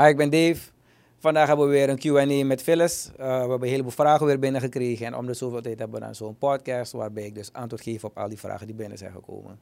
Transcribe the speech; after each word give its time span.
Hi, 0.00 0.06
ik 0.06 0.16
ben 0.16 0.30
Dave. 0.30 0.70
Vandaag 1.18 1.46
hebben 1.46 1.66
we 1.66 1.72
weer 1.72 1.88
een 1.88 1.98
Q&A 1.98 2.44
met 2.44 2.62
Phyllis. 2.62 3.10
Uh, 3.10 3.16
we 3.16 3.24
hebben 3.24 3.62
een 3.62 3.68
heleboel 3.68 3.90
vragen 3.90 4.26
weer 4.26 4.38
binnengekregen. 4.38 5.06
En 5.06 5.16
om 5.16 5.26
de 5.26 5.34
zoveel 5.34 5.60
tijd 5.60 5.78
hebben 5.78 6.00
we 6.00 6.04
dan 6.06 6.14
zo'n 6.14 6.38
podcast 6.38 6.92
waarbij 6.92 7.24
ik 7.24 7.34
dus 7.34 7.52
antwoord 7.52 7.82
geef 7.82 8.04
op 8.04 8.18
al 8.18 8.28
die 8.28 8.38
vragen 8.38 8.66
die 8.66 8.76
binnen 8.76 8.98
zijn 8.98 9.12
gekomen. 9.12 9.58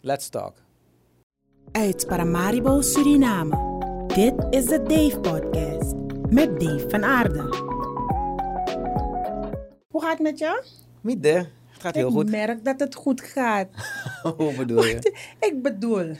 Let's 0.00 0.28
talk. 0.28 0.56
Uit 1.72 2.06
Paramaribo, 2.06 2.80
Suriname. 2.80 3.56
Dit 4.06 4.46
is 4.50 4.64
de 4.64 4.82
Dave 4.82 5.20
Podcast 5.20 5.94
met 6.28 6.60
Dave 6.60 6.88
van 6.88 7.04
Aarde. 7.04 7.42
Hoe 9.88 10.02
gaat 10.02 10.12
het 10.12 10.20
met 10.20 10.38
je? 10.38 10.64
Midde, 11.00 11.32
het 11.72 11.80
gaat 11.80 11.94
heel 11.94 12.08
ik 12.08 12.12
goed. 12.12 12.24
Ik 12.24 12.30
merk 12.30 12.64
dat 12.64 12.80
het 12.80 12.94
goed 12.94 13.20
gaat. 13.20 13.68
Hoe 14.36 14.54
bedoel 14.54 14.84
je? 14.84 15.14
ik 15.48 15.62
bedoel, 15.62 16.16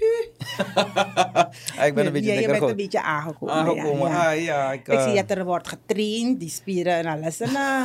ik 1.86 1.94
ben 1.94 2.06
een 2.06 2.12
beetje 2.12 2.32
ja, 2.32 2.40
je 2.40 2.46
bent 2.46 2.62
een 2.62 2.76
beetje 2.76 3.02
aangekomen. 3.02 3.54
Aangekomen, 3.54 4.08
ja, 4.08 4.30
ja. 4.30 4.30
ah 4.30 4.42
ja. 4.42 4.72
Ik, 4.72 4.80
Ik 4.80 4.94
eh, 4.94 5.04
zie 5.04 5.14
dat 5.24 5.38
er 5.38 5.44
wordt 5.44 5.68
getraind, 5.68 6.40
die 6.40 6.48
spieren 6.48 6.92
en 6.94 7.06
alles. 7.06 7.40
En, 7.40 7.54
eh, 7.54 7.82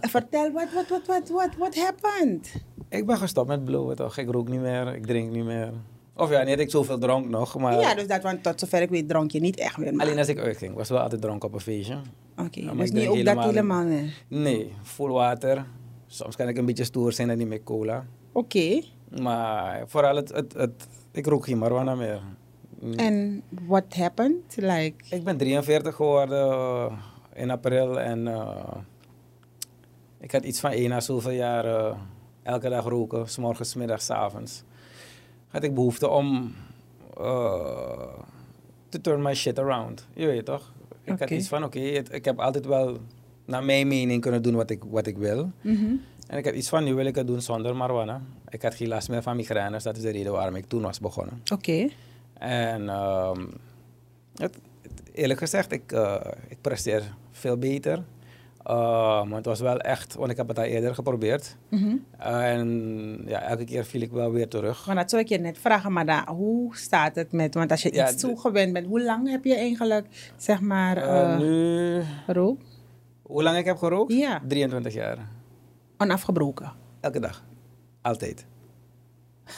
vertel, 0.16 0.52
wat, 0.52 0.72
wat, 0.74 0.88
wat, 0.88 1.06
wat, 1.06 1.28
wat, 1.28 1.48
what 1.58 1.74
happened? 1.74 2.54
ik 2.88 3.06
ben 3.06 3.16
gestopt 3.16 3.48
met 3.48 3.64
blowen 3.64 3.96
toch. 3.96 4.18
Ik 4.18 4.30
rook 4.30 4.48
niet 4.48 4.60
meer, 4.60 4.94
ik 4.94 5.06
drink 5.06 5.30
niet 5.30 5.44
meer. 5.44 5.72
Of 6.16 6.30
ja, 6.30 6.42
niet 6.42 6.58
ik 6.58 6.70
zoveel 6.70 6.98
dronk 6.98 7.28
nog, 7.28 7.58
maar 7.58 7.80
ja, 7.80 7.94
dus 7.94 8.06
dat, 8.06 8.22
want 8.22 8.42
tot 8.42 8.60
zover 8.60 8.82
ik 8.82 8.88
weet 8.90 9.08
dronk 9.08 9.30
je 9.30 9.40
niet 9.40 9.58
echt 9.58 9.76
meer. 9.76 9.94
maar- 9.94 10.06
alleen 10.06 10.18
als 10.18 10.28
ik 10.28 10.38
uitging, 10.38 10.74
was 10.74 10.88
wel 10.88 10.98
altijd 11.00 11.20
dronken 11.20 11.48
op 11.48 11.54
een 11.54 11.60
feestje. 11.60 11.98
Oké, 12.36 12.62
maar 12.62 12.76
dus 12.76 12.88
ik 12.88 12.92
niet 12.94 13.08
ook 13.08 13.24
dat 13.24 13.44
helemaal 13.44 13.84
meer. 13.84 14.14
Nee, 14.28 14.72
vol 14.82 15.08
water. 15.08 15.64
Soms 16.06 16.36
kan 16.36 16.48
ik 16.48 16.56
een 16.58 16.66
beetje 16.66 16.84
stoer 16.84 17.12
zijn 17.12 17.30
en 17.30 17.38
niet 17.38 17.48
met 17.48 17.62
cola. 17.64 18.06
Oké, 18.32 18.82
Maar 19.20 19.82
vooral 19.86 20.16
het, 20.16 20.28
het, 20.32 20.52
het 20.52 20.86
ik 21.14 21.26
rook 21.26 21.44
geen 21.44 21.58
marijuana 21.58 21.94
meer. 21.94 22.20
en 22.96 23.42
what 23.66 23.94
happened? 23.94 24.56
Like, 24.56 25.04
Ik 25.10 25.24
ben 25.24 25.36
43 25.36 25.94
geworden 25.94 26.50
eh, 26.50 26.92
in 27.34 27.50
april 27.50 28.00
en 28.00 28.28
eh, 28.28 28.76
ik 30.20 30.32
had 30.32 30.44
iets 30.44 30.60
van 30.60 30.70
één 30.70 30.88
na 30.88 31.00
zoveel 31.00 31.30
jaar 31.30 31.64
eh, 31.64 31.96
elke 32.42 32.68
dag 32.68 32.84
roken, 32.84 33.28
s 33.28 33.36
morgens, 33.36 33.74
middags, 33.74 34.04
s 34.04 34.10
avonds. 34.10 34.62
Had 35.48 35.62
ik 35.62 35.74
behoefte 35.74 36.08
om 36.08 36.54
te 38.88 39.00
turn 39.00 39.22
my 39.22 39.34
shit 39.34 39.58
around. 39.58 40.06
Je 40.14 40.26
weet 40.26 40.44
toch? 40.44 40.72
Ik 41.02 41.18
had 41.18 41.30
iets 41.30 41.48
van, 41.48 41.64
oké, 41.64 41.78
ik 41.78 42.24
heb 42.24 42.40
altijd 42.40 42.66
wel 42.66 42.98
naar 43.44 43.64
mijn 43.64 43.88
mening 43.88 44.20
kunnen 44.20 44.42
doen 44.42 44.54
wat 44.54 44.70
ik, 44.70 44.82
wat 44.90 45.06
ik 45.06 45.18
wil. 45.18 45.50
mhm. 45.60 45.94
En 46.26 46.38
ik 46.38 46.44
had 46.44 46.54
iets 46.54 46.68
van, 46.68 46.84
nu 46.84 46.94
wil 46.94 47.06
ik 47.06 47.14
het 47.14 47.26
doen 47.26 47.40
zonder 47.40 47.76
marijuana. 47.76 48.22
Ik 48.48 48.62
had 48.62 48.74
geen 48.74 48.88
last 48.88 49.08
meer 49.08 49.22
van 49.22 49.36
migraines, 49.36 49.82
dat 49.82 49.96
is 49.96 50.02
de 50.02 50.10
reden 50.10 50.32
waarom 50.32 50.56
ik 50.56 50.64
toen 50.66 50.82
was 50.82 51.00
begonnen. 51.00 51.42
oké. 51.52 51.88
En 52.34 52.88
ehm, 52.88 53.46
het, 54.34 54.58
eerlijk 55.12 55.40
gezegd, 55.40 55.72
ik, 55.72 55.92
eh, 55.92 56.20
ik 56.48 56.56
presteer 56.60 57.02
veel 57.30 57.56
beter. 57.56 58.02
Uh, 58.66 59.24
maar 59.24 59.36
het 59.36 59.44
was 59.46 59.60
wel 59.60 59.78
echt, 59.78 60.14
want 60.14 60.30
ik 60.30 60.36
heb 60.36 60.48
het 60.48 60.58
al 60.58 60.64
eerder 60.64 60.94
geprobeerd. 60.94 61.56
Mhm. 61.68 61.96
en 62.18 63.22
ja, 63.26 63.42
elke 63.42 63.64
keer 63.64 63.84
viel 63.84 64.00
ik 64.00 64.10
wel 64.10 64.32
weer 64.32 64.48
terug. 64.48 64.86
Maar 64.86 64.94
dat 64.94 65.10
zou 65.10 65.22
ik 65.22 65.28
je 65.28 65.38
net 65.38 65.58
vragen, 65.58 65.92
maar 65.92 66.06
dan, 66.06 66.28
hoe 66.28 66.76
staat 66.76 67.14
het 67.14 67.32
met, 67.32 67.54
want 67.54 67.70
als 67.70 67.82
je 67.82 67.94
Ja, 67.94 68.10
iets 68.10 68.20
toegewend 68.20 68.72
bent, 68.72 68.86
hoe 68.86 69.02
lang 69.02 69.30
heb 69.30 69.44
je 69.44 69.54
eigenlijk, 69.54 70.06
zeg 70.36 70.60
maar, 70.60 70.96
Eh, 70.96 71.32
eh 71.32 71.38
nu, 71.38 72.02
rook? 72.26 72.60
hoe 73.22 73.42
lang 73.42 73.56
ik 73.56 73.64
heb 73.64 73.76
gerookt? 73.76 74.12
Ja. 74.12 74.42
23 74.48 74.94
jaar. 74.94 75.18
Onafgebroken. 75.98 76.72
Elke 77.00 77.20
dag. 77.20 77.44
Altijd. 78.02 78.46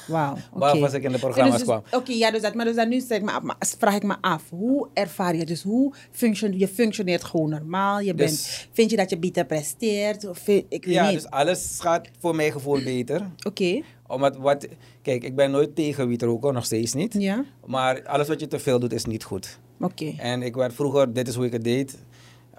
Wauw. 0.06 0.36
Behalve 0.54 0.82
als 0.82 0.92
ik 0.92 1.02
in 1.02 1.12
de 1.12 1.18
programma's 1.18 1.58
Dus- 1.58 1.66
dus- 1.66 1.80
kwam. 1.88 2.00
Oké, 2.00 2.12
ja, 2.12 2.30
dus 2.30 2.42
dat, 2.42 2.54
maar 2.54 2.64
dus 2.64 2.76
dat 2.76 2.88
nu 2.88 3.00
zeg 3.00 3.22
af, 3.22 3.42
maar 3.42 3.56
vraag 3.78 3.94
ik 3.94 4.02
me 4.02 4.16
af, 4.20 4.50
hoe 4.50 4.88
ervaar 4.92 5.36
je, 5.36 5.44
dus 5.44 5.62
hoe 5.62 5.94
functioneert, 6.10 6.60
je 6.60 6.68
functioneert 6.68 7.24
gewoon 7.24 7.50
normaal, 7.50 8.00
je 8.00 8.14
bent, 8.14 8.30
Dus- 8.30 8.68
vind 8.72 8.90
je 8.90 8.96
dat 8.96 9.10
je 9.10 9.18
beter 9.18 9.44
presteert, 9.46 10.24
of 10.28 10.38
vind- 10.38 10.64
ik 10.68 10.84
weet 10.84 10.94
Ja, 10.94 11.04
niet. 11.06 11.14
dus 11.14 11.30
alles 11.30 11.76
gaat 11.80 12.08
voor 12.18 12.34
mijn 12.34 12.52
gevoel 12.52 12.82
beter. 12.82 13.30
Oké, 13.46 13.82
Omdat 14.06 14.36
wat, 14.36 14.68
kijk, 15.02 15.24
ik 15.24 15.34
ben 15.36 15.50
nooit 15.50 15.74
tegen 15.74 16.08
wiet 16.08 16.22
roken, 16.22 16.54
nog 16.54 16.64
steeds 16.64 16.92
niet. 16.94 17.12
ja, 17.18 17.44
Maar 17.66 18.06
alles 18.06 18.28
wat 18.28 18.40
je 18.40 18.46
te 18.48 18.58
veel 18.58 18.78
doet 18.78 18.92
is 18.92 19.04
niet 19.04 19.24
goed. 19.24 19.58
oké. 19.80 20.14
En 20.18 20.42
ik 20.42 20.54
werd 20.54 20.74
vroeger, 20.74 21.12
dit 21.12 21.28
is 21.28 21.34
hoe 21.34 21.46
ik 21.46 21.52
het 21.52 21.64
deed. 21.64 21.98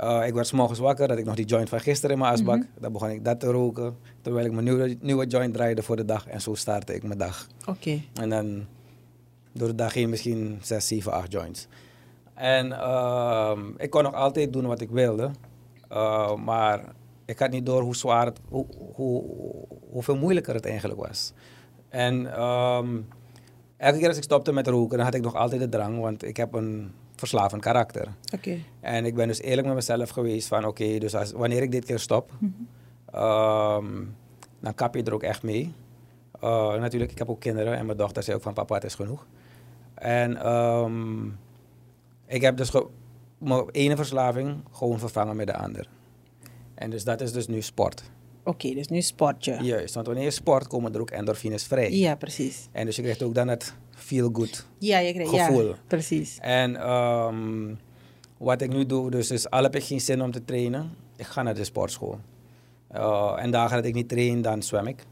Uh, 0.03 0.27
ik 0.27 0.33
werd 0.33 0.47
's 0.47 0.51
morgens 0.51 0.79
wakker, 0.79 1.07
dat 1.07 1.17
ik 1.17 1.25
nog 1.25 1.35
die 1.35 1.45
joint 1.45 1.69
van 1.69 1.79
gisteren 1.79 2.15
in 2.15 2.21
mijn 2.21 2.33
asbak. 2.33 2.57
Mhm. 2.57 2.67
Dan 2.79 2.91
begon 2.91 3.09
ik 3.09 3.25
dat 3.25 3.39
te 3.39 3.47
roken. 3.47 3.97
Terwijl 4.21 4.45
ik 4.45 4.51
mijn 4.51 4.63
nieuwe, 4.63 4.97
nieuwe 5.01 5.25
joint 5.25 5.53
draaide 5.53 5.83
voor 5.83 5.95
de 5.95 6.05
dag. 6.05 6.27
En 6.27 6.41
zo 6.41 6.55
startte 6.55 6.95
ik 6.95 7.03
mijn 7.03 7.19
dag. 7.19 7.47
Oké, 7.65 8.01
En 8.13 8.29
dan 8.29 8.65
door 9.51 9.67
de 9.67 9.75
dag 9.75 9.93
heen 9.93 10.09
misschien 10.09 10.59
6, 10.61 10.87
7, 10.87 11.11
8 11.11 11.31
joints. 11.31 11.67
En 12.33 12.71
ehm, 12.71 13.59
ik 13.77 13.89
kon 13.89 14.03
nog 14.03 14.13
altijd 14.13 14.53
doen 14.53 14.65
wat 14.65 14.81
ik 14.81 14.89
wilde. 14.89 15.31
Uh, 15.91 16.35
maar 16.35 16.81
ik 17.25 17.39
had 17.39 17.51
niet 17.51 17.65
door 17.65 17.81
hoe 17.81 17.95
zwaar 17.95 18.25
het, 18.25 18.39
hoe, 18.49 18.65
hoe, 18.93 19.23
hoeveel 19.91 20.15
moeilijker 20.15 20.53
het 20.53 20.65
eigenlijk 20.65 21.07
was. 21.07 21.33
En 21.89 22.33
ehm, 22.33 22.99
elke 23.77 23.97
keer 23.97 24.07
als 24.07 24.17
ik 24.17 24.23
stopte 24.23 24.51
met 24.51 24.67
roken, 24.67 24.97
dan 24.97 25.05
had 25.05 25.15
ik 25.15 25.21
nog 25.21 25.35
altijd 25.35 25.61
de 25.61 25.69
drang. 25.69 25.99
Want 25.99 26.23
ik 26.23 26.37
heb 26.37 26.53
een 26.53 26.91
verslavend 27.19 27.61
karakter. 27.61 28.07
En 28.79 29.05
ik 29.05 29.15
ben 29.15 29.27
dus 29.27 29.41
eerlijk 29.41 29.67
met 29.67 29.75
mezelf 29.75 30.09
geweest 30.09 30.47
van 30.47 30.65
oké, 30.65 30.97
dus 30.97 31.15
als, 31.15 31.31
wanneer 31.31 31.61
ik 31.61 31.71
dit 31.71 31.85
keer 31.85 31.99
stop, 31.99 32.31
ehm, 33.11 33.85
dan 34.59 34.73
kap 34.75 34.95
je 34.95 35.03
er 35.03 35.13
ook 35.13 35.23
echt 35.23 35.43
mee. 35.43 35.73
Uh, 36.43 36.73
natuurlijk, 36.73 37.11
ik 37.11 37.17
heb 37.17 37.29
ook 37.29 37.39
kinderen 37.39 37.77
en 37.77 37.85
mijn 37.85 37.97
dochter 37.97 38.23
zei 38.23 38.35
ook 38.35 38.43
van 38.43 38.53
papa, 38.53 38.75
het 38.75 38.83
is 38.83 38.95
genoeg. 38.95 39.25
En 39.93 40.37
ehm, 40.37 41.25
ik 42.25 42.41
heb 42.41 42.57
dus 42.57 42.71
mijn 43.37 43.69
ene 43.71 43.95
verslaving 43.95 44.57
gewoon 44.71 44.99
vervangen 44.99 45.35
met 45.35 45.47
de 45.47 45.55
andere. 45.55 45.85
En 46.75 46.89
dus 46.89 47.03
dat 47.03 47.21
is 47.21 47.31
dus 47.31 47.47
nu 47.47 47.61
sport. 47.61 48.03
Oké, 48.43 48.73
dus 48.73 48.87
nu 48.87 49.01
sport 49.01 49.45
je. 49.45 49.57
Juist, 49.61 49.93
want 49.93 50.05
wanneer 50.05 50.23
je 50.23 50.31
sport 50.31 50.67
komen 50.67 50.93
er 50.93 51.01
ook 51.01 51.09
endorfines 51.09 51.63
vrij. 51.63 51.91
Ja, 51.91 52.15
precies. 52.15 52.67
En 52.71 52.85
dus 52.85 52.95
je 52.95 53.01
krijgt 53.01 53.23
ook 53.23 53.35
dan 53.35 53.47
het 53.47 53.73
feel 53.97 54.29
good 54.33 54.65
Ja, 54.77 54.97
je 54.99 55.13
krijgt, 55.13 55.31
ja, 55.31 55.45
Gevoel. 55.45 55.73
precies. 55.87 56.37
En 56.41 56.75
ehm, 56.75 57.73
wat 58.37 58.61
ik 58.61 58.69
nu 58.69 58.85
doe, 58.85 59.11
dus 59.11 59.31
is 59.31 59.49
al 59.49 59.63
heb 59.63 59.75
ik 59.75 59.83
geen 59.83 60.01
zin 60.01 60.21
om 60.21 60.31
te 60.31 60.45
trainen, 60.45 60.89
ik 61.15 61.25
ga 61.25 61.43
naar 61.43 61.55
de 61.55 61.63
sportschool. 61.63 62.19
Uh, 62.95 63.33
en 63.37 63.51
dagen 63.51 63.75
dat 63.75 63.85
ik 63.85 63.93
niet 63.93 64.09
train, 64.09 64.41
dan 64.41 64.61
zwem 64.63 64.87
ik. 64.87 65.05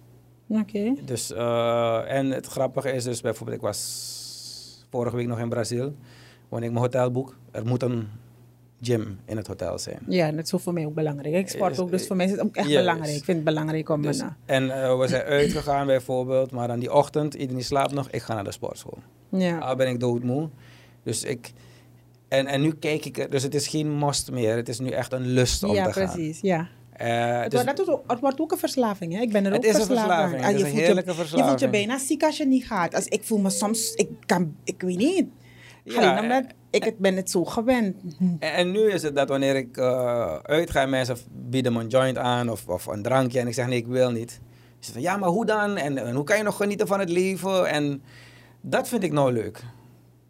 Oké, 0.48 0.94
Dus, 1.06 1.32
uh, 1.32 2.12
en 2.12 2.32
het 2.32 2.46
grappige 2.46 2.92
is 2.92 3.04
dus 3.04 3.22
bijvoorbeeld, 3.22 3.58
ik 3.58 3.64
was 3.64 4.86
vorige 4.90 5.16
week 5.16 5.28
nog 5.28 5.40
in 5.40 5.50
Brazil. 5.50 5.96
Wanneer 6.50 6.68
ik 6.70 6.76
mijn 6.76 6.86
hotel 6.86 7.12
boek, 7.12 7.36
er 7.52 7.66
moet 7.66 7.84
een 7.84 8.08
gym 8.82 9.20
in 9.26 9.38
het 9.38 9.48
hotel 9.48 9.80
zijn. 9.80 10.00
ja, 10.08 10.32
dat 10.32 10.46
is 10.54 10.62
voor 10.62 10.74
mij 10.74 10.86
ook 10.86 10.94
belangrijk. 10.94 11.36
Ik 11.36 11.50
sport 11.50 11.80
ook, 11.80 11.92
dus 11.92 12.08
voor 12.08 12.16
mij 12.16 12.26
is 12.26 12.32
het 12.32 12.42
ook 12.42 12.56
echt 12.56 12.68
belangrijk. 12.68 13.16
Ik 13.16 13.24
vind 13.24 13.38
het 13.38 13.44
belangrijk 13.46 13.90
om... 13.90 14.02
Dus, 14.02 14.22
en 14.46 14.64
uh, 14.64 15.00
we 15.00 15.08
zijn 15.08 15.24
uitgegaan 15.24 15.86
bijvoorbeeld, 15.88 16.52
maar 16.52 16.70
aan 16.70 16.80
die 16.80 16.94
ochtend, 16.94 17.34
iedereen 17.34 17.64
slaapt 17.64 17.92
nog, 17.94 18.10
ik 18.10 18.22
ga 18.22 18.34
naar 18.34 18.44
de 18.44 18.52
sportschool. 18.52 18.98
ja. 19.30 19.58
Al 19.58 19.76
ben 19.76 19.88
ik 19.88 20.00
doodmoe. 20.00 20.50
Dus 21.04 21.24
ik... 21.24 21.52
En, 22.28 22.48
en 22.48 22.62
nu 22.62 22.74
kijk 22.74 23.06
ik, 23.06 23.18
er- 23.18 23.30
dus 23.30 23.44
het 23.44 23.56
is 23.56 23.68
geen 23.68 23.98
must 23.98 24.32
meer, 24.32 24.56
het 24.56 24.70
is 24.70 24.80
nu 24.80 24.90
echt 24.90 25.14
een 25.14 25.26
lust 25.28 25.64
om 25.64 25.74
ja, 25.74 25.86
te 25.86 25.92
gaan. 25.94 26.14
precies, 26.14 26.40
ja. 26.42 26.68
Eh, 26.94 27.42
Het, 27.42 27.52
dus- 27.52 27.64
wordt, 27.64 27.78
dat 27.78 27.90
ook- 27.90 28.04
het 28.12 28.20
wordt 28.20 28.40
ook 28.42 28.52
een 28.52 28.58
verslaving, 28.58 29.14
hè? 29.14 29.22
Ik 29.22 29.32
ben 29.32 29.46
er 29.46 29.52
Het 29.52 29.66
ook 29.66 29.66
is 29.72 29.80
een 29.80 29.86
verslaafd 29.86 30.10
aan. 30.10 30.30
verslaving, 30.30 30.42
Ah, 30.42 30.48
het 30.48 30.56
is 30.56 30.60
je 30.62 30.66
een 30.66 30.72
voelt 30.72 30.86
heerlijke 30.86 31.10
je, 31.12 31.16
Je 31.18 31.24
voelt 31.24 31.32
je 31.36 31.46
verslaving. 31.48 31.72
bijna 31.88 31.98
ziek 32.00 32.24
als 32.24 32.38
je 32.38 32.46
niet 32.46 32.66
gaat. 32.66 32.96
Als 32.96 33.06
ik 33.06 33.24
voel 33.24 33.38
me 33.38 33.50
soms, 33.50 33.94
ik 33.94 34.08
kan, 34.26 34.56
ik 34.64 34.82
weet 34.82 34.98
niet. 34.98 35.26
Ja, 35.84 35.96
Alleen 36.12 36.24
omdat 36.24 36.44
ik 36.76 36.84
het 36.84 36.98
ben 36.98 37.16
het 37.16 37.30
zo 37.30 37.46
gewend. 37.46 37.96
En, 38.40 38.54
en 38.54 38.72
nu 38.72 38.92
is 38.92 39.02
het 39.04 39.16
dat 39.16 39.30
wanneer 39.30 39.56
ik 39.56 39.78
eh 39.78 40.36
uitga 40.42 40.82
en 40.82 40.90
mensen 40.90 41.18
bieden 41.32 41.74
me 41.74 41.80
een 41.80 41.88
joint 41.88 42.18
aan 42.18 42.50
of, 42.50 42.68
of 42.68 42.86
een 42.86 43.02
drankje 43.02 43.40
en 43.40 43.48
ik 43.48 43.54
zeg 43.54 43.68
nee, 43.68 43.78
ik 43.78 43.88
wil 43.88 44.12
niet. 44.12 44.32
Ze 44.32 44.40
zeggen 44.92 44.94
van 44.94 45.02
ja, 45.02 45.18
maar 45.18 45.30
hoe 45.30 45.46
dan? 45.46 45.78
En, 45.78 45.98
en 45.98 46.16
hoe 46.16 46.24
kan 46.24 46.38
je 46.38 46.44
nog 46.44 46.56
genieten 46.56 46.88
van 46.88 47.00
het 47.00 47.10
leven? 47.10 47.68
En 47.70 48.04
dat 48.62 48.88
vind 48.88 49.04
ik 49.04 49.12
nou 49.12 49.32
leuk. 49.34 49.64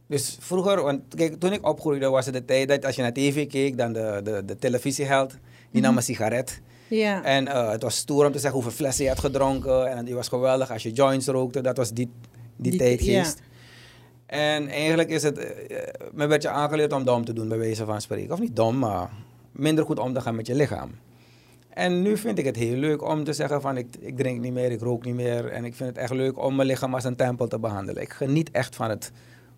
Dus 0.07 0.37
vroeger, 0.39 0.81
want 0.83 1.01
kijk, 1.15 1.39
toen 1.39 1.53
ik 1.53 1.67
opgroeide 1.67 2.09
was 2.09 2.25
het 2.25 2.33
de 2.33 2.45
tijd 2.45 2.67
dat 2.67 2.85
als 2.85 2.95
je 2.95 3.01
naar 3.01 3.13
tv 3.13 3.47
keek, 3.47 3.77
dan 3.77 3.93
de, 3.93 4.19
de, 4.23 4.43
de 4.45 4.57
televisieheld, 4.57 5.33
die 5.71 5.81
nam 5.81 5.97
een 5.97 6.03
sigaret. 6.03 6.61
Ja. 6.87 7.23
En 7.23 7.47
eh, 7.47 7.69
het 7.69 7.81
was 7.81 7.95
stoer 7.95 8.25
om 8.25 8.31
te 8.31 8.39
zeggen 8.39 8.59
hoeveel 8.59 8.77
flessen 8.77 9.03
je 9.03 9.09
had 9.09 9.19
gedronken. 9.19 9.87
En 9.91 10.05
die 10.05 10.15
was 10.15 10.27
geweldig 10.27 10.71
als 10.71 10.83
je 10.83 10.91
joints 10.91 11.27
rookte. 11.27 11.61
Dat 11.61 11.77
was 11.77 11.91
die, 11.91 12.09
die, 12.57 12.71
Die- 12.71 12.79
tijdgeest. 12.79 13.41
En 14.25 14.67
eigenlijk 14.69 15.09
is 15.09 15.23
het, 15.23 15.35
me 16.13 16.27
werd 16.27 16.41
je 16.41 16.49
aangeleerd 16.49 16.93
om 16.93 17.03
dom 17.03 17.25
te 17.25 17.33
doen, 17.33 17.47
bij 17.47 17.57
wijze 17.57 17.85
van 17.85 18.01
spreken. 18.01 18.33
Of 18.33 18.39
niet 18.39 18.55
dom, 18.55 18.77
maar 18.79 19.09
minder 19.51 19.85
goed 19.85 19.99
om 19.99 20.13
te 20.13 20.21
gaan 20.21 20.35
met 20.35 20.47
je 20.47 20.55
lichaam. 20.55 20.91
En 21.69 22.01
nu 22.01 22.17
vind 22.17 22.37
ik 22.37 22.45
het 22.45 22.55
heel 22.55 22.75
leuk 22.77 23.03
om 23.09 23.23
te 23.23 23.33
zeggen 23.33 23.61
van 23.61 23.77
ik, 23.77 23.87
ik 23.99 24.17
drink 24.17 24.41
niet 24.41 24.53
meer, 24.53 24.71
ik 24.71 24.81
rook 24.81 25.05
niet 25.05 25.15
meer. 25.15 25.47
En 25.47 25.65
ik 25.65 25.75
vind 25.75 25.89
het 25.89 25.97
echt 25.97 26.11
leuk 26.13 26.43
om 26.43 26.55
mijn 26.55 26.67
lichaam 26.67 26.93
als 26.93 27.03
een 27.03 27.15
tempel 27.15 27.47
te 27.47 27.59
behandelen. 27.59 28.01
Ik 28.01 28.13
geniet 28.13 28.51
echt 28.51 28.75
van 28.75 28.89
het, 28.89 29.11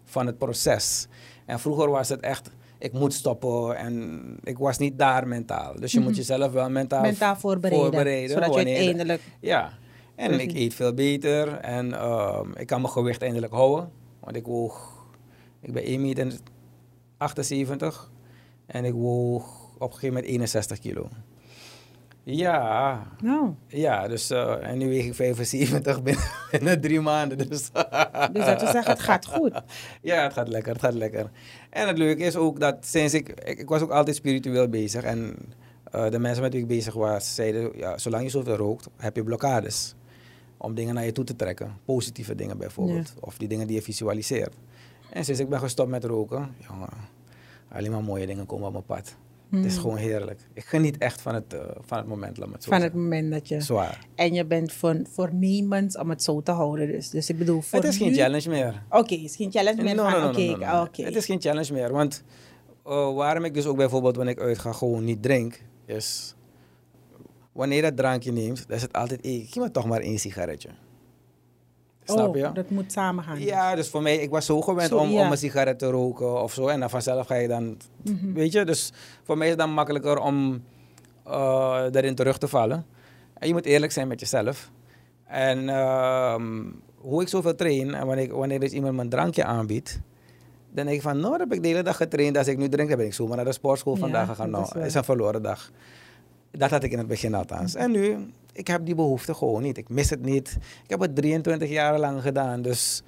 van 0.06 0.26
het 0.26 0.38
proces. 0.38 1.08
En 1.46 1.60
vroeger 1.60 1.90
was 1.90 2.10
het 2.10 2.20
echt, 2.20 2.50
ik 2.78 2.94
moet 2.94 3.14
stoppen 3.14 3.78
en 3.78 4.22
ik 4.44 4.58
was 4.58 4.78
niet 4.78 4.98
daar 4.98 5.28
mentaal. 5.28 5.76
Dus 5.80 5.92
je 5.92 5.98
Mhm. 6.00 6.08
moet 6.08 6.18
jezelf 6.18 6.52
wel 6.52 6.70
mentaal, 6.70 7.02
Mentaal 7.02 7.36
voorbereiden. 7.36 7.82
voorbereiden, 7.92 8.30
zodat 8.30 8.54
je 8.54 8.66
uiteindelijk... 8.66 9.22
Ja, 9.40 9.74
en 10.16 10.32
ik 10.32 10.38
Precies. 10.48 10.64
eet 10.66 10.74
veel 10.74 10.94
beter 10.94 11.48
en 11.54 11.94
ehm, 11.94 12.52
ik 12.56 12.68
kan 12.68 12.82
mijn 12.82 12.94
gewicht 12.94 13.22
eindelijk 13.22 13.54
houden. 13.54 13.90
Want 14.28 14.40
ik 14.40 14.46
woog, 14.46 15.06
ik 15.62 15.74
ben 15.74 15.84
1 15.84 16.02
meter 16.02 16.34
78 17.18 18.12
en 18.66 18.86
ik 18.86 18.94
woog 18.94 19.74
op 19.74 19.82
een 19.82 19.94
gegeven 19.94 20.08
moment 20.08 20.26
61 20.26 20.80
kilo. 20.80 21.10
Ja, 22.24 23.08
Nou, 23.22 23.54
ja 23.68 24.08
dus 24.08 24.30
eh, 24.30 24.70
en 24.70 24.78
nu 24.78 24.90
weeg 24.90 25.06
ik 25.06 25.14
75 25.14 26.04
binnen, 26.04 26.24
binnen 26.52 26.82
drie 26.82 27.02
maanden. 27.02 27.38
Dus, 27.38 27.48
dus 28.34 28.46
dat 28.46 28.62
wil 28.62 28.72
zeggen, 28.72 28.92
het 28.92 29.00
gaat 29.00 29.26
goed. 29.26 29.52
ja, 30.02 30.24
het 30.24 30.34
gaat 30.34 30.48
lekker, 30.48 30.72
het 30.72 30.82
gaat 30.82 30.94
lekker. 30.94 31.30
En 31.70 31.88
het 31.88 31.98
leuke 31.98 32.24
is 32.24 32.36
ook 32.36 32.60
dat 32.60 32.86
sinds 32.86 33.14
ik, 33.14 33.30
ik, 33.30 33.60
ik 33.60 33.70
was 33.70 33.82
ook 33.82 33.92
altijd 33.92 34.16
spiritueel 34.16 34.68
bezig 34.68 35.04
en 35.04 35.36
eh, 35.92 36.10
de 36.10 36.20
mensen 36.20 36.44
met 36.44 36.54
wie 36.54 36.62
ik 36.62 36.68
bezig 36.68 36.94
was 36.94 37.36
zeiden, 37.36 37.78
ja, 37.78 37.98
zolang 37.98 38.24
je 38.24 38.30
zoveel 38.30 38.56
rookt, 38.56 38.90
heb 38.98 39.16
je 39.16 39.24
blokkades. 39.24 39.96
Om 40.58 40.74
dingen 40.76 40.94
naar 40.94 41.06
je 41.06 41.12
toe 41.12 41.24
te 41.24 41.36
trekken, 41.36 41.78
positieve 41.86 42.36
dingen 42.36 42.58
bijvoorbeeld, 42.58 43.14
of 43.20 43.38
die 43.38 43.48
dingen 43.48 43.68
die 43.68 43.76
je 43.76 43.82
visualiseert. 43.82 44.54
En 45.10 45.26
sinds 45.26 45.40
ik 45.40 45.50
ben 45.50 45.60
gestopt 45.60 45.90
met 45.90 46.04
roken, 46.04 46.56
jongen, 46.70 46.90
alleen 47.70 47.92
maar 47.92 48.04
mooie 48.04 48.26
dingen 48.26 48.46
komen 48.46 48.66
op 48.68 48.72
mijn 48.72 48.86
pad. 48.86 49.16
Het 49.50 49.66
is 49.66 49.74
Hmm. 49.74 49.82
gewoon 49.82 49.98
heerlijk. 49.98 50.42
Ik 50.54 50.64
geniet 50.66 50.98
echt 50.98 51.22
van 51.22 51.34
het, 51.36 51.54
eh, 51.54 51.60
van 51.82 51.98
het 51.98 52.08
moment, 52.08 52.38
laat 52.38 52.48
me 52.48 52.54
het 52.54 52.64
zo 52.64 52.70
Van 52.70 52.82
het 52.82 52.94
moment 52.94 53.32
dat 53.32 53.48
je... 53.48 53.62
Zwaar. 53.62 54.08
En 54.16 54.34
je 54.34 54.46
bent 54.46 54.74
voor, 54.74 55.02
voornemens 55.10 55.98
om 55.98 56.10
het 56.10 56.24
zo 56.24 56.42
te 56.42 56.52
houden. 56.52 56.88
Dus, 56.88 57.10
dus 57.10 57.30
ik 57.30 57.38
bedoel, 57.38 57.62
voor 57.62 57.80
Het 57.80 57.88
is 57.88 57.98
geen 57.98 58.14
challenge 58.14 58.50
meer. 58.50 58.84
Oké, 58.90 59.14
het 59.16 59.24
is 59.24 59.36
geen 59.36 59.52
challenge 59.52 59.84
meer 59.84 59.96
No, 59.96 60.10
no, 60.10 60.28
oké, 60.28 60.58
no. 60.58 60.82
oké. 60.82 61.04
Het 61.04 61.16
is 61.16 61.26
geen 61.26 61.42
challenge 61.42 61.74
meer. 61.74 61.92
Want 61.92 62.24
eh, 62.86 63.16
waarom 63.16 63.44
ik 63.44 63.54
dus 63.54 63.66
ook 63.66 63.78
bijvoorbeeld 63.78 64.16
wanneer 64.16 64.34
ik 64.34 64.42
uitga 64.42 64.72
gewoon 64.72 65.04
niet 65.04 65.22
drink, 65.22 65.62
is 65.86 66.36
wanneer 67.58 67.76
je 67.76 67.82
dat 67.84 67.98
drankje 67.98 68.32
neemt, 68.32 68.68
dan 68.68 68.76
is 68.76 68.82
het 68.82 68.94
altijd, 68.94 69.20
hey, 69.24 69.46
geef 69.50 69.64
me 69.64 69.72
toch 69.72 69.86
maar 69.86 70.00
één 70.02 70.20
sigaretje. 70.20 70.70
Snap 72.04 72.36
je? 72.36 72.46
Oh, 72.46 72.54
dat 72.54 72.70
moet 72.70 72.92
samengaan. 72.92 73.40
Ja, 73.40 73.76
dus 73.76 73.90
voor 73.90 74.02
mij, 74.02 74.18
ik 74.18 74.30
was 74.30 74.46
zo 74.46 74.62
gewend 74.62 74.90
Zo, 74.90 74.98
om, 74.98 75.10
ja. 75.10 75.26
om 75.26 75.32
een 75.32 75.38
sigaret 75.38 75.80
te 75.80 75.90
roken 75.90 76.42
of 76.42 76.54
zo. 76.54 76.68
En 76.68 76.80
dan 76.80 76.90
vanzelf 76.90 77.28
ga 77.28 77.36
je 77.36 77.48
dan, 77.48 77.78
Mhm. 78.04 78.34
weet 78.34 78.52
je, 78.52 78.66
dus 78.66 78.92
voor 79.24 79.38
mij 79.38 79.46
is 79.48 79.54
het 79.54 79.62
dan 79.62 79.72
makkelijker 79.74 80.18
om 80.20 80.64
eh 81.26 81.86
daarin 81.92 82.16
terug 82.16 82.38
te 82.38 82.48
vallen. 82.48 82.86
En 83.34 83.48
je 83.48 83.54
moet 83.54 83.66
eerlijk 83.66 83.92
zijn 83.92 84.08
met 84.08 84.20
jezelf. 84.20 84.72
En 85.26 85.70
ehm, 85.70 86.64
hoe 86.96 87.22
ik 87.22 87.28
zoveel 87.28 87.56
train, 87.56 87.94
en 87.94 88.06
wanneer, 88.08 88.36
wanneer 88.38 88.60
dus 88.60 88.72
iemand 88.72 88.96
me 88.96 89.02
een 89.02 89.10
drankje 89.10 89.44
aanbiedt, 89.44 90.00
dan 90.72 90.86
denk 90.86 90.98
ik 90.98 91.02
van, 91.04 91.20
nou, 91.20 91.32
dat 91.32 91.40
heb 91.40 91.54
ik 91.54 91.62
de 91.62 91.68
hele 91.68 91.84
dag 91.84 91.98
getraind. 91.98 92.38
Als 92.38 92.48
ik 92.48 92.58
nu 92.58 92.70
drink, 92.70 92.90
dan 92.90 92.98
ben 92.98 93.08
ik 93.08 93.14
zomaar 93.14 93.36
naar 93.36 93.46
de 93.46 93.52
sportschool 93.52 93.94
Ja, 93.94 94.00
vandaag 94.00 94.28
gegaan. 94.28 94.50
Nou, 94.50 94.80
is 94.80 94.94
een 94.94 95.04
verloren 95.04 95.42
dag. 95.42 95.72
Dat 96.52 96.70
had 96.70 96.84
ik 96.84 96.92
in 96.92 96.98
het 96.98 97.08
begin 97.08 97.34
althans. 97.34 97.76
En 97.76 97.92
nu, 97.92 98.18
ik 98.54 98.68
heb 98.68 98.86
die 98.86 98.96
behoefte 98.96 99.34
gewoon 99.34 99.62
niet. 99.62 99.78
Ik 99.78 99.90
mis 99.90 100.10
het 100.10 100.22
niet. 100.26 100.58
Ik 100.84 100.90
heb 100.90 101.00
het 101.00 101.16
23 101.16 101.70
jaar 101.70 102.00
lang 102.00 102.22
gedaan, 102.22 102.62
dus... 102.62 103.02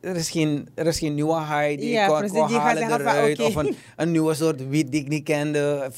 Er 0.00 0.16
is, 0.16 0.30
geen, 0.30 0.68
er 0.74 0.86
is 0.86 0.98
geen 0.98 1.14
nieuwe 1.14 1.38
high 1.38 1.80
die 1.80 1.90
Ja, 1.90 2.02
ik 2.02 2.08
kon, 2.08 2.18
precies. 2.18 2.38
kon 2.38 2.46
Die 2.46 2.56
halen 2.56 2.88
van, 2.88 3.00
eruit. 3.00 3.38
oké. 3.38 3.48
Of 3.48 3.54
een, 3.54 3.76
een 3.96 4.10
nieuwe 4.10 4.34
soort 4.34 4.68
wiet 4.68 4.90
die 4.92 5.00
ik 5.00 5.08
niet 5.08 5.24
kende. 5.24 5.90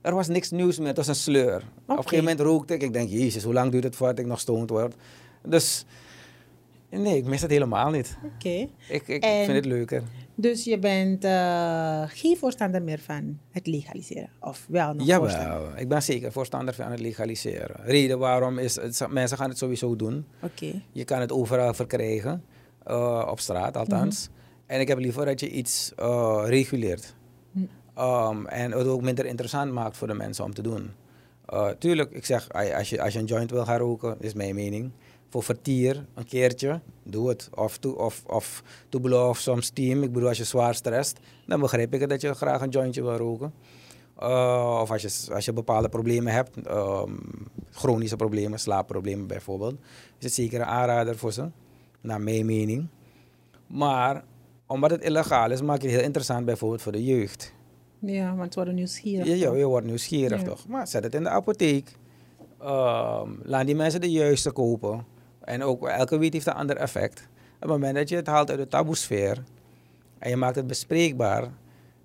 Er 0.00 0.14
was 0.14 0.28
niks 0.28 0.50
nieuws 0.50 0.78
meer. 0.78 0.86
Het 0.86 0.96
was 0.96 1.06
een 1.06 1.14
sleur. 1.14 1.56
Op 1.56 1.62
een 1.88 1.96
gegeven 1.96 2.18
moment 2.18 2.40
rookte 2.40 2.74
ik. 2.74 2.82
Ik 2.82 2.92
denk, 2.92 3.08
jezus, 3.08 3.42
hoe 3.44 3.52
lang 3.52 3.70
duurt 3.72 3.84
het 3.84 3.96
voordat 3.96 4.18
ik 4.18 4.26
nog 4.26 4.40
stoned 4.40 4.70
word? 4.70 4.94
Dus 5.44 5.84
nee, 6.90 7.16
ik 7.16 7.24
mis 7.24 7.40
het 7.42 7.50
helemaal 7.50 7.90
niet. 7.90 8.18
Oké. 8.34 8.68
Ik, 8.88 9.08
ik 9.08 9.22
En- 9.22 9.44
vind 9.44 9.56
het 9.56 9.64
leuker. 9.64 10.02
Dus 10.34 10.64
je 10.64 10.78
bent 10.78 11.24
eh, 11.24 12.02
geen 12.06 12.36
voorstander 12.36 12.82
meer 12.82 12.98
van 12.98 13.38
het 13.50 13.66
legaliseren? 13.66 14.30
Of 14.40 14.66
wel 14.68 14.94
nog 14.94 15.06
voorstander? 15.06 15.52
Jawel, 15.52 15.76
ik 15.76 15.88
ben 15.88 16.02
zeker 16.02 16.32
voorstander 16.32 16.74
van 16.74 16.90
het 16.90 17.00
legaliseren. 17.00 17.76
Reden 17.84 18.18
waarom 18.18 18.58
is, 18.58 18.76
het, 18.76 19.06
mensen 19.10 19.36
gaan 19.36 19.48
het 19.48 19.58
sowieso 19.58 19.96
doen. 19.96 20.26
Oké. 20.42 20.82
Je 20.92 21.04
kan 21.04 21.20
het 21.20 21.32
overal 21.32 21.74
verkrijgen, 21.74 22.44
eh, 22.84 23.26
op 23.30 23.40
straat 23.40 23.76
althans. 23.76 24.28
En 24.66 24.80
ik 24.80 24.88
heb 24.88 24.98
liever 24.98 25.24
dat 25.24 25.40
je 25.40 25.50
iets 25.50 25.92
eh, 25.96 26.42
reguleert. 26.46 27.14
Hm. 27.52 27.60
Um, 27.98 28.46
en 28.46 28.72
het 28.72 28.86
ook 28.86 29.02
minder 29.02 29.26
interessant 29.26 29.72
maakt 29.72 29.96
voor 29.96 30.08
de 30.08 30.14
mensen 30.14 30.44
om 30.44 30.54
te 30.54 30.62
doen. 30.62 30.90
Tuurlijk, 31.78 32.10
ik 32.10 32.24
zeg, 32.24 32.48
als 32.52 32.90
je, 32.90 33.02
als 33.02 33.12
je 33.12 33.18
een 33.18 33.24
joint 33.24 33.50
wil 33.50 33.64
gaan 33.64 33.78
roken, 33.78 34.16
is 34.20 34.34
mijn 34.34 34.54
mening. 34.54 34.90
Voor 35.30 35.42
vertier, 35.42 36.06
een 36.14 36.24
keertje, 36.26 36.80
doe 37.02 37.28
het. 37.28 37.48
Of 37.54 37.78
to, 37.78 37.90
of, 37.90 38.22
of 38.26 38.62
to 38.88 38.98
blow 38.98 39.28
off 39.28 39.40
some 39.40 39.62
steam. 39.62 40.02
Ik 40.02 40.12
bedoel, 40.12 40.28
als 40.28 40.38
je 40.38 40.44
zwaar 40.44 40.74
stresst, 40.74 41.18
dan 41.46 41.60
begrijp 41.60 41.94
ik 41.94 42.00
het 42.00 42.10
dat 42.10 42.20
je 42.20 42.34
graag 42.34 42.60
een 42.60 42.68
jointje 42.68 43.02
wil 43.02 43.16
roken. 43.16 43.52
Eh, 44.18 44.78
of 44.82 44.90
als 44.90 45.02
je, 45.02 45.34
als 45.34 45.44
je 45.44 45.52
bepaalde 45.52 45.88
problemen 45.88 46.32
hebt, 46.32 46.66
ehm, 46.66 47.12
chronische 47.70 48.16
problemen, 48.16 48.58
slaapproblemen 48.58 49.26
bijvoorbeeld, 49.26 49.74
is 50.18 50.24
het 50.24 50.32
zeker 50.32 50.60
een 50.60 50.66
aanrader 50.66 51.16
voor 51.18 51.32
ze, 51.32 51.48
naar 52.00 52.20
mijn 52.20 52.46
mening. 52.46 52.88
Maar 53.66 54.24
omdat 54.66 54.90
het 54.90 55.02
illegaal 55.04 55.50
is, 55.50 55.62
maak 55.62 55.80
je 55.80 55.86
het 55.86 55.96
heel 55.96 56.04
interessant 56.04 56.44
bijvoorbeeld 56.44 56.82
voor 56.82 56.92
de 56.92 57.04
jeugd. 57.04 57.54
Ja, 57.98 58.34
want 58.34 58.48
ze 58.52 58.58
worden 58.58 58.74
nieuwsgierig. 58.74 59.26
Ja, 59.26 59.34
ja, 59.34 59.54
je 59.54 59.64
wordt 59.66 59.86
nieuwsgierig 59.86 60.40
Ja. 60.40 60.46
toch? 60.46 60.66
Maar 60.68 60.86
zet 60.86 61.04
het 61.04 61.14
in 61.14 61.22
de 61.22 61.28
apotheek. 61.28 61.96
Ehm, 62.60 63.30
laat 63.42 63.66
die 63.66 63.74
mensen 63.76 64.00
de 64.00 64.10
juiste 64.10 64.50
kopen. 64.50 65.04
En 65.50 65.62
ook 65.62 65.88
elke 65.88 66.18
wiet 66.18 66.32
heeft 66.32 66.46
een 66.46 66.52
ander 66.52 66.76
effect. 66.76 67.28
Op 67.54 67.60
het 67.60 67.70
moment 67.70 67.94
dat 67.94 68.08
je 68.08 68.16
het 68.16 68.26
haalt 68.26 68.50
uit 68.50 68.58
de 68.58 68.68
taboesfeer 68.68 69.42
en 70.18 70.30
je 70.30 70.36
maakt 70.36 70.56
het 70.56 70.66
bespreekbaar 70.66 71.48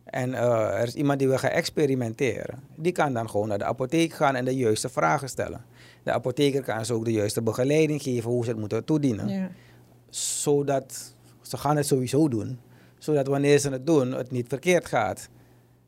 en 0.03 0.33
eh, 0.33 0.79
er 0.79 0.87
is 0.87 0.93
iemand 0.95 1.19
die 1.19 1.27
wil 1.27 1.37
gaan 1.37 1.49
experimenteren, 1.51 2.59
die 2.75 2.91
kan 2.91 3.13
dan 3.13 3.29
gewoon 3.29 3.47
naar 3.47 3.57
de 3.57 3.63
apotheek 3.63 4.13
gaan 4.13 4.35
en 4.35 4.45
de 4.45 4.55
juiste 4.55 4.89
vragen 4.89 5.29
stellen. 5.29 5.65
De 6.03 6.11
apotheker 6.11 6.63
kan 6.63 6.85
ze 6.85 6.93
ook 6.93 7.05
de 7.05 7.11
juiste 7.11 7.41
begeleiding 7.41 8.01
geven 8.01 8.29
hoe 8.29 8.43
ze 8.43 8.49
het 8.49 8.59
moeten 8.59 8.83
toedienen 8.85 9.27
Ja. 9.27 9.49
zodat 10.09 11.13
ze 11.41 11.57
gaan 11.57 11.75
het 11.77 11.85
sowieso 11.85 12.27
doen. 12.27 12.59
Zodat 12.97 13.27
wanneer 13.27 13.59
ze 13.59 13.69
het 13.69 13.85
doen, 13.85 14.11
het 14.11 14.31
niet 14.31 14.47
verkeerd 14.47 14.85
gaat. 14.85 15.29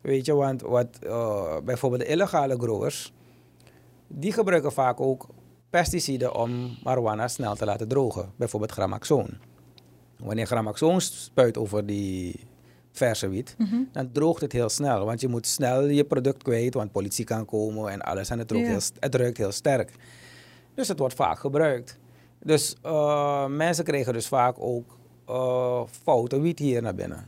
Weet 0.01 0.25
je, 0.25 0.33
want 0.33 0.61
wat, 0.61 0.87
eh, 1.01 1.57
bijvoorbeeld 1.65 2.01
de 2.01 2.07
illegale 2.07 2.57
growers, 2.57 3.13
die 4.07 4.31
gebruiken 4.33 4.71
vaak 4.71 4.99
ook 4.99 5.27
pesticiden 5.69 6.35
om 6.35 6.77
marijuana 6.83 7.27
snel 7.27 7.55
te 7.55 7.65
laten 7.65 7.87
drogen. 7.87 8.31
Bijvoorbeeld 8.35 8.71
gramaxoon. 8.71 9.29
Wanneer 10.17 10.45
gramaxoon 10.45 11.01
spuit 11.01 11.57
over 11.57 11.85
die 11.85 12.39
verse 12.91 13.27
wiet, 13.29 13.55
Mhm. 13.57 13.75
dan 13.91 14.11
droogt 14.11 14.41
het 14.41 14.51
heel 14.51 14.69
snel. 14.69 15.05
Want 15.05 15.21
je 15.21 15.27
moet 15.27 15.47
snel 15.47 15.85
je 15.87 16.03
product 16.05 16.43
kwijt, 16.43 16.73
want 16.73 16.91
politie 16.91 17.25
kan 17.25 17.45
komen 17.45 17.91
en 17.91 18.01
alles. 18.01 18.29
En 18.29 18.39
het, 18.39 18.49
Ja. 18.51 18.57
heel, 18.57 18.79
het 18.99 19.15
ruikt 19.15 19.37
heel 19.37 19.51
sterk. 19.51 19.91
Dus 20.73 20.87
het 20.87 20.99
wordt 20.99 21.13
vaak 21.13 21.39
gebruikt. 21.39 21.97
Dus 22.43 22.75
eh, 22.81 23.45
mensen 23.47 23.83
krijgen 23.83 24.13
dus 24.13 24.27
vaak 24.27 24.55
ook 24.59 24.97
eh, 25.27 25.81
foute 26.03 26.39
wiet 26.39 26.59
hier 26.59 26.81
naar 26.81 26.95
binnen. 26.95 27.27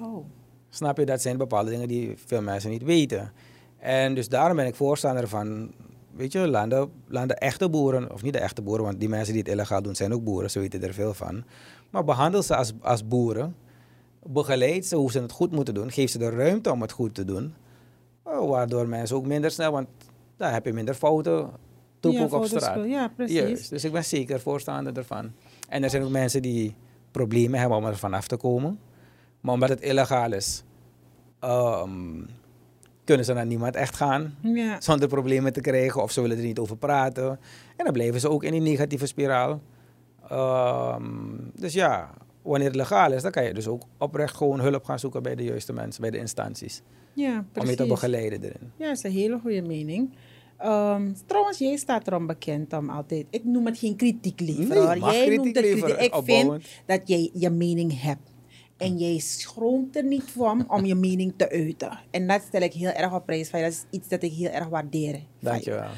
Oh. 0.00 0.24
Snap 0.68 0.98
je? 0.98 1.04
Dat 1.06 1.22
zijn 1.22 1.36
bepaalde 1.36 1.70
dingen 1.70 1.88
die 1.88 2.14
veel 2.26 2.42
mensen 2.42 2.70
niet 2.70 2.82
weten. 2.82 3.32
En 3.78 4.14
dus 4.14 4.28
daarom 4.28 4.56
ben 4.56 4.66
ik 4.66 4.74
voorstander 4.74 5.28
van, 5.28 5.72
weet 6.14 6.32
je, 6.32 6.48
laat 6.48 6.70
de, 6.70 6.88
laat 7.06 7.28
de 7.28 7.34
echte 7.34 7.68
boeren, 7.68 8.12
of 8.12 8.22
niet 8.22 8.32
de 8.32 8.38
echte 8.38 8.62
boeren, 8.62 8.84
want 8.84 9.00
die 9.00 9.08
mensen 9.08 9.32
die 9.32 9.42
het 9.42 9.52
illegaal 9.52 9.82
doen 9.82 9.94
zijn 9.94 10.14
ook 10.14 10.24
boeren, 10.24 10.50
ze 10.50 10.60
weten 10.60 10.82
er 10.82 10.94
veel 10.94 11.14
van. 11.14 11.44
Maar 11.90 12.04
behandel 12.04 12.42
ze 12.42 12.56
als, 12.56 12.72
als 12.80 13.08
boeren, 13.08 13.56
begeleid 14.26 14.86
ze 14.86 14.96
hoe 14.96 15.10
ze 15.10 15.20
het 15.20 15.32
goed 15.32 15.52
moeten 15.52 15.74
doen, 15.74 15.90
geef 15.90 16.10
ze 16.10 16.18
de 16.18 16.30
ruimte 16.30 16.70
om 16.70 16.80
het 16.80 16.92
goed 16.92 17.14
te 17.14 17.24
doen, 17.24 17.54
eh, 18.22 18.48
waardoor 18.48 18.88
mensen 18.88 19.16
ook 19.16 19.26
minder 19.26 19.50
snel, 19.50 19.72
want 19.72 19.88
daar 20.36 20.52
heb 20.52 20.64
je 20.64 20.72
minder 20.72 20.94
fouten, 20.94 21.50
toep 22.00 22.12
ja, 22.12 22.22
ook 22.22 22.32
op 22.32 22.44
straat. 22.44 22.84
Ja, 22.84 23.08
precies. 23.16 23.36
Juist, 23.36 23.70
dus 23.70 23.84
ik 23.84 23.92
ben 23.92 24.04
zeker 24.04 24.40
voorstander 24.40 24.96
ervan. 24.96 25.32
En 25.68 25.82
er 25.82 25.90
zijn 25.90 26.02
ook 26.02 26.10
mensen 26.10 26.42
die 26.42 26.74
problemen 27.10 27.60
hebben 27.60 27.78
om 27.78 27.84
er 27.84 27.96
vanaf 27.96 28.26
te 28.26 28.36
komen. 28.36 28.78
Maar 29.40 29.54
omdat 29.54 29.68
het 29.68 29.80
illegaal 29.80 30.32
is, 30.32 30.64
ehm, 31.38 32.20
kunnen 33.12 33.26
ze 33.26 33.32
naar 33.32 33.46
niemand 33.46 33.76
echt 33.76 33.96
gaan 33.96 34.34
Ja. 34.42 34.80
zonder 34.80 35.08
problemen 35.08 35.52
te 35.52 35.60
krijgen 35.60 36.02
of 36.02 36.10
ze 36.12 36.20
willen 36.20 36.36
er 36.36 36.42
niet 36.44 36.58
over 36.58 36.76
praten. 36.76 37.28
En 37.76 37.84
dan 37.84 37.92
blijven 37.92 38.20
ze 38.20 38.28
ook 38.30 38.44
in 38.44 38.52
die 38.52 38.60
negatieve 38.60 39.06
spiraal. 39.06 39.60
Ehm, 40.28 41.04
dus 41.54 41.72
ja, 41.72 42.10
wanneer 42.42 42.66
het 42.66 42.76
legaal 42.76 43.12
is, 43.12 43.22
dan 43.22 43.30
kan 43.30 43.44
je 43.44 43.54
dus 43.54 43.66
ook 43.68 43.82
oprecht 43.98 44.36
gewoon 44.36 44.60
hulp 44.60 44.84
gaan 44.84 44.98
zoeken 44.98 45.22
bij 45.22 45.34
de 45.34 45.44
juiste 45.44 45.72
mensen, 45.72 46.00
bij 46.00 46.10
de 46.10 46.18
instanties. 46.18 46.82
ja, 47.14 47.28
Om 47.30 47.36
je 47.36 47.44
precies. 47.52 47.76
te 47.76 47.86
begeleiden 47.86 48.42
erin. 48.42 48.72
Ja, 48.76 48.86
dat 48.86 48.96
is 48.96 49.02
een 49.02 49.10
hele 49.10 49.38
goede 49.38 49.62
mening. 49.62 50.10
Ehm, 50.58 51.12
trouwens, 51.26 51.58
jij 51.58 51.76
staat 51.76 52.06
erom 52.06 52.26
bekend 52.26 52.72
om 52.72 52.90
altijd. 52.90 53.26
Ik 53.30 53.44
noem 53.44 53.66
het 53.66 53.78
geen 53.78 53.96
kritiek 53.96 54.40
liever. 54.40 54.66
Nee, 54.66 55.00
Jij 55.00 55.36
noemt 55.36 55.56
het 55.56 55.64
kritiek. 55.66 55.86
Ik 55.98 56.14
vind 56.24 56.64
dat 56.86 57.00
jij 57.08 57.30
je 57.32 57.50
mening 57.50 58.00
hebt. 58.02 58.30
En 58.76 58.98
jij 58.98 59.18
schroomt 59.18 59.96
er 59.96 60.04
niet 60.04 60.24
van 60.36 60.70
om 60.70 60.84
je 60.84 60.94
mening 60.94 61.32
te 61.36 61.50
uiten. 61.50 61.98
En 62.10 62.26
dat 62.26 62.42
stel 62.48 62.60
ik 62.60 62.72
heel 62.72 62.90
erg 62.90 63.14
op 63.14 63.26
prijs. 63.26 63.50
Dat 63.50 63.60
is 63.60 63.84
iets 63.90 64.08
dat 64.08 64.22
ik 64.22 64.32
heel 64.32 64.50
erg 64.50 64.68
waardeer. 64.68 65.20
Dankjewel. 65.40 65.88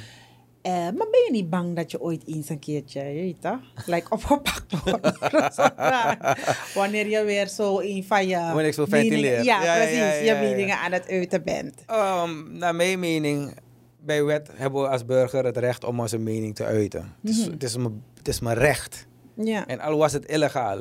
Eh, 0.62 0.72
maar 0.72 0.92
ben 0.92 1.22
je 1.24 1.28
niet 1.30 1.50
bang 1.50 1.76
dat 1.76 1.90
je 1.90 2.00
ooit 2.00 2.22
eens 2.26 2.48
een 2.48 2.58
keertje, 2.58 3.00
je 3.04 3.20
weet 3.20 3.40
toch, 3.40 3.86
like 3.86 4.10
opgepakt 4.10 4.82
wordt? 4.84 5.18
Wanneer 6.74 7.08
je 7.08 7.22
weer 7.24 7.48
zo 7.48 7.80
een 7.80 8.04
van 8.04 8.26
je 8.28 8.36
Wanneer 8.36 8.66
ik 8.66 8.74
zo 8.74 8.84
ventileer. 8.84 9.44
Ja, 9.44 9.62
Ja, 9.64 9.74
precies. 9.76 9.96
ja, 9.98 10.12
je 10.12 10.24
ja, 10.24 10.34
ja. 10.34 10.40
meningen 10.48 10.78
aan 10.78 10.92
het 10.92 11.08
uiten 11.08 11.42
bent. 11.44 11.82
Ehm, 11.86 12.56
naar 12.58 12.74
mijn 12.74 12.98
mening, 12.98 13.54
bij 14.00 14.24
wet 14.24 14.50
hebben 14.54 14.82
we 14.82 14.88
als 14.88 15.04
burger 15.04 15.44
het 15.44 15.56
recht 15.56 15.84
om 15.84 16.00
onze 16.00 16.18
mening 16.18 16.54
te 16.54 16.64
uiten. 16.64 17.14
Het, 17.22 17.30
is, 17.30 17.40
Mhm. 17.42 17.50
het, 17.50 17.62
is, 17.62 17.76
mijn, 17.76 18.02
het 18.18 18.28
is 18.28 18.40
mijn 18.40 18.56
recht. 18.56 19.06
Ja. 19.36 19.66
En 19.66 19.80
al 19.80 19.96
was 19.98 20.12
het 20.12 20.26
illegaal. 20.26 20.78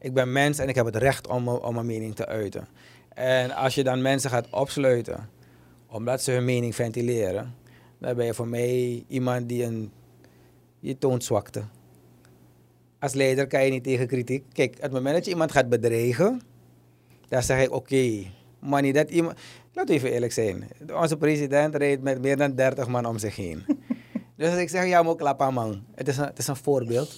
Ik 0.00 0.14
ben 0.14 0.32
mens 0.32 0.58
en 0.58 0.68
ik 0.68 0.74
heb 0.74 0.86
het 0.86 0.96
recht 0.96 1.26
om, 1.26 1.48
om 1.48 1.74
mijn 1.74 1.86
mening 1.86 2.14
te 2.14 2.26
uiten. 2.26 2.68
En 3.08 3.50
als 3.50 3.74
je 3.74 3.84
dan 3.84 4.02
mensen 4.02 4.30
gaat 4.30 4.50
opsluiten, 4.50 5.28
omdat 5.86 6.22
ze 6.22 6.30
hun 6.30 6.44
mening 6.44 6.74
ventileren, 6.74 7.54
dan 7.98 8.16
ben 8.16 8.26
je 8.26 8.34
voor 8.34 8.48
mij 8.48 9.04
iemand 9.08 9.48
die 9.48 9.64
een. 9.64 9.92
Je 10.80 10.98
toont 10.98 11.24
zwakte. 11.24 11.62
Als 12.98 13.14
leider 13.14 13.46
kan 13.46 13.64
je 13.64 13.70
niet 13.70 13.84
tegen 13.84 14.06
kritiek. 14.06 14.44
Kijk, 14.52 14.74
op 14.76 14.82
het 14.82 14.92
moment 14.92 15.14
dat 15.14 15.24
je 15.24 15.30
iemand 15.30 15.52
gaat 15.52 15.68
bedreigen, 15.68 16.40
dan 17.28 17.42
zeg 17.42 17.62
ik: 17.62 17.72
oké, 17.72 18.22
maar 18.58 18.82
niet 18.82 18.94
dat 18.94 19.10
iemand. 19.10 19.38
Laten 19.72 19.94
we 19.94 20.00
even 20.00 20.12
eerlijk 20.12 20.32
zijn. 20.32 20.68
Onze 20.92 21.16
president 21.16 21.74
rijdt 21.74 22.02
met 22.02 22.22
meer 22.22 22.36
dan 22.36 22.54
30 22.54 22.88
man 22.88 23.06
om 23.06 23.18
zich 23.18 23.36
heen. 23.36 23.64
Dus 24.36 24.50
als 24.50 24.58
ik 24.58 24.68
zeg, 24.68 24.86
ja, 24.86 25.02
moet 25.02 25.16
klappen, 25.16 25.54
man. 25.54 25.84
Het 25.94 26.08
is 26.08 26.16
een, 26.16 26.24
het 26.24 26.38
is 26.38 26.46
een 26.46 26.56
voorbeeld. 26.56 27.16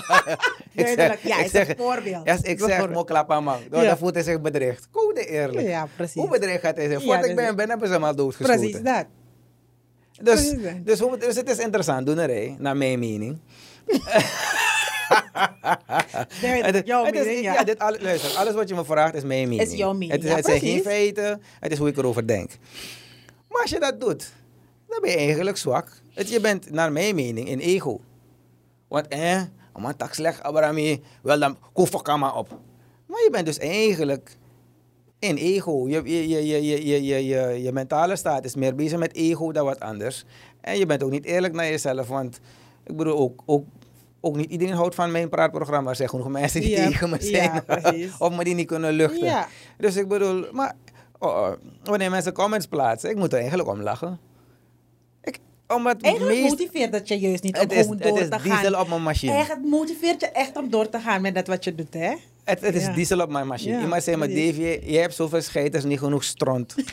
Duidelijk, 0.74 1.20
ja, 1.22 1.38
ik 1.38 1.44
is 1.44 1.50
zeg, 1.50 1.68
een 1.68 1.76
voorbeeld. 1.76 2.28
Als 2.28 2.40
ik 2.40 2.60
zeg, 2.60 3.04
klappen, 3.04 3.44
man. 3.44 3.58
Dan, 3.70 3.82
Ja. 3.82 3.88
dan 3.88 3.98
voelt 3.98 4.14
hij 4.14 4.22
zich 4.22 4.40
bedreigd. 4.40 4.88
Code 4.90 5.26
eerlijk. 5.26 5.66
Ja, 5.66 5.86
precies. 5.96 6.14
Hoe 6.14 6.28
bedreigd 6.30 6.60
gaat 6.60 6.76
hij 6.76 6.88
zich? 6.88 6.98
Ja, 6.98 7.04
Voordat 7.04 7.20
dus- 7.20 7.30
ik 7.30 7.36
bij 7.36 7.44
hem 7.44 7.56
ben, 7.56 7.68
hebben 7.68 7.88
ze 7.88 7.94
hem 7.94 8.04
al 8.04 8.14
doodgeschoten. 8.16 8.60
Precies 8.60 8.82
dat. 8.82 9.04
Dus, 10.22 10.34
Precies 10.34 10.62
dat. 10.62 10.86
dus, 10.86 10.98
dus 11.26 11.36
het 11.36 11.50
is 11.50 11.58
interessant, 11.58 12.06
doenerij, 12.06 12.56
naar 12.58 12.76
mijn 12.76 12.98
mening. 12.98 13.38
Dit- 16.72 16.86
jouw 16.86 17.04
het 17.04 17.14
is- 17.14 17.24
mening, 17.24 17.44
ja. 17.44 17.52
ja, 17.54 17.64
dit, 17.64 17.78
al- 17.78 17.96
luister, 18.00 18.36
alles 18.38 18.54
wat 18.54 18.68
je 18.68 18.74
me 18.74 18.84
vraagt 18.84 19.14
is 19.14 19.22
mijn 19.22 19.48
mening. 19.48 19.68
Is 19.70 19.76
jouw 19.76 19.92
mening, 19.92 20.10
Het, 20.12 20.22
is- 20.24 20.28
ja, 20.30 20.36
het 20.36 20.44
zijn 20.44 20.60
geen 20.60 20.82
feiten, 20.82 21.42
het 21.60 21.72
is 21.72 21.78
hoe 21.78 21.88
ik 21.88 21.96
erover 21.96 22.26
denk. 22.26 22.50
Maar 23.48 23.60
als 23.60 23.70
je 23.70 23.80
dat 23.80 24.00
doet, 24.00 24.32
dan 24.88 25.00
ben 25.00 25.10
je 25.10 25.16
eigenlijk 25.16 25.56
zwak. 25.56 25.88
Het, 26.14 26.28
je 26.30 26.40
bent, 26.40 26.70
naar 26.70 26.92
mijn 26.92 27.14
mening, 27.14 27.48
in 27.48 27.58
ego. 27.58 28.00
Want, 28.88 29.08
eh, 29.08 29.40
Aman 29.72 29.96
tak 29.96 30.14
slecht 30.14 30.42
abrami. 30.42 31.02
Wel 31.22 31.38
dan 31.38 31.56
kofakama 31.72 32.32
op. 32.32 32.48
Maar 33.06 33.22
je 33.22 33.28
bent 33.30 33.46
dus 33.46 33.58
eigenlijk 33.58 34.36
in 35.18 35.36
ego. 35.36 35.88
Je, 35.88 36.02
je, 36.04 36.28
je, 36.28 36.46
je, 36.46 36.64
je, 36.64 37.04
je, 37.04 37.26
je, 37.26 37.62
je 37.62 37.72
mentale 37.72 38.16
staat 38.16 38.44
is 38.44 38.54
meer 38.54 38.74
bezig 38.74 38.98
met 38.98 39.14
ego 39.14 39.52
dan 39.52 39.64
wat 39.64 39.80
anders. 39.80 40.24
En 40.60 40.78
je 40.78 40.86
bent 40.86 41.02
ook 41.02 41.10
niet 41.10 41.24
eerlijk 41.24 41.54
naar 41.54 41.66
jezelf. 41.66 42.08
Want 42.08 42.40
ik 42.84 42.96
bedoel 42.96 43.18
ook, 43.18 43.42
ook 43.46 43.64
ook 44.24 44.36
niet 44.36 44.50
iedereen 44.50 44.74
houdt 44.74 44.94
van 44.94 45.10
mijn 45.10 45.28
praatprogramma. 45.28 45.90
Er 45.90 45.96
zijn 45.96 46.08
genoeg 46.08 46.28
mensen 46.28 46.60
die 46.60 46.76
tegen 46.76 47.10
me 47.10 47.16
zijn. 47.20 47.62
Ja, 47.66 48.08
of 48.26 48.36
me 48.36 48.44
die 48.44 48.54
niet 48.54 48.66
kunnen 48.66 48.92
luchten. 48.92 49.46
Dus 49.78 49.96
ik 49.96 50.08
bedoel, 50.08 50.46
maar 50.52 50.74
oh, 51.18 51.36
oh, 51.36 51.52
wanneer 51.82 52.10
mensen 52.10 52.32
comments 52.32 52.66
plaatsen, 52.66 53.10
ik 53.10 53.16
moet 53.16 53.32
er 53.32 53.38
eigenlijk 53.38 53.68
om 53.68 53.80
lachen 53.80 54.18
omdat 55.74 56.02
Eigenlijk 56.02 56.38
meest, 56.40 56.48
motiveert 56.50 56.92
dat 56.92 57.08
je 57.08 57.18
juist 57.18 57.42
niet 57.42 57.54
om 57.54 57.60
het 57.60 57.72
is, 57.72 57.78
gewoon 57.78 57.94
het 57.96 58.02
door 58.08 58.18
is 58.20 58.28
te 58.28 58.38
diesel 58.42 58.58
gaan. 58.72 58.80
op 58.80 58.88
mijn 58.88 59.02
machine. 59.02 59.32
Echt, 59.32 59.48
het 59.48 59.64
motiveert 59.64 60.20
je 60.20 60.26
echt 60.28 60.56
om 60.56 60.70
door 60.70 60.88
te 60.88 60.98
gaan 60.98 61.20
met 61.22 61.34
dat 61.34 61.46
wat 61.46 61.64
je 61.64 61.74
doet, 61.74 61.94
hè? 61.94 62.12
Het, 62.44 62.60
het 62.60 62.74
is 62.74 62.84
Ja. 62.84 62.92
diesel 62.92 63.20
op 63.20 63.30
mijn 63.30 63.46
machine. 63.46 63.76
Ja, 63.76 63.80
Iemand 63.82 64.02
zei. 64.02 64.16
Dave, 64.18 64.60
je, 64.60 64.80
je 64.92 64.98
hebt 64.98 65.14
zoveel 65.14 65.42
scheiters, 65.42 65.84
niet 65.84 65.98
genoeg 65.98 66.24
stront. 66.24 66.74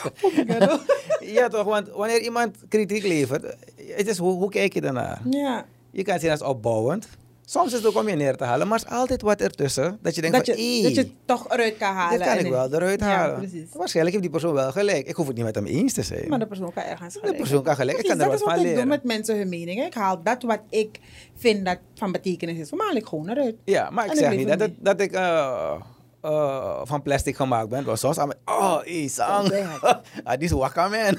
ja 1.20 1.48
toch, 1.48 1.64
want 1.64 1.88
wanneer 1.88 2.20
iemand 2.20 2.56
kritiek 2.68 3.02
levert, 3.06 3.56
het 3.96 4.08
is 4.08 4.18
hoe, 4.18 4.32
hoe 4.32 4.50
kijk 4.50 4.72
je 4.74 4.80
daarnaar? 4.80 5.20
Ja. 5.30 5.66
Je 5.90 6.02
kan 6.02 6.18
zien 6.18 6.30
als 6.30 6.42
opbouwend. 6.42 7.08
Soms 7.50 7.66
is 7.72 7.78
het 7.78 7.86
ook 7.86 7.96
om 7.96 8.08
je 8.08 8.16
neer 8.16 8.36
te 8.36 8.44
halen, 8.44 8.68
maar 8.68 8.78
er 8.80 8.86
is 8.86 8.92
altijd 8.92 9.22
wat 9.22 9.40
ertussen. 9.40 9.98
Dat 10.02 10.14
je 10.14 10.20
denkt 10.20 10.36
Dat 10.36 10.46
je, 10.46 10.52
van, 10.52 10.62
"Ey, 10.62 10.82
dat 10.82 10.94
je 10.94 11.00
het 11.00 11.10
toch 11.24 11.50
eruit 11.52 11.76
kan 11.76 11.94
halen. 11.94 12.18
dit 12.18 12.28
kan 12.28 12.38
ik 12.38 12.50
wel 12.50 12.72
eruit 12.74 13.00
halen. 13.00 13.68
Waarschijnlijk 13.72 14.16
heeft 14.16 14.30
die 14.30 14.30
persoon 14.40 14.52
wel 14.52 14.72
gelijk. 14.72 15.08
Ik 15.08 15.14
hoef 15.14 15.26
het 15.26 15.36
niet 15.36 15.44
met 15.44 15.54
hem 15.54 15.66
eens 15.66 15.92
te 15.92 16.02
zijn. 16.02 16.28
Maar 16.28 16.38
de 16.38 16.46
persoon 16.46 16.72
kan 16.72 16.82
ergens 16.82 17.14
de 17.14 17.20
gelijk 17.20 17.36
persoon 17.36 17.62
kan 17.62 17.74
gelijk. 17.74 17.98
Ik 17.98 18.04
kan 18.04 18.12
er 18.12 18.18
dat 18.18 18.26
wat 18.26 18.34
is 18.36 18.40
van 18.40 18.48
wat 18.50 18.58
ik 18.58 18.64
doe 18.64 18.72
leren. 18.72 18.88
met 18.88 19.04
mensen 19.04 19.36
hun 19.36 19.48
meningen. 19.48 19.86
Ik 19.86 19.94
haal 19.94 20.22
dat 20.22 20.42
wat 20.42 20.60
ik 20.68 20.98
vind 21.36 21.64
dat 21.64 21.78
van 21.94 22.12
betekenis 22.12 22.58
is. 22.58 22.70
Haal 22.76 22.94
ik 22.94 23.06
gewoon 23.06 23.28
eruit. 23.28 23.54
Ja, 23.64 23.90
maar 23.90 24.04
ik 24.04 24.10
En 24.10 24.16
zeg 24.16 24.32
ik 24.32 24.38
niet 24.38 24.58
dat, 24.58 24.70
dat 24.78 25.00
ik 25.00 25.12
eh, 25.12 25.72
eh, 26.20 26.80
van 26.84 27.02
plastic 27.02 27.36
gemaakt 27.36 27.68
ben. 27.68 27.84
Want 27.84 27.98
soms 27.98 28.18
aan 28.18 28.30
oh, 28.44 28.74
ah, 28.74 28.84
die 28.84 30.44
is 30.44 30.50
wakka, 30.50 30.88
man. 30.88 31.16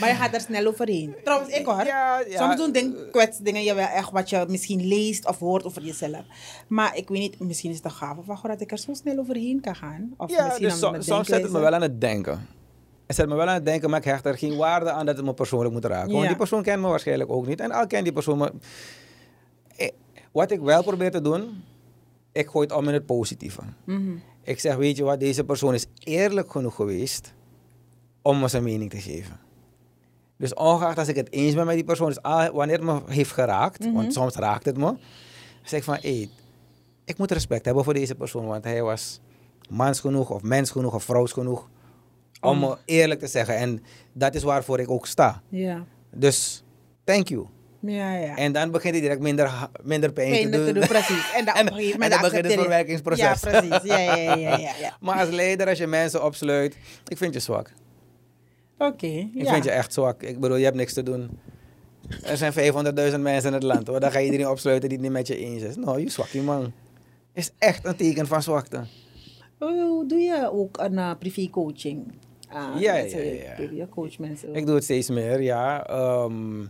Maar 0.00 0.08
je 0.08 0.14
gaat 0.14 0.34
er 0.34 0.40
snel 0.40 0.66
overheen. 0.66 1.14
Trouwens, 1.24 1.54
ik 1.54 1.66
hoor. 1.66 1.84
Ja, 1.84 2.22
ja. 2.28 2.38
Soms 2.38 2.56
doen 2.56 2.72
ding, 2.72 3.10
kwetsdingen 3.10 3.62
je 3.62 3.74
wel 3.74 3.86
echt 3.86 4.10
wat 4.10 4.30
je 4.30 4.44
misschien 4.48 4.86
leest 4.86 5.26
of 5.26 5.38
hoort 5.38 5.64
over 5.64 5.82
jezelf. 5.82 6.22
Maar 6.68 6.96
ik 6.96 7.08
weet 7.08 7.18
niet, 7.18 7.40
misschien 7.40 7.70
is 7.70 7.76
het 7.76 7.84
een 7.84 7.90
gave 7.90 8.22
van 8.22 8.36
God 8.36 8.50
dat 8.50 8.60
ik 8.60 8.70
er 8.72 8.78
zo 8.78 8.94
snel 8.94 9.18
overheen 9.18 9.60
kan 9.60 9.76
gaan. 9.76 10.14
Of 10.16 10.30
ja, 10.30 10.44
misschien 10.44 10.68
dus 10.68 10.78
so- 10.78 10.94
soms 11.00 11.28
zet 11.28 11.42
het 11.42 11.52
me 11.52 11.58
wel 11.58 11.74
aan 11.74 11.82
het 11.82 12.00
denken. 12.00 12.46
Het 13.06 13.16
zet 13.16 13.28
me 13.28 13.34
wel 13.34 13.46
aan 13.48 13.54
het 13.54 13.64
denken, 13.64 13.90
maar 13.90 13.98
ik 13.98 14.04
hecht 14.04 14.26
er 14.26 14.38
geen 14.38 14.56
waarde 14.56 14.90
aan 14.90 15.06
dat 15.06 15.16
het 15.16 15.24
me 15.24 15.34
persoonlijk 15.34 15.72
moet 15.72 15.84
raken. 15.84 16.12
Want 16.12 16.26
die 16.26 16.36
persoon 16.36 16.62
kent 16.62 16.82
me 16.82 16.88
waarschijnlijk 16.88 17.30
ook 17.30 17.46
niet. 17.46 17.60
En 17.60 17.70
al 17.70 17.86
kent 17.86 18.04
die 18.04 18.12
persoon 18.12 18.38
me... 18.38 18.52
Eh, 19.76 19.88
Wat 20.32 20.50
ik 20.50 20.60
wel 20.60 20.82
probeer 20.82 21.10
te 21.10 21.20
doen, 21.20 21.62
ik 22.36 22.48
gooi 22.48 22.66
het 22.66 22.76
om 22.76 22.88
in 22.88 22.94
het 22.94 23.06
positieve. 23.06 23.60
Mhm. 23.84 24.10
Ik 24.42 24.60
zeg, 24.60 24.76
weet 24.76 24.96
je 24.96 25.04
wat, 25.04 25.20
deze 25.20 25.44
persoon 25.44 25.74
is 25.74 25.86
eerlijk 25.98 26.50
genoeg 26.50 26.74
geweest 26.74 27.34
om 28.22 28.38
me 28.40 28.48
zijn 28.48 28.62
mening 28.62 28.90
te 28.90 29.00
geven. 29.00 29.40
Dus 30.38 30.54
ongeacht 30.54 30.98
als 30.98 31.08
ik 31.08 31.16
het 31.16 31.32
eens 31.32 31.54
ben 31.54 31.66
met 31.66 31.74
die 31.74 31.84
persoon, 31.84 32.06
dus 32.08 32.18
wanneer 32.52 32.76
het 32.76 32.82
me 32.84 33.00
heeft 33.06 33.32
geraakt, 33.32 33.84
Mhm. 33.84 33.92
want 33.92 34.12
soms 34.12 34.34
raakt 34.34 34.64
het 34.64 34.76
me, 34.76 34.94
zeg 35.62 35.78
ik 35.78 35.84
van, 35.84 35.96
hé, 36.00 36.28
ik 37.04 37.18
moet 37.18 37.30
respect 37.30 37.64
hebben 37.64 37.84
voor 37.84 37.94
deze 37.94 38.14
persoon, 38.14 38.46
want 38.46 38.64
hij 38.64 38.82
was 38.82 39.20
mans 39.70 40.00
genoeg, 40.00 40.30
of 40.30 40.42
mens 40.42 40.70
genoeg, 40.70 40.94
of 40.94 41.04
vrouws 41.04 41.32
genoeg, 41.32 41.68
om 42.40 42.50
Om- 42.50 42.58
me 42.58 42.76
eerlijk 42.84 43.20
te 43.20 43.26
zeggen. 43.26 43.56
En 43.56 43.82
dat 44.12 44.34
is 44.34 44.42
waarvoor 44.42 44.80
ik 44.80 44.90
ook 44.90 45.06
sta. 45.06 45.42
Ja. 45.48 45.84
Dus, 46.10 46.64
thank 47.04 47.28
you. 47.28 47.46
Ja, 47.86 48.14
ja. 48.16 48.36
En 48.36 48.52
dan 48.52 48.70
begint 48.70 48.92
hij 48.92 49.02
direct 49.02 49.20
minder, 49.20 49.68
minder 49.82 50.12
pijn, 50.12 50.30
Pijn 50.30 50.50
te, 50.50 50.72
doen. 50.72 50.86
precies. 50.86 51.32
En 51.34 51.44
dan, 51.44 51.54
En- 52.00 52.10
dan 52.10 52.20
begint 52.20 52.44
het 52.44 52.52
verwerkingsproces. 52.52 53.40
Ja, 53.40 53.50
precies. 53.50 53.82
Ja, 53.90 53.98
ja, 53.98 54.34
ja, 54.34 54.58
ja. 54.58 54.96
Maar 55.00 55.18
als 55.20 55.28
leider, 55.30 55.68
als 55.68 55.78
je 55.78 55.86
mensen 55.86 56.24
opsluit, 56.24 56.76
ik 57.08 57.16
vind 57.16 57.34
je 57.34 57.40
zwak. 57.40 57.72
Oké, 58.78 59.06
Ik 59.06 59.28
ja. 59.32 59.52
vind 59.52 59.64
je 59.64 59.70
echt 59.70 59.92
zwak. 59.92 60.22
Ik 60.22 60.40
bedoel, 60.40 60.56
je 60.56 60.64
hebt 60.64 60.76
niks 60.76 60.92
te 60.92 61.02
doen. 61.02 61.38
Er 62.24 62.36
zijn 62.36 62.52
500.000 62.52 63.20
mensen 63.20 63.46
in 63.48 63.52
het 63.52 63.62
land. 63.62 63.86
Hoor. 63.86 64.00
Dan 64.00 64.10
ga 64.10 64.18
je 64.18 64.24
iedereen 64.24 64.48
opsluiten 64.48 64.88
die 64.88 64.98
het 64.98 65.06
niet 65.06 65.16
met 65.16 65.26
je 65.26 65.36
eens 65.36 65.62
is. 65.62 65.76
Nou, 65.76 66.00
je 66.00 66.10
zwakkie 66.10 66.42
man. 66.42 66.72
Is 67.32 67.50
echt 67.58 67.84
een 67.84 67.96
teken 67.96 68.26
van 68.26 68.42
zwakte. 68.42 68.84
Oh, 69.58 70.08
doe 70.08 70.18
je 70.18 70.50
ook 70.52 70.78
een 70.80 70.92
uh, 70.92 71.10
privé 71.18 71.48
coaching? 71.50 72.12
Ah, 72.48 72.80
Ja, 72.80 72.94
ja, 72.96 73.16
ja, 73.18 73.32
ja. 73.58 73.68
Je 73.76 73.88
coach 73.88 74.18
mensen. 74.18 74.54
Ik 74.54 74.66
doe 74.66 74.74
het 74.74 74.84
steeds 74.84 75.08
meer, 75.10 75.40
ja. 75.42 75.86
Ehm, 75.86 76.60
eh, 76.60 76.66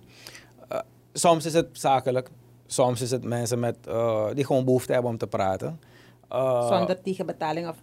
soms 1.19 1.45
is 1.47 1.53
het 1.55 1.67
zakelijk. 1.73 2.31
Soms 2.67 3.01
is 3.01 3.11
het 3.11 3.25
mensen 3.25 3.59
met, 3.59 3.77
eh, 3.87 4.27
die 4.35 4.45
gewoon 4.45 4.65
behoefte 4.65 4.93
hebben 4.93 5.11
om 5.11 5.19
te 5.19 5.27
praten. 5.27 5.81
Eh, 6.29 6.69
Zonder 6.69 7.03
tegenbetaling 7.03 7.69
of... 7.69 7.77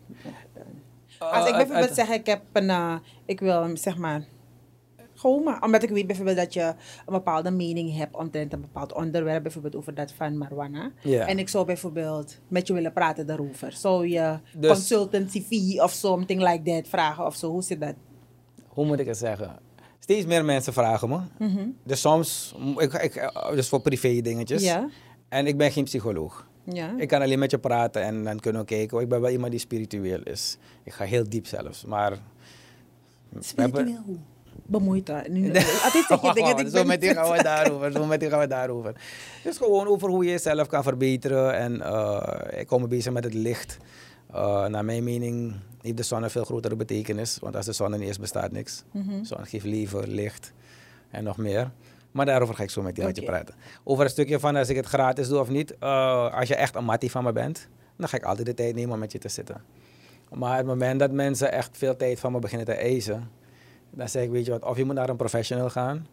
eh, 1.20 1.32
Als 1.32 1.48
ik 1.50 1.56
bijvoorbeeld 1.56 1.94
zeg, 1.96 2.10
ik 2.10 2.25
heb 2.25 2.42
een... 2.54 2.70
uh, 2.70 2.96
ik 3.25 3.40
wil, 3.40 3.70
zeg 3.74 3.98
maar... 3.98 4.25
Gewoon 5.16 5.44
maar, 5.44 5.62
omdat 5.62 5.84
ik 5.84 5.90
weet 5.90 6.08
bijvoorbeeld 6.08 6.38
dat 6.38 6.54
je 6.54 6.62
een 7.06 7.13
bepaalde 7.13 7.52
mening 7.52 7.96
hebt 7.98 8.16
omtrent 8.16 8.54
een 8.54 8.62
bepaald 8.62 8.94
onderwerp, 8.94 9.44
bijvoorbeeld 9.44 9.75
over 9.75 9.94
dat 9.94 10.12
van 10.12 10.38
marijuana. 10.38 10.92
En 11.04 11.40
ik 11.40 11.50
zou 11.50 11.66
bijvoorbeeld 11.66 12.40
met 12.48 12.68
je 12.68 12.74
willen 12.74 12.94
praten 12.94 13.28
daarover. 13.28 13.72
Zou 13.72 14.08
je 14.08 14.38
Dus- 14.58 14.72
consultancy 14.72 15.42
fee 15.44 15.84
of 15.84 15.92
something 15.92 16.42
like 16.50 16.62
that 16.72 16.88
vragen 16.88 17.25
of 17.25 17.36
zo? 17.36 17.50
Hoe 17.52 17.62
zit 17.63 17.82
dat? 17.82 17.94
hoe 18.68 18.86
moet 18.86 19.00
ik 19.00 19.08
het 19.08 19.18
zeggen? 19.18 19.60
Steeds 20.03 20.25
meer 20.25 20.45
mensen 20.45 20.74
vragen 20.74 21.10
me. 21.10 21.19
Mhm. 21.39 21.67
Dus 21.83 22.01
soms, 22.01 22.55
ik, 22.77 22.93
ik, 22.93 23.15
eh, 23.15 23.51
dus 23.51 23.69
voor 23.69 23.81
privé 23.81 24.22
dingetjes. 24.22 24.63
Ja. 24.63 24.89
En 25.29 25.48
ik 25.48 25.57
ben 25.57 25.72
geen 25.72 25.83
psycholoog. 25.83 26.48
Ja. 26.63 26.93
Ik 26.98 27.07
kan 27.07 27.22
alleen 27.22 27.39
met 27.39 27.51
je 27.51 27.57
praten 27.60 28.01
en 28.01 28.24
dan 28.24 28.39
kunnen 28.39 28.62
we 28.62 28.67
kijken. 28.67 29.00
Ik 29.00 29.10
ben 29.10 29.22
wel 29.22 29.29
iemand 29.29 29.51
die 29.51 29.60
spiritueel 29.60 30.19
is. 30.24 30.57
Ik 30.83 30.93
ga 30.93 31.03
heel 31.05 31.29
diep 31.29 31.48
zelfs. 31.48 31.86
Maar. 31.86 32.17
Spiritueel 33.39 33.98
hoe? 34.05 35.03
Daar. 35.03 35.29
Nu, 35.29 35.45
altijd 35.48 36.05
zeg 36.07 36.22
je 36.22 36.33
dingen 36.33 36.57
zo 36.69 36.72
ben 36.72 36.88
met 36.88 37.00
die 37.01 37.10
niet- 37.10 37.17
gaan 37.17 37.31
we 37.38 37.43
daarover. 37.53 37.91
Zo 37.91 38.05
met 38.05 38.19
die 38.19 38.29
gaan 38.29 38.39
we 38.39 38.48
daarover. 38.48 38.93
Dus 39.43 39.57
gewoon 39.57 39.88
over 39.88 40.10
hoe 40.10 40.24
je 40.25 40.31
jezelf 40.31 40.67
kan 40.67 40.83
verbeteren. 40.83 41.57
En 41.57 41.81
eh, 41.81 42.60
ik 42.60 42.67
kom 42.67 42.81
me 42.81 42.88
bezig 42.88 43.13
met 43.13 43.24
het 43.24 43.33
licht. 43.33 43.77
Eh, 44.34 44.66
naar 44.66 44.86
mijn 44.86 45.04
mening 45.04 45.54
heeft 45.82 45.98
de 45.98 46.04
zon 46.04 46.24
een 46.24 46.30
veel 46.30 46.44
grotere 46.46 46.75
betekenis. 46.75 47.38
Want 47.42 47.56
als 47.56 47.66
de 47.66 47.74
zon 47.74 47.94
er 47.94 48.00
niet 48.00 48.10
is, 48.10 48.20
bestaat 48.20 48.52
niks. 48.52 48.84
De 48.92 49.20
zon 49.25 49.46
geeft 49.46 49.66
leven, 49.66 50.08
licht 50.10 50.54
en 51.10 51.24
nog 51.24 51.38
meer. 51.38 51.72
Maar 52.12 52.25
daarover 52.25 52.56
ga 52.56 52.63
ik 52.63 52.70
zo 52.70 52.82
met 52.82 52.96
je, 52.98 53.08
Oké. 53.08 53.22
praten. 53.24 53.56
Over 53.84 54.04
een 54.04 54.10
stukje 54.10 54.40
van 54.40 54.56
als 54.56 54.70
ik 54.70 54.75
het 54.75 54.86
gratis 54.86 55.28
doe 55.28 55.40
of 55.40 55.50
niet. 55.50 55.78
eh, 55.78 56.34
als 56.40 56.48
je 56.48 56.56
echt 56.56 56.75
een 56.75 56.86
mattie 56.86 57.12
van 57.12 57.24
me 57.24 57.32
bent, 57.32 57.68
dan 57.98 58.08
ga 58.08 58.18
ik 58.18 58.24
altijd 58.24 58.48
de 58.48 58.54
tijd 58.54 58.75
nemen 58.75 58.94
om 58.94 59.00
met 59.00 59.12
je 59.12 59.18
te 59.20 59.30
zitten. 59.30 59.62
Maar 60.34 60.58
het 60.58 60.66
moment 60.66 61.00
dat 61.00 61.12
mensen 61.12 61.52
echt 61.52 61.78
veel 61.78 61.96
tijd 61.96 62.20
van 62.20 62.32
me 62.32 62.40
beginnen 62.40 62.66
te 62.68 62.74
eisen, 62.74 63.30
dan 63.90 64.10
zeg 64.10 64.24
ik, 64.24 64.30
weet 64.30 64.46
je 64.46 64.52
wat, 64.52 64.66
of 64.66 64.78
je 64.78 64.86
moet 64.86 64.96
naar 64.96 65.10
een 65.10 65.16
professional 65.16 65.70
gaan, 65.70 66.08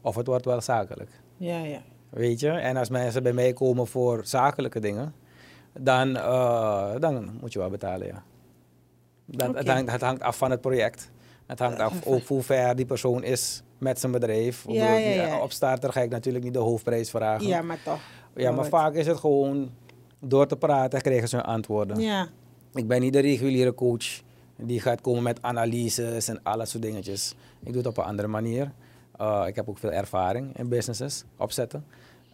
of 0.00 0.14
het 0.14 0.26
wordt 0.26 0.44
wel 0.44 0.60
zakelijk. 0.60 1.10
ja, 1.36 1.58
ja. 1.58 1.82
Weet 2.10 2.40
je? 2.40 2.48
En 2.50 2.76
als 2.76 2.88
mensen 2.88 3.22
bij 3.22 3.32
mij 3.32 3.52
komen 3.52 3.86
voor 3.86 4.20
zakelijke 4.26 4.80
dingen, 4.80 5.14
dan, 5.80 6.16
eh, 6.16 6.94
dan 6.98 7.38
moet 7.40 7.52
je 7.52 7.58
wel 7.58 7.70
betalen, 7.70 8.06
ja. 8.06 8.22
Dat, 9.24 9.54
het, 9.54 9.68
hangt, 9.68 9.90
het 9.90 10.00
hangt 10.00 10.22
af 10.22 10.36
van 10.36 10.50
het 10.50 10.60
project. 10.60 11.10
Het 11.46 11.58
hangt 11.58 11.78
af 11.78 12.06
ook 12.06 12.26
hoe 12.26 12.42
ver 12.42 12.76
die 12.76 12.86
persoon 12.86 13.22
is 13.22 13.62
met 13.78 14.00
zijn 14.00 14.12
bedrijf. 14.12 14.64
Ja, 14.68 14.96
ja, 14.96 15.08
ja. 15.26 15.40
Op 15.40 15.52
starter 15.52 15.92
ga 15.92 16.00
ik 16.00 16.10
natuurlijk 16.10 16.44
niet 16.44 16.52
de 16.52 16.58
hoofdprijs 16.58 17.10
vragen. 17.10 17.46
Ja, 17.46 17.62
maar 17.62 17.82
toch. 17.84 18.00
Ja, 18.34 18.50
maar 18.50 18.66
vaak 18.66 18.94
is 18.94 19.06
het 19.06 19.18
gewoon 19.18 19.70
door 20.18 20.46
te 20.46 20.56
praten 20.56 21.00
krijgen 21.00 21.28
ze 21.28 21.36
hun 21.36 21.44
antwoorden. 21.44 22.00
Ja. 22.00 22.28
Ik 22.74 22.86
ben 22.86 23.00
niet 23.00 23.12
de 23.12 23.20
reguliere 23.20 23.74
coach 23.74 24.22
die 24.56 24.80
gaat 24.80 25.00
komen 25.00 25.22
met 25.22 25.42
analyses 25.42 26.28
en 26.28 26.42
alle 26.42 26.66
soort 26.66 26.82
dingetjes. 26.82 27.34
Ik 27.60 27.72
doe 27.72 27.76
het 27.76 27.86
op 27.86 27.96
een 27.96 28.04
andere 28.04 28.28
manier. 28.28 28.72
Uh, 29.20 29.44
ik 29.46 29.56
heb 29.56 29.68
ook 29.68 29.78
veel 29.78 29.92
ervaring 29.92 30.58
in 30.58 30.68
businesses 30.68 31.24
opzetten 31.36 31.84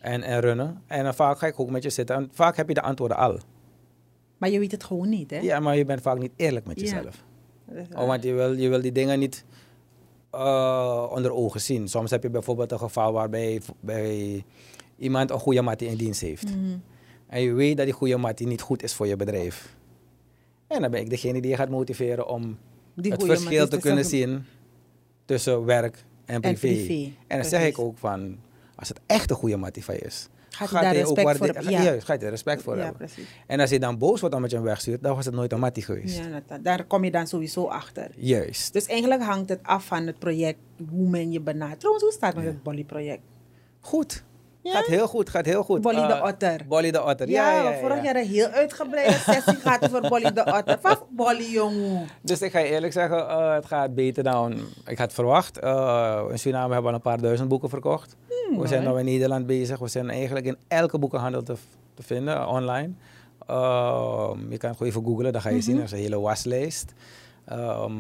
en, 0.01 0.23
en 0.23 0.41
runnen. 0.41 0.83
En 0.87 1.05
dan 1.05 1.15
vaak 1.15 1.39
ga 1.39 1.47
ik 1.47 1.61
ook 1.61 1.71
met 1.71 1.83
je 1.83 1.91
zitten 1.91 2.17
en 2.17 2.29
vaak 2.33 2.57
heb 2.57 2.69
je 2.69 2.75
de 2.75 2.83
antwoorden 2.83 3.17
al. 3.17 3.39
Maar 4.39 4.51
je 4.51 4.59
weet 4.59 4.73
het 4.73 4.85
gewoon 4.85 5.09
niet, 5.09 5.31
hè? 5.31 5.39
Ja, 5.39 5.61
maar 5.61 5.77
je 5.77 5.85
bent 5.85 6.01
vaak 6.01 6.19
niet 6.19 6.33
eerlijk 6.37 6.67
met 6.67 6.81
Ja. 6.81 6.87
jezelf. 6.87 7.25
Is 7.75 7.87
Oh, 7.97 8.07
want 8.07 8.23
je 8.23 8.33
wil, 8.33 8.53
je 8.53 8.69
wil 8.69 8.81
die 8.81 8.93
dingen 8.93 9.19
niet 9.19 9.45
uh, 10.35 11.07
onder 11.11 11.33
ogen 11.33 11.61
zien. 11.61 11.89
Soms 11.89 12.11
heb 12.11 12.23
je 12.23 12.31
bijvoorbeeld 12.31 12.73
een 12.73 12.79
geval 12.79 13.13
waarbij 13.13 13.61
bij 13.81 14.45
iemand 14.97 15.31
een 15.31 15.39
goede 15.39 15.63
mattie 15.63 15.89
in 15.89 15.97
dienst 15.97 16.21
heeft. 16.21 16.57
Mhm. 16.57 16.77
En 17.27 17.43
je 17.43 17.53
weet 17.53 17.77
dat 17.77 17.87
die 17.87 17.95
goede 17.95 18.17
mattie 18.17 18.47
niet 18.47 18.61
goed 18.61 18.83
is 18.83 18.95
voor 18.95 19.07
je 19.07 19.17
bedrijf. 19.17 19.77
En 20.67 20.81
dan 20.81 20.91
ben 20.91 21.01
ik 21.01 21.11
degene 21.11 21.41
die 21.41 21.51
je 21.51 21.57
gaat 21.57 21.69
motiveren 21.71 22.29
om 22.29 22.59
Die 22.95 23.13
het 23.13 23.25
verschil 23.25 23.69
te 23.69 23.79
kunnen 23.79 24.05
zien 24.05 24.45
tussen 25.25 25.65
werk 25.65 26.05
en 26.25 26.41
privé. 26.41 26.67
En, 26.67 26.75
privé, 26.75 27.13
dan 27.27 27.45
zeg 27.45 27.67
ik 27.67 27.79
ook 27.79 27.99
van, 27.99 28.39
als 28.81 28.89
het 28.89 29.01
echt 29.07 29.31
een 29.31 29.37
goede 29.37 29.57
mattie 29.57 29.85
je 29.87 29.99
is, 29.99 30.29
Gaat 30.51 30.71
hij 30.71 31.05
voor 31.05 31.17
hebben? 31.17 31.55
ga- 31.65 31.71
Ja. 31.71 31.83
juist, 31.83 32.05
gaat 32.07 32.21
hij 32.21 32.31
respect 32.31 32.63
voor 32.63 32.77
Ja, 32.77 32.83
hebben. 32.83 32.99
precies. 32.99 33.29
En 33.47 33.61
als 33.61 33.71
je 33.71 33.79
dan 33.79 33.99
boos 33.99 34.21
wordt 34.21 34.35
omdat 34.35 34.51
je 34.51 34.57
hem 34.57 34.65
wegstuurt, 34.65 35.03
dan 35.03 35.17
was 35.17 35.25
het 35.25 35.35
nooit 35.35 35.53
een 35.53 35.59
mattie 35.61 35.83
geweest. 35.83 36.19
Ja, 36.19 36.41
dat, 36.47 36.65
daar 36.65 36.85
kom 36.85 37.05
je 37.05 37.11
dan 37.11 37.27
sowieso 37.27 37.65
achter. 37.67 38.11
Juist. 38.17 38.73
Dus 38.73 38.87
eigenlijk 38.87 39.23
hangt 39.23 39.49
het 39.49 39.61
af 39.63 39.85
van 39.85 40.07
het 40.07 40.19
project, 40.19 40.59
hoe 40.91 41.09
men 41.09 41.33
je 41.33 41.41
benadert. 41.41 41.79
Trouwens, 41.79 42.05
hoe 42.05 42.13
staat 42.15 42.35
het 42.35 42.45
met 42.45 42.53
het 42.53 42.63
Bolly-project? 42.63 43.23
Goed. 43.81 44.25
Ja? 44.63 44.73
Gaat 44.73 44.87
heel 44.87 45.07
goed, 45.09 45.31
gaat 45.31 45.47
heel 45.47 45.63
goed. 45.63 45.81
Bolly 45.81 46.07
de 46.07 46.13
Eh, 46.13 46.25
Otter. 46.25 46.61
Bolly 46.69 46.91
de 46.91 47.05
Otter, 47.05 47.29
Ja, 47.29 47.53
ja. 47.63 47.79
vorig 47.79 47.97
ja. 47.97 48.03
jaar 48.03 48.17
een 48.17 48.27
heel 48.29 48.47
uitgebreide 48.47 49.13
sessie 49.33 49.55
gehad 49.55 49.85
over 49.85 50.09
Bolly 50.09 50.33
de 50.33 50.45
Otter. 50.59 50.79
Van 50.81 50.97
Bolly, 51.11 51.51
jongen. 51.51 52.07
Dus 52.23 52.43
ik 52.43 52.51
ga 52.51 52.59
je 52.59 52.69
eerlijk 52.69 52.93
zeggen, 52.93 53.29
eh, 53.29 53.55
het 53.55 53.67
gaat 53.67 53.95
beter 53.95 54.23
dan 54.25 54.61
ik 54.87 54.99
had 54.99 55.13
verwacht. 55.13 55.59
Eh, 55.59 56.23
in 56.31 56.39
Suriname 56.39 56.73
hebben 56.73 56.83
we 56.83 56.89
al 56.89 56.95
een 56.95 57.01
paar 57.01 57.21
duizend 57.21 57.49
boeken 57.49 57.69
verkocht. 57.69 58.17
We 58.59 58.67
zijn 58.67 58.83
nu 58.93 58.99
in 58.99 59.05
Nederland 59.05 59.47
bezig. 59.47 59.79
We 59.79 59.89
zijn 59.89 60.11
eigenlijk 60.11 60.47
in 60.47 60.57
elke 60.69 60.99
boekenhandel 60.99 61.43
te, 61.43 61.55
te 61.95 62.03
vinden, 62.03 62.37
eh, 62.37 62.49
online. 62.49 62.93
Ehm, 63.47 64.51
je 64.51 64.57
kan 64.57 64.69
het 64.69 64.79
gewoon 64.79 64.93
even 64.93 65.05
googlen, 65.05 65.33
dan 65.33 65.41
ga 65.43 65.49
je 65.49 65.61
zien. 65.61 65.77
Er 65.77 65.83
is 65.83 65.93
een 65.93 65.99
hele 65.99 66.21
waslijst. 66.21 66.93
Ehm, 67.45 67.95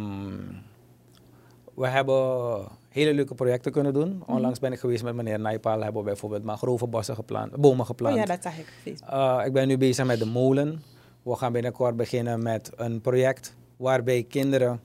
we 1.74 1.86
hebben 1.88 2.62
hele 2.88 3.14
leuke 3.14 3.34
projecten 3.34 3.72
kunnen 3.72 3.92
doen. 3.92 4.22
Onlangs 4.26 4.58
ben 4.58 4.72
ik 4.72 4.78
geweest 4.78 5.02
met 5.02 5.14
meneer 5.14 5.40
Naipal. 5.40 5.82
Hebben 5.82 6.02
we 6.02 6.08
bijvoorbeeld 6.08 6.44
mangrovenbossen 6.44 7.14
geplant, 7.14 7.56
bomen 7.56 7.80
Oh 7.80 7.86
geplant. 7.86 8.16
ja, 8.16 8.24
dat 8.24 8.42
zag 8.42 8.52
ik. 8.58 8.94
Uh, 9.12 9.42
ik 9.46 9.52
ben 9.52 9.68
nu 9.68 9.78
bezig 9.78 10.06
met 10.06 10.18
de 10.18 10.26
molen. 10.26 10.82
We 11.22 11.36
gaan 11.36 11.52
binnenkort 11.52 11.96
beginnen 11.96 12.42
met 12.42 12.70
een 12.76 13.00
project 13.00 13.54
waarbij 13.76 14.22
kinderen. 14.28 14.80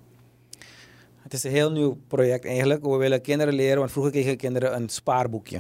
Het 1.26 1.34
is 1.34 1.44
een 1.44 1.52
heel 1.52 1.72
nieuw 1.72 1.98
project 2.08 2.46
eigenlijk. 2.46 2.82
We 2.86 2.96
willen 2.96 3.22
kinderen 3.22 3.54
leren, 3.54 3.78
want 3.78 3.92
vroeger 3.92 4.12
kregen 4.12 4.38
kinderen 4.38 4.76
een 4.76 4.90
spaarboekje. 4.90 5.58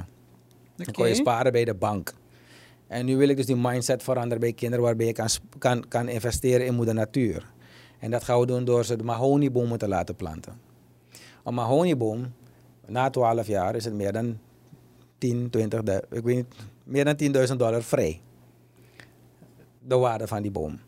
Dan 0.75 0.85
kon 0.93 1.07
je 1.07 1.15
sparen 1.15 1.51
bij 1.51 1.65
de 1.65 1.73
bank. 1.73 2.13
En 2.87 3.05
nu 3.05 3.17
wil 3.17 3.29
ik 3.29 3.37
dus 3.37 3.45
die 3.45 3.55
mindset 3.55 4.03
veranderen 4.03 4.39
bij 4.39 4.53
kinderen 4.53 4.85
waarbij 4.85 5.05
je 5.05 5.11
kan, 5.13 5.27
kan, 5.57 5.87
kan 5.87 6.07
investeren 6.09 6.65
in 6.65 6.73
moeder 6.75 6.93
natuur. 6.93 7.51
En 7.99 8.11
dat 8.11 8.23
gaan 8.23 8.39
we 8.39 8.45
doen 8.45 8.65
door 8.65 8.85
ze 8.85 8.95
de 8.95 9.03
mahoniebomen 9.03 9.77
te 9.77 9.87
laten 9.87 10.15
planten. 10.15 10.59
Een 11.43 11.53
mahonieboom, 11.53 12.33
na 12.87 13.09
12 13.09 13.47
jaar 13.47 13.75
is 13.75 13.85
het 13.85 13.93
meer 13.93 14.11
dan 14.11 14.37
10, 15.17 15.49
20, 15.49 15.83
du- 15.83 16.01
ik 16.11 16.23
weet 16.23 16.35
niet, 16.35 16.45
meer 16.83 17.05
dan 17.05 17.15
10.000 17.15 17.57
dollar 17.59 17.83
vrij. 17.83 18.21
De 19.79 19.95
waarde 19.95 20.27
van 20.27 20.41
die 20.41 20.51
boom. 20.51 20.79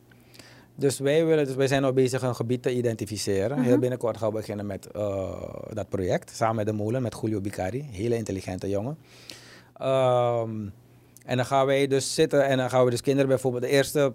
Dus 0.79 1.00
wij, 1.00 1.25
willen, 1.25 1.46
dus 1.46 1.55
wij 1.55 1.68
zijn 1.68 1.83
nu 1.83 1.92
bezig 1.92 2.22
een 2.22 2.35
gebied 2.35 2.61
te 2.61 2.75
identificeren. 2.75 3.61
Heel 3.61 3.77
binnenkort 3.77 4.18
gaan 4.18 4.29
we 4.29 4.35
beginnen 4.35 4.66
met 4.66 4.92
eh, 4.92 5.53
dat 5.74 5.90
project. 5.90 6.35
Samen 6.35 6.55
met 6.55 6.66
de 6.66 6.72
molen, 6.72 7.01
met 7.01 7.18
Julio 7.22 7.42
Bicari. 7.42 7.85
Hele 7.92 8.16
intelligente 8.16 8.70
jongen. 8.70 8.98
Ehm, 9.77 10.68
en 11.25 11.37
dan 11.37 11.46
gaan 11.46 11.66
wij 11.66 11.87
dus 11.87 12.13
zitten 12.13 12.46
en 12.46 12.57
dan 12.57 12.70
gaan 12.70 12.85
we 12.85 12.90
dus 12.90 13.01
kinderen 13.01 13.29
bijvoorbeeld 13.29 13.63
de 13.63 13.70
eerste, 13.70 14.13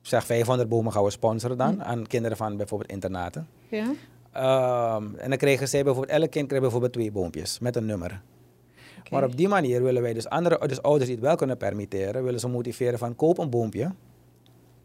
zeg 0.00 0.24
500 0.24 0.68
bomen 0.68 0.92
gaan 0.92 1.04
we 1.04 1.10
sponsoren 1.10 1.56
dan. 1.56 1.84
Aan 1.84 2.06
kinderen 2.06 2.36
van 2.36 2.56
bijvoorbeeld 2.56 2.90
internaten. 2.90 3.48
Ja? 3.68 3.92
Ehm, 4.32 5.14
en 5.16 5.28
dan 5.28 5.38
krijgen 5.38 5.68
zij 5.68 5.84
bijvoorbeeld, 5.84 6.18
elk 6.18 6.30
kind 6.30 6.46
krijgt 6.46 6.62
bijvoorbeeld 6.62 6.92
twee 6.92 7.12
boompjes 7.12 7.58
met 7.58 7.76
een 7.76 7.86
nummer. 7.86 8.22
Maar 9.10 9.24
op 9.24 9.36
die 9.36 9.48
manier 9.48 9.82
willen 9.82 10.02
wij 10.02 10.12
dus 10.12 10.28
andere, 10.28 10.68
dus 10.68 10.82
ouders 10.82 11.06
die 11.06 11.14
het 11.14 11.24
wel 11.24 11.36
kunnen 11.36 11.56
permitteren, 11.56 12.24
willen 12.24 12.40
ze 12.40 12.48
motiveren 12.48 12.98
van 12.98 13.16
koop 13.16 13.38
een 13.38 13.50
boompje. 13.50 13.90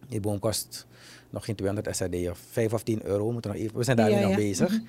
Die 0.10 0.20
boom 0.20 0.40
kost 0.40 0.86
nog 1.30 1.46
geen 1.46 1.56
200 1.56 1.96
SRD 1.96 2.30
of 2.30 2.40
5 2.52 2.74
of 2.74 2.84
10 2.84 3.06
euro. 3.06 3.32
Moeten 3.32 3.52
nog 3.52 3.60
even, 3.60 3.78
we 3.78 3.84
zijn 3.84 3.98
daar 3.98 4.10
nu 4.10 4.20
nog 4.22 4.36
bezig. 4.36 4.80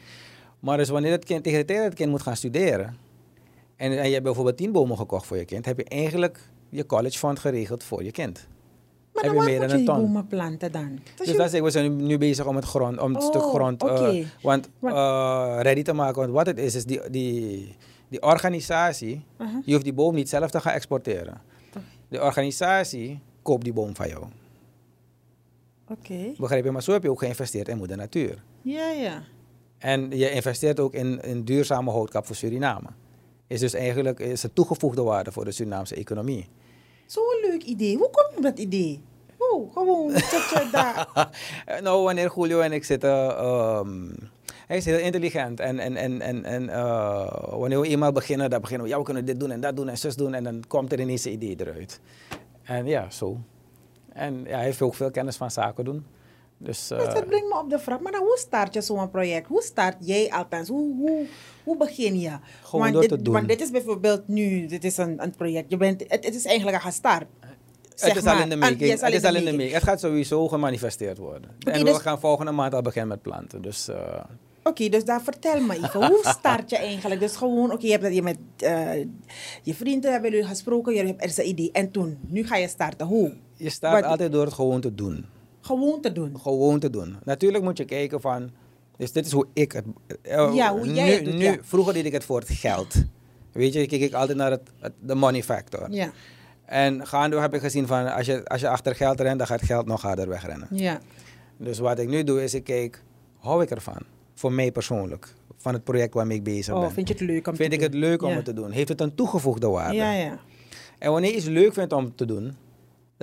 Maar 0.61 0.77
dus 0.77 0.89
wanneer 0.89 1.11
het 1.13 1.25
kind, 1.25 1.45
tegen 1.45 1.59
de 1.59 1.65
tijd 1.65 1.79
dat 1.79 1.87
het 1.89 1.97
kind 1.97 2.11
moet 2.11 2.23
gaan 2.23 2.37
studeren, 2.37 2.97
en, 3.77 3.99
en 3.99 4.07
je 4.07 4.13
hebt 4.13 4.25
bijvoorbeeld 4.25 4.57
10 4.57 4.73
bomen 4.73 4.97
gekocht 4.97 5.27
voor 5.27 5.37
je 5.37 5.45
kind, 5.45 5.65
heb 5.65 5.79
je 5.79 5.85
eigenlijk 5.85 6.39
je 6.69 6.87
college 6.87 7.19
fund 7.19 7.39
geregeld 7.39 7.83
voor 7.85 8.05
je 8.05 8.11
kind. 8.11 8.47
Maar 9.13 9.23
heb 9.23 9.33
dan 9.33 9.33
je 9.33 9.39
waar 9.39 9.49
meer 9.51 9.61
moet 9.61 9.69
dan 9.71 9.79
je 9.79 9.85
een 9.91 9.95
ton. 9.95 10.05
bomen 10.05 10.27
planten 10.27 10.73
dan? 10.73 10.95
Dus 11.05 11.13
Dus 11.17 11.27
je- 11.31 11.37
dat 11.37 11.53
is, 11.53 11.61
we 11.61 11.71
zijn 11.71 12.07
nu, 12.07 12.19
bezig 12.19 12.47
om 12.47 12.57
het, 12.57 12.65
grond, 12.65 13.01
om 13.01 13.15
het 13.15 13.23
Oh, 13.23 13.29
stuk 13.29 13.43
grond 13.43 13.83
eh, 13.85 14.25
want, 14.43 14.69
eh, 14.83 15.59
ready 15.61 15.83
te 15.83 15.93
maken. 15.93 16.21
Want 16.21 16.33
wat 16.33 16.47
het 16.47 16.59
is, 16.59 16.75
is 16.75 16.85
die, 16.85 17.11
die, 17.11 17.75
die 18.09 18.23
organisatie, 18.23 19.25
je 19.65 19.73
hoeft 19.73 19.85
die 19.85 19.93
boom 19.93 20.15
niet 20.15 20.29
zelf 20.29 20.51
te 20.51 20.61
gaan 20.61 20.73
exporteren. 20.73 21.41
De 22.09 22.21
organisatie 22.23 23.21
koopt 23.43 23.65
die 23.65 23.73
boom 23.73 23.95
van 23.97 24.09
jou. 24.09 24.25
Oké. 25.99 26.33
Begrijp 26.39 26.65
je? 26.65 26.71
Maar 26.71 26.83
zo 26.83 26.93
heb 26.93 27.03
je 27.03 27.11
ook 27.11 27.19
geïnvesteerd 27.19 27.69
in 27.69 27.77
moeder 27.77 27.97
natuur. 27.97 28.43
Ja, 28.63 28.91
ja. 28.91 29.23
En 29.79 30.11
je 30.11 30.31
investeert 30.31 30.81
ook 30.81 30.95
in, 30.95 31.21
in 31.21 31.45
duurzame 31.45 31.91
houtkap 31.91 32.27
voor 32.27 32.37
Suriname. 32.37 32.89
Is 33.47 33.61
dus 33.61 33.75
eigenlijk 33.75 34.19
is 34.19 34.43
een 34.43 34.53
toegevoegde 34.53 35.03
waarde 35.03 35.33
voor 35.33 35.45
de 35.45 35.53
Surinaamse 35.53 35.95
economie. 35.95 36.49
Zo'n 37.07 37.39
leuk 37.43 37.63
idee. 37.63 37.97
Hoe 37.97 38.11
kom 38.11 38.25
je 38.31 38.37
op 38.37 38.43
dat 38.43 38.59
idee? 38.59 39.01
Oh, 39.39 39.73
gewoon 39.73 40.13
tje, 40.13 40.69
daar. 40.73 41.09
Nou, 41.83 42.03
wanneer 42.03 42.33
Julio 42.37 42.61
en 42.61 42.73
ik 42.73 42.85
zitten, 42.85 43.37
ehm, 43.37 44.11
hij 44.67 44.77
is 44.77 44.85
heel 44.85 44.99
intelligent. 44.99 45.61
En, 45.61 45.79
en, 45.79 45.97
en, 45.97 46.21
en, 46.21 46.45
en 46.45 46.69
eh, 46.69 47.59
wanneer 47.59 47.81
we 47.81 47.89
eenmaal 47.89 48.13
beginnen, 48.13 48.51
dan 48.51 48.61
beginnen 48.61 48.87
we, 48.87 48.93
ja, 48.93 48.99
we 48.99 49.05
kunnen 49.05 49.25
dit 49.25 49.41
doen 49.41 49.51
en 49.51 49.61
dat 49.61 49.77
doen 49.77 49.89
en 49.89 49.99
zus 49.99 50.17
doen. 50.17 50.35
En 50.35 50.45
dan 50.45 50.65
komt 50.69 50.93
er 50.93 51.01
ineens 51.01 51.25
een 51.25 51.33
idee 51.33 51.57
eruit. 51.59 52.01
En 52.63 52.87
ja, 52.87 53.11
zo. 53.11 53.39
En 54.15 54.45
ja, 54.45 54.55
hij 54.57 54.65
heeft 54.65 54.83
ook 54.83 54.95
veel 54.95 55.11
kennis 55.11 55.37
van 55.37 55.51
zaken 55.51 55.85
doen. 55.85 56.07
Dus, 56.59 56.91
eh, 56.91 56.99
Dus 56.99 57.15
dat 57.15 57.27
brengt 57.27 57.49
me 57.49 57.59
op 57.59 57.71
de 57.71 57.79
vraag. 57.79 58.01
Maar 58.01 58.13
dan, 58.13 58.21
hoe 58.21 58.39
start 58.39 58.75
je 58.75 58.81
zo'n 58.81 59.11
project? 59.11 59.47
Hoe 59.47 59.63
start 59.63 59.97
jij 60.01 60.31
althans? 60.33 60.69
Hoe, 60.69 60.97
hoe, 60.97 61.27
hoe 61.65 61.77
begin 61.77 62.21
je? 62.21 62.31
Gewoon 62.63 62.81
want, 62.81 62.93
door 62.93 63.03
dit, 63.03 63.11
te 63.11 63.23
doen. 63.23 63.35
want 63.35 63.49
dit 63.49 63.61
is 63.61 63.71
bijvoorbeeld 63.71 64.29
nu, 64.29 64.67
dit 64.67 64.85
is 64.85 64.97
een, 64.97 65.23
een 65.23 65.31
project. 65.37 65.71
Je 65.71 65.77
bent, 65.77 66.01
het, 66.09 66.25
het 66.25 66.35
is 66.35 66.45
eigenlijk 66.45 66.77
al 66.77 66.83
gestart. 66.83 67.27
het 67.97 68.17
is 68.17 68.25
al 68.25 68.35
maar. 68.35 68.43
in 68.43 68.49
de 68.49 68.57
making. 68.57 68.79
Het 68.79 69.13
is 69.13 69.25
al 69.25 69.35
in 69.35 69.45
de 69.45 69.53
making. 69.53 69.73
Het 69.73 69.83
gaat 69.83 70.01
sowieso 70.01 70.49
gemanifesteerd 70.49 71.19
worden. 71.19 71.51
en 71.59 71.79
we 71.79 71.85
dus- 71.85 71.99
gaan 71.99 72.21
volgende 72.21 72.53
maand 72.53 72.75
al 72.75 72.83
beginnen 72.83 73.09
met 73.09 73.23
planten. 73.23 73.63
Dus 73.63 73.89
eh, 73.89 74.25
Oké, 74.65 74.89
dus 74.89 75.05
daar 75.05 75.23
vertel 75.23 75.61
me 75.61 75.75
even. 75.75 76.07
Hoe 76.07 76.21
start 76.23 76.71
je 76.71 76.77
eigenlijk? 76.77 77.21
Dus 77.21 77.37
gewoon, 77.37 77.73
oké, 77.73 77.85
je 77.85 77.91
hebt 77.91 78.03
dat 78.03 78.15
je 78.15 78.23
met 78.23 78.39
eh, 78.57 79.07
je 79.63 79.75
vrienden 79.75 80.13
hebben 80.13 80.31
jullie 80.31 80.47
gesproken, 80.47 80.93
jullie 80.95 81.09
hebben 81.09 81.27
er 81.27 81.33
zijn 81.33 81.49
idee. 81.49 81.71
En 81.73 81.91
toen, 81.91 82.19
nu 82.29 82.47
ga 82.47 82.57
je 82.57 82.69
starten. 82.69 83.07
Hoe? 83.07 83.33
Je 83.57 83.71
start 83.71 84.01
Wat- 84.01 84.11
altijd 84.11 84.33
door 84.33 84.45
het 84.45 84.55
gewoon 84.55 84.81
te 84.81 84.95
doen. 84.95 85.27
Gewoon 85.61 86.01
te 86.01 86.13
doen. 86.13 86.41
gewoon 86.41 86.79
te 86.79 86.91
doen. 86.91 87.17
Natuurlijk 87.25 87.65
moet 87.65 87.79
je 87.79 87.85
kijken 87.85 88.21
van, 88.21 88.51
dus 88.97 89.13
dit 89.13 89.27
is 89.27 89.33
hoe 89.33 89.47
ik 89.53 89.73
het... 89.73 89.85
eh, 90.23 90.51
Ja, 90.55 90.73
hoe 90.77 90.93
jij 90.93 91.07
nu, 91.07 91.13
het 91.15 91.25
doet, 91.25 91.35
nu, 91.35 91.43
ja. 91.45 91.57
Vroeger 91.61 91.93
deed 91.93 92.05
ik 92.05 92.13
het 92.13 92.25
voor 92.25 92.39
het 92.41 92.49
geld. 92.49 92.95
Weet 93.53 93.73
je, 93.73 93.87
keek 93.87 94.01
ik 94.01 94.13
altijd 94.15 94.39
naar 94.39 94.51
het, 94.51 94.71
het- 94.81 94.93
de 95.01 95.15
money 95.15 95.43
factor. 95.43 95.91
Ja, 95.91 96.11
En 96.65 97.07
gaandeweg 97.07 97.45
heb 97.45 97.55
ik 97.55 97.61
gezien 97.61 97.87
van, 97.87 98.15
als 98.15 98.27
je, 98.27 98.45
als 98.45 98.61
je 98.61 98.69
achter 98.69 98.95
geld 98.95 99.21
rent, 99.21 99.39
dan 99.39 99.47
gaat 99.47 99.63
geld 99.63 99.87
nog 99.87 100.03
harder 100.03 100.29
wegrennen. 100.29 100.69
ja. 100.71 101.01
Dus 101.57 101.79
wat 101.79 101.99
ik 101.99 102.09
nu 102.09 102.25
doe, 102.25 102.43
is 102.43 102.55
ik 102.55 102.65
kijk, 102.65 103.03
hou 103.39 103.63
ik 103.63 103.71
ervan? 103.71 103.99
Voor 104.35 104.53
mij 104.53 104.73
persoonlijk. 104.73 105.35
Van 105.57 105.73
het 105.73 105.85
project 105.85 106.15
waarmee 106.15 106.37
ik 106.37 106.43
bezig 106.45 106.75
Oh, 106.75 106.81
ben. 106.81 106.93
vind 106.93 107.09
je 107.09 107.15
het 107.15 107.23
leuk 107.23 107.47
om 107.49 107.57
Vind 107.57 107.71
te 107.71 107.77
ik 107.77 107.83
het 107.83 107.93
doen? 107.93 108.01
leuk 108.01 108.23
om 108.23 108.29
Ja. 108.29 108.35
het 108.37 108.45
te 108.45 108.53
doen? 108.53 108.71
Heeft 108.71 108.89
het 108.89 109.01
een 109.01 109.15
toegevoegde 109.15 109.67
waarde? 109.69 109.97
Ja, 109.97 110.13
ja. 110.13 110.39
En 110.99 111.13
wanneer 111.13 111.31
je 111.31 111.37
iets 111.37 111.47
leuk 111.47 111.73
vindt 111.73 111.93
om 111.93 112.15
te 112.15 112.25
doen, 112.25 112.57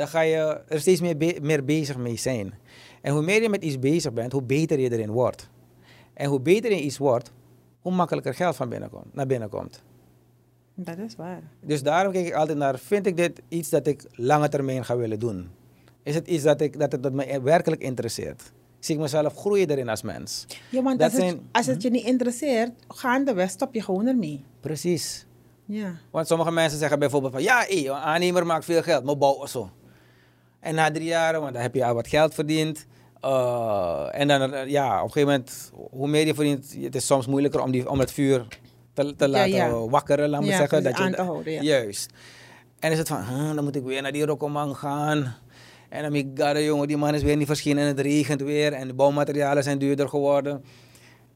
dan 0.01 0.09
ga 0.09 0.21
je 0.21 0.61
er 0.67 0.79
steeds 0.79 1.01
meer, 1.01 1.17
be- 1.17 1.37
meer 1.41 1.65
bezig 1.65 1.97
mee 1.97 2.17
zijn. 2.17 2.53
En 3.01 3.13
hoe 3.13 3.21
meer 3.21 3.41
je 3.41 3.49
met 3.49 3.63
iets 3.63 3.79
bezig 3.79 4.13
bent, 4.13 4.31
hoe 4.31 4.43
beter 4.43 4.79
je 4.79 4.91
erin 4.91 5.11
wordt. 5.11 5.49
En 6.13 6.29
hoe 6.29 6.39
beter 6.39 6.71
je 6.71 6.81
iets 6.81 6.97
wordt, 6.97 7.31
hoe 7.81 7.91
makkelijker 7.91 8.33
geld 8.33 8.55
van 8.55 8.69
naar 9.11 9.27
binnen 9.27 9.49
komt. 9.49 9.83
Dat 10.75 10.97
is 10.97 11.15
waar. 11.15 11.41
Dus 11.65 11.83
daarom 11.83 12.13
kijk 12.13 12.27
ik 12.27 12.33
altijd 12.33 12.57
naar, 12.57 12.79
vind 12.79 13.05
ik 13.07 13.17
dit 13.17 13.41
iets 13.47 13.69
dat 13.69 13.87
ik 13.87 14.03
lange 14.11 14.49
termijn 14.49 14.85
ga 14.85 14.97
willen 14.97 15.19
doen? 15.19 15.49
Is 16.03 16.15
het 16.15 16.27
iets 16.27 16.43
dat, 16.43 16.61
ik, 16.61 16.79
dat, 16.79 16.91
het, 16.91 17.03
dat 17.03 17.13
me 17.13 17.41
werkelijk 17.41 17.81
interesseert? 17.81 18.51
zie 18.79 18.95
ik 18.95 19.01
mezelf 19.01 19.35
groeien 19.35 19.69
erin 19.69 19.89
als 19.89 20.01
mens. 20.01 20.45
Ja, 20.71 20.81
want 20.81 20.99
Dat 20.99 21.13
als, 21.13 21.23
het, 21.23 21.37
als 21.51 21.65
het 21.65 21.81
je 21.81 21.89
niet 21.89 22.05
interesseert, 22.05 22.71
gaandeweg 22.87 23.49
stop 23.49 23.73
je 23.73 23.81
gewoon 23.81 24.07
ermee. 24.07 24.43
Precies. 24.59 25.25
Ja. 25.65 25.95
Want 26.11 26.27
sommige 26.27 26.51
mensen 26.51 26.79
zeggen 26.79 26.99
bijvoorbeeld 26.99 27.33
van, 27.33 27.43
ja, 27.43 27.63
hé, 27.67 27.89
een 27.89 27.91
aannemer 27.91 28.45
maakt 28.45 28.65
veel 28.65 28.81
geld, 28.81 29.03
maar 29.03 29.17
bouwen 29.17 29.49
zo. 29.49 29.69
En 30.61 30.75
na 30.75 30.91
drie 30.91 31.05
jaar, 31.07 31.39
want 31.39 31.53
dan 31.53 31.61
heb 31.61 31.75
je 31.75 31.85
al 31.85 31.93
wat 31.93 32.07
geld 32.07 32.33
verdiend. 32.33 32.85
eh, 33.21 34.07
en 34.11 34.27
dan, 34.27 34.53
eh, 34.53 34.67
ja, 34.69 34.97
op 34.97 35.03
een 35.03 35.11
gegeven 35.11 35.27
moment, 35.29 35.71
hoe 35.91 36.07
meer 36.07 36.25
je 36.25 36.33
verdient, 36.33 36.75
het 36.81 36.95
is 36.95 37.05
soms 37.05 37.27
moeilijker 37.27 37.61
om, 37.61 37.71
die, 37.71 37.89
om 37.89 37.99
het 37.99 38.11
vuur 38.11 38.47
te, 38.93 39.27
laten 39.29 39.51
ja. 39.51 39.71
wakkeren, 39.89 40.29
laat 40.29 40.45
Ja, 40.45 40.57
zeggen. 40.57 40.83
je, 40.83 41.15
te 41.15 41.21
houden, 41.21 41.53
ja. 41.53 41.61
Juist. 41.61 42.11
En 42.79 42.91
is 42.91 42.97
het 42.97 43.07
van, 43.07 43.23
huh, 43.23 43.55
dan 43.55 43.63
moet 43.63 43.75
ik 43.75 43.83
weer 43.83 44.01
naar 44.01 44.11
die 44.11 44.25
Rokkomang 44.25 44.77
gaan. 44.77 45.35
En 45.89 46.01
dan 46.03 46.15
ik 46.15 46.57
jongen, 46.57 46.87
die 46.87 46.97
man 46.97 47.13
is 47.13 47.23
weer 47.23 47.37
niet 47.37 47.47
verschenen 47.47 47.81
en 47.83 47.87
het 47.87 47.99
regent 47.99 48.41
weer. 48.41 48.73
En 48.73 48.87
de 48.87 48.93
bouwmaterialen 48.93 49.63
zijn 49.63 49.77
duurder 49.77 50.09
geworden. 50.09 50.63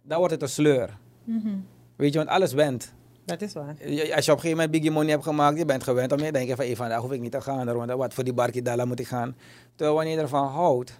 Dan 0.04 0.18
wordt 0.18 0.34
het 0.34 0.42
een 0.42 0.50
sleur. 0.50 0.98
Mhm. 1.24 1.48
Weet 1.96 2.12
je, 2.12 2.18
want 2.18 2.30
alles 2.30 2.54
went. 2.54 2.94
Dat 3.26 3.42
is 3.42 3.54
waar. 3.54 3.76
Je- 3.90 4.16
Als 4.16 4.26
je 4.26 4.32
op 4.32 4.38
een 4.38 4.44
gegeven 4.44 4.50
moment 4.50 4.72
biggie 4.72 4.92
money 4.92 5.12
hebt 5.12 5.24
gemaakt, 5.24 5.58
je 5.58 5.66
bent 5.66 5.84
gewend 5.84 6.12
om 6.12 6.20
je 6.20 6.32
denk 6.32 6.48
je 6.48 6.56
van, 6.56 6.66
hey, 6.66 6.76
vandaag 6.76 7.02
hoef 7.02 7.12
ik 7.12 7.20
niet 7.22 7.32
te 7.32 7.42
gaan, 7.42 7.74
want 7.76 7.92
wat 7.92 8.14
voor 8.14 8.24
die 8.24 8.34
barkie 8.34 8.86
moet 8.86 9.00
ik 9.00 9.08
gaan. 9.08 9.36
Terwijl 9.76 9.96
wanneer 9.98 10.16
je 10.16 10.22
ervan 10.22 10.48
houdt, 10.48 10.88
dan 10.90 10.98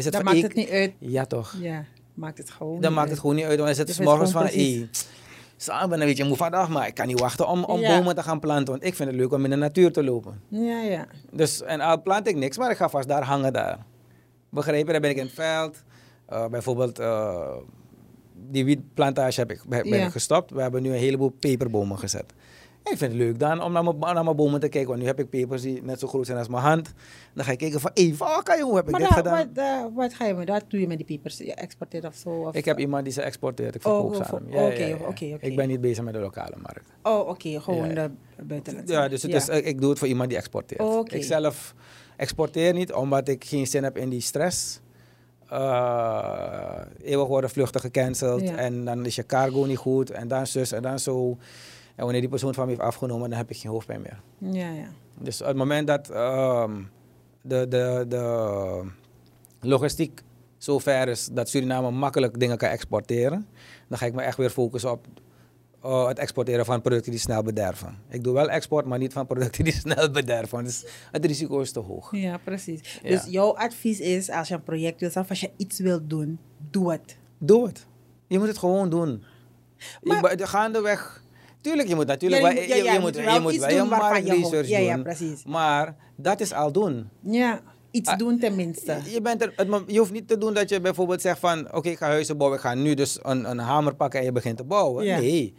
is 0.00 0.04
het 0.04 0.22
maakt 0.22 0.36
ik- 0.36 0.42
het 0.42 0.54
niet 0.54 0.70
uit. 0.70 0.92
Ja 0.98 1.24
toch. 1.24 1.54
Ja, 1.60 1.84
maakt 2.14 2.38
het 2.38 2.50
gewoon 2.50 2.80
Dan 2.80 2.92
maakt 2.92 3.10
het 3.10 3.18
gewoon 3.18 3.34
niet 3.36 3.44
uit, 3.44 3.58
want 3.58 3.62
dan 3.62 3.70
is 3.70 3.78
het 3.78 3.86
Je 3.88 3.92
's 3.92 3.96
vindt 3.96 4.10
morgens 4.12 4.32
van, 4.32 4.46
hey, 4.46 4.88
samen 5.56 5.88
ben 5.88 6.00
een 6.00 6.06
beetje 6.06 6.24
moe 6.24 6.36
vandaag, 6.36 6.68
maar 6.68 6.86
ik 6.86 6.94
kan 6.94 7.06
niet 7.06 7.20
wachten 7.20 7.48
om, 7.48 7.64
om 7.64 7.80
Ja. 7.80 7.98
bomen 7.98 8.14
te 8.14 8.22
gaan 8.22 8.40
planten, 8.40 8.72
want 8.72 8.84
ik 8.84 8.94
vind 8.94 9.08
het 9.08 9.18
leuk 9.18 9.32
om 9.32 9.44
in 9.44 9.50
de 9.50 9.56
natuur 9.56 9.92
te 9.92 10.04
lopen. 10.04 10.40
Ja, 10.48 10.80
ja. 10.80 11.06
Dus, 11.32 11.62
en 11.62 11.80
al 11.80 12.02
plant 12.02 12.28
ik 12.28 12.36
niks, 12.36 12.58
maar 12.58 12.70
ik 12.70 12.76
ga 12.76 12.88
vast 12.88 13.08
daar 13.08 13.22
hangen 13.24 13.52
daar. 13.52 13.78
Begrepen? 14.50 14.92
Dan 14.92 15.00
ben 15.02 15.10
ik 15.10 15.16
in 15.16 15.24
het 15.24 15.34
veld. 15.34 15.82
Eh, 16.26 16.46
bijvoorbeeld, 16.46 16.98
eh, 16.98 17.46
die 18.50 18.64
wietplantage 18.64 19.40
heb 19.40 19.50
ik, 19.50 19.60
ben 19.68 19.86
Ja. 19.88 20.04
ik 20.06 20.12
gestopt. 20.12 20.50
We 20.50 20.60
hebben 20.62 20.82
nu 20.82 20.88
een 20.92 20.98
heleboel 20.98 21.28
peperbomen 21.40 21.98
gezet. 21.98 22.32
En 22.82 22.92
ik 22.92 22.98
vind 22.98 23.12
het 23.12 23.20
leuk 23.20 23.38
dan 23.38 23.62
om 23.62 23.72
naar 23.72 23.84
mijn, 23.84 23.98
naar 23.98 24.24
mijn 24.24 24.36
bomen 24.36 24.60
te 24.60 24.68
kijken. 24.68 24.88
Want 24.90 25.00
nu 25.00 25.06
heb 25.06 25.18
ik 25.20 25.28
pepers 25.30 25.62
die 25.62 25.82
net 25.82 26.00
zo 26.00 26.06
groot 26.06 26.26
zijn 26.26 26.38
als 26.38 26.48
mijn 26.48 26.62
hand. 26.62 26.92
Dan 27.34 27.44
ga 27.44 27.52
ik 27.52 27.58
kijken 27.58 27.80
van, 27.80 27.90
hé, 27.94 28.12
hey, 28.44 28.60
hoe 28.60 28.76
heb 28.76 28.84
ik 28.84 28.90
Maar 28.90 29.00
dit 29.00 29.10
gedaan? 29.12 29.36
wat, 29.54 29.64
eh, 29.64 29.84
wat 29.94 30.14
ga 30.14 30.26
je 30.26 30.34
met 30.34 30.46
dat 30.46 30.64
doe 30.68 30.80
je 30.80 30.86
met 30.86 30.96
die 30.96 31.06
piepers? 31.06 31.36
Je 31.38 31.54
exporteert 31.54 32.04
of 32.04 32.14
zo? 32.14 32.28
Of, 32.30 32.54
Ik 32.54 32.64
heb 32.64 32.78
iemand 32.78 33.04
die 33.04 33.12
ze 33.12 33.22
exporteert. 33.22 33.74
Ik 33.74 33.82
verkoop 33.82 34.10
Oh, 34.10 34.16
ze 34.16 34.24
voor- 34.24 34.38
aan 34.38 34.44
hem. 34.50 34.52
Ja, 34.72 34.86
ja, 34.86 34.94
oké, 34.94 35.04
oké, 35.04 35.24
oké. 35.34 35.46
Ik 35.46 35.56
ben 35.56 35.68
niet 35.68 35.80
bezig 35.80 36.04
met 36.04 36.14
de 36.14 36.20
lokale 36.20 36.56
markt. 36.62 36.90
Oh, 37.02 37.28
oké, 37.28 37.60
gewoon 37.60 37.88
Ja, 37.88 37.94
ja. 38.02 38.10
de 38.36 38.44
buitenlandse. 38.44 38.92
Ja, 38.92 39.08
dus 39.08 39.22
het. 39.22 39.32
Is, 39.34 39.48
ik 39.48 39.80
doe 39.80 39.90
het 39.90 39.98
voor 39.98 40.08
iemand 40.08 40.28
die 40.28 40.38
exporteert. 40.38 40.80
Oh. 40.80 41.00
Ik 41.08 41.24
zelf 41.24 41.74
exporteer 42.16 42.72
niet, 42.72 42.92
omdat 42.92 43.28
ik 43.28 43.44
geen 43.44 43.66
zin 43.66 43.82
heb 43.84 43.96
in 43.98 44.08
die 44.08 44.20
stress. 44.20 44.80
Eh 45.48 46.80
eeuwig 47.02 47.26
worden 47.26 47.50
vluchten 47.50 47.80
gecanceld 47.80 48.40
Ja. 48.40 48.56
en 48.56 48.84
dan 48.84 49.06
is 49.06 49.14
je 49.14 49.26
cargo 49.26 49.64
niet 49.64 49.78
goed 49.78 50.10
en 50.10 50.28
dan 50.28 50.46
zus 50.46 50.72
en 50.72 50.82
dan 50.82 50.98
zo. 50.98 51.38
En 51.94 52.02
wanneer 52.04 52.20
die 52.20 52.30
persoon 52.30 52.54
van 52.54 52.64
me 52.64 52.70
heeft 52.70 52.82
afgenomen, 52.82 53.28
dan 53.30 53.38
heb 53.38 53.50
ik 53.50 53.56
geen 53.56 53.70
hoofdpijn 53.70 54.00
meer. 54.00 54.20
Ja, 54.52 54.70
ja. 54.70 54.86
Dus 55.18 55.40
op 55.40 55.46
het 55.46 55.56
moment 55.56 55.86
dat 55.86 56.10
ehm, 56.10 56.82
de, 57.40 57.68
de, 57.68 58.04
de 58.08 58.82
logistiek 59.60 60.22
zo 60.58 60.78
ver 60.78 61.08
is 61.08 61.28
dat 61.32 61.48
Suriname 61.48 61.90
makkelijk 61.90 62.40
dingen 62.40 62.56
kan 62.58 62.68
exporteren, 62.68 63.46
dan 63.88 63.98
ga 63.98 64.06
ik 64.06 64.14
me 64.14 64.22
echt 64.22 64.36
weer 64.36 64.50
focussen 64.50 64.90
op 64.90 65.06
eh, 65.86 66.06
het 66.08 66.18
exporteren 66.18 66.64
van 66.64 66.80
producten 66.80 67.10
die 67.10 67.20
snel 67.20 67.42
bederven. 67.42 67.98
Ik 68.08 68.24
doe 68.24 68.32
wel 68.34 68.48
export, 68.48 68.86
maar 68.86 68.98
niet 68.98 69.12
van 69.12 69.26
producten 69.26 69.64
die 69.64 69.72
snel 69.84 70.10
bederven. 70.10 70.64
Dus 70.64 70.84
het 71.12 71.24
risico 71.24 71.60
is 71.60 71.72
te 71.72 71.80
hoog. 71.80 72.08
Ja, 72.10 72.38
precies. 72.44 73.00
Ja. 73.02 73.08
Dus 73.10 73.24
jouw 73.24 73.56
advies 73.56 74.00
is, 74.00 74.30
als 74.30 74.48
je 74.48 74.54
een 74.54 74.62
project 74.62 75.00
wilt, 75.00 75.16
of 75.16 75.28
als 75.28 75.40
je 75.40 75.50
iets 75.56 75.78
wilt 75.78 76.10
doen, 76.10 76.38
doe 76.70 76.92
het. 76.92 77.16
Doe 77.38 77.66
het. 77.66 77.86
Je 78.26 78.38
moet 78.38 78.48
het 78.48 78.58
gewoon 78.58 78.90
doen. 78.90 79.24
Maar- 80.02 80.38
je, 80.38 80.46
gaandeweg. 80.46 81.24
Tuurlijk, 81.60 81.88
je 81.88 81.94
moet 81.94 82.06
natuurlijk 82.06 82.42
Ja, 82.42 82.48
je 82.50 82.60
je, 82.60 82.68
ja, 82.68 82.74
je 82.74 82.92
je 82.92 83.00
moet, 83.00 83.16
je 83.16 83.38
moet 83.40 83.52
iets 83.52 83.64
wel 83.64 83.74
je 83.74 83.78
doen 83.78 83.88
marktresearch. 83.88 84.68
Ja, 84.68 84.98
precies. 84.98 85.44
Maar 85.44 85.96
dat 86.16 86.40
is 86.40 86.52
al 86.52 86.72
doen. 86.72 87.08
Ja, 87.20 87.60
iets 87.90 88.10
Ah, 88.10 88.18
doen 88.18 88.38
tenminste. 88.38 89.00
Je, 89.04 89.20
bent 89.20 89.42
er, 89.42 89.52
het 89.56 89.82
je 89.86 89.98
hoeft 89.98 90.12
niet 90.12 90.28
te 90.28 90.38
doen 90.38 90.54
dat 90.54 90.68
je 90.68 90.80
bijvoorbeeld 90.80 91.20
zegt 91.20 91.38
van... 91.38 91.72
Oké, 91.74 91.88
ik 91.88 91.98
ga 91.98 92.06
huizen 92.06 92.36
bouwen. 92.36 92.58
Ik 92.58 92.64
ga 92.64 92.74
nu 92.74 92.94
dus 92.94 93.18
een, 93.22 93.50
een 93.50 93.58
hamer 93.58 93.94
pakken 93.94 94.18
en 94.20 94.24
je 94.26 94.32
begint 94.32 94.56
te 94.56 94.64
bouwen. 94.64 95.04
Nee. 95.04 95.54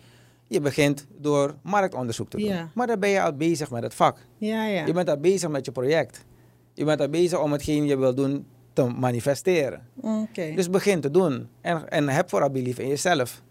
Je 0.47 0.61
begint 0.61 1.07
door 1.17 1.55
marktonderzoek 1.63 2.29
te 2.29 2.37
doen. 2.37 2.45
Ja. 2.47 2.71
Maar 2.73 2.87
dan 2.87 2.99
ben 2.99 3.09
je 3.09 3.21
al 3.21 3.33
bezig 3.33 3.71
met 3.71 3.83
het 3.83 3.93
vak. 3.93 4.17
Ja, 4.37 4.65
ja. 4.65 4.85
Je 4.85 4.93
bent 4.93 5.09
al 5.09 5.17
bezig 5.17 5.49
met 5.49 5.65
je 5.65 5.71
project. 5.71 6.25
Je 6.73 6.85
bent 6.85 7.01
al 7.01 7.09
bezig 7.09 7.41
om 7.41 7.51
hetgeen 7.51 7.85
je 7.85 7.97
wil 7.97 8.15
doen 8.15 8.45
te 8.73 8.83
manifesteren. 8.83 9.81
Oké. 10.01 10.51
Dus 10.55 10.69
begin 10.69 11.01
te 11.01 11.11
doen. 11.11 11.47
En, 11.61 11.89
en 11.89 12.09
heb 12.09 12.29
vooral 12.29 12.49
belief 12.49 12.79
in 12.79 12.87
jezelf. 12.87 13.41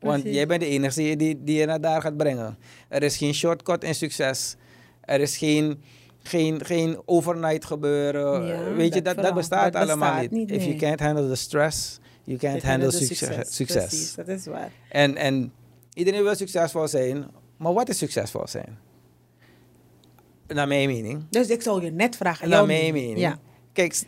Want 0.00 0.20
Precies. 0.20 0.36
jij 0.38 0.46
bent 0.46 0.60
de 0.60 0.66
enige 0.66 1.16
die, 1.16 1.44
die 1.44 1.58
je 1.58 1.66
naar 1.66 1.80
daar 1.80 2.00
gaat 2.00 2.16
brengen. 2.16 2.56
Er 2.88 3.02
is 3.02 3.16
geen 3.16 3.34
shortcut 3.34 3.84
in 3.84 3.94
succes. 3.94 4.56
Er 5.00 5.20
is 5.20 5.36
geen, 5.36 5.82
geen, 6.22 6.64
geen 6.64 7.02
overnight 7.04 7.64
gebeuren. 7.64 8.44
Ja, 8.46 8.72
Weet 8.74 8.94
je, 8.94 9.02
dat 9.02 9.04
dat, 9.04 9.04
dat 9.04 9.14
vooral. 9.16 9.34
bestaat 9.34 9.72
Dat 9.72 9.82
allemaal 9.82 10.12
bestaat 10.12 10.30
niet. 10.30 10.50
niet, 10.50 10.60
If 10.60 10.64
you 10.64 10.76
can't 10.76 11.00
handle 11.00 11.28
the 11.28 11.34
stress, 11.34 11.98
you 12.24 12.38
can't 12.38 12.62
handle 12.62 12.90
de 12.90 12.96
succes. 13.04 13.54
succes. 13.56 13.84
Precies, 13.86 14.14
dat 14.14 14.28
is 14.28 14.46
waar. 14.46 14.70
En, 14.88 15.16
en 15.16 15.52
iedereen 15.94 16.22
wil 16.22 16.34
succesvol 16.34 16.88
zijn. 16.88 17.26
Maar 17.56 17.72
wat 17.72 17.88
is 17.88 17.98
succesvol 17.98 18.46
zijn? 18.46 18.78
Naar 20.46 20.68
mijn 20.68 20.88
mening. 20.88 21.24
Dus 21.30 21.48
ik 21.48 21.62
zou 21.62 21.84
je 21.84 21.90
net 21.90 22.16
vragen. 22.16 22.48
Naar 22.48 22.66
mijn 22.66 22.78
mening. 22.92 23.06
mening. 23.06 23.18
Ja. 23.18 23.38
Kijk, 23.72 24.02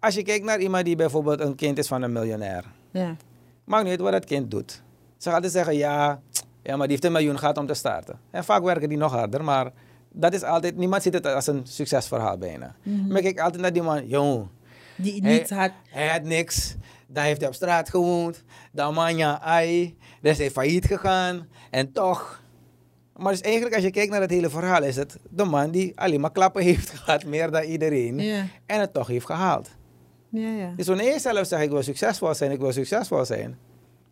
als 0.00 0.14
je 0.14 0.22
kijkt 0.22 0.44
naar 0.44 0.60
iemand 0.60 0.84
die 0.84 0.96
bijvoorbeeld 0.96 1.40
een 1.40 1.54
kind 1.54 1.78
is 1.78 1.86
van 1.88 2.02
een 2.02 2.12
miljonair. 2.12 2.64
ja. 2.90 3.16
Maakt 3.64 3.82
niet 3.82 3.92
uit 3.92 4.00
wat 4.00 4.12
dat 4.12 4.24
kind 4.24 4.50
doet. 4.50 4.70
Ze 5.16 5.24
gaat 5.24 5.34
altijd 5.34 5.52
zeggen, 5.52 5.76
ja, 5.76 6.20
ja, 6.62 6.76
maar 6.76 6.86
die 6.86 6.90
heeft 6.90 7.04
een 7.04 7.12
miljoen 7.12 7.38
gehad 7.38 7.58
om 7.58 7.66
te 7.66 7.74
starten. 7.74 8.18
En 8.30 8.44
vaak 8.44 8.62
werken 8.62 8.88
die 8.88 8.98
nog 8.98 9.12
harder, 9.12 9.44
maar 9.44 9.72
dat 10.12 10.32
is 10.32 10.42
altijd, 10.42 10.76
niemand 10.76 11.02
ziet 11.02 11.12
het 11.14 11.26
als 11.26 11.46
een 11.46 11.60
succesverhaal 11.64 12.38
bijna. 12.38 12.74
Mhm. 12.82 13.06
Maar 13.12 13.22
kijk 13.22 13.40
altijd 13.40 13.62
naar 13.62 13.72
die 13.72 13.82
man, 13.82 14.06
jongen, 14.06 14.50
Die 14.96 15.20
hij, 15.22 15.32
niets 15.32 15.50
had. 15.50 15.70
hij 15.88 16.08
had 16.08 16.22
niks, 16.22 16.74
dan 17.06 17.24
heeft 17.24 17.38
hij 17.40 17.48
op 17.48 17.54
straat 17.54 17.88
gewoond, 17.90 18.42
dan 18.72 18.94
man 18.94 19.16
ja, 19.16 19.40
ai, 19.40 19.96
is 20.22 20.38
hij 20.38 20.50
failliet 20.50 20.84
gegaan, 20.84 21.48
en 21.70 21.92
toch. 21.92 22.42
Maar 23.16 23.32
dus 23.32 23.40
eigenlijk 23.40 23.74
als 23.74 23.84
je 23.84 23.90
kijkt 23.90 24.10
naar 24.10 24.20
het 24.20 24.30
hele 24.30 24.50
verhaal, 24.50 24.82
is 24.82 24.96
het 24.96 25.18
de 25.30 25.44
man 25.44 25.70
die 25.70 25.92
alleen 26.00 26.20
maar 26.20 26.32
klappen 26.32 26.62
heeft 26.62 26.90
gehad, 26.98 27.24
meer 27.24 27.50
dan 27.50 27.62
iedereen, 27.62 28.18
en 28.66 28.80
het 28.80 28.92
toch 28.92 29.06
heeft 29.06 29.26
gehaald. 29.26 29.68
Ja, 30.30 30.48
ja. 30.50 30.72
Dus 30.76 30.86
wanneer 30.86 31.12
je 31.12 31.18
zelf 31.18 31.46
zegt, 31.46 31.62
ik 31.62 31.70
wil 31.70 31.82
succesvol 31.82 32.34
zijn, 32.34 32.50
ik 32.50 32.58
wil 32.60 32.72
succesvol 32.72 33.24
zijn. 33.24 33.58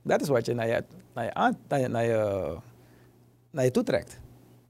Dat 0.03 0.21
is 0.23 0.29
wat 0.29 0.47
je 0.47 0.55
naar 0.55 0.67
je, 0.69 0.85
naar 1.15 1.25
je, 1.25 1.35
aan, 1.35 1.59
naar 1.69 1.81
je, 1.81 1.89
naar 1.89 2.05
je, 2.05 2.55
naar 3.51 3.65
je 3.65 3.71
toe 3.71 3.83
trekt. 3.83 4.19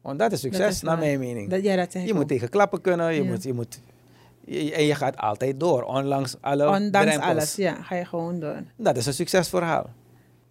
Want 0.03 0.18
dat 0.18 0.33
is 0.33 0.40
succes, 0.40 0.61
Dat 0.64 0.72
is 0.72 0.83
naar 0.83 0.99
mijn 0.99 1.18
mening. 1.18 1.51
Dat, 1.51 1.62
ja, 1.64 1.77
dat 1.77 1.92
je 1.92 2.14
moet 2.14 2.29
tegen 2.29 2.49
klappen 2.49 2.81
kunnen, 2.81 3.14
je 3.14 3.22
Ja. 3.22 3.31
moet... 3.31 3.42
Je 3.42 3.53
moet 3.53 3.81
je- 4.44 4.72
en 4.75 4.85
je 4.85 4.94
gaat 4.94 5.16
altijd 5.16 5.61
door, 5.61 5.83
ondanks 5.83 6.37
alle 6.40 6.68
Ondanks 6.68 6.90
drempels. 7.09 7.31
alles, 7.31 7.55
ja, 7.57 7.83
ga 7.83 7.94
je 7.96 8.05
gewoon 8.05 8.40
doen. 8.40 8.68
Dat 8.77 8.96
is 8.96 9.07
een 9.07 9.14
succesverhaal. 9.14 9.90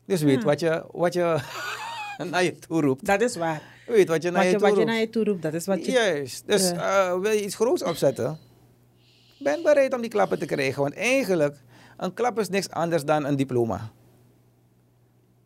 Dus 0.06 0.22
weet 0.22 0.40
Ja. 0.40 0.46
wat 0.46 0.60
je, 0.60 0.84
wat 0.92 1.14
je 1.14 1.38
naar 2.32 2.44
je 2.44 2.56
toe 2.60 2.82
roept. 2.82 3.06
Dat 3.06 3.22
is 3.22 3.36
waar. 3.36 3.62
Weet 3.88 4.08
wat 4.08 4.24
je 4.24 4.32
naar 4.32 4.38
Wat 4.44 4.46
je 4.46 4.52
je, 4.52 4.58
toe 4.58 4.68
wat 4.68 4.70
je 4.78 4.82
roept. 4.84 4.92
naar 4.92 5.00
je 5.02 5.10
toe 5.10 5.24
roept, 5.24 5.42
dat 5.42 5.54
is 5.54 5.66
wat 5.66 5.86
je... 5.86 5.92
Juist. 5.92 6.44
Dus 6.48 6.70
Ja. 6.70 7.08
eh, 7.10 7.20
wil 7.20 7.32
je 7.32 7.44
iets 7.44 7.56
groots 7.56 7.84
opzetten? 7.84 8.38
Ben 9.40 9.64
bereid 9.64 9.94
om 9.94 10.02
die 10.02 10.10
klappen 10.10 10.40
te 10.40 10.46
krijgen. 10.46 10.82
Want 10.82 10.94
eigenlijk, 10.96 11.56
een 11.98 12.14
klap 12.14 12.40
is 12.40 12.50
niks 12.50 12.70
anders 12.70 13.04
dan 13.06 13.26
een 13.26 13.36
diploma. 13.36 13.92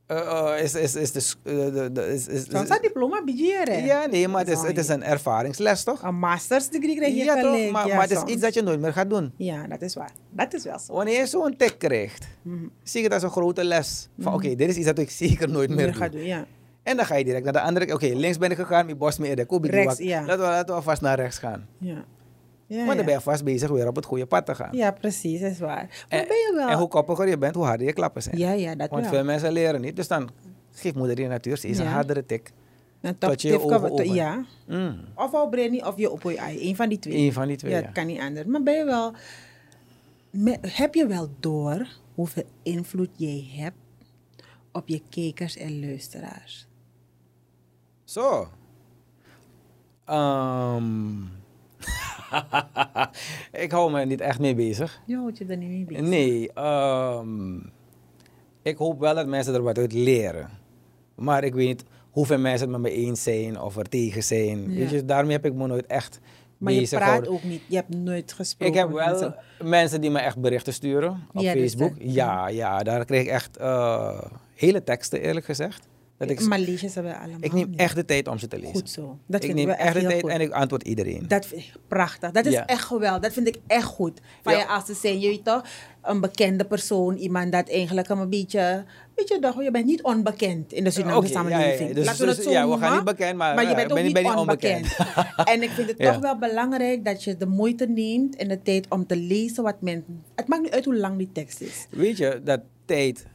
Eh, 0.10 0.64
is, 0.64 0.76
is, 0.76 0.96
is, 0.96 1.12
de 1.12 1.20
eh, 1.44 1.56
de- 1.74 1.92
de- 1.92 2.14
is, 2.14 2.28
is, 2.28 2.46
dat 2.46 2.80
diploma 2.82 3.22
ja, 3.86 4.06
nee, 4.06 4.28
maar 4.28 4.40
het 4.46 4.50
is, 4.50 4.62
het 4.62 4.78
is 4.78 4.88
een 4.88 5.04
ervaringsles, 5.04 5.84
toch? 5.84 6.02
Een 6.04 6.16
masters 6.16 6.70
degree 6.70 6.96
krijg 6.96 7.14
je 7.14 7.24
Ja, 7.24 7.42
toch? 7.42 7.72
Maar, 7.72 7.88
ja, 7.88 7.96
maar 7.96 8.08
het 8.08 8.12
is 8.12 8.34
iets 8.34 8.42
dat 8.42 8.54
je 8.54 8.62
nooit 8.62 8.80
meer 8.80 8.94
gaat 8.94 9.10
doen. 9.10 9.34
Ja, 9.38 9.68
dat 9.68 9.82
is 9.82 9.96
waar. 9.96 10.12
Dat 10.32 10.54
is 10.54 10.64
wel 10.64 10.80
zo. 10.80 10.94
Wanneer 10.94 11.20
je 11.20 11.26
zo'n 11.28 11.56
tik 11.58 11.76
krijgt, 11.78 12.28
Mhm. 12.42 12.66
zie 12.84 12.98
ik 13.00 13.04
het 13.06 13.14
als 13.14 13.24
een 13.24 13.30
grote 13.30 13.64
les. 13.64 14.10
Van 14.20 14.34
oké, 14.34 14.56
dit 14.56 14.70
is 14.70 14.76
iets 14.76 14.86
dat 14.86 14.98
ik 14.98 15.10
zeker 15.10 15.50
nooit 15.50 15.68
meer 15.70 15.78
Meer 15.78 15.86
doe. 15.92 15.96
gaat 15.96 16.12
doen, 16.12 16.24
ja. 16.26 16.46
En 16.84 16.96
dan 16.98 17.06
ga 17.06 17.16
je 17.16 17.24
direct 17.24 17.44
naar 17.44 17.54
de 17.54 17.62
andere. 17.62 17.94
Oké, 17.94 18.06
links 18.08 18.38
ben 18.38 18.52
ik 18.52 18.58
gegaan, 18.58 18.86
mijn 18.86 18.98
bos 18.98 19.18
meer. 19.18 19.36
Rechts, 19.36 19.98
ja. 19.98 20.20
Laten 20.26 20.38
we, 20.40 20.50
laten 20.50 20.76
we 20.76 20.82
vast 20.82 21.02
naar 21.02 21.16
rechts 21.20 21.38
gaan. 21.38 21.68
Ja, 21.78 22.04
ja, 22.78 22.86
Maar 22.86 22.96
dan 22.96 23.06
ben 23.06 23.14
je 23.14 23.22
vast 23.22 23.44
bezig 23.44 23.70
weer 23.70 23.88
op 23.88 23.96
het 23.96 24.06
goede 24.06 24.26
pad 24.26 24.46
te 24.46 24.56
gaan. 24.56 24.70
ja 24.78 24.92
precies, 24.92 25.42
dat 25.42 25.52
is 25.52 25.60
waar. 25.60 26.06
Maar 26.10 26.20
En, 26.20 26.28
ben 26.28 26.38
je 26.38 26.52
wel... 26.56 26.70
en 26.70 26.78
hoe 26.78 26.88
koppiger 26.88 27.28
je 27.28 27.38
bent, 27.38 27.56
hoe 27.56 27.66
harder 27.66 27.88
je 27.88 27.94
klappen 27.94 28.22
zijn. 28.24 28.38
Ja, 28.38 28.52
ja, 28.52 28.76
dat 28.76 28.90
Want 28.90 29.02
wel. 29.02 29.12
veel 29.14 29.24
mensen 29.24 29.52
leren 29.52 29.82
niet. 29.82 29.96
Dus 29.96 30.08
dan 30.08 30.30
geeft 30.72 30.96
moeder 30.96 31.20
je 31.22 31.28
natuur 31.28 31.58
steeds 31.58 31.80
een 31.80 31.86
hardere 31.88 32.26
tik. 32.26 32.52
Dan 33.02 33.18
tot 33.18 33.42
je 33.42 33.48
je 33.48 33.60
ogen. 33.62 34.14
Ja. 34.14 34.46
Mm. 34.68 35.00
Of 35.16 35.34
al 35.34 35.50
Brenny 35.50 35.82
of 35.82 35.98
je 35.98 36.10
op 36.12 36.22
je 36.24 36.38
ei. 36.38 36.68
Eén 36.70 36.76
van 36.76 36.90
die 36.90 37.00
twee. 37.00 37.18
Eén 37.18 37.34
van 37.34 37.48
die 37.48 37.58
twee, 37.58 37.72
Ja, 37.72 37.82
het 37.82 37.92
kan 37.92 38.06
niet 38.06 38.20
anders. 38.20 38.48
Maar 38.48 38.64
ben 38.64 38.74
je 38.78 38.86
wel... 38.86 39.14
me- 40.30 40.58
heb 40.62 40.94
je 40.96 41.08
wel 41.08 41.30
door 41.40 41.88
hoeveel 42.16 42.44
invloed 42.64 43.10
jij 43.16 43.48
hebt 43.56 43.76
op 44.72 44.88
je 44.88 45.02
kijkers 45.10 45.58
en 45.58 45.80
luisteraars? 45.80 46.68
Zo. 48.04 48.48
Ehm. 50.06 51.22
ik 53.64 53.72
hou 53.72 53.92
me 53.92 54.06
niet 54.06 54.22
echt 54.22 54.40
mee 54.40 54.56
bezig. 54.56 55.02
Je 55.06 55.16
houdt 55.16 55.38
je 55.38 55.46
er 55.46 55.58
niet 55.58 55.70
mee 55.70 55.86
bezig. 55.86 56.04
Nee, 56.04 56.52
ehm, 56.54 57.58
ik 58.62 58.78
hoop 58.78 59.00
wel 59.00 59.16
dat 59.16 59.28
mensen 59.28 59.54
er 59.54 59.62
wat 59.64 59.78
uit 59.78 59.94
leren. 59.94 60.50
Maar 61.16 61.44
ik 61.44 61.54
weet 61.54 61.68
niet 61.68 61.84
hoeveel 62.10 62.40
mensen 62.40 62.72
het 62.72 62.82
met 62.82 62.92
me 62.92 62.98
eens 62.98 63.24
zijn 63.24 63.60
of 63.62 63.78
er 63.78 63.90
tegen 63.90 64.24
zijn. 64.24 64.72
Ja. 64.72 64.78
Weet 64.80 64.90
je, 64.90 65.06
daarmee 65.06 65.32
heb 65.32 65.46
ik 65.46 65.54
me 65.54 65.68
nooit 65.68 65.86
echt 65.86 66.20
Maar 66.58 66.74
je 66.74 66.88
praat 66.88 67.02
gehouden. 67.04 67.32
ook 67.32 67.44
niet. 67.44 67.62
Je 67.68 67.76
hebt 67.76 67.96
nooit 67.96 68.34
gesproken. 68.34 68.76
Ik 68.76 68.80
heb 68.82 68.90
wel 68.92 69.06
mensen. 69.06 69.36
mensen 69.64 70.02
die 70.02 70.10
me 70.10 70.20
echt 70.20 70.38
berichten 70.42 70.74
sturen 70.74 71.28
op 71.34 71.42
Ja, 71.42 71.54
dus 71.54 71.62
Facebook. 71.62 71.94
ja, 72.00 72.48
ja, 72.48 72.84
daar 72.84 73.06
kreeg 73.06 73.22
ik 73.22 73.28
echt 73.28 73.58
eh, 73.58 74.22
hele 74.56 74.84
teksten 74.84 75.22
eerlijk 75.22 75.46
gezegd. 75.46 75.88
Dat 76.20 76.30
ik, 76.30 76.42
maar 76.42 76.60
je 76.60 76.78
ze 76.90 77.02
wel 77.02 77.14
allemaal 77.14 77.38
ik 77.42 77.54
neem 77.54 77.74
echt 77.76 77.96
de 77.96 78.06
tijd 78.06 78.28
om 78.28 78.38
ze 78.38 78.48
te 78.48 78.58
lezen. 78.60 78.74
Goed 78.76 78.90
zo. 78.90 79.18
Dat 79.26 79.44
ik 79.44 79.54
neem 79.54 79.70
echt 79.70 79.94
de 79.94 80.02
tijd 80.02 80.22
goed. 80.22 80.30
en 80.30 80.42
ik 80.42 80.52
antwoord 80.52 80.84
iedereen. 80.84 81.26
Dat 81.28 81.46
vind 81.46 81.62
ik 81.62 81.74
prachtig. 81.88 82.32
Dat 82.32 82.46
is 82.46 82.54
Ja. 82.54 82.66
echt 82.66 82.84
geweldig. 82.84 83.22
Dat 83.22 83.34
vind 83.34 83.48
ik 83.48 83.58
echt 83.68 83.84
goed. 83.84 84.20
Van 84.44 84.54
Ja. 84.54 84.60
je 84.60 84.68
als 84.68 84.86
te 84.86 84.94
zijn, 84.94 85.20
je 85.20 85.28
weet 85.28 85.44
toch, 85.46 85.64
een 86.02 86.20
bekende 86.22 86.66
persoon, 86.66 87.16
iemand 87.18 87.52
dat 87.52 87.70
eigenlijk 87.70 88.10
een 88.10 88.30
beetje, 88.30 88.84
weet 89.16 89.28
je 89.28 89.40
toch, 89.40 89.64
je 89.64 89.72
bent 89.72 89.86
niet 89.86 90.04
onbekend 90.04 90.74
in 90.74 90.84
de 90.84 90.92
Surinaamse 90.92 91.30
Oké, 91.30 91.40
ja, 91.40 91.50
ja, 91.50 91.58
ja. 91.58 91.60
samenleving. 91.60 91.96
Dus- 91.96 92.06
Laten 92.06 92.20
we 92.22 92.26
dus, 92.28 92.36
het 92.36 92.46
zo 92.46 92.52
ja, 92.52 92.70
we 92.70 92.78
gaan 92.78 92.96
niet 92.96 93.04
bekend, 93.06 93.38
maar, 93.38 93.56
maar 93.56 93.64
je 93.68 93.76
bent 93.76 93.80
ik 93.86 93.90
ook 93.90 93.96
ben- 93.96 94.04
niet 94.06 94.14
ben 94.14 94.24
niet 94.24 94.34
onbekend. 94.36 94.96
en 95.54 95.62
ik 95.64 95.70
vind 95.70 95.88
het 95.88 95.98
Ja. 95.98 96.12
toch 96.12 96.22
wel 96.22 96.38
belangrijk 96.38 97.06
dat 97.06 97.24
je 97.24 97.38
de 97.38 97.46
moeite 97.48 97.86
neemt 97.86 98.36
en 98.36 98.48
de 98.48 98.62
tijd 98.62 98.86
om 98.90 99.06
te 99.06 99.16
lezen 99.16 99.64
wat 99.64 99.82
men... 99.82 100.06
Het 100.36 100.48
maakt 100.48 100.62
niet 100.62 100.72
uit 100.72 100.86
hoe 100.86 100.96
lang 100.98 101.18
die 101.18 101.30
tekst 101.32 101.62
is. 101.62 101.88
Weet 101.90 102.18
je, 102.18 102.42
dat 102.44 102.60
tijd 102.86 103.26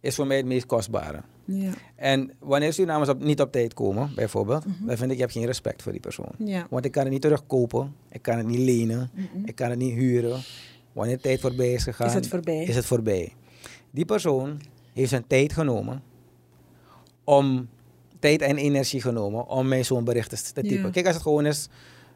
is 0.00 0.14
voor 0.14 0.26
mij 0.26 0.36
het 0.36 0.46
meest 0.46 0.66
kostbare. 0.66 1.20
Ja. 1.46 1.70
En 1.96 2.32
wanneer 2.38 2.72
Surinamers 2.72 3.08
op, 3.10 3.22
niet 3.24 3.40
op 3.40 3.52
tijd 3.52 3.74
komen, 3.74 4.10
bijvoorbeeld, 4.14 4.64
dan 4.80 4.96
vind 4.96 5.10
ik, 5.10 5.16
je 5.16 5.22
hebt 5.22 5.32
geen 5.32 5.46
respect 5.46 5.82
voor 5.82 5.92
die 5.92 6.00
persoon. 6.00 6.32
Mhm. 6.36 6.48
Ja. 6.48 6.66
Want 6.70 6.84
ik 6.84 6.92
kan 6.92 7.02
het 7.02 7.12
niet 7.12 7.22
terugkopen, 7.22 7.94
ik 8.10 8.22
kan 8.22 8.36
het 8.36 8.46
niet 8.46 8.58
lenen, 8.58 9.10
Mhm. 9.14 9.44
ik 9.44 9.54
kan 9.54 9.70
het 9.70 9.78
niet 9.78 9.94
huren. 9.94 10.40
Wanneer 10.92 11.20
tijd 11.20 11.40
voorbij 11.40 11.72
is 11.72 11.82
gegaan, 11.82 12.06
Is 12.06 12.14
het 12.14 12.28
voorbij. 12.28 12.62
is 12.64 12.74
het 12.76 12.84
voorbij. 12.84 13.32
Die 13.90 14.04
persoon 14.04 14.60
heeft 14.92 15.08
zijn 15.10 15.26
tijd 15.26 15.52
genomen 15.52 16.02
om, 17.24 17.68
tijd 18.18 18.42
en 18.42 18.56
energie 18.56 19.00
genomen 19.00 19.48
om 19.48 19.68
mij 19.68 19.84
zo'n 19.84 20.04
bericht 20.04 20.30
te- 20.30 20.52
typen. 20.62 20.82
Ja. 20.82 20.90
Kijk, 20.90 21.06
als 21.06 21.14
het 21.14 21.22
gewoon 21.24 21.46
is, 21.46 21.68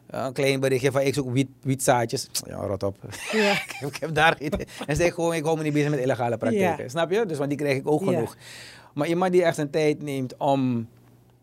eh, 0.07 0.23
een 0.25 0.33
klein 0.33 0.59
berichtje 0.59 0.91
van 0.91 1.01
ik 1.01 1.13
zoek 1.13 1.31
wiet, 1.31 1.49
wietzaadjes. 1.61 2.29
Ja, 2.47 2.55
rot 2.55 2.83
op. 2.83 2.95
Ja. 3.31 3.51
ik, 3.87 3.95
heb, 3.99 4.13
daar 4.15 4.35
geen... 4.39 4.51
En 4.87 4.95
zeg 4.95 5.13
gewoon, 5.13 5.33
ik 5.33 5.43
hou 5.43 5.57
me 5.57 5.63
niet 5.63 5.73
bezig 5.73 5.89
met 5.89 5.99
illegale 5.99 6.37
praktijken. 6.37 6.83
Ja. 6.83 6.89
Snap 6.89 7.11
je? 7.11 7.25
Dus 7.25 7.37
want 7.37 7.49
die 7.49 7.57
krijg 7.59 7.77
ik 7.77 7.87
ook 7.87 8.01
Ja. 8.03 8.11
genoeg. 8.11 8.35
Maar 8.93 9.07
iemand 9.07 9.31
die 9.31 9.43
echt 9.43 9.57
een 9.57 9.69
tijd 9.69 10.01
neemt 10.01 10.37
om 10.37 10.87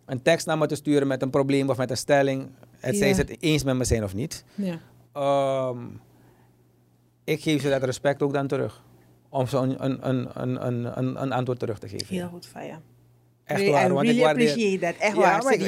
een 0.06 0.22
tekst 0.22 0.46
naar 0.46 0.58
me 0.58 0.66
te 0.66 0.74
sturen 0.74 1.06
met 1.08 1.22
een 1.22 1.30
probleem 1.30 1.70
of 1.70 1.76
met 1.76 1.90
een 1.90 1.96
stelling, 1.96 2.48
het 2.78 2.96
zij 2.96 3.14
ze 3.14 3.20
het 3.20 3.36
eens 3.42 3.64
met 3.64 3.76
me 3.76 3.84
zijn 3.84 4.04
of 4.04 4.14
niet, 4.14 4.44
ja. 4.54 4.78
ehm, 5.12 5.78
ik 7.24 7.42
geef 7.42 7.62
ze 7.62 7.68
dat 7.70 7.82
respect 7.82 8.22
ook 8.22 8.32
dan 8.32 8.46
terug. 8.46 8.82
Om 9.28 9.46
ze 9.46 9.56
een, 9.56 9.84
een, 9.84 10.08
een, 10.08 10.28
een, 10.42 10.66
een, 10.66 10.98
een, 10.98 11.22
een 11.22 11.32
antwoord 11.32 11.58
terug 11.58 11.78
te 11.78 11.88
geven. 11.88 12.06
Heel 12.14 12.28
goed 12.28 12.46
van 12.46 12.64
je. 12.66 12.74
Echt 13.44 13.68
waar, 13.70 13.92
want 13.92 14.00
really 14.06 14.18
ik 14.18 14.24
waardeer... 14.24 14.78
that. 14.80 14.94
Echt 14.98 15.14
Ja, 15.14 15.20
waar, 15.20 15.42
maar 15.42 15.52
ik- 15.52 15.60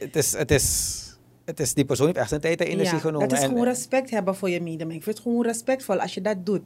het, 0.00 0.16
is, 0.16 0.32
het, 0.32 0.50
is, 0.50 0.98
het 1.44 1.60
is, 1.60 1.74
die 1.74 1.84
persoon 1.84 2.06
heeft 2.06 2.18
echt 2.18 2.28
zijn 2.28 2.40
tijd 2.40 2.60
en 2.60 2.66
energie 2.66 2.94
Ja, 2.94 3.00
genomen. 3.00 3.28
Dat 3.28 3.38
is 3.38 3.44
en- 3.44 3.48
gewoon 3.50 3.64
respect 3.64 4.10
hebben 4.10 4.36
voor 4.36 4.50
je 4.50 4.60
medemens. 4.60 4.96
Ik 4.96 5.02
vind 5.02 5.16
het 5.16 5.26
gewoon 5.26 5.44
respectvol 5.44 6.00
als 6.00 6.14
je 6.14 6.20
dat 6.20 6.46
doet. 6.46 6.62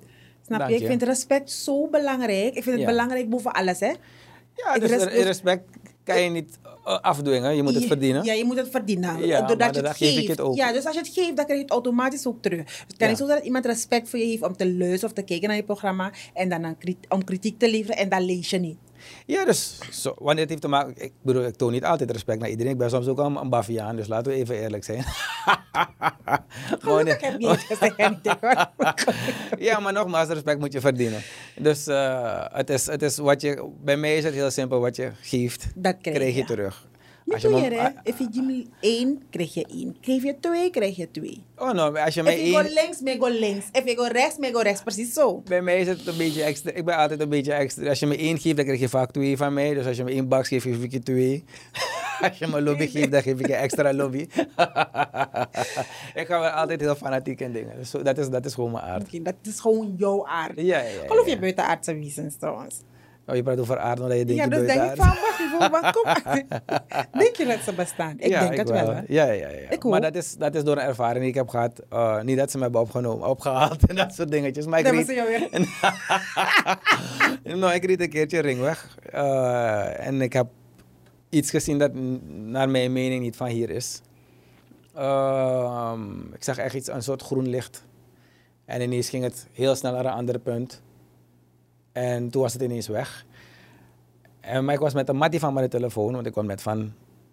Snap 0.46 0.68
je? 0.68 0.74
Ik 0.76 0.86
vind 0.86 1.02
respect 1.02 1.50
zo 1.50 1.88
belangrijk. 1.88 2.54
Ik 2.54 2.62
vind 2.62 2.66
het 2.76 2.80
Ja. 2.80 2.86
belangrijk 2.86 3.28
boven 3.28 3.52
alles, 3.52 3.80
hè? 3.80 3.92
Ja, 4.54 4.78
dus 4.78 4.90
er- 4.90 5.22
respect 5.22 5.64
kan 6.04 6.22
je 6.22 6.30
niet 6.30 6.58
eh, 6.84 6.98
afdwingen, 7.00 7.56
je 7.56 7.62
moet 7.62 7.74
het 7.74 7.84
verdienen. 7.84 8.24
Ja, 8.24 8.32
je 8.32 8.44
moet 8.44 8.56
het 8.56 8.68
verdienen. 8.70 9.26
Ja, 9.26 9.42
Doordat 9.46 9.74
je 9.74 9.80
het 9.82 9.96
geef 9.96 10.08
ik 10.10 10.14
geeft. 10.16 10.28
het 10.28 10.40
ook. 10.40 10.54
Ja, 10.56 10.72
dus 10.72 10.84
als 10.84 10.94
je 10.94 11.00
het 11.00 11.08
geeft, 11.08 11.36
dan 11.36 11.44
krijg 11.44 11.54
je 11.58 11.64
het 11.64 11.70
automatisch 11.70 12.26
ook 12.26 12.42
terug. 12.42 12.64
Dus 12.64 12.78
het 12.86 12.96
kan 12.96 13.06
Ja. 13.06 13.08
niet 13.08 13.18
zo 13.18 13.26
dat 13.26 13.44
iemand 13.44 13.66
respect 13.66 14.08
voor 14.08 14.18
je 14.18 14.24
heeft 14.24 14.42
om 14.42 14.56
te 14.56 14.72
luisteren 14.74 15.08
of 15.08 15.12
te 15.12 15.22
kijken 15.22 15.48
naar 15.48 15.56
je 15.56 15.62
programma 15.64 16.12
en 16.34 16.48
dan 16.48 16.64
een 16.64 16.96
om 17.08 17.24
kritiek 17.24 17.58
te 17.58 17.70
leveren 17.70 17.96
en 17.96 18.08
dan 18.08 18.22
lees 18.24 18.50
je 18.50 18.58
niet. 18.58 18.76
Ja, 19.26 19.44
dus 19.44 19.78
zo, 19.90 20.14
wanneer 20.18 20.40
het 20.40 20.48
heeft 20.48 20.62
te 20.62 20.68
maken... 20.68 21.04
Ik 21.04 21.12
bedoel, 21.22 21.44
ik 21.44 21.56
toon 21.56 21.72
niet 21.72 21.84
altijd 21.84 22.10
respect 22.10 22.40
naar 22.40 22.48
iedereen. 22.48 22.72
Ik 22.72 22.78
ben 22.78 22.90
soms 22.90 23.06
ook 23.06 23.18
een, 23.18 23.36
een 23.36 23.48
baviaan, 23.48 23.96
dus 23.96 24.06
laten 24.06 24.32
we 24.32 24.38
even 24.38 24.56
eerlijk 24.60 24.84
zijn. 24.84 25.04
Gelukkig 26.80 27.20
heb 27.20 27.40
je 27.40 27.48
niet 27.48 27.66
gezegd. 27.68 28.20
ja, 29.68 29.80
maar 29.80 29.92
nogmaals, 29.92 30.28
respect 30.28 30.58
moet 30.58 30.72
je 30.72 30.80
verdienen. 30.80 31.22
Dus 31.56 31.86
eh, 31.86 32.44
het, 32.52 32.70
is, 32.70 32.86
het 32.86 33.02
is 33.02 33.16
wat 33.18 33.40
je... 33.40 33.70
Bij 33.84 33.96
mij 33.96 34.16
is 34.16 34.24
het 34.24 34.34
heel 34.34 34.50
simpel, 34.50 34.80
wat 34.80 34.96
je 34.96 35.10
geeft, 35.20 35.66
Dat 35.74 35.96
krijg, 36.00 36.16
krijg 36.16 36.34
je 36.34 36.40
je. 36.40 36.46
terug. 36.46 36.86
Als 37.32 37.42
je 37.42 37.48
me- 37.48 37.60
meer, 37.60 37.80
hè? 37.80 37.88
Je 38.04 38.28
Jimmy 38.32 38.66
één, 38.80 39.22
krijg 39.30 39.54
je 39.54 39.66
één. 39.70 39.96
Geef 40.00 40.22
je 40.22 40.34
twee, 40.40 40.70
krijg 40.70 40.96
je 40.96 41.10
twee. 41.10 41.42
Oh 41.56 41.70
no, 41.72 41.92
als 41.96 42.14
je 42.14 42.22
mij 42.22 42.34
If 42.38 42.46
je 42.46 42.56
één... 42.56 42.64
go 42.64 42.74
links, 42.82 43.00
me 43.00 43.16
go 43.18 43.28
links. 43.28 43.66
If 43.72 43.84
je 43.84 43.96
go 43.96 44.04
rechts, 44.12 44.38
me 44.38 44.52
go 44.52 44.58
rechts. 44.60 44.82
Precies 44.82 45.12
zo. 45.12 45.40
Bij 45.44 45.62
mij 45.62 45.80
is 45.80 45.86
het 45.88 46.06
een 46.06 46.16
beetje 46.16 46.42
extra. 46.42 46.70
Ik 46.72 46.84
ben 46.84 46.96
altijd 46.96 47.20
een 47.20 47.28
beetje 47.28 47.52
extra. 47.52 47.88
Als 47.88 47.98
je 48.00 48.06
me 48.06 48.16
één 48.16 48.38
geeft, 48.38 48.56
dan 48.56 48.64
krijg 48.64 48.80
je 48.80 48.88
vaak 48.88 49.10
twee 49.10 49.36
van 49.36 49.52
mij. 49.52 49.74
Dus 49.74 49.86
als 49.86 49.96
je 49.96 50.04
me 50.04 50.10
één 50.10 50.28
bak 50.28 50.46
geeft, 50.46 50.64
geef 50.64 50.82
ik 50.82 50.92
je 50.92 51.02
twee. 51.02 51.44
als 52.28 52.38
je 52.38 52.46
me 52.46 52.62
lobby 52.62 52.86
geeft, 52.86 53.10
dan 53.12 53.22
geef 53.22 53.40
ik 53.40 53.46
je 53.46 53.54
extra 53.54 53.92
lobby. 53.94 54.18
ik 56.20 56.26
ga 56.26 56.40
wel 56.40 56.48
altijd 56.50 56.80
heel 56.80 56.94
fanatiek 56.94 57.40
in 57.40 57.52
dingen. 57.52 57.76
Dus 57.78 57.90
zo- 57.90 58.02
dat, 58.02 58.18
is, 58.18 58.28
dat 58.28 58.44
is 58.44 58.54
gewoon 58.54 58.70
mijn 58.70 58.84
aard. 58.84 59.24
Dat 59.24 59.34
is 59.42 59.60
gewoon 59.60 59.94
jouw 59.96 60.26
aard. 60.26 60.52
Ja, 60.56 60.62
ja, 60.62 60.78
ja. 60.82 61.06
Geloof 61.06 61.26
ja. 61.26 61.32
je 61.32 61.38
buitenaardse 61.38 61.94
wezens 61.98 62.36
trouwens? 62.36 62.80
Oh, 63.26 63.34
je 63.34 63.42
praat 63.42 63.60
over 63.60 63.78
aard, 63.78 64.00
omdat 64.00 64.18
je 64.18 64.24
denkt 64.24 64.42
ja, 64.42 64.48
dus 64.48 64.66
denk 64.66 64.82
ik 64.90 64.96
van, 64.96 65.06
wacht 65.06 65.40
even, 65.40 65.70
wat 65.70 65.92
kom 65.92 66.32
Denk 67.22 67.36
je 67.36 67.44
dat 67.44 67.58
ze 67.60 67.72
bestaan? 67.74 68.14
Ik 68.18 68.28
Ja, 68.28 68.40
denk 68.40 68.56
het 68.56 68.70
wel. 68.70 68.92
Ja, 68.92 69.02
ja, 69.06 69.48
ja. 69.48 69.70
Ik 69.70 69.84
maar 69.84 70.00
dat 70.00 70.14
is, 70.14 70.36
dat 70.36 70.54
is 70.54 70.64
door 70.64 70.76
een 70.76 70.82
ervaring 70.82 71.18
die 71.20 71.28
ik 71.28 71.34
heb 71.34 71.48
gehad. 71.48 71.82
Eh, 71.88 72.22
niet 72.22 72.38
dat 72.38 72.50
ze 72.50 72.56
me 72.56 72.62
hebben 72.62 72.80
opgenomen, 72.80 73.28
opgehaald 73.28 73.86
en 73.88 73.96
dat 73.96 74.14
soort 74.14 74.30
dingetjes. 74.30 74.66
Maar 74.66 74.78
ik 74.78 74.84
Dat 74.84 74.94
was 74.94 75.06
jou 75.14 75.28
weer. 75.28 75.66
nou, 77.58 77.72
ik 77.74 77.84
reed 77.84 78.00
een 78.00 78.08
keertje 78.08 78.40
ringweg. 78.40 78.96
eh, 79.12 80.06
en 80.06 80.20
ik 80.20 80.32
heb 80.32 80.46
iets 81.28 81.50
gezien 81.50 81.78
dat 81.78 81.90
naar 82.28 82.68
mijn 82.68 82.92
mening 82.92 83.22
niet 83.22 83.36
van 83.36 83.46
hier 83.46 83.70
is. 83.70 84.00
Ehm, 84.94 86.20
ik 86.32 86.44
zag 86.44 86.58
echt 86.58 86.74
iets, 86.74 86.88
een 86.88 87.02
soort 87.02 87.22
groen 87.22 87.48
licht. 87.48 87.84
En 88.64 88.80
ineens 88.80 89.08
ging 89.08 89.24
het 89.24 89.46
heel 89.52 89.74
snel 89.74 89.92
naar 89.92 90.04
een 90.04 90.12
ander 90.12 90.38
punt. 90.38 90.82
En 91.92 92.30
toen 92.30 92.42
was 92.42 92.52
het 92.52 92.62
ineens 92.62 92.88
weg. 92.88 93.24
En, 94.40 94.64
maar 94.64 94.74
ik 94.74 94.80
was 94.80 94.94
met 94.94 95.08
een 95.08 95.16
mattie 95.16 95.40
van 95.40 95.54
mijn 95.54 95.68
telefoon, 95.68 96.12
want 96.12 96.26
ik 96.26 96.32
kwam 96.32 96.46
net 96.46 96.62
van, 96.62 96.92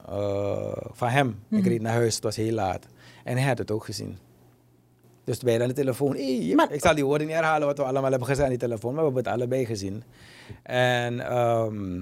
eh, 0.10 0.72
van 0.92 1.08
hem. 1.08 1.28
Ik 1.30 1.58
Mhm. 1.60 1.68
reed 1.68 1.82
naar 1.82 1.94
huis, 1.94 2.16
het 2.16 2.24
was 2.24 2.36
heel 2.36 2.54
laat. 2.54 2.86
En 3.24 3.38
hij 3.38 3.48
had 3.48 3.58
het 3.58 3.72
ook 3.72 3.86
gezien. 3.86 4.18
Dus 5.24 5.38
bij 5.40 5.62
aan 5.62 5.68
de 5.68 5.74
telefoon, 5.74 6.16
hey, 6.16 6.52
Maar- 6.56 6.72
ik 6.72 6.82
zal 6.82 6.96
die 6.96 7.06
woorden 7.06 7.28
niet 7.28 7.36
herhalen 7.36 7.68
wat 7.68 7.78
we 7.78 7.84
allemaal 7.84 8.10
hebben 8.10 8.28
gezegd 8.28 8.44
aan 8.44 8.50
die 8.50 8.58
telefoon, 8.60 8.94
maar 8.94 9.00
we 9.00 9.06
hebben 9.14 9.24
het 9.32 9.34
allebei 9.42 9.66
gezien. 9.66 10.04
En 10.64 11.20
ehm, 11.20 12.02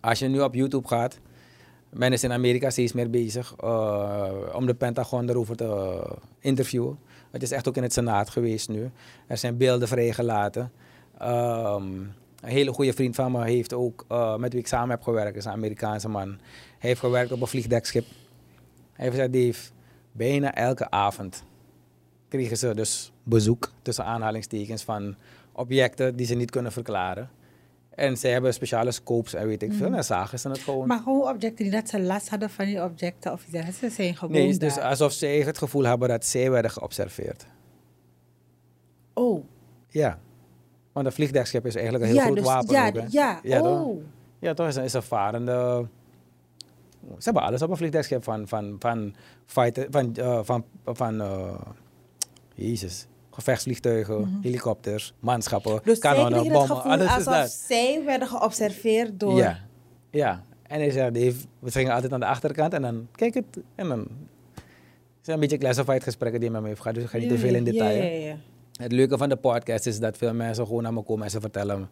als 0.00 0.18
je 0.18 0.28
nu 0.28 0.40
op 0.40 0.54
YouTube 0.54 0.88
gaat, 0.88 1.18
men 1.90 2.12
is 2.12 2.24
in 2.24 2.32
Amerika 2.32 2.70
steeds 2.70 2.92
meer 2.92 3.10
bezig 3.10 3.54
eh, 3.58 4.30
om 4.54 4.66
de 4.66 4.74
Pentagon 4.74 5.28
erover 5.28 5.56
te 5.56 6.02
interviewen. 6.38 6.98
Het 7.30 7.42
is 7.42 7.50
echt 7.50 7.68
ook 7.68 7.76
in 7.76 7.82
het 7.82 7.92
Senaat 7.92 8.30
geweest 8.30 8.68
nu. 8.68 8.90
Er 9.26 9.36
zijn 9.38 9.56
beelden 9.56 9.88
vrijgelaten. 9.88 10.72
Ehm, 11.20 11.84
een 12.40 12.48
hele 12.48 12.72
goede 12.72 12.92
vriend 12.92 13.14
van 13.14 13.32
me 13.32 13.44
heeft 13.44 13.72
ook, 13.72 14.04
eh, 14.08 14.36
met 14.36 14.52
wie 14.52 14.60
ik 14.60 14.66
samen 14.66 14.90
heb 14.90 15.02
gewerkt, 15.02 15.36
is 15.36 15.44
een 15.44 15.52
Amerikaanse 15.52 16.08
man. 16.08 16.28
Hij 16.78 16.88
heeft 16.88 17.00
gewerkt 17.00 17.32
op 17.32 17.40
een 17.40 17.46
vliegdekschip. 17.46 18.04
Hij 18.92 19.04
heeft 19.04 19.10
gezegd, 19.10 19.32
Dave, 19.32 19.70
bijna 20.12 20.54
elke 20.54 20.90
avond 20.90 21.44
kregen 22.28 22.56
ze 22.56 22.74
dus 22.74 23.12
bezoek, 23.22 23.72
tussen 23.82 24.04
aanhalingstekens, 24.04 24.82
van 24.82 25.16
objecten 25.52 26.16
die 26.16 26.26
ze 26.26 26.34
niet 26.34 26.50
kunnen 26.50 26.72
verklaren. 26.72 27.30
En 27.90 28.16
zij 28.16 28.30
hebben 28.30 28.54
speciale 28.54 28.90
scopes 28.90 29.34
en 29.34 29.46
weet 29.46 29.62
ik 29.62 29.72
veel. 29.72 29.86
En 29.86 29.92
dan 29.92 30.04
zagen 30.04 30.38
ze 30.38 30.48
het 30.48 30.58
gewoon. 30.58 30.86
Maar 30.86 30.98
gewoon 30.98 31.28
objecten 31.28 31.64
die 31.64 31.70
dat 31.70 31.88
ze 31.88 32.00
last 32.00 32.28
hadden 32.28 32.50
van 32.50 32.64
die 32.64 32.82
objecten 32.82 33.32
of 33.32 33.46
iets. 33.46 33.78
Ze 33.78 33.90
zijn 33.90 34.16
gewoon 34.16 34.34
nee, 34.34 34.58
dus 34.58 34.74
daar. 34.74 34.84
alsof 34.84 35.12
zij 35.12 35.40
het 35.40 35.58
gevoel 35.58 35.84
hebben 35.84 36.08
dat 36.08 36.24
zij 36.24 36.50
werden 36.50 36.70
geobserveerd. 36.70 37.46
Oh. 39.14 39.44
Ja. 39.88 40.18
Want 40.92 41.06
een 41.06 41.12
vliegdekschip 41.12 41.66
is 41.66 41.74
eigenlijk 41.74 42.04
een 42.04 42.10
heel 42.10 42.18
ja, 42.18 42.24
groot 42.24 42.36
dus, 42.36 42.46
wapen 42.46 42.74
ja, 42.74 42.86
ook, 42.86 42.94
hè? 42.94 43.04
ja, 43.08 43.40
Ja, 43.42 43.60
toch? 43.60 43.84
oh. 43.84 44.02
Ja, 44.38 44.54
toch? 44.54 44.66
Is 44.66 44.76
een, 44.76 44.84
is 44.84 44.92
een 44.92 45.02
varende... 45.02 45.86
Ze 47.00 47.24
hebben 47.24 47.42
alles 47.42 47.62
op 47.62 47.70
een 47.70 47.76
vliegdekschip. 47.76 48.24
Van, 48.24 48.48
van, 48.48 48.76
van, 48.78 49.14
fighter, 49.46 49.86
van, 49.90 50.16
eh, 50.16 50.40
van, 50.42 50.64
van 50.84 51.20
eh, 51.20 51.54
Jezus. 52.54 53.06
Gevechtsvliegtuigen, 53.30 54.38
helikopters, 54.42 55.14
manschappen, 55.20 55.72
Mhm. 55.74 55.84
Dus 55.84 55.98
kanonnen, 55.98 56.38
het 56.38 56.52
bommen. 56.52 56.82
Alles 56.82 57.06
is 57.06 57.14
alsof 57.14 57.32
daar. 57.32 57.48
zij 57.48 58.02
werden 58.04 58.28
geobserveerd 58.28 59.20
door... 59.20 59.36
Ja, 59.36 59.58
ja. 60.10 60.44
En 60.62 60.80
hij 60.80 60.90
zei, 60.90 61.10
Dave, 61.10 61.46
we 61.58 61.70
gingen 61.70 61.92
altijd 61.94 62.12
aan 62.12 62.20
de 62.20 62.26
achterkant 62.26 62.74
en 62.74 62.82
dan, 62.82 63.08
kijk 63.14 63.34
het, 63.34 63.60
en 63.74 63.88
dan... 63.88 63.98
Het 63.98 65.28
zijn 65.28 65.36
een 65.42 65.48
beetje 65.48 65.58
classified 65.58 66.02
gesprekken 66.02 66.40
die 66.40 66.48
hij 66.50 66.58
met 66.60 66.60
me 66.62 66.68
heeft 66.68 66.80
gehad, 66.80 66.94
dus 66.96 67.04
ik 67.04 67.10
ga 67.10 67.18
niet 67.18 67.28
te 67.28 67.38
veel 67.38 67.54
in 67.54 67.64
detail. 67.64 67.96
Ja, 67.96 68.04
ja, 68.04 68.26
ja. 68.26 68.36
Het 68.80 68.92
leuke 68.92 69.18
van 69.18 69.28
de 69.28 69.36
podcast 69.36 69.86
is 69.86 69.98
dat 69.98 70.16
veel 70.16 70.34
mensen 70.34 70.66
gewoon 70.66 70.82
naar 70.82 70.92
me 70.92 71.02
komen 71.02 71.24
en 71.24 71.30
ze 71.30 71.40
vertellen 71.40 71.90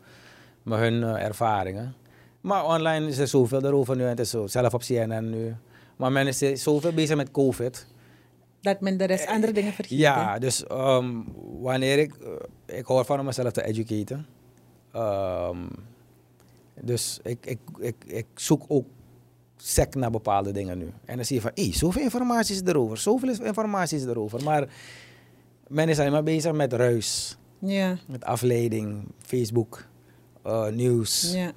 me 0.62 0.77
hun 0.77 1.03
eh, 1.03 1.24
ervaringen. 1.24 1.94
Maar 2.40 2.64
online 2.64 3.07
is 3.07 3.18
er 3.18 3.29
zoveel 3.29 3.64
erover 3.64 3.96
nu 3.96 4.03
en 4.03 4.09
het 4.09 4.20
is 4.20 4.31
zo, 4.31 4.46
zelf 4.46 4.74
op 4.74 4.81
CNN 4.81 5.31
nu. 5.31 5.55
Maar 5.96 6.12
men 6.12 6.27
is 6.27 6.62
zoveel 6.62 6.92
bezig 6.92 7.16
met 7.16 7.31
COVID. 7.31 7.87
Dat 8.61 8.81
men 8.81 8.96
de 8.96 9.05
rest 9.05 9.27
andere 9.27 9.53
dingen 9.53 9.72
vergeet. 9.72 9.98
Ja, 9.98 10.38
dus 10.38 10.66
ehm, 10.66 11.14
wanneer 11.61 11.98
ik... 11.98 12.14
eh, 12.14 12.79
ik 12.79 12.87
hoor 12.87 13.05
van 13.05 13.18
om 13.18 13.24
mezelf 13.24 13.53
te 13.53 13.64
educaten. 13.64 14.27
Ehm, 14.92 15.66
dus 16.81 17.20
ik, 17.22 17.46
ik, 17.46 17.59
ik, 17.79 17.96
ik 18.07 18.27
zoek 18.35 18.64
ook 18.68 18.87
sec 19.57 19.94
naar 19.94 20.11
bepaalde 20.11 20.53
dingen 20.53 20.79
nu. 20.79 20.92
En 21.05 21.16
dan 21.16 21.24
zie 21.24 21.37
je 21.37 21.42
van, 21.42 21.51
hé, 21.55 21.70
zoveel 21.72 22.03
informatie 22.03 22.55
is 22.55 22.62
erover. 22.62 22.98
Zoveel 22.98 23.44
informatie 23.44 23.98
is 23.98 24.05
erover. 24.05 24.42
Maar 24.44 24.68
men 25.68 25.88
is 25.88 25.98
alleen 25.98 26.12
maar 26.12 26.22
bezig 26.22 26.52
met 26.52 26.72
ruis. 26.72 27.37
Ja, 27.59 27.96
Met 28.07 28.24
afleiding, 28.24 29.04
Facebook, 29.18 29.85
eh, 30.42 30.68
nieuws. 30.68 31.33
ja. 31.35 31.50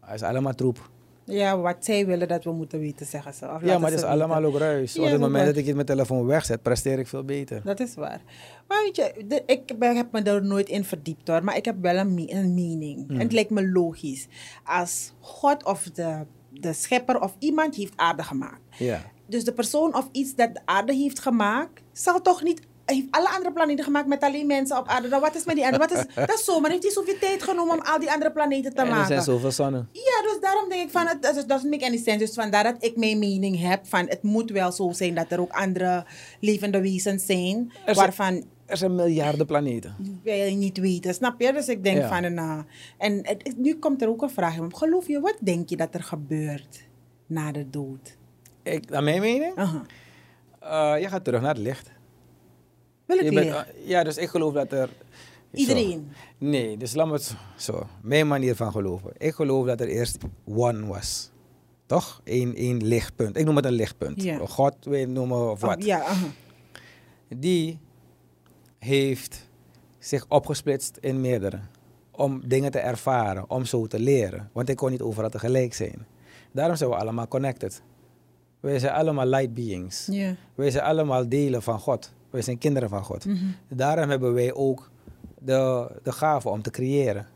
Het 0.00 0.14
is 0.14 0.22
allemaal 0.22 0.54
troep. 0.54 0.90
ja, 1.24 1.58
wat 1.58 1.76
zij 1.80 2.06
willen 2.06 2.28
dat 2.28 2.44
we 2.44 2.52
moeten 2.52 2.78
weten, 2.78 3.06
zeggen 3.06 3.34
ze. 3.34 3.44
Of 3.48 3.64
Ja, 3.64 3.78
maar 3.78 3.90
het 3.90 3.98
is 3.98 4.04
allemaal 4.04 4.36
weten. 4.42 4.54
ook 4.54 4.58
ruis. 4.60 4.92
Ja, 4.94 5.02
Op 5.02 5.08
het 5.10 5.20
moment 5.20 5.46
dat 5.46 5.56
ik 5.56 5.74
mijn 5.74 5.86
telefoon 5.86 6.26
wegzet, 6.26 6.62
presteer 6.62 6.98
ik 6.98 7.06
veel 7.06 7.24
beter. 7.24 7.60
Dat 7.64 7.80
is 7.80 7.94
waar. 7.94 8.20
Maar 8.68 8.82
weet 8.84 8.96
je, 8.96 9.24
de- 9.28 9.42
ik 9.46 9.78
ben, 9.78 9.96
heb 9.96 10.12
me 10.12 10.22
er 10.22 10.44
nooit 10.44 10.68
in 10.68 10.84
verdiept 10.84 11.28
hoor. 11.28 11.44
Maar 11.44 11.56
ik 11.56 11.64
heb 11.64 11.76
wel 11.80 11.96
een, 11.96 12.14
me- 12.14 12.32
een 12.32 12.54
mening. 12.54 13.08
En 13.10 13.18
het 13.18 13.32
lijkt 13.32 13.50
me 13.50 13.68
logisch. 13.70 14.26
Als 14.64 15.12
God 15.20 15.64
of 15.64 15.82
de, 15.82 16.26
de 16.50 16.72
schepper 16.72 17.20
of 17.20 17.36
iemand 17.38 17.74
heeft 17.74 17.92
aarde 17.96 18.22
gemaakt. 18.22 18.60
Ja. 18.78 19.02
Dus 19.26 19.44
de 19.44 19.52
persoon 19.52 19.94
of 19.96 20.08
iets 20.12 20.34
dat 20.34 20.54
de 20.54 20.60
aarde 20.64 20.94
heeft 20.94 21.18
gemaakt, 21.18 21.82
zal 21.92 22.20
toch 22.22 22.42
niet. 22.42 22.60
Hij 22.88 22.96
heeft 22.96 23.08
alle 23.10 23.28
andere 23.28 23.52
planeten 23.52 23.84
gemaakt 23.84 24.06
met 24.06 24.22
alleen 24.22 24.46
mensen 24.46 24.78
op 24.78 24.88
aarde. 24.88 25.08
Dan 25.08 25.20
wat 25.20 25.34
is 25.34 25.44
met 25.44 25.54
die 25.54 25.64
andere? 25.64 25.86
Wat 25.88 25.92
is, 25.98 26.14
dat 26.26 26.38
is 26.38 26.44
zo, 26.44 26.60
maar 26.60 26.70
heeft 26.70 26.82
hij 26.82 26.92
zoveel 26.92 27.18
tijd 27.20 27.42
genomen 27.42 27.74
om 27.74 27.80
al 27.84 27.98
die 27.98 28.10
andere 28.12 28.32
planeten 28.32 28.74
te 28.74 28.80
En 28.80 28.86
er 28.86 28.92
maken? 28.92 29.06
zijn 29.06 29.22
zoveel 29.22 29.50
zonnen. 29.50 29.88
Ja, 29.92 30.22
dus 30.22 30.38
daarom 30.40 30.68
denk 30.68 30.82
ik 30.82 30.90
van, 30.90 31.06
het 31.06 31.22
dat 31.22 31.44
doesn't 31.48 31.70
make 31.70 31.84
any 31.86 31.96
sense. 31.96 32.18
Dus 32.18 32.34
vandaar 32.34 32.64
dat 32.64 32.76
ik 32.84 32.96
mijn 32.96 33.18
mening 33.18 33.60
heb 33.60 33.86
van, 33.86 34.06
het 34.08 34.22
moet 34.22 34.50
wel 34.50 34.72
zo 34.72 34.90
zijn 34.92 35.14
dat 35.14 35.30
er 35.32 35.40
ook 35.40 35.50
andere 35.52 36.04
levende 36.40 36.80
wezens 36.80 37.26
zijn, 37.26 37.72
Er 37.84 37.94
zijn- 37.94 37.96
waarvan 38.06 38.44
Er 38.66 38.76
zijn 38.76 38.94
miljarden 38.94 39.46
planeten. 39.46 39.94
wij 40.24 40.54
niet 40.54 40.78
weten, 40.78 41.14
snap 41.14 41.40
je? 41.40 41.52
Dus 41.52 41.68
ik 41.68 41.84
denk 41.84 41.96
Ja. 41.98 42.08
van, 42.08 42.34
nou, 42.34 42.64
en 42.98 43.18
het- 43.22 43.54
nu 43.56 43.74
komt 43.74 44.02
er 44.02 44.08
ook 44.08 44.22
een 44.22 44.30
vraag. 44.30 44.56
Geloof 44.68 45.06
je, 45.06 45.20
wat 45.20 45.36
denk 45.40 45.68
je 45.68 45.76
dat 45.76 45.94
er 45.94 46.02
gebeurt 46.02 46.82
na 47.26 47.52
de 47.52 47.70
dood? 47.70 48.16
Ik, 48.62 48.88
naar 48.90 49.02
mijn 49.02 49.20
mening, 49.20 49.54
eh, 50.60 50.94
je 51.00 51.08
gaat 51.08 51.24
terug 51.24 51.40
naar 51.40 51.54
het 51.54 51.62
licht. 51.62 51.90
Wil 53.08 53.18
ik 53.18 53.32
eh, 53.32 53.60
ja, 53.84 54.04
dus 54.04 54.16
ik 54.16 54.28
geloof 54.28 54.52
dat 54.52 54.72
er... 54.72 54.88
Iedereen? 55.52 56.10
Zo. 56.12 56.46
Nee, 56.46 56.76
dus 56.76 56.94
laat 56.94 57.06
me 57.06 57.12
het 57.12 57.34
zo. 57.56 57.86
Mijn 58.02 58.28
manier 58.28 58.56
van 58.56 58.72
geloven. 58.72 59.10
Ik 59.16 59.34
geloof 59.34 59.66
dat 59.66 59.80
er 59.80 59.88
eerst 59.88 60.18
one 60.44 60.86
was. 60.86 61.30
Toch? 61.86 62.20
Eén, 62.24 62.54
één 62.54 62.86
lichtpunt. 62.86 63.36
Ik 63.36 63.44
noem 63.44 63.56
het 63.56 63.64
een 63.64 63.72
lichtpunt. 63.72 64.22
Ja. 64.22 64.38
God, 64.46 64.74
je 64.80 65.06
noemen 65.06 65.50
of 65.50 65.62
Oh, 65.62 65.68
wat. 65.68 65.84
ja, 65.84 66.02
aha. 66.02 66.26
Die 67.28 67.78
heeft 68.78 69.48
zich 69.98 70.24
opgesplitst 70.28 70.96
in 71.00 71.20
meerdere. 71.20 71.60
Om 72.10 72.42
dingen 72.48 72.70
te 72.70 72.78
ervaren, 72.78 73.50
om 73.50 73.64
zo 73.64 73.86
te 73.86 73.98
leren. 73.98 74.50
Want 74.52 74.68
ik 74.68 74.76
kon 74.76 74.90
niet 74.90 75.02
overal 75.02 75.30
tegelijk 75.30 75.74
zijn. 75.74 76.06
Daarom 76.52 76.76
zijn 76.76 76.90
we 76.90 76.96
allemaal 76.96 77.28
connected. 77.28 77.82
Wij 78.60 78.78
zijn 78.78 78.92
allemaal 78.92 79.26
light 79.26 79.54
beings. 79.54 80.06
ja. 80.10 80.34
Wij 80.54 80.70
zijn 80.70 80.84
allemaal 80.84 81.28
delen 81.28 81.62
van 81.62 81.78
God. 81.78 82.12
Wij 82.30 82.42
zijn 82.42 82.58
kinderen 82.58 82.88
van 82.88 83.04
God. 83.04 83.24
Mhm. 83.24 83.44
Daarom 83.68 84.10
hebben 84.10 84.34
wij 84.34 84.54
ook 84.54 84.90
de, 85.38 85.90
de 86.02 86.12
gave 86.12 86.48
om 86.48 86.62
te 86.62 86.70
creëren. 86.70 87.26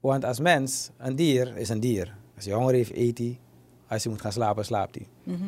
Want 0.00 0.24
als 0.24 0.40
mens, 0.40 0.90
een 0.96 1.16
dier 1.16 1.56
is 1.56 1.68
een 1.68 1.80
dier. 1.80 2.16
Als 2.36 2.44
hij 2.44 2.54
honger 2.54 2.74
heeft, 2.74 2.96
eet 2.96 3.18
hij. 3.18 3.38
Als 3.88 4.02
hij 4.02 4.12
moet 4.12 4.20
gaan 4.20 4.32
slapen, 4.32 4.64
slaapt 4.64 4.94
hij. 4.94 5.06
Mhm. 5.22 5.44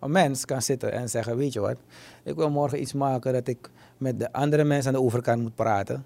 Een 0.00 0.10
mens 0.10 0.44
kan 0.44 0.62
zitten 0.62 0.92
en 0.92 1.08
zeggen, 1.08 1.36
weet 1.36 1.52
je 1.52 1.60
wat, 1.60 1.76
ik 2.22 2.34
wil 2.34 2.50
morgen 2.50 2.80
iets 2.80 2.92
maken 2.92 3.32
dat 3.32 3.48
ik 3.48 3.70
met 3.98 4.18
de 4.18 4.32
andere 4.32 4.64
mensen 4.64 4.94
aan 4.94 5.00
de 5.00 5.06
overkant 5.06 5.42
moet 5.42 5.54
praten. 5.54 6.04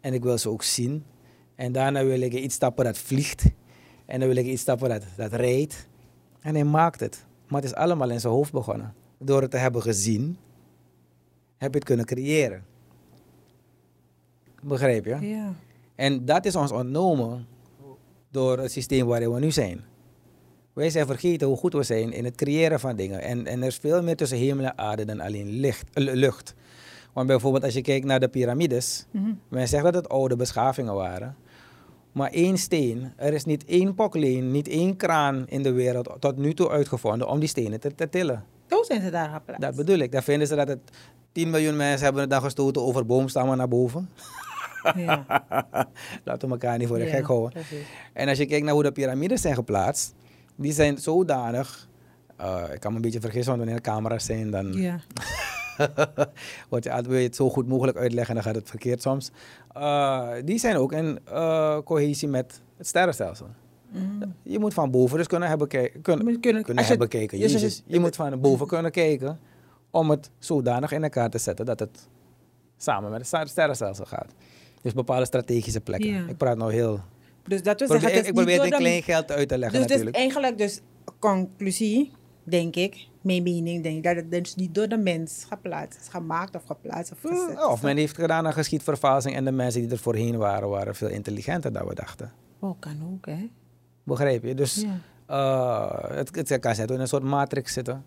En 0.00 0.14
ik 0.14 0.22
wil 0.22 0.38
ze 0.38 0.50
ook 0.50 0.62
zien. 0.62 1.04
En 1.54 1.72
daarna 1.72 2.04
wil 2.04 2.20
ik 2.20 2.32
iets 2.32 2.54
stappen 2.54 2.84
dat 2.84 2.98
vliegt. 2.98 3.44
En 4.06 4.18
dan 4.18 4.28
wil 4.28 4.36
ik 4.36 4.46
iets 4.46 4.62
stappen 4.62 4.88
dat, 4.88 5.02
dat 5.16 5.32
rijdt. 5.32 5.86
En 6.40 6.54
hij 6.54 6.64
maakt 6.64 7.00
het. 7.00 7.24
Maar 7.48 7.60
het 7.60 7.70
is 7.70 7.76
allemaal 7.76 8.10
in 8.10 8.20
zijn 8.20 8.32
hoofd 8.32 8.52
begonnen. 8.52 8.94
Door 9.18 9.42
het 9.42 9.50
te 9.50 9.56
hebben 9.56 9.82
gezien, 9.82 10.38
heb 11.62 11.72
je 11.72 11.78
het 11.78 11.84
kunnen 11.84 12.06
creëren. 12.06 12.64
Begrijp 14.62 15.04
je? 15.04 15.16
Ja. 15.20 15.54
En 15.94 16.24
dat 16.24 16.44
is 16.44 16.56
ons 16.56 16.72
ontnomen 16.72 17.46
door 18.30 18.58
het 18.58 18.72
systeem 18.72 19.06
waarin 19.06 19.32
we 19.32 19.40
nu 19.40 19.50
zijn. 19.50 19.80
Wij 20.72 20.90
zijn 20.90 21.06
vergeten 21.06 21.46
hoe 21.46 21.56
goed 21.56 21.72
we 21.72 21.82
zijn 21.82 22.12
in 22.12 22.24
het 22.24 22.34
creëren 22.34 22.80
van 22.80 22.96
dingen. 22.96 23.22
En, 23.22 23.46
en 23.46 23.60
er 23.60 23.66
is 23.66 23.76
veel 23.76 24.02
meer 24.02 24.16
tussen 24.16 24.38
hemel 24.38 24.64
en 24.64 24.78
aarde 24.78 25.04
dan 25.04 25.20
alleen 25.20 25.48
licht, 25.48 25.90
eh, 25.92 26.14
lucht. 26.14 26.54
Want 27.12 27.26
bijvoorbeeld 27.26 27.64
als 27.64 27.74
je 27.74 27.80
kijkt 27.80 28.06
naar 28.06 28.20
de 28.20 28.28
piramides. 28.28 29.06
Mhm. 29.10 29.32
Men 29.48 29.68
zegt 29.68 29.84
dat 29.84 29.94
het 29.94 30.08
oude 30.08 30.36
beschavingen 30.36 30.94
waren. 30.94 31.36
Maar 32.12 32.30
één 32.30 32.58
steen, 32.58 33.12
er 33.16 33.32
is 33.32 33.44
niet 33.44 33.64
één 33.64 33.94
pokleen, 33.94 34.50
niet 34.50 34.68
één 34.68 34.96
kraan 34.96 35.44
in 35.48 35.62
de 35.62 35.72
wereld 35.72 36.16
tot 36.18 36.36
nu 36.36 36.54
toe 36.54 36.68
uitgevonden 36.70 37.28
om 37.28 37.38
die 37.38 37.48
stenen 37.48 37.80
te, 37.80 37.94
te 37.94 38.08
tillen. 38.08 38.44
Zo 38.66 38.82
zijn 38.82 39.02
ze 39.02 39.10
daar 39.10 39.28
geplaatst. 39.28 39.62
Dat 39.62 39.76
bedoel 39.76 39.98
ik. 39.98 40.12
Dan 40.12 40.22
vinden 40.22 40.48
ze 40.48 40.54
dat 40.54 40.68
het 40.68 40.90
10 41.32 41.50
miljoen 41.50 41.76
mensen 41.76 42.04
hebben 42.04 42.20
het 42.22 42.30
dan 42.30 42.42
gestoten 42.42 42.82
over 42.82 43.06
boomstammen 43.06 43.56
naar 43.56 43.68
boven. 43.68 44.08
Ja. 44.96 45.24
Laten 46.24 46.48
we 46.48 46.54
elkaar 46.54 46.78
niet 46.78 46.88
voor 46.88 46.98
de 46.98 47.04
Ja, 47.04 47.10
gek 47.10 47.26
houden. 47.26 47.50
precies. 47.52 47.86
En 48.12 48.28
als 48.28 48.38
je 48.38 48.46
kijkt 48.46 48.64
naar 48.64 48.74
hoe 48.74 48.82
de 48.82 48.92
piramides 48.92 49.40
zijn 49.40 49.54
geplaatst, 49.54 50.14
die 50.56 50.72
zijn 50.72 50.98
zodanig. 50.98 51.88
eh, 52.36 52.62
ik 52.72 52.80
kan 52.80 52.90
me 52.90 52.96
een 52.96 53.02
beetje 53.02 53.20
vergissen, 53.20 53.56
want 53.56 53.58
wanneer 53.64 53.76
er 53.84 53.92
camera's 53.92 54.24
zijn, 54.24 54.50
dan 54.50 54.72
Ja. 54.72 55.00
wordt 56.68 56.84
je 56.84 56.92
altijd 56.92 57.22
het 57.22 57.36
zo 57.36 57.50
goed 57.50 57.68
mogelijk 57.68 57.96
uitleggen 57.98 58.36
en 58.36 58.42
dan 58.42 58.52
gaat 58.52 58.60
het 58.60 58.70
verkeerd 58.70 59.02
soms. 59.02 59.30
Eh, 59.72 60.28
die 60.44 60.58
zijn 60.58 60.76
ook 60.76 60.92
in 60.92 61.18
eh, 61.24 61.78
cohesie 61.84 62.28
met 62.28 62.60
het 62.76 62.86
sterrenstelsel. 62.86 63.46
Mhm. 63.90 64.28
Je 64.42 64.58
moet 64.58 64.74
van 64.74 64.90
boven 64.90 65.16
dus 65.18 65.26
kunnen 65.26 65.48
hebben, 65.48 65.68
ke- 65.68 65.92
kunnen, 66.02 66.40
kunnen- 66.40 66.84
hebben 66.84 67.08
kijken. 67.08 67.38
je 67.86 68.00
moet 68.00 68.16
van 68.16 68.40
boven 68.40 68.66
kunnen 68.66 68.90
kijken 68.90 69.38
om 69.92 70.10
het 70.10 70.30
zodanig 70.38 70.92
in 70.92 71.02
elkaar 71.02 71.30
te 71.30 71.38
zetten 71.38 71.66
dat 71.66 71.78
het 71.80 72.08
samen 72.76 73.10
met 73.10 73.18
het 73.18 73.26
ster- 73.28 73.48
sterrenstelsel 73.48 74.04
gaat. 74.04 74.32
Dus 74.82 74.92
bepaalde 74.92 75.24
strategische 75.24 75.80
plekken. 75.80 76.10
Ja. 76.10 76.26
Ik 76.28 76.36
praat 76.36 76.56
nou 76.56 76.72
heel... 76.72 77.00
Dus 77.44 77.62
dat 77.62 77.78
wil 77.78 77.88
Probeer- 77.88 78.00
zeggen, 78.00 78.18
het 78.18 78.28
ik 78.28 78.34
probeer 78.34 78.62
het 78.62 78.72
in 78.72 78.78
klein 78.78 79.02
geld 79.02 79.30
uit 79.30 79.48
te 79.48 79.58
leggen 79.58 79.78
Dus, 79.78 79.86
dus 79.88 79.96
natuurlijk. 79.96 80.16
eigenlijk, 80.16 80.58
dus 80.58 80.80
conclusie, 81.18 82.10
denk 82.42 82.76
ik, 82.76 83.06
mijn 83.20 83.42
mening, 83.42 83.82
denk 83.82 83.96
ik, 83.96 84.02
dat 84.02 84.16
het 84.16 84.30
dus 84.30 84.54
niet 84.54 84.74
door 84.74 84.88
de 84.88 84.96
mens 84.96 85.44
geplaatst 85.48 86.00
is, 86.00 86.08
gemaakt 86.08 86.54
of 86.56 86.62
geplaatst 86.64 87.12
of 87.12 87.20
gezet. 87.20 87.48
Mm, 87.56 87.58
Of 87.70 87.82
men 87.82 87.96
heeft 87.96 88.14
gedaan 88.14 88.46
aan 88.46 88.52
geschiedvervalsing 88.52 89.34
en 89.36 89.44
de 89.44 89.52
mensen 89.52 89.80
die 89.82 89.90
er 89.90 89.98
voorheen 89.98 90.36
waren, 90.36 90.68
waren 90.68 90.94
veel 90.94 91.08
intelligenter 91.08 91.72
dan 91.72 91.86
we 91.86 91.94
dachten. 91.94 92.32
Oh, 92.58 92.80
kan 92.80 92.96
ook, 93.12 93.26
hè? 93.26 93.50
Begrijp 94.04 94.44
je? 94.44 94.54
Dus 94.54 94.84
Ja. 94.86 94.98
eh, 95.26 96.16
het, 96.16 96.36
het 96.48 96.58
kan 96.60 96.74
zitten 96.74 96.94
in 96.96 97.02
een 97.02 97.08
soort 97.08 97.22
matrix 97.22 97.72
zitten. 97.72 98.04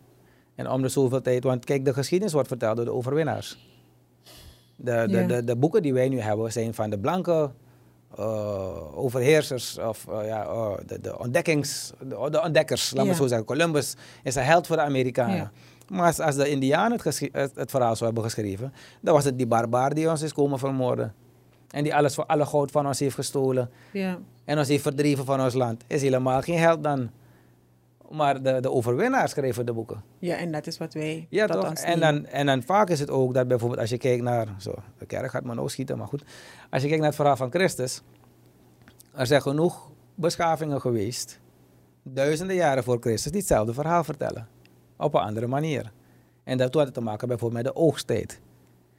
En 0.56 0.70
om 0.70 0.82
de 0.82 0.88
zoveel 0.88 1.22
tijd, 1.22 1.44
want 1.44 1.66
kijk, 1.66 1.86
de 1.86 1.94
geschiedenis 1.94 2.34
wordt 2.34 2.48
verteld 2.48 2.76
door 2.76 2.86
de 2.86 2.92
overwinnaars. 2.94 3.58
De, 4.76 5.04
de, 5.08 5.18
Ja. 5.18 5.28
de, 5.28 5.44
de 5.44 5.56
boeken 5.56 5.82
die 5.82 5.94
wij 5.94 6.10
nu 6.10 6.20
hebben 6.20 6.52
zijn 6.52 6.74
van 6.74 6.90
de 6.90 7.00
blanke 7.00 7.52
eh, 8.18 8.98
overheersers 8.98 9.78
of 9.78 10.08
eh, 10.08 10.28
ja, 10.28 10.44
eh, 10.44 10.72
de, 10.86 11.00
de 11.02 11.20
ontdekkings, 11.20 11.92
de, 12.00 12.28
de 12.32 12.42
ontdekkers, 12.44 12.94
me 12.94 13.04
Ja. 13.04 13.14
zo 13.14 13.28
zeggen. 13.28 13.46
Columbus 13.48 13.96
is 14.24 14.36
een 14.36 14.44
held 14.44 14.68
voor 14.68 14.76
de 14.76 14.82
Amerikanen. 14.82 15.36
Ja. 15.36 15.52
Maar 15.88 16.06
als, 16.06 16.20
als 16.20 16.36
de 16.36 16.50
Indianen 16.50 16.92
het, 16.92 17.02
geschie- 17.02 17.30
het, 17.32 17.56
het 17.56 17.70
verhaal 17.72 17.96
zo 17.96 18.06
hebben 18.06 18.24
geschreven, 18.24 18.74
dan 19.02 19.14
was 19.14 19.24
het 19.24 19.38
die 19.38 19.48
barbaar 19.48 19.94
die 19.94 20.10
ons 20.10 20.22
is 20.22 20.34
komen 20.34 20.60
vermoorden. 20.60 21.14
En 21.70 21.84
die 21.84 21.96
alles 21.96 22.16
voor 22.16 22.26
alle 22.26 22.46
goud 22.46 22.72
van 22.72 22.88
ons 22.88 23.00
heeft 23.00 23.16
gestolen 23.16 23.70
Ja. 23.92 24.20
en 24.46 24.58
ons 24.58 24.68
heeft 24.68 24.82
verdreven 24.84 25.26
van 25.26 25.42
ons 25.42 25.54
land. 25.54 25.84
Is 25.88 26.02
helemaal 26.02 26.42
geen 26.42 26.58
held 26.60 26.84
dan. 26.84 27.10
Maar 28.10 28.42
de, 28.44 28.60
de 28.60 28.72
overwinnaars 28.72 29.32
schreven 29.32 29.66
de 29.66 29.74
boeken. 29.74 30.04
ja, 30.20 30.36
en 30.36 30.52
dat 30.52 30.68
is 30.68 30.78
wat 30.78 30.94
wij 30.94 31.28
Ja, 31.30 31.48
toch? 31.48 31.74
En 31.74 32.00
dan, 32.00 32.26
en 32.26 32.46
dan 32.46 32.64
vaak 32.64 32.90
is 32.90 33.00
het 33.00 33.10
ook 33.10 33.34
dat 33.34 33.48
bijvoorbeeld 33.48 33.82
als 33.82 33.90
je 33.90 33.98
kijkt 33.98 34.24
naar... 34.24 34.48
Zo, 34.58 34.76
de 34.98 35.06
kerk 35.06 35.30
gaat 35.30 35.44
me 35.44 35.54
nou 35.54 35.70
schieten, 35.70 35.98
maar 35.98 36.08
goed. 36.08 36.24
Als 36.70 36.82
je 36.82 36.88
kijkt 36.88 37.02
naar 37.02 37.12
het 37.12 37.16
verhaal 37.16 37.38
van 37.38 37.52
Christus... 37.52 38.02
Er 39.14 39.28
zijn 39.28 39.42
genoeg 39.42 39.92
beschavingen 40.16 40.82
geweest... 40.82 41.40
duizenden 42.04 42.56
jaren 42.56 42.84
voor 42.84 42.98
Christus... 43.00 43.32
die 43.32 43.40
hetzelfde 43.40 43.74
verhaal 43.74 44.04
vertellen. 44.04 44.48
Op 44.98 45.14
een 45.14 45.22
andere 45.22 45.48
manier. 45.48 45.92
En 46.44 46.58
dat 46.58 46.74
had 46.74 46.94
te 46.94 47.02
maken 47.02 47.28
bijvoorbeeld 47.28 47.64
met 47.64 47.74
de 47.74 47.80
oogsttijd. 47.80 48.40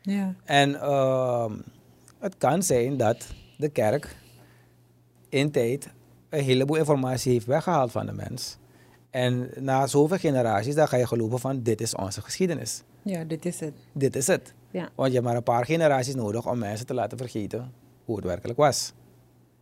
Ja. 0.02 0.34
En 0.44 0.80
ehm, 0.80 1.52
het 2.18 2.38
kan 2.38 2.62
zijn 2.62 2.96
dat 2.96 3.26
de 3.56 3.68
kerk 3.68 4.16
in 5.28 5.50
tijd 5.50 5.90
een 6.28 6.44
heleboel 6.44 6.76
informatie 6.76 7.32
heeft 7.32 7.46
weggehaald 7.46 7.90
van 7.90 8.06
de 8.06 8.12
mens. 8.12 8.58
En 9.16 9.50
na 9.58 9.86
zoveel 9.86 10.18
generaties, 10.18 10.74
dan 10.74 10.88
ga 10.88 10.96
je 10.96 11.06
geloven 11.06 11.38
van 11.38 11.62
dit 11.62 11.80
is 11.80 11.94
onze 11.94 12.20
geschiedenis. 12.20 12.82
ja, 13.02 13.24
dit 13.24 13.46
is 13.46 13.60
het. 13.60 13.72
Dit 13.92 14.16
is 14.16 14.26
het. 14.26 14.54
Ja. 14.70 14.88
Want 14.94 15.08
je 15.08 15.14
hebt 15.14 15.26
maar 15.26 15.36
een 15.36 15.42
paar 15.42 15.64
generaties 15.64 16.14
nodig 16.14 16.48
om 16.48 16.58
mensen 16.58 16.86
te 16.86 16.94
laten 16.94 17.18
vergeten 17.18 17.72
hoe 18.04 18.16
het 18.16 18.24
werkelijk 18.24 18.58
was. 18.58 18.92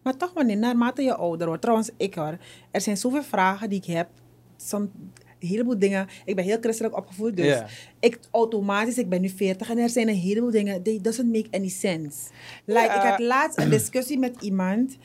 Maar 0.03 0.17
toch, 0.17 0.33
wanneer 0.33 0.57
naarmate 0.57 1.03
je 1.03 1.15
ouder 1.15 1.47
wordt, 1.47 1.63
trouwens, 1.63 1.91
ik 1.97 2.15
hoor, 2.15 2.39
er 2.71 2.81
zijn 2.81 2.97
zoveel 2.97 3.23
vragen 3.23 3.69
die 3.69 3.79
ik 3.79 3.85
heb. 3.85 4.09
Som, 4.57 4.83
een 4.83 5.49
heleboel 5.49 5.79
dingen. 5.79 6.09
Ik 6.25 6.37
ben 6.37 6.45
heel 6.45 6.59
christelijk 6.61 6.97
opgevoed, 6.97 7.37
dus 7.37 7.63
ik 8.01 8.19
automatisch, 8.31 8.99
ik 8.99 9.09
ben 9.09 9.21
nu 9.21 9.29
40 9.29 9.71
en 9.71 9.79
er 9.79 9.89
zijn 9.89 10.09
een 10.09 10.15
heleboel 10.15 10.51
dingen. 10.51 10.83
They 10.83 10.99
doesn't 11.03 11.33
make 11.33 11.49
any 11.51 11.69
sense. 11.69 12.19
Like, 12.65 12.95
ik 12.95 13.03
had 13.03 13.19
laatst 13.19 13.59
een 13.59 13.71
discussie 13.71 14.19
met 14.19 14.37
iemand. 14.41 14.97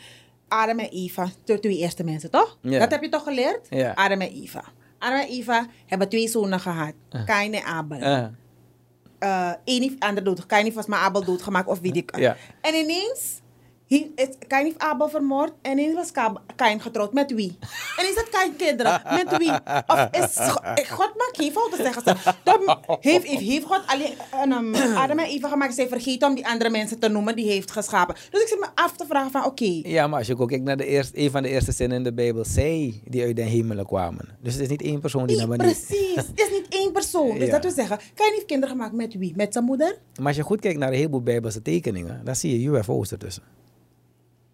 Adam 0.49 0.79
en 0.79 0.89
Eva, 0.89 1.29
de 1.43 1.59
twee 1.59 1.77
eerste 1.77 2.03
mensen, 2.03 2.31
toch? 2.31 2.57
Dat 2.61 2.91
heb 2.91 3.01
je 3.01 3.09
toch 3.09 3.23
geleerd? 3.23 3.67
Ja. 3.69 3.91
Adam 3.95 4.21
en 4.21 4.31
Eva. 4.31 4.63
Adam 4.99 5.19
en 5.19 5.27
Eva 5.27 5.67
hebben 5.85 6.09
twee 6.09 6.27
zonen 6.27 6.59
gehad. 6.59 6.93
Kain 7.25 7.53
en 7.53 7.63
Abel. 7.63 8.31
Één 9.63 9.81
heeft 9.81 9.99
ander 9.99 10.23
dood. 10.23 10.45
Kain 10.45 10.63
volgens 10.63 10.87
mij 10.87 10.99
Abel 10.99 11.23
doodgemaakt 11.23 11.67
of 11.67 11.79
weet 11.79 11.95
ik. 11.95 12.17
Ja. 12.17 12.37
En 12.61 12.73
ineens, 12.75 13.38
hij, 13.89 14.11
is, 14.15 14.27
Kain 14.47 14.65
heeft 14.65 14.79
Abel 14.79 15.09
vermoord 15.09 15.51
en 15.61 15.71
ineens 15.71 15.93
was 15.95 16.11
Ka- 16.11 16.41
Kain 16.55 16.81
getrouwd. 16.81 17.13
Met 17.13 17.33
wie? 17.33 17.57
En 17.97 18.09
is 18.09 18.15
dat 18.15 18.29
Kain 18.29 18.55
kinderen? 18.55 19.01
Met 19.11 19.37
wie? 19.37 19.51
Of 19.87 20.07
is 20.11 20.35
God, 20.89 21.11
maakt 21.17 21.31
geen 21.37 21.51
fouten, 21.51 21.77
zeggen 21.83 22.01
ze. 22.05 22.33
Dan 22.43 22.77
heeft, 22.99 23.25
heeft, 23.25 23.63
God 23.65 23.81
alleen 23.85 24.13
een, 24.43 24.51
um, 24.51 24.75
Adam 25.03 25.19
en 25.19 25.25
Eva 25.25 25.49
gemaakt. 25.49 25.73
Zij 25.75 25.87
vergeten 25.87 26.27
om 26.27 26.35
die 26.35 26.47
andere 26.47 26.69
mensen 26.69 26.99
te 26.99 27.07
noemen 27.07 27.35
die 27.35 27.45
hij 27.45 27.53
heeft 27.53 27.71
geschapen. 27.71 28.15
Dus 28.31 28.41
ik 28.41 28.47
zit 28.47 28.59
me 28.59 28.67
af 28.75 28.95
te 28.97 29.05
vragen 29.09 29.31
van, 29.31 29.45
oké. 29.45 29.79
ja, 29.83 30.07
maar 30.07 30.17
als 30.17 30.27
je 30.27 30.37
ook 30.39 30.49
kijkt 30.49 30.63
naar 30.63 30.77
de 30.77 30.85
eerste, 30.85 31.19
een 31.19 31.31
van 31.31 31.43
de 31.43 31.49
eerste 31.49 31.71
zinnen 31.71 31.97
in 31.97 32.03
de 32.03 32.13
Bijbel, 32.13 32.45
zij 32.45 33.01
die 33.05 33.23
uit 33.23 33.35
de 33.35 33.41
hemelen 33.41 33.85
kwamen. 33.85 34.37
Dus 34.41 34.53
het 34.53 34.61
is 34.61 34.69
niet 34.69 34.81
één 34.81 34.99
persoon 34.99 35.27
die 35.27 35.37
naar 35.37 35.47
beneden... 35.47 35.73
precies. 35.85 36.15
Het 36.15 36.31
is 36.39 36.49
niet 36.51 36.65
één 36.69 36.91
persoon. 36.91 37.37
Dus 37.37 37.45
Ja. 37.47 37.51
dat 37.51 37.63
wil 37.63 37.71
zeggen, 37.71 37.99
Kain 38.15 38.33
heeft 38.33 38.45
kinderen 38.45 38.75
gemaakt 38.75 38.93
met 38.93 39.13
wie? 39.13 39.33
Met 39.35 39.53
zijn 39.53 39.65
moeder? 39.65 39.97
Maar 40.17 40.27
als 40.27 40.35
je 40.35 40.43
goed 40.43 40.59
kijkt 40.59 40.79
naar 40.79 40.89
een 40.89 40.95
heleboel 40.95 41.21
Bijbelse 41.21 41.61
tekeningen, 41.61 42.21
dan 42.23 42.35
zie 42.35 42.61
je 42.61 42.69
UFO's 42.69 43.11
ertussen. 43.11 43.43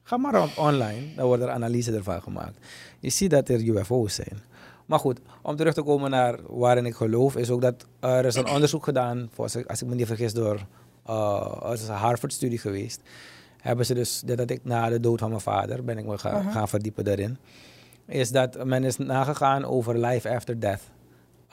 Ga 0.08 0.18
maar 0.18 0.42
op 0.44 0.58
online, 0.58 1.16
dan 1.16 1.26
wordt 1.26 1.44
er 1.44 1.50
analyse 1.50 1.92
ervan 1.96 2.22
gemaakt. 2.22 2.58
Je 3.00 3.10
ziet 3.10 3.30
dat 3.30 3.50
er 3.50 3.62
UFO's 3.64 4.16
zijn. 4.16 4.38
Maar 4.86 5.00
goed, 5.00 5.20
om 5.42 5.56
terug 5.56 5.74
te 5.74 5.82
komen 5.84 6.10
naar 6.10 6.40
waarin 6.48 6.86
ik 6.86 6.94
geloof, 6.96 7.36
is 7.36 7.50
ook 7.50 7.62
dat 7.62 7.86
er 8.00 8.26
is 8.26 8.36
een 8.36 8.48
onderzoek 8.48 8.84
gedaan, 8.84 9.30
volgens, 9.34 9.68
als 9.68 9.82
ik 9.82 9.88
me 9.88 9.96
niet 9.96 10.08
vergis, 10.08 10.34
door 10.34 10.60
uh, 11.10 11.62
het 11.70 11.80
is 11.80 11.88
een 11.88 11.94
Harvard-studie 11.96 12.58
geweest. 12.58 13.02
Hebben 13.62 13.86
ze 13.86 13.94
dus, 13.94 14.24
had 14.36 14.50
ik 14.50 14.60
na 14.64 14.90
de 14.90 15.00
dood 15.00 15.20
van 15.20 15.30
mijn 15.30 15.42
vader, 15.42 15.84
ben 15.84 15.98
ik 15.98 16.06
me 16.06 16.18
ga- 16.18 16.30
Aha. 16.30 16.52
gaan 16.52 16.68
verdiepen 16.68 17.04
daarin. 17.04 17.38
Is 18.08 18.32
dat 18.32 18.66
men 18.66 18.84
is 18.84 18.98
nagegaan 18.98 19.66
over 19.66 20.00
life 20.00 20.30
after 20.30 20.60
death. 20.60 20.82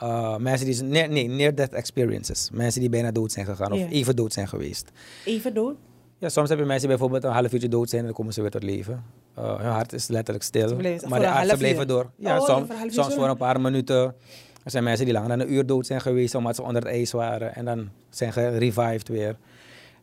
Uh, 0.03 0.37
mensen 0.37 0.65
die, 0.67 0.83
nee, 0.83 1.07
nee, 1.07 1.27
near-death 1.27 1.73
experiences. 1.73 2.49
Mensen 2.53 2.81
die 2.81 2.89
bijna 2.89 3.11
dood 3.11 3.31
zijn 3.31 3.45
gegaan 3.45 3.71
of 3.71 3.79
even 3.89 4.15
dood 4.15 4.33
zijn 4.33 4.47
geweest. 4.47 4.91
Even 5.25 5.53
dood? 5.53 5.75
Ja, 6.23 6.29
soms 6.29 6.49
heb 6.49 6.57
je 6.59 6.65
mensen 6.65 6.87
die 6.87 6.97
bijvoorbeeld 6.97 7.23
een 7.23 7.37
half 7.39 7.53
uurtje 7.53 7.69
dood 7.69 7.89
zijn 7.89 8.01
en 8.01 8.07
dan 8.07 8.15
komen 8.15 8.33
ze 8.33 8.41
weer 8.41 8.49
tot 8.51 8.63
leven. 8.63 9.03
Uh, 9.39 9.57
hun 9.59 9.71
hart 9.71 9.93
is 9.93 10.07
letterlijk 10.07 10.43
stil, 10.45 10.75
maar 11.09 11.19
de 11.19 11.25
artsen 11.39 11.57
blijven 11.57 11.87
door. 11.87 12.09
Ja, 12.15 12.39
Oh, 12.39 12.45
som- 12.45 12.65
voor 12.67 12.75
soms 12.91 13.13
voor 13.15 13.27
een 13.29 13.37
paar 13.37 13.61
minuten. 13.61 14.15
Er 14.63 14.71
zijn 14.71 14.83
mensen 14.83 15.05
die 15.05 15.13
langer 15.13 15.29
dan 15.29 15.39
een 15.39 15.53
uur 15.53 15.65
dood 15.65 15.85
zijn 15.85 16.01
geweest 16.01 16.35
omdat 16.35 16.55
ze 16.55 16.61
onder 16.61 16.81
het 16.81 16.91
ijs 16.91 17.11
waren 17.11 17.55
en 17.55 17.65
dan 17.65 17.89
zijn 18.09 18.33
gerevived 18.33 19.07
weer. 19.07 19.35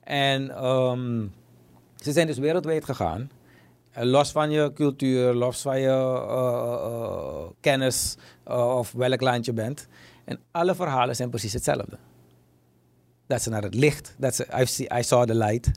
En 0.05 0.51
ehm, 0.51 1.27
ze 1.97 2.13
zijn 2.13 2.27
dus 2.27 2.39
wereldwijd 2.39 2.85
gegaan. 2.85 3.31
Eh, 3.91 4.05
Los 4.05 4.31
van 4.33 4.51
je 4.51 4.73
cultuur, 4.75 5.33
los 5.35 5.61
van 5.63 5.81
je 5.81 5.89
eh, 5.89 7.43
kennis 7.61 8.17
of 8.45 8.93
welk 8.93 9.21
land 9.21 9.45
je 9.45 9.53
bent. 9.53 9.89
En 10.25 10.39
alle 10.51 10.75
verhalen 10.75 11.17
zijn 11.17 11.31
precies 11.31 11.53
hetzelfde. 11.53 11.99
Dat 13.31 13.43
ze 13.43 13.51
naar 13.51 13.63
het 13.63 13.75
licht, 13.75 14.15
dat 14.19 14.35
ze, 14.35 14.47
I, 14.61 14.67
see, 14.67 14.99
I 14.99 15.03
saw 15.03 15.27
the 15.27 15.35
light. 15.35 15.71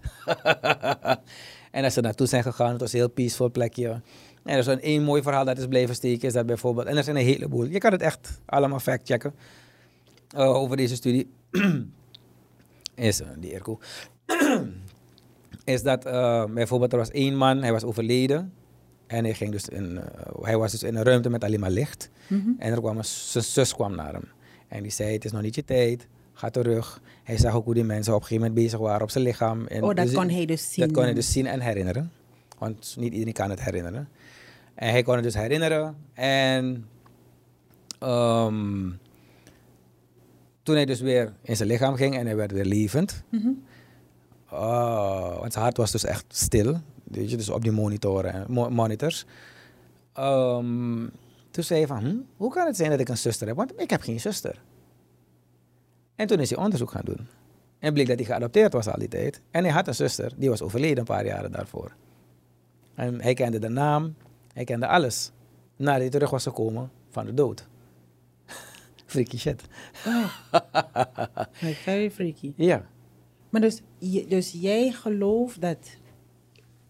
en 1.71 1.81
dat 1.81 1.93
ze 1.93 2.01
naartoe 2.01 2.27
zijn 2.27 2.43
gegaan, 2.43 2.71
het 2.71 2.79
was 2.79 2.93
een 2.93 2.99
heel 2.99 3.09
peaceful 3.09 3.51
plekje. 3.51 3.87
En 4.43 4.53
er 4.53 4.57
is 4.57 4.65
een 4.65 4.81
één 4.81 5.03
mooi 5.03 5.21
verhaal 5.21 5.45
dat 5.45 5.57
is 5.57 5.67
blijven 5.67 5.95
steken, 5.95 6.27
is 6.27 6.33
dat 6.33 6.45
bijvoorbeeld, 6.45 6.87
en 6.87 6.97
er 6.97 7.03
zijn 7.03 7.15
een 7.15 7.25
heleboel, 7.25 7.65
je 7.65 7.77
kan 7.77 7.91
het 7.91 8.01
echt 8.01 8.41
allemaal 8.45 8.79
factchecken 8.79 9.33
eh, 10.29 10.55
over 10.55 10.77
deze 10.77 10.95
studie. 10.95 11.29
is, 12.95 13.21
eh, 13.21 13.27
die 13.37 13.53
Erko, 13.53 13.79
is 15.63 15.83
dat 15.83 16.05
eh, 16.05 16.45
bijvoorbeeld 16.45 16.91
er 16.91 16.97
was 16.97 17.11
één 17.11 17.35
man, 17.35 17.61
hij 17.61 17.71
was 17.71 17.83
overleden. 17.83 18.53
En 19.07 19.23
hij, 19.23 19.33
ging 19.33 19.51
dus 19.51 19.69
in, 19.69 19.99
hij 20.41 20.57
was 20.57 20.71
dus 20.71 20.83
in 20.83 20.95
een 20.95 21.03
ruimte 21.03 21.29
met 21.29 21.43
alleen 21.43 21.59
maar 21.59 21.71
licht. 21.71 22.09
Mhm. 22.27 22.49
En 22.57 22.71
er 22.71 22.79
kwam 22.79 22.97
een, 22.97 23.05
zijn 23.05 23.43
zus 23.43 23.73
kwam 23.73 23.95
naar 23.95 24.13
hem. 24.13 24.27
En 24.67 24.81
die 24.81 24.91
zei, 24.91 25.13
het 25.13 25.25
is 25.25 25.31
nog 25.31 25.41
niet 25.41 25.55
je 25.55 25.65
tijd, 25.65 26.07
ga 26.43 26.49
terug. 26.49 27.01
Hij 27.23 27.37
zag 27.37 27.53
ook 27.53 27.65
hoe 27.65 27.73
die 27.73 27.83
mensen 27.83 28.13
op 28.13 28.21
een 28.21 28.27
gegeven 28.27 28.47
moment 28.47 28.65
bezig 28.65 28.79
waren 28.79 29.01
op 29.01 29.09
zijn 29.09 29.23
lichaam. 29.23 29.67
En 29.67 29.83
Oh, 29.83 29.95
dat 29.95 30.05
dus- 30.05 30.15
kon 30.15 30.29
hij 30.29 30.45
dus 30.45 30.73
zien. 30.73 30.85
Dat 30.85 30.95
kon 30.95 31.03
hij 31.03 31.13
dus 31.13 31.31
zien 31.31 31.45
en 31.47 31.59
herinneren. 31.59 32.11
Want 32.57 32.95
niet 32.99 33.13
iedereen 33.13 33.33
kan 33.33 33.49
het 33.49 33.61
herinneren. 33.63 34.09
En 34.75 34.89
hij 34.89 35.03
kon 35.03 35.13
het 35.15 35.23
dus 35.23 35.33
herinneren. 35.35 35.95
En 36.13 36.87
ehm, 37.99 38.89
toen 40.63 40.75
hij 40.75 40.85
dus 40.85 41.01
weer 41.01 41.33
in 41.41 41.55
zijn 41.55 41.69
lichaam 41.69 41.95
ging 41.95 42.15
en 42.17 42.25
hij 42.25 42.35
werd 42.35 42.51
weer 42.51 42.65
levend. 42.65 43.23
Ah, 44.45 45.39
want 45.39 45.53
zijn 45.53 45.63
hart 45.63 45.77
was 45.77 45.91
dus 45.91 46.05
echt 46.05 46.25
stil. 46.27 46.79
Weet 47.03 47.29
je, 47.31 47.37
dus 47.37 47.49
op 47.49 47.61
die 47.61 47.71
monitoren, 47.71 48.33
en 48.33 48.45
mo- 48.47 48.69
monitors. 48.69 49.25
Ehm, 50.13 51.07
toen 51.51 51.63
zei 51.63 51.79
hij 51.79 51.87
van, 51.87 51.99
hm, 52.03 52.15
hoe 52.37 52.51
kan 52.53 52.65
het 52.65 52.75
zijn 52.75 52.89
dat 52.89 52.99
ik 52.99 53.09
een 53.09 53.17
zuster 53.17 53.47
heb? 53.47 53.55
Want 53.55 53.73
ik 53.81 53.89
heb 53.89 54.01
geen 54.01 54.19
zuster. 54.19 54.61
En 56.24 56.30
toen 56.30 56.39
is 56.39 56.49
hij 56.49 56.59
onderzoek 56.59 56.91
gaan 56.91 57.05
doen. 57.05 57.28
En 57.80 57.93
bleek 57.93 58.07
dat 58.07 58.15
hij 58.17 58.26
geadopteerd 58.26 58.74
was 58.74 58.88
al 58.88 58.99
die 58.99 59.07
tijd. 59.07 59.41
En 59.51 59.63
hij 59.63 59.74
had 59.74 59.88
een 59.88 59.95
zuster, 59.95 60.34
die 60.38 60.49
was 60.49 60.61
overleden 60.61 60.97
een 60.97 61.03
paar 61.03 61.26
jaren 61.26 61.51
daarvoor. 61.51 61.95
En 62.95 63.21
hij 63.21 63.34
kende 63.34 63.59
de 63.59 63.69
naam, 63.69 64.15
hij 64.53 64.63
kende 64.63 64.88
alles. 64.88 65.32
Nadat 65.76 66.01
hij 66.01 66.09
terug 66.09 66.30
was 66.30 66.43
gekomen 66.43 66.91
van 67.09 67.26
de 67.26 67.34
dood. 67.34 67.67
Freaky 69.05 69.38
shit. 69.38 69.61
Like, 71.61 71.76
very 71.76 72.11
freaky. 72.11 72.53
Ja. 72.55 72.86
Maar 73.49 73.61
dus, 73.61 73.82
dus 74.28 74.51
jij 74.51 74.91
gelooft 74.91 75.61
dat 75.61 75.97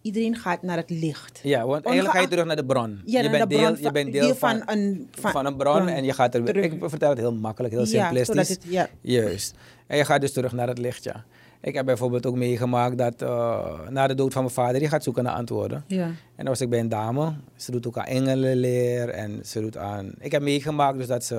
iedereen 0.04 0.36
gaat 0.36 0.62
naar 0.62 0.78
het 0.78 0.90
licht. 0.90 1.40
Ja, 1.44 1.66
want 1.66 1.86
eigenlijk 1.86 2.16
ga 2.16 2.22
je 2.22 2.28
terug 2.30 2.46
naar 2.46 2.56
de 2.56 2.66
bron. 2.66 3.02
Ja, 3.06 3.22
je, 3.22 3.30
bent 3.30 3.42
de 3.50 3.56
deel, 3.56 3.60
bron 3.66 3.76
je 3.78 3.84
van- 3.84 3.94
bent 3.94 4.12
deel, 4.12 4.22
deel 4.22 4.36
van, 4.36 4.50
van 4.66 4.78
een- 4.78 5.08
van, 5.12 5.32
van- 5.32 5.46
een 5.46 5.56
bron 5.56 5.76
bron. 5.76 5.88
en 5.88 6.04
je 6.04 6.14
gaat 6.14 6.34
er 6.36 6.44
weer... 6.44 6.54
Terug. 6.54 6.72
Ik 6.72 6.90
vertel 6.90 7.10
het 7.10 7.18
heel 7.18 7.34
makkelijk, 7.34 7.74
heel 7.74 7.86
Ja, 7.88 8.04
simplistisch. 8.04 8.50
het- 8.50 8.64
ja. 8.68 8.88
Juist. 9.02 9.56
En 9.88 9.98
je 9.98 10.06
gaat 10.06 10.22
dus 10.22 10.32
terug 10.34 10.52
naar 10.52 10.68
het 10.68 10.78
licht, 10.78 11.04
ja. 11.04 11.24
Ik 11.62 11.74
heb 11.74 11.86
bijvoorbeeld 11.86 12.26
ook 12.26 12.36
meegemaakt 12.36 12.98
dat 12.98 13.22
eh, 13.22 13.90
na 13.90 14.08
de 14.08 14.16
dood 14.16 14.34
van 14.34 14.42
mijn 14.44 14.54
vader, 14.56 14.80
die 14.80 14.90
gaat 14.90 15.04
zoeken 15.04 15.24
naar 15.24 15.34
antwoorden. 15.34 15.84
Ja. 15.88 16.06
En 16.06 16.16
dan 16.36 16.46
was 16.46 16.62
ik 16.62 16.70
bij 16.70 16.80
een 16.80 16.90
dame. 16.90 17.34
Ze 17.56 17.72
doet 17.72 17.88
ook 17.88 17.98
aan 17.98 18.06
engelenleer 18.06 19.10
en 19.10 19.40
ze 19.46 19.62
doet 19.62 19.78
aan... 19.78 20.12
Ik 20.20 20.32
heb 20.32 20.42
meegemaakt 20.42 20.98
dus 20.98 21.08
dat 21.08 21.24
ze... 21.24 21.36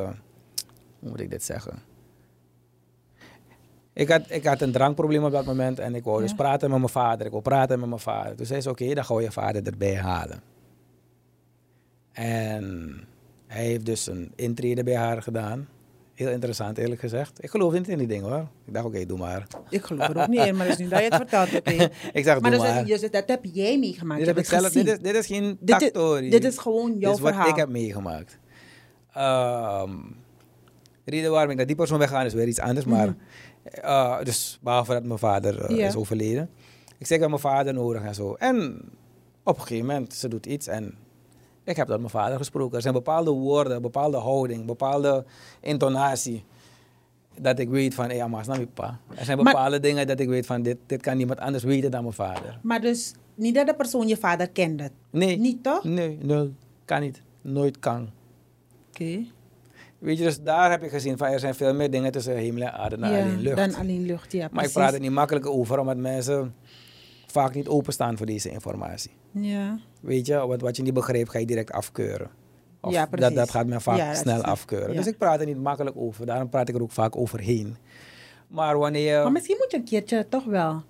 Hoe 0.98 1.10
moet 1.10 1.20
ik 1.20 1.30
dit 1.30 1.44
zeggen? 1.44 1.78
Ik 3.94 4.08
had, 4.08 4.22
ik 4.28 4.44
had 4.44 4.60
een 4.60 4.72
drankprobleem 4.72 5.24
op 5.24 5.32
dat 5.32 5.44
moment 5.44 5.78
en 5.78 5.94
ik 5.94 6.04
wou 6.04 6.22
dus 6.22 6.34
praten 6.34 6.70
met 6.70 6.78
mijn 6.78 6.90
vader. 6.90 7.24
Ik 7.26 7.30
wou 7.32 7.42
praten 7.42 7.80
met 7.80 7.88
mijn 7.88 8.00
vader. 8.00 8.36
Toen 8.36 8.46
zei 8.46 8.60
ze, 8.60 8.70
oké, 8.70 8.94
dan 8.94 9.04
ga 9.04 9.20
je 9.20 9.32
vader 9.32 9.66
erbij 9.66 9.96
halen. 9.96 10.42
En 12.12 13.00
hij 13.46 13.64
heeft 13.64 13.86
dus 13.86 14.06
een 14.06 14.32
intrede 14.36 14.82
bij 14.82 14.96
haar 14.96 15.22
gedaan. 15.22 15.68
Heel 16.14 16.28
interessant, 16.30 16.78
eerlijk 16.78 17.00
gezegd. 17.00 17.42
Ik 17.42 17.50
geloof 17.50 17.72
niet 17.72 17.88
in 17.88 17.98
die 17.98 18.06
dingen, 18.06 18.30
hoor. 18.30 18.48
Ik 18.64 18.74
dacht, 18.74 18.86
oké, 18.86 19.06
doe 19.06 19.18
maar. 19.18 19.46
Ik 19.70 19.84
geloof 19.84 20.08
er 20.08 20.20
ook 20.22 20.28
niet 20.28 20.46
in, 20.46 20.56
maar 20.56 20.66
dat 20.68 20.78
is 20.78 20.82
nu 20.84 20.88
dat 20.88 20.98
je 20.98 21.04
het 21.04 21.14
vertelt. 21.14 21.54
oké. 21.54 21.70
ik 22.12 22.24
zeg, 22.24 22.40
Maar 22.40 22.50
doe 22.50 22.60
dus, 22.60 22.68
maar. 22.74 22.84
dus 22.84 23.00
dat 23.10 23.22
heb 23.28 23.44
jij 23.52 23.78
meegemaakt. 23.78 24.20
Dit, 24.20 24.28
je 24.28 24.34
heb 24.34 24.44
ik 24.44 24.50
hebt 24.50 24.62
zelf, 24.62 24.74
het 24.74 24.84
dit, 24.84 24.94
is, 24.96 24.98
dit 25.12 25.14
is 25.14 25.26
geen 25.26 25.56
Dit 25.60 25.82
is- 25.82 26.30
dit 26.30 26.44
is 26.44 26.58
gewoon 26.58 26.90
jouw 26.98 27.10
Dit 27.10 27.10
is 27.18 27.20
wat 27.20 27.32
verhaal. 27.32 27.48
ik 27.48 27.56
heb 27.56 27.68
meegemaakt. 27.68 28.38
Ehm 29.12 29.90
de 31.04 31.10
reden 31.10 31.30
waarom 31.30 31.50
ik 31.50 31.56
naar 31.56 31.66
die 31.66 31.76
persoon 31.76 31.98
wegga 31.98 32.22
is 32.22 32.34
weer 32.34 32.46
iets 32.48 32.58
anders. 32.60 32.86
Maar, 32.86 33.14
eh, 33.64 34.22
dus 34.22 34.58
behalve 34.62 34.92
dat 34.92 35.04
mijn 35.04 35.18
vader 35.18 35.64
eh, 35.64 35.86
is 35.86 35.96
overleden. 35.96 36.50
Ik 36.98 37.06
zeg, 37.06 37.18
heb 37.18 37.28
mijn 37.28 37.40
vader 37.40 37.74
nodig 37.74 38.02
en 38.02 38.14
zo. 38.14 38.34
En 38.34 38.80
op 39.42 39.54
een 39.56 39.62
gegeven 39.62 39.86
moment, 39.86 40.14
ze 40.14 40.28
doet 40.28 40.46
iets 40.46 40.66
en 40.66 40.94
ik 41.64 41.76
heb 41.76 41.86
tot 41.86 41.98
mijn 41.98 42.10
vader 42.10 42.36
gesproken. 42.36 42.76
Er 42.76 42.82
zijn 42.82 42.94
bepaalde 42.94 43.30
woorden, 43.30 43.82
bepaalde 43.82 44.16
houding, 44.16 44.66
bepaalde 44.66 45.24
intonatie. 45.60 46.44
Dat 47.40 47.58
ik 47.58 47.68
weet 47.68 47.94
van, 47.94 48.08
ja, 48.14 48.28
maar 48.28 48.44
snap 48.44 48.66
pa. 48.74 48.98
Er 49.14 49.24
zijn 49.24 49.36
Maar- 49.42 49.52
bepaalde 49.52 49.80
dingen 49.80 50.06
dat 50.06 50.20
ik 50.20 50.28
weet 50.28 50.46
van, 50.46 50.62
dit, 50.62 50.76
dit 50.86 51.00
kan 51.02 51.16
niemand 51.16 51.38
anders 51.38 51.64
weten 51.64 51.90
dan 51.90 52.02
mijn 52.02 52.14
vader. 52.14 52.58
Maar 52.62 52.80
dus 52.80 53.12
niet 53.34 53.54
dat 53.54 53.66
de 53.66 53.74
persoon 53.74 54.08
je 54.08 54.16
vader 54.16 54.50
kende. 54.50 54.90
Nee. 55.10 55.38
Niet 55.38 55.62
toch? 55.62 55.84
Nee, 55.84 56.18
nul. 56.22 56.52
Kan 56.84 57.00
niet. 57.00 57.22
Nooit 57.40 57.78
kan. 57.78 58.10
Oké. 58.88 59.24
Weet 60.04 60.18
je, 60.18 60.24
dus 60.24 60.40
daar 60.42 60.70
heb 60.70 60.82
ik 60.82 60.90
gezien 60.90 61.16
van 61.18 61.26
er 61.28 61.38
zijn 61.40 61.54
veel 61.54 61.74
meer 61.74 61.90
dingen 61.90 62.12
tussen 62.12 62.36
hemel 62.36 62.62
en 62.62 62.72
aarde 62.72 62.98
dan 62.98 63.10
Ja, 63.10 63.20
alleen 63.22 63.40
lucht. 63.40 63.56
dan 63.56 63.74
alleen 63.74 64.06
lucht, 64.06 64.32
ja. 64.32 64.38
maar 64.38 64.46
ik 64.48 64.54
precies. 64.54 64.72
praat 64.72 64.92
er 64.92 65.00
niet 65.00 65.10
makkelijk 65.10 65.46
over, 65.46 65.78
omdat 65.78 65.96
mensen 65.96 66.54
vaak 67.26 67.54
niet 67.54 67.68
openstaan 67.68 68.16
voor 68.16 68.26
deze 68.26 68.50
informatie. 68.50 69.10
Ja. 69.30 69.78
Weet 70.00 70.26
je, 70.26 70.46
wat, 70.46 70.60
wat 70.60 70.76
je 70.76 70.82
niet 70.82 70.94
begrijpt, 70.94 71.30
ga 71.30 71.38
je 71.38 71.46
direct 71.46 71.72
afkeuren. 71.72 72.30
Of 72.80 72.92
Ja, 72.92 73.00
dat, 73.00 73.10
precies. 73.10 73.34
dat 73.34 73.50
gaat 73.50 73.66
men 73.66 73.80
vaak 73.80 73.96
Ja, 73.96 74.06
dat 74.08 74.16
snel 74.16 74.42
afkeuren. 74.42 74.88
ja. 74.90 74.96
Dus 74.96 75.06
ik 75.06 75.18
praat 75.18 75.40
er 75.40 75.46
niet 75.46 75.62
makkelijk 75.62 75.96
over, 75.96 76.26
daarom 76.26 76.48
praat 76.48 76.68
ik 76.68 76.74
er 76.74 76.82
ook 76.82 76.92
vaak 76.92 77.16
overheen. 77.16 77.76
Maar 78.48 78.78
wanneer... 78.78 79.22
Maar 79.22 79.32
misschien 79.32 79.56
moet 79.58 79.70
je 79.70 79.76
een 79.76 79.84
keertje 79.84 80.26
toch 80.28 80.44
wel 80.44 80.82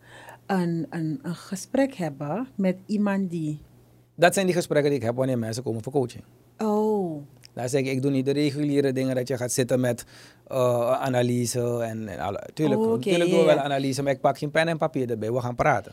een, 0.46 0.86
een, 0.90 1.18
een 1.22 1.34
gesprek 1.34 1.94
hebben 1.94 2.46
met 2.54 2.76
iemand 2.86 3.30
die... 3.30 3.60
Dat 4.14 4.34
zijn 4.34 4.46
die 4.46 4.54
gesprekken 4.54 4.90
die 4.90 4.98
ik 5.00 5.04
heb 5.06 5.16
wanneer 5.16 5.38
mensen 5.38 5.62
komen 5.62 5.82
voor 5.82 5.92
coaching. 5.92 6.24
Oh, 6.58 7.22
Dan 7.54 7.68
zeg 7.68 7.80
ik, 7.80 7.86
ik 7.86 8.02
doe 8.02 8.10
niet 8.10 8.24
de 8.24 8.32
reguliere 8.32 8.92
dingen 8.92 9.14
dat 9.14 9.28
je 9.28 9.36
gaat 9.36 9.52
zitten 9.52 9.80
met 9.80 10.04
eh, 10.46 10.90
analyse 10.92 11.78
en, 11.82 12.08
en 12.08 12.18
alle. 12.18 12.48
Tuurlijk, 12.54 12.80
Oh, 12.80 12.98
tuurlijk 12.98 13.30
doen 13.30 13.38
we 13.38 13.44
wel 13.44 13.58
analyse, 13.58 14.02
maar 14.02 14.12
ik 14.12 14.20
pak 14.20 14.38
geen 14.38 14.50
pen 14.50 14.68
en 14.68 14.78
papier 14.78 15.10
erbij. 15.10 15.32
We 15.32 15.40
gaan 15.40 15.54
praten. 15.54 15.92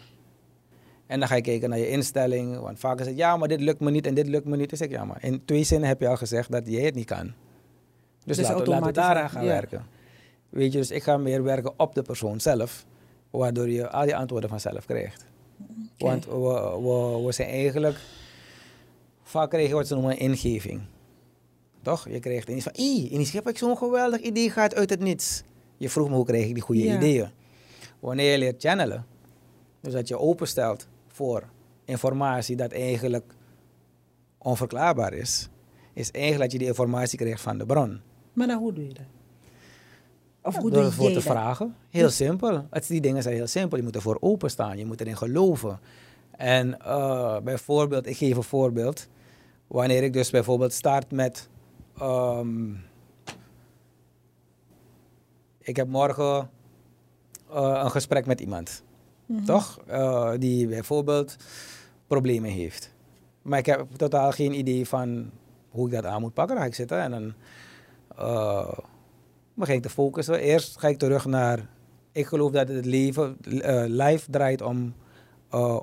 En 1.07 1.19
dan 1.19 1.27
ga 1.27 1.35
je 1.35 1.41
kijken 1.41 1.69
naar 1.69 1.77
je 1.79 1.89
instelling. 1.89 2.59
Want 2.59 2.79
vaak 2.79 2.99
is 2.99 3.05
het, 3.05 3.17
ja, 3.17 3.37
maar 3.37 3.47
dit 3.47 3.61
lukt 3.61 3.79
me 3.79 3.91
niet 3.91 4.07
en 4.07 4.13
dit 4.13 4.27
lukt 4.27 4.45
me 4.45 4.57
niet. 4.57 4.69
Dan 4.69 4.77
zeg 4.77 4.87
ik, 4.87 4.93
ja, 4.93 5.05
maar 5.05 5.17
in 5.23 5.45
twee 5.45 5.63
zinnen 5.63 5.87
heb 5.87 5.99
je 5.99 6.07
al 6.07 6.15
gezegd 6.17 6.51
dat 6.51 6.63
jij 6.65 6.81
het 6.85 6.95
niet 6.95 7.05
kan. 7.05 7.33
Dus, 8.25 8.37
Dus 8.37 8.47
laten, 8.47 8.63
we- 8.63 8.69
laten 8.69 8.85
we 8.87 8.91
daaraan 8.93 9.29
gaan 9.29 9.45
werken. 9.45 9.85
Weet 10.49 10.71
je, 10.71 10.77
dus 10.77 10.91
ik 10.91 11.03
ga 11.03 11.17
meer 11.17 11.43
werken 11.43 11.73
op 11.77 11.95
de 11.95 12.01
persoon 12.01 12.39
zelf. 12.39 12.85
Waardoor 13.29 13.69
je 13.69 13.89
al 13.89 14.03
die 14.03 14.15
antwoorden 14.15 14.49
vanzelf 14.49 14.85
krijgt. 14.85 15.25
Want 15.97 16.25
we, 16.25 16.31
we, 16.81 17.21
we 17.25 17.31
zijn 17.31 17.49
eigenlijk... 17.49 17.97
Vaak 19.23 19.49
krijg 19.49 19.67
je 19.67 19.73
wat 19.73 19.87
ze 19.87 19.93
noemen 19.93 20.11
een 20.11 20.17
ingeving. 20.19 20.81
Toch? 21.81 22.09
Je 22.09 22.19
krijgt 22.19 22.47
ineens 22.47 22.63
van... 22.63 22.73
Ih, 22.75 23.11
ineens 23.11 23.31
heb 23.31 23.47
ik 23.49 23.57
zo'n 23.57 23.77
geweldig 23.77 24.19
idee 24.21 24.49
gaat 24.49 24.75
uit 24.75 24.89
het 24.89 24.99
niets. 24.99 25.43
Je 25.77 25.89
vroeg 25.89 26.09
me 26.09 26.15
hoe 26.15 26.25
krijg 26.25 26.47
ik 26.47 26.53
die 26.53 26.63
goede 26.63 26.83
Ja. 26.83 26.95
ideeën. 26.95 27.29
Wanneer 27.99 28.31
je 28.31 28.37
leert 28.37 28.61
channelen... 28.61 29.05
Dus 29.81 29.93
dat 29.93 30.07
je 30.07 30.19
openstelt 30.19 30.87
voor 31.07 31.43
informatie 31.85 32.55
dat 32.55 32.71
eigenlijk 32.71 33.33
onverklaarbaar 34.37 35.13
is... 35.13 35.49
Is 35.93 36.11
eigenlijk 36.11 36.43
dat 36.43 36.51
je 36.51 36.57
die 36.57 36.67
informatie 36.67 37.17
krijgt 37.17 37.41
van 37.41 37.57
de 37.57 37.65
bron. 37.65 38.01
Maar 38.33 38.47
dan 38.47 38.57
hoe 38.57 38.73
doe 38.73 38.87
je 38.87 38.93
dat? 38.93 39.03
Of 40.43 40.55
hoe 40.55 40.69
Door 40.69 40.79
doe 40.79 40.89
ervoor 40.89 41.03
jij 41.09 41.13
te 41.17 41.23
dat? 41.23 41.33
vragen. 41.33 41.75
Heel 41.89 42.09
simpel. 42.09 42.65
Het, 42.69 42.87
die 42.87 43.01
dingen 43.01 43.23
zijn 43.23 43.35
heel 43.35 43.47
simpel. 43.47 43.77
Je 43.77 43.83
moet 43.83 43.95
ervoor 43.95 44.17
openstaan. 44.19 44.77
Je 44.77 44.85
moet 44.85 45.01
erin 45.01 45.17
geloven. 45.17 45.79
En 46.31 46.79
eh, 46.81 47.39
bijvoorbeeld, 47.39 48.07
ik 48.07 48.17
geef 48.17 48.35
een 48.37 48.43
voorbeeld. 48.43 49.07
Wanneer 49.67 50.03
ik 50.03 50.13
dus 50.13 50.29
bijvoorbeeld 50.29 50.73
start 50.73 51.11
met... 51.11 51.49
ehm, 52.01 52.71
ik 55.59 55.75
heb 55.75 55.87
morgen 55.87 56.49
eh, 57.51 57.79
een 57.83 57.91
gesprek 57.91 58.25
met 58.25 58.41
iemand. 58.41 58.83
Mhm. 59.25 59.45
Toch? 59.45 59.79
Eh, 59.87 60.31
die 60.37 60.67
bijvoorbeeld 60.67 61.35
problemen 62.07 62.49
heeft. 62.51 62.93
Maar 63.41 63.59
ik 63.59 63.65
heb 63.65 63.87
totaal 63.95 64.31
geen 64.31 64.53
idee 64.53 64.87
van 64.87 65.31
hoe 65.69 65.85
ik 65.87 65.93
dat 65.93 66.05
aan 66.05 66.21
moet 66.21 66.33
pakken. 66.33 66.55
Dan 66.55 66.63
ga 66.63 66.69
ik 66.69 66.75
zitten 66.75 66.99
en 66.99 67.11
dan 67.11 67.33
begin 69.53 69.75
ik 69.75 69.81
te 69.81 69.89
focussen. 69.89 70.39
Eerst 70.39 70.79
ga 70.79 70.87
ik 70.87 70.97
terug 70.97 71.25
naar... 71.25 71.67
Ik 72.11 72.25
geloof 72.25 72.51
dat 72.51 72.67
het 72.67 72.85
leven, 72.85 73.37
life 73.87 74.31
draait 74.31 74.61
om 74.61 74.93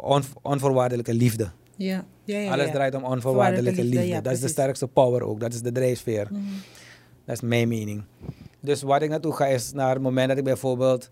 on- 0.00 0.22
onvoorwaardelijke 0.42 1.14
liefde. 1.14 1.50
Ja, 1.76 2.04
ja, 2.28 2.38
ja. 2.38 2.52
Alles 2.52 2.70
draait 2.70 2.94
om 2.94 3.04
onvoorwaardelijke 3.04 3.84
liefde. 3.84 4.20
dat 4.20 4.32
is 4.32 4.40
de 4.40 4.48
sterkste 4.48 4.86
power 4.86 5.22
ook. 5.22 5.40
Dat 5.40 5.52
is 5.52 5.62
de 5.62 5.72
drijfveer. 5.72 6.26
Mhm. 6.30 6.42
Dat 7.24 7.34
is 7.34 7.40
mijn 7.40 7.68
mening. 7.68 8.04
Dus 8.60 8.82
waar 8.82 9.02
ik 9.02 9.10
naartoe 9.10 9.32
ga 9.32 9.46
is 9.46 9.72
naar 9.72 9.92
het 9.92 10.02
moment 10.02 10.28
dat 10.28 10.38
ik 10.38 10.44
bijvoorbeeld 10.44 11.10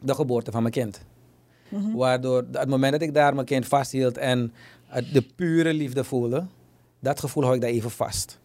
de 0.00 0.14
geboorte 0.14 0.50
van 0.50 0.62
mijn 0.62 0.74
kind. 0.74 1.04
Mhm. 1.68 1.92
Waardoor 1.96 2.44
het 2.52 2.68
moment 2.68 2.92
dat 2.92 3.02
ik 3.02 3.14
daar 3.14 3.34
mijn 3.34 3.46
kind 3.46 3.66
vasthield 3.66 4.18
en 4.18 4.52
de 5.12 5.26
pure 5.36 5.74
liefde 5.74 6.04
voelde, 6.04 6.46
dat 7.00 7.20
gevoel 7.20 7.42
hou 7.42 7.54
ik 7.54 7.60
daar 7.60 7.70
even 7.70 7.90
vast. 7.90 8.38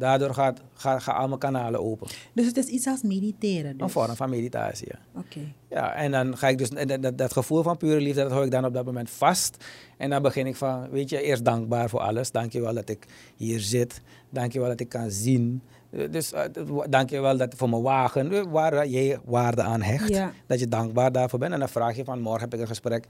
Daardoor 0.00 0.34
gaat, 0.34 0.60
gaan 0.74 1.00
gaan 1.00 1.14
al 1.14 1.28
mijn 1.28 1.40
kanalen 1.40 1.80
open. 1.80 2.08
Dus 2.32 2.46
het 2.46 2.56
is 2.56 2.66
iets 2.66 2.86
als 2.86 3.02
mediteren. 3.02 3.72
Dus. 3.72 3.80
Een 3.82 3.90
vorm 3.90 4.16
van 4.16 4.30
meditatie. 4.30 4.88
Ja. 4.90 5.20
Oké. 5.20 5.40
Ja, 5.68 5.94
en 5.94 6.10
dan 6.10 6.36
ga 6.36 6.48
ik 6.48 6.58
dus, 6.58 6.70
dat, 6.70 7.02
dat, 7.02 7.18
dat 7.18 7.32
gevoel 7.32 7.62
van 7.62 7.76
pure 7.76 8.00
liefde, 8.00 8.22
dat 8.22 8.30
hou 8.30 8.44
ik 8.44 8.50
dan 8.50 8.64
op 8.64 8.74
dat 8.74 8.84
moment 8.84 9.10
vast. 9.10 9.64
En 9.96 10.10
dan 10.10 10.22
begin 10.22 10.46
ik 10.46 10.56
van, 10.56 10.90
weet 10.90 11.10
je, 11.10 11.22
eerst 11.22 11.44
dankbaar 11.44 11.88
voor 11.88 12.00
alles. 12.00 12.30
Dank 12.30 12.52
je 12.52 12.60
wel 12.60 12.74
dat 12.74 12.88
ik 12.88 13.06
hier 13.36 13.60
zit. 13.60 14.00
Dank 14.30 14.52
je 14.52 14.58
wel 14.58 14.68
dat 14.68 14.80
ik 14.80 14.88
kan 14.88 15.10
zien. 15.10 15.62
Dus 16.10 16.32
eh, 16.32 16.44
dank 16.88 17.10
je 17.10 17.20
wel 17.20 17.36
dat 17.36 17.54
voor 17.56 17.68
mijn 17.68 17.82
wagen, 17.82 18.32
eh, 18.32 18.42
waar 18.50 18.86
jij 18.86 19.18
waarde 19.24 19.62
aan 19.62 19.82
hecht. 19.82 20.08
Ja. 20.08 20.32
Dat 20.46 20.60
je 20.60 20.68
dankbaar 20.68 21.12
daarvoor 21.12 21.38
bent. 21.38 21.52
En 21.52 21.58
dan 21.58 21.68
vraag 21.68 21.96
je 21.96 22.04
van, 22.04 22.20
morgen 22.20 22.42
heb 22.42 22.54
ik 22.54 22.60
een 22.60 22.66
gesprek. 22.66 23.06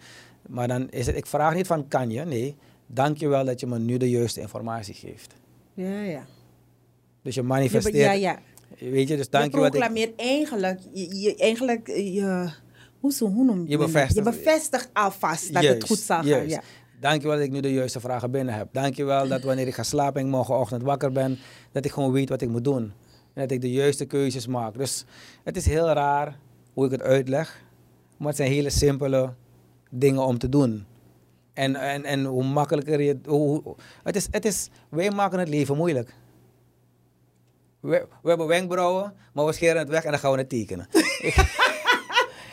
Maar 0.49 0.69
dan 0.69 0.89
is 0.91 1.07
het, 1.07 1.17
ik 1.17 1.27
vraag 1.27 1.55
niet 1.55 1.67
van, 1.67 1.89
kan 1.89 2.11
je? 2.11 2.25
Nee, 2.25 2.57
dank 2.87 3.17
je 3.17 3.29
wel 3.29 3.45
dat 3.45 3.61
je 3.61 3.67
me 3.67 3.79
nu 3.79 3.97
de 3.97 4.11
juiste 4.11 4.41
informatie 4.41 4.95
geeft. 4.95 5.35
Ja, 5.75 6.01
ja. 6.03 6.23
Dus 7.23 7.35
je 7.35 7.41
Je, 7.41 7.47
manifesteert, 7.47 7.95
ja, 7.97 8.13
ja. 8.13 8.39
weet 8.79 9.09
je, 9.09 9.17
dus 9.17 9.25
Je 9.25 9.31
dank 9.31 9.55
je 9.55 10.01
ik... 10.01 10.13
eigenlijk, 10.17 10.81
je, 10.93 11.21
je- 11.21 11.37
eigenlijk, 11.37 11.89
eh, 11.89 12.15
je, 12.15 12.51
hoe, 13.01 13.13
zo, 13.13 13.27
hoe 13.29 13.45
noem 13.45 13.63
Je 13.69 13.77
dat? 13.77 13.87
bevestigt- 13.87 14.15
Je 14.15 14.23
bevestigt 14.23 14.91
alvast 14.93 15.53
dat 15.53 15.63
het 15.63 15.85
goed 15.85 15.99
zal 15.99 16.17
gaan. 16.17 16.27
juist. 16.27 16.51
Ja. 16.55 16.63
Dankjewel 17.01 17.37
dat 17.37 17.47
ik 17.47 17.53
nu 17.53 17.61
de 17.61 17.73
juiste 17.73 18.01
vragen 18.01 18.31
binnen 18.31 18.55
heb. 18.55 18.69
Dankjewel 18.73 19.29
dat 19.29 19.43
wanneer 19.43 19.67
ik 19.67 19.75
ga 19.75 19.83
slapen 19.83 20.21
en 20.21 20.27
ik 20.27 20.33
morgenochtend 20.33 20.83
wakker 20.83 21.13
ben, 21.13 21.39
dat 21.73 21.85
ik 21.85 21.91
gewoon 21.91 22.13
weet 22.13 22.29
wat 22.29 22.41
ik 22.43 22.49
moet 22.49 22.65
doen. 22.65 22.83
En 23.35 23.43
dat 23.43 23.51
ik 23.51 23.61
de 23.61 23.71
juiste 23.73 24.05
keuzes 24.05 24.47
maak. 24.47 24.79
Dus 24.79 25.05
het 25.45 25.57
is 25.57 25.67
heel 25.67 25.89
raar 25.89 26.39
hoe 26.73 26.85
ik 26.85 26.91
het 26.91 27.03
uitleg, 27.03 27.63
maar 28.17 28.29
het 28.29 28.37
zijn 28.37 28.51
hele 28.51 28.71
simpele 28.71 29.33
dingen 29.91 30.25
om 30.27 30.39
te 30.39 30.49
doen. 30.49 30.85
En, 31.53 31.77
en, 31.77 32.05
en 32.05 32.25
hoe 32.25 32.45
makkelijker 32.45 33.01
je... 33.01 33.19
Hoe- 33.27 33.63
het 34.03 34.17
is, 34.17 34.29
het 34.31 34.45
is, 34.45 34.69
wij 34.89 35.11
maken 35.11 35.39
het 35.39 35.49
leven 35.49 35.77
moeilijk. 35.77 36.15
We, 37.81 38.07
we 38.23 38.29
hebben 38.29 38.47
wenkbrauwen, 38.47 39.15
maar 39.33 39.45
we 39.47 39.53
scheren 39.53 39.79
het 39.79 39.89
weg 39.89 40.05
en 40.05 40.11
dan 40.11 40.21
gaan 40.21 40.33
we 40.33 40.39
het 40.39 40.49
tekenen. 40.49 40.89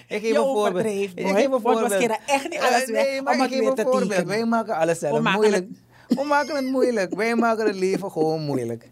Ik 0.10 0.22
geef 0.22 0.32
Je 0.32 0.38
een 0.38 0.44
voorbeeld. 0.44 0.86
Ik 0.86 0.92
geef 1.16 1.16
een 1.16 1.34
Want 1.34 1.50
we 1.50 1.60
voorbeeld. 1.62 1.92
scheren 1.92 2.18
echt 2.26 2.50
niet 2.50 2.60
alles 2.60 2.84
Eh, 2.84 2.88
weg 2.92 3.04
nee, 3.06 3.22
maar 3.22 3.34
om 3.34 3.42
ik 3.42 3.50
het 3.50 3.60
geef 3.60 3.68
een 3.70 3.78
voorbeeld. 3.78 4.10
tekenen. 4.10 4.28
Wij 4.28 4.46
maken 4.46 4.76
alles 4.76 5.00
zelf 5.00 5.16
We 5.18 5.22
maken 5.22 5.40
moeilijk. 5.40 5.68
We 6.08 6.24
maken 6.24 6.56
het 6.56 6.66
moeilijk. 6.66 7.16
Wij 7.16 7.36
maken 7.36 7.66
het 7.66 7.76
leven 7.76 8.12
gewoon 8.12 8.42
moeilijk. 8.42 8.90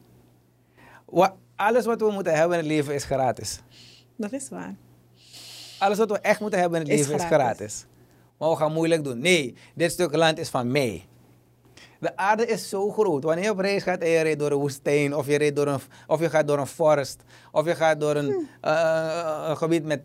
Wa- 1.05 1.35
alles 1.55 1.85
wat 1.85 1.99
we 1.99 2.11
moeten 2.11 2.33
hebben 2.33 2.57
in 2.57 2.63
het 2.63 2.73
leven 2.73 2.93
is 2.93 3.03
gratis. 3.03 3.59
Dat 4.17 4.31
is 4.31 4.49
waar. 4.49 4.75
Alles 5.79 5.97
wat 5.97 6.09
we 6.11 6.19
echt 6.19 6.39
moeten 6.39 6.59
hebben 6.59 6.81
in 6.81 6.89
het 6.89 6.99
Is 6.99 7.05
leven 7.07 7.19
is 7.21 7.25
gratis. 7.25 7.85
Maar 8.37 8.49
we 8.49 8.55
gaan 8.55 8.73
moeilijk 8.73 9.03
doen. 9.03 9.19
Nee, 9.19 9.55
dit 9.75 9.91
stuk 9.91 10.15
land 10.15 10.37
is 10.37 10.49
van 10.49 10.71
mij. 10.71 11.05
De 11.99 12.17
aarde 12.17 12.45
is 12.45 12.69
zo 12.69 12.91
groot. 12.91 13.23
Wanneer 13.23 13.43
je 13.43 13.49
op 13.51 13.59
reis 13.59 13.83
gaat 13.83 13.99
en 13.99 14.09
je 14.09 14.21
rijdt 14.21 14.39
door 14.39 14.51
een 14.51 14.57
woestijn, 14.57 15.15
of 15.15 15.27
je, 15.27 15.37
rijdt 15.37 15.55
door 15.55 15.67
een, 15.67 15.79
of 16.07 16.19
je 16.19 16.29
gaat 16.29 16.47
door 16.47 16.57
een 16.59 16.67
forest, 16.67 17.21
of 17.51 17.65
je 17.65 17.75
gaat 17.75 17.99
door 17.99 18.15
een, 18.15 18.25
Hmm. 18.31 18.47
eh, 18.61 19.45
een 19.49 19.57
gebied 19.57 19.83
met 19.85 20.01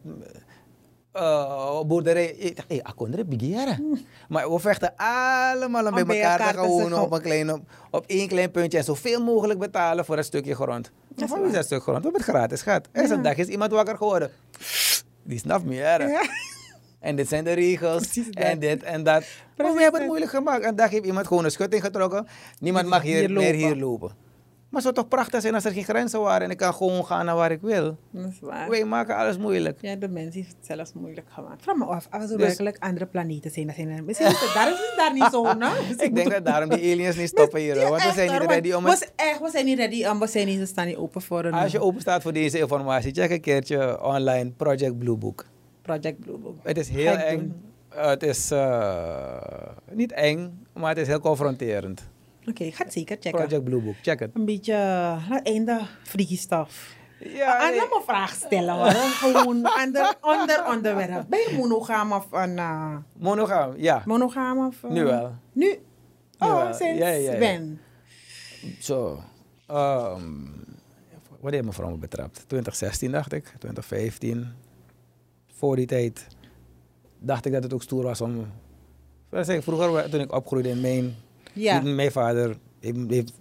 eh 1.12 1.80
boerderij. 1.86 2.55
Hey, 2.68 2.82
akondre 2.82 3.24
bigere. 3.24 3.97
Maar 4.28 4.53
we 4.53 4.59
vechten 4.59 4.93
allemaal 4.97 5.86
om 5.86 5.95
bij 6.07 6.20
elkaar 6.22 6.38
te 6.53 6.59
gaan 6.59 6.66
wonen 6.68 7.01
op, 7.03 7.12
een 7.12 7.20
klein, 7.22 7.53
op, 7.53 7.61
op 7.91 8.05
één 8.07 8.28
klein 8.28 8.51
puntje 8.51 8.78
en 8.78 8.84
zoveel 8.84 9.22
mogelijk 9.24 9.59
betalen 9.59 10.05
voor 10.05 10.16
een 10.16 10.24
stukje 10.24 10.55
grond. 10.55 10.91
Dat 11.09 11.28
wie 11.28 11.47
is 11.47 11.53
dat 11.53 11.64
stuk 11.64 11.82
grond? 11.82 11.97
We 11.99 12.03
hebben 12.03 12.20
het 12.20 12.30
gratis 12.30 12.62
gehad. 12.62 12.88
Er 12.93 13.03
is 13.03 13.09
Ja. 13.09 13.14
een 13.14 13.22
dag 13.22 13.36
is 13.36 13.47
iemand 13.47 13.72
wakker 13.72 13.97
geworden. 13.97 14.30
Die 15.22 15.38
snapt 15.38 15.64
me, 15.64 15.74
ja. 15.74 15.99
En 17.01 17.16
dit 17.16 17.28
zijn 17.28 17.44
de 17.44 17.53
regels. 17.53 18.03
Precies 18.03 18.30
dat. 18.30 18.44
En 18.44 18.59
dit 18.59 18.82
en 18.82 19.03
dat. 19.03 19.24
Maar 19.57 19.74
we 19.74 19.82
hebben 19.82 20.01
het 20.01 20.09
moeilijk 20.09 20.30
gemaakt. 20.30 20.64
En 20.64 20.76
dag 20.76 20.90
heeft 20.90 21.05
iemand 21.07 21.26
gewoon 21.26 21.44
een 21.44 21.51
schutting 21.51 21.82
getrokken. 21.82 22.26
Niemand 22.59 22.86
mag 22.86 23.03
hier, 23.03 23.18
Hier 23.18 23.30
meer 23.30 23.55
hier 23.55 23.76
lopen. 23.76 24.28
Maar 24.70 24.82
het 24.82 24.94
zou 24.94 24.94
toch 24.94 25.09
prachtig 25.09 25.40
zijn 25.40 25.55
als 25.55 25.64
er 25.64 25.72
geen 25.72 25.84
grenzen 25.84 26.20
waren 26.20 26.42
en 26.42 26.51
ik 26.51 26.57
kan 26.57 26.74
gewoon 26.74 27.07
gaan 27.07 27.24
naar 27.24 27.34
waar 27.34 27.51
ik 27.51 27.61
wil. 27.61 27.96
Dat 28.11 28.30
is 28.30 28.40
waar. 28.40 28.68
Wij 28.68 28.84
maken 28.84 29.16
alles 29.16 29.38
moeilijk. 29.38 29.78
Ja, 29.80 29.96
de 29.96 30.09
mens 30.09 30.34
heeft 30.34 30.48
het 30.48 30.66
zelfs 30.66 30.92
moeilijk 30.92 31.26
gemaakt. 31.30 31.62
Vraag 31.62 31.76
me 31.76 31.84
af, 31.84 32.07
als 32.11 32.30
er 32.30 32.38
Dus- 32.38 32.46
werkelijk 32.46 32.76
andere 32.78 33.07
planeten 33.07 33.51
zijn. 33.51 33.72
Zijn 33.74 33.88
er, 33.88 34.05
misschien 34.05 34.26
daar 34.55 34.72
is 34.72 34.78
het 34.78 34.94
daar 34.96 35.12
niet 35.12 35.28
zo, 35.30 35.53
nou. 35.53 35.72
Ik 35.98 36.14
denk 36.14 36.30
dat 36.30 36.44
daarom 36.44 36.68
die 36.68 36.92
aliens 36.92 37.16
niet 37.16 37.28
stoppen 37.36 37.61
hier. 37.61 37.88
Want 37.88 38.03
we 38.03 38.12
zijn 38.12 38.40
niet 38.40 38.51
ready 38.51 38.72
om 38.72 38.84
het... 38.84 38.98
zijn 38.98 39.11
echt, 39.16 39.40
we 39.40 39.51
zijn 39.51 39.64
niet 39.64 39.78
ready, 39.78 40.18
we 40.18 40.26
zijn 40.26 40.46
niet, 40.46 40.59
we 40.59 40.66
staan 40.66 40.86
niet 40.86 40.96
open 40.96 41.22
voor 41.22 41.44
een 41.44 41.53
Als 41.53 41.72
je 41.72 41.80
open 41.80 42.01
staat 42.01 42.22
voor 42.22 42.32
deze 42.32 42.59
informatie, 42.59 43.12
check 43.12 43.30
een 43.30 43.40
keertje 43.40 44.03
online 44.03 44.51
Project 44.51 44.98
Blue 44.98 45.16
Book. 45.16 45.46
Project 45.82 46.20
Blue 46.20 46.36
Book. 46.38 46.56
Het 46.62 46.78
is 46.78 46.88
heel 46.88 47.16
eng. 47.16 47.62
Uh, 47.94 48.06
het 48.06 48.22
is 48.22 48.52
uh, 48.52 49.36
niet 49.90 50.12
eng, 50.12 50.66
maar 50.72 50.88
het 50.88 50.98
is 50.98 51.06
heel 51.06 51.20
confronterend. 51.20 52.08
Oké, 52.46 52.64
ik 52.64 52.74
ga 52.74 52.84
het 52.84 52.92
zeker 52.92 53.16
checken. 53.20 53.40
Project 53.40 53.64
Blue 53.64 53.80
Book, 53.80 53.94
check 54.02 54.20
het. 54.20 54.30
Een 54.34 54.44
beetje, 54.44 54.72
uh, 54.72 55.36
einde 55.42 55.80
freaky 56.02 56.36
stuff. 56.36 56.96
Ja, 57.18 57.68
nee. 57.68 57.76
laat 57.76 57.88
me 57.88 57.96
een 57.96 58.02
vraag 58.06 58.34
stellen 58.34 58.74
hoor. 58.74 58.90
Gewoon 59.22 59.64
ander, 59.64 60.16
ander 60.20 60.64
onderwerp. 60.68 61.24
Ben 61.28 61.38
je 61.38 61.56
monogaam 61.56 62.12
of 62.12 62.26
een 62.32 62.56
uh, 62.56 62.96
Monogaam, 63.18 63.72
ja. 63.76 64.02
monogaam 64.06 64.66
of... 64.66 64.82
uh, 64.82 64.90
Nu 64.90 65.04
wel. 65.04 65.34
Nu? 65.52 65.66
Nu 65.66 65.78
Oh, 66.38 66.62
wel. 66.62 66.74
sinds 66.74 66.98
Ja, 67.00 67.08
ja, 67.08 67.32
ja. 67.32 67.38
when? 67.38 67.80
Zo. 68.80 69.22
ehm 69.66 70.58
wat 71.40 71.52
heeft 71.52 71.64
mevrouw 71.64 71.90
me 71.90 71.96
betrapt? 71.96 72.34
2016 72.34 73.10
dacht 73.12 73.32
ik, 73.32 73.44
2015. 73.44 74.46
Voor 75.61 75.76
die 75.76 75.86
tijd 75.86 76.26
dacht 77.18 77.46
ik 77.46 77.52
dat 77.52 77.62
het 77.62 77.72
ook 77.72 77.82
stoer 77.82 78.02
was 78.02 78.20
om... 78.20 78.46
Vroeger, 79.30 80.11
toen 80.11 80.20
ik 80.20 80.32
opgroeide 80.32 80.68
in 80.68 80.80
mijn... 80.80 81.14
Ja. 81.52 81.80
Mijn 81.80 82.12
vader 82.12 82.56
heeft... 82.80 83.32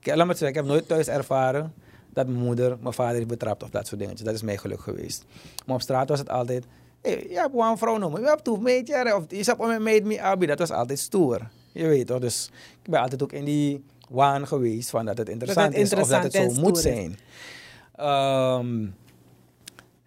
ik, 0.00 0.06
laat 0.06 0.16
me 0.16 0.28
het 0.28 0.38
zeggen, 0.38 0.48
ik 0.48 0.54
heb 0.54 0.64
nooit 0.64 0.88
thuis 0.88 1.08
ervaren 1.08 1.74
dat 2.12 2.26
mijn 2.26 2.44
moeder 2.44 2.78
mijn 2.80 2.94
vader 2.94 3.14
heeft 3.14 3.26
betrapt 3.26 3.62
of 3.62 3.70
dat 3.70 3.86
soort 3.86 4.00
dingetjes. 4.00 4.26
Dat 4.26 4.34
is 4.34 4.42
mijn 4.42 4.58
geluk 4.58 4.80
geweest. 4.80 5.24
Maar 5.66 5.74
op 5.74 5.82
straat 5.82 6.08
was 6.08 6.18
het 6.18 6.28
altijd... 6.28 6.64
Hey, 7.02 7.26
je 7.28 7.34
hebt 7.34 7.54
een 7.54 7.78
vrouw 7.78 7.96
noemen. 7.96 8.20
Je 8.20 8.26
hebt 8.26 8.44
toe 8.44 8.60
meidje. 8.60 9.16
Of 9.16 9.24
je 9.28 9.44
hebt 9.44 9.60
een 9.60 9.82
meid 9.82 10.04
mee 10.04 10.22
abi. 10.22 10.46
Dat 10.46 10.58
was 10.58 10.70
altijd 10.70 10.98
stoer. 10.98 11.48
Je 11.72 11.86
weet 11.86 12.06
toch. 12.06 12.20
Dus 12.20 12.50
ik 12.82 12.90
ben 12.90 13.00
altijd 13.00 13.22
ook 13.22 13.32
in 13.32 13.44
die 13.44 13.84
waan 14.08 14.46
geweest 14.46 14.90
van 14.90 15.04
dat 15.04 15.18
het 15.18 15.28
interessant 15.28 15.74
is 15.74 15.92
of 15.92 16.08
dat 16.08 16.22
het 16.22 16.32
zo 16.32 16.50
moet 16.50 16.78
zijn. 16.78 17.18
Ehm, 17.94 18.86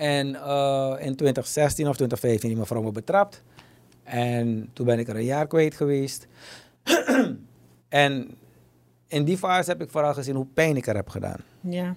en 0.04 0.36
eh, 0.36 0.96
in 1.00 1.16
2016 1.16 1.88
of 1.88 1.96
2015 1.96 2.50
die 2.50 2.58
mevrouw 2.58 2.82
me 2.82 2.92
betrapt. 2.92 3.44
En 4.04 4.70
toen 4.74 4.86
ben 4.86 5.00
ik 5.00 5.08
er 5.08 5.16
een 5.16 5.24
jaar 5.24 5.48
kwijt 5.48 5.76
geweest. 5.76 6.28
en 7.90 8.30
in 9.08 9.24
die 9.24 9.38
fase 9.38 9.70
heb 9.70 9.82
ik 9.82 9.90
vooral 9.90 10.14
gezien 10.14 10.36
hoe 10.36 10.46
pijn 10.54 10.78
ik 10.78 10.88
er 10.88 10.96
heb 10.96 11.10
gedaan. 11.10 11.40
Ja. 11.60 11.96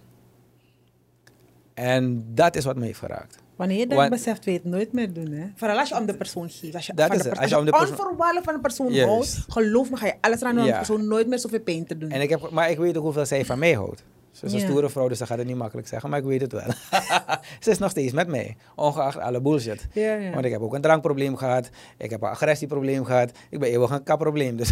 En 1.75 2.25
dat 2.35 2.57
is 2.57 2.65
wat 2.65 2.77
me 2.77 2.85
heeft 2.85 2.99
geraakt. 2.99 3.39
Wanneer 3.57 3.79
je 3.79 3.87
dat 3.87 3.99
Want- 3.99 4.11
beseft, 4.11 4.45
weet 4.45 4.55
je 4.55 4.61
het 4.61 4.71
nooit 4.71 4.93
meer 4.93 5.13
doen. 5.13 5.31
Hè? 5.33 5.47
Vooral 5.57 5.79
als 5.79 5.89
je 5.89 5.97
om 5.99 6.07
de 6.07 6.17
persoon 6.17 6.51
geeft. 6.51 6.75
Als 6.75 6.87
je, 6.87 6.95
Dat 6.95 7.07
van 7.07 7.17
is 7.17 7.23
de 7.23 7.29
persoon, 7.29 7.43
Als 7.43 7.53
je 7.53 7.59
om 7.59 7.65
de 7.65 7.71
persoon- 7.71 7.91
onvoorwaardelijk 7.91 8.45
van 8.45 8.55
houdt, 9.03 9.45
geloof 9.49 9.91
me, 9.91 9.97
ga 9.97 10.07
je 10.07 10.15
alles 10.21 10.43
aan 10.43 10.51
doen 10.55 10.61
om 10.61 10.67
Ja. 10.67 10.73
de 10.73 10.87
persoon 10.87 11.09
nooit 11.09 11.27
meer 11.29 11.39
zoveel 11.39 11.61
pijn 11.61 11.87
te 11.87 11.99
doen. 11.99 12.11
En 12.11 12.21
ik 12.21 12.29
heb, 12.31 12.51
maar 12.51 12.71
ik 12.71 12.79
weet 12.79 12.97
ook 12.97 13.03
hoeveel 13.03 13.27
zij 13.27 13.45
van 13.45 13.59
mij 13.59 13.73
houdt. 13.73 14.05
Ze 14.37 14.47
is 14.47 14.53
een 14.53 14.61
stoere 14.61 14.91
vrouw, 14.91 15.09
dus 15.09 15.19
ze 15.19 15.27
gaat 15.27 15.39
het 15.39 15.47
niet 15.47 15.57
makkelijk 15.57 15.89
zeggen, 15.89 16.11
maar 16.11 16.19
ik 16.19 16.25
weet 16.25 16.41
het 16.41 16.53
wel. 16.53 16.73
ze 17.65 17.71
is 17.71 17.79
nog 17.79 17.91
steeds 17.91 18.13
met 18.13 18.29
mij, 18.29 18.57
ongeacht 18.75 19.19
alle 19.19 19.41
bullshit. 19.41 19.87
Want 20.33 20.45
ik 20.45 20.53
heb 20.53 20.61
ook 20.61 20.75
een 20.75 20.81
drankprobleem 20.81 21.37
gehad, 21.37 21.69
ik 21.97 22.11
heb 22.11 22.23
een 22.23 22.29
agressieprobleem 22.29 23.05
gehad, 23.05 23.31
ik 23.51 23.59
ben 23.59 23.69
eeuwig 23.69 23.91
een 23.91 24.03
kapprobleem. 24.03 24.57
Dus 24.57 24.69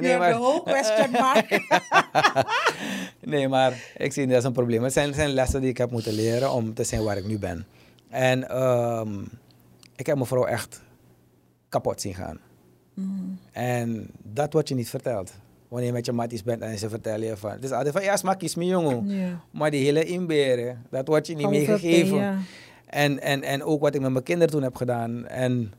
Je 0.00 0.06
hebt 0.08 0.24
de 0.24 0.38
whole 0.38 0.62
question 0.62 1.10
mark. 1.10 1.62
nee, 3.32 3.48
maar 3.48 3.92
ik 3.96 4.12
zie 4.12 4.26
dat 4.26 4.36
als 4.36 4.44
een 4.44 4.52
probleem. 4.52 4.82
Het 4.82 4.92
zijn, 4.92 5.06
het 5.06 5.16
zijn 5.16 5.30
lessen 5.30 5.60
die 5.60 5.70
ik 5.70 5.78
heb 5.78 5.90
moeten 5.90 6.12
leren 6.12 6.52
om 6.52 6.74
te 6.74 6.84
zijn 6.84 7.04
waar 7.04 7.16
ik 7.16 7.26
nu 7.26 7.38
ben. 7.38 7.66
En 8.08 8.48
ehm, 8.48 9.20
ik 9.96 10.06
heb 10.06 10.16
mijn 10.16 10.28
vrouw 10.28 10.44
echt 10.44 10.80
kapot 11.68 12.00
zien 12.00 12.14
gaan. 12.14 12.38
Mm. 12.94 13.38
En 13.52 14.10
dat 14.22 14.52
wordt 14.52 14.68
je 14.68 14.74
niet 14.74 14.88
verteld. 14.88 15.32
Wanneer 15.72 15.88
je 15.88 15.96
met 15.96 16.06
je 16.06 16.12
matties 16.12 16.42
bent 16.42 16.62
en 16.62 16.78
ze 16.78 16.88
vertellen 16.88 17.26
je 17.26 17.36
van... 17.36 17.50
Het 17.50 17.64
is 17.64 17.70
altijd 17.70 17.94
van, 17.94 18.02
ja, 18.02 18.16
smaak 18.16 18.56
me 18.56 18.66
jongen. 18.66 19.40
Maar 19.50 19.70
die 19.70 19.84
hele 19.84 20.04
inberen, 20.04 20.82
dat 20.90 21.08
wordt 21.08 21.26
je 21.26 21.34
niet 21.34 21.48
meegegeven. 21.48 22.16
ja. 22.16 22.38
En, 22.86 23.20
en, 23.20 23.42
en 23.42 23.62
ook 23.62 23.80
wat 23.80 23.94
ik 23.94 24.00
met 24.00 24.10
mijn 24.10 24.24
kinderen 24.24 24.52
toen 24.52 24.62
heb 24.62 24.76
gedaan. 24.76 25.26
En 25.26 25.72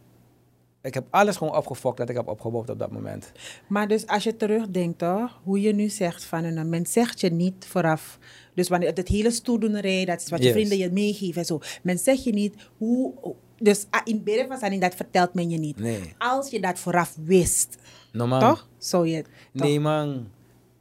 ik 0.81 0.93
heb 0.93 1.05
alles 1.09 1.37
gewoon 1.37 1.55
opgefokt 1.55 1.97
dat 1.97 2.09
ik 2.09 2.15
heb 2.15 2.27
opgebouwd 2.27 2.69
op 2.69 2.79
dat 2.79 2.91
moment. 2.91 3.31
Maar 3.67 3.87
dus 3.87 4.07
als 4.07 4.23
je 4.23 4.35
terugdenkt, 4.37 4.97
toch, 4.97 5.41
hoe 5.43 5.61
je 5.61 5.73
nu 5.73 5.89
zegt 5.89 6.23
van 6.23 6.43
een 6.43 6.69
men 6.69 6.85
zegt 6.85 7.19
je 7.19 7.29
niet 7.29 7.65
vooraf. 7.65 8.19
Dus 8.53 8.69
wanneer 8.69 8.93
het 8.93 9.07
hele 9.07 9.31
stoeldoenerij, 9.31 10.05
dat 10.05 10.21
is 10.21 10.29
wat 10.29 10.39
je 10.39 10.45
Yes. 10.45 10.53
vrienden 10.53 10.77
je 10.77 10.91
meegeven 10.91 11.41
en 11.41 11.45
zo. 11.47 11.59
Men 11.81 11.97
zegt 11.97 12.23
je 12.23 12.33
niet 12.33 12.55
hoe. 12.77 13.13
Dus 13.57 13.85
ah, 13.89 14.01
in 14.03 14.23
bedden 14.23 14.47
van 14.47 14.57
Sanin, 14.57 14.79
dat 14.79 14.95
vertelt 14.95 15.33
men 15.33 15.49
je 15.49 15.57
niet. 15.57 15.79
Nee. 15.79 16.13
Als 16.17 16.49
je 16.49 16.61
dat 16.61 16.79
vooraf 16.79 17.15
wist, 17.25 17.77
Normaal. 18.13 18.39
toch? 18.39 18.67
Je. 19.05 19.21
toch? 19.21 19.63
Nee 19.67 19.79
man. 19.79 20.27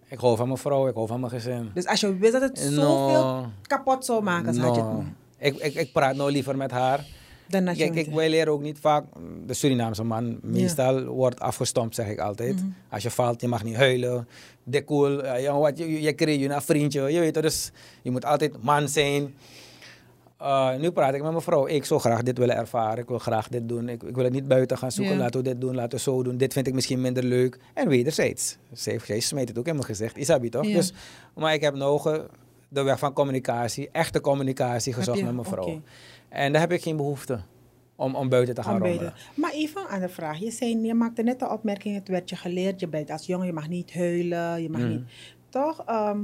Ik 0.09 0.19
hou 0.19 0.37
van 0.37 0.47
mijn 0.47 0.59
vrouw, 0.59 0.89
ik 0.89 0.95
hou 0.95 1.07
van 1.07 1.21
mijn 1.21 1.33
gezin. 1.33 1.71
Dus 1.75 1.87
als 1.87 2.01
je 2.01 2.17
wist 2.17 2.33
dat 2.33 2.43
het 2.43 2.71
No. 2.71 2.81
zoveel 2.83 3.47
kapot 3.63 4.05
zou 4.05 4.23
maken, 4.23 4.59
had 4.59 4.75
je 4.75 4.83
het 4.83 4.93
niet. 4.93 5.07
Ik, 5.39 5.57
ik, 5.57 5.75
ik 5.75 5.93
praat 5.93 6.17
nou 6.17 6.31
liever 6.33 6.57
met 6.57 6.71
haar. 6.71 7.07
Dan 7.49 7.65
je 7.65 7.75
Kijk, 7.75 7.95
ik, 7.95 8.15
wij 8.15 8.31
leren 8.31 8.53
ook 8.53 8.63
niet 8.63 8.79
vaak, 8.79 9.05
de 9.47 9.55
Surinaamse 9.55 10.03
man, 10.05 10.39
meestal 10.43 11.05
wordt 11.05 11.41
afgestompt, 11.41 11.95
zeg 11.95 12.09
ik 12.09 12.19
altijd. 12.19 12.55
Mhm. 12.55 12.67
Als 12.91 13.03
je 13.03 13.11
valt, 13.11 13.41
je 13.41 13.49
mag 13.49 13.65
niet 13.65 13.77
huilen. 13.77 14.29
De 14.63 14.85
cool, 14.85 15.25
ja, 15.25 15.41
jongen, 15.41 15.61
wat, 15.61 15.79
je, 15.79 16.03
je 16.03 16.13
kreeg 16.13 16.41
je 16.41 16.49
een 16.49 16.63
vriendje, 16.63 17.13
je 17.13 17.21
weet 17.21 17.35
het, 17.35 17.45
dus 17.45 17.71
je 18.03 18.11
moet 18.11 18.25
altijd 18.25 18.63
man 18.63 18.89
zijn. 18.89 19.35
Uh, 20.43 20.75
nu 20.77 20.91
praat 20.91 21.15
ik 21.15 21.23
met 21.23 21.31
mijn 21.31 21.43
vrouw. 21.43 21.67
Ik 21.67 21.85
zou 21.85 22.01
graag 22.01 22.23
dit 22.23 22.39
willen 22.39 22.57
ervaren. 22.57 22.99
Ik 23.03 23.09
wil 23.09 23.19
graag 23.19 23.49
dit 23.49 23.69
doen. 23.69 23.89
Ik, 23.89 24.03
ik 24.03 24.15
wil 24.15 24.25
het 24.25 24.33
niet 24.33 24.49
buiten 24.49 24.79
gaan 24.79 24.93
zoeken. 24.93 25.15
Ja. 25.15 25.21
Laten 25.21 25.43
we 25.43 25.49
dit 25.49 25.61
doen, 25.61 25.75
laten 25.75 25.91
we 25.99 26.05
zo 26.05 26.23
doen. 26.23 26.37
Dit 26.37 26.53
vind 26.53 26.67
ik 26.67 26.75
misschien 26.75 27.01
minder 27.01 27.25
leuk. 27.25 27.59
En 27.75 27.89
wederzijds. 27.89 28.57
Zij, 28.73 28.99
zij 28.99 29.21
smijt 29.21 29.49
het 29.49 29.59
ook 29.59 29.67
in 29.67 29.75
mijn 29.75 29.87
gezicht. 29.87 30.17
Isabi 30.17 30.49
toch? 30.49 30.67
Ja. 30.67 30.75
Dus, 30.75 30.93
maar 31.35 31.55
ik 31.55 31.61
heb 31.61 31.75
nog 31.75 32.07
eh, 32.07 32.19
de 32.69 32.83
weg 32.83 32.99
van 32.99 33.13
communicatie, 33.13 33.89
echte 33.93 34.21
communicatie 34.21 34.93
gezocht 34.93 35.19
je? 35.19 35.25
met 35.25 35.35
mijn 35.35 35.47
vrouw. 35.47 35.65
Oké. 35.65 35.81
En 36.29 36.53
daar 36.53 36.61
heb 36.61 36.73
ik 36.73 36.83
geen 36.83 36.97
behoefte 36.97 37.41
om, 37.97 38.15
om 38.15 38.29
buiten 38.29 38.55
te 38.55 38.63
gaan 38.63 38.75
Om 38.75 38.83
rommelen. 38.83 39.15
Maar 39.35 39.53
even 39.53 39.89
aan 39.89 40.01
de 40.01 40.09
vraag. 40.09 40.39
Je, 40.39 40.51
zei, 40.51 40.87
je 40.87 40.95
maakte 40.95 41.23
net 41.23 41.39
de 41.39 41.49
opmerking, 41.51 41.95
het 41.95 42.09
werd 42.09 42.29
je 42.29 42.37
geleerd. 42.37 42.81
Je 42.81 42.89
bent 42.89 43.11
als 43.11 43.27
jongen, 43.27 43.47
je 43.47 43.53
mag 43.53 43.69
niet 43.69 43.95
huilen. 43.95 44.63
Je 44.63 44.71
mag 44.71 44.81
Mm. 44.81 44.89
niet... 44.89 45.03
Toch? 45.49 45.83
ehm, 45.87 46.19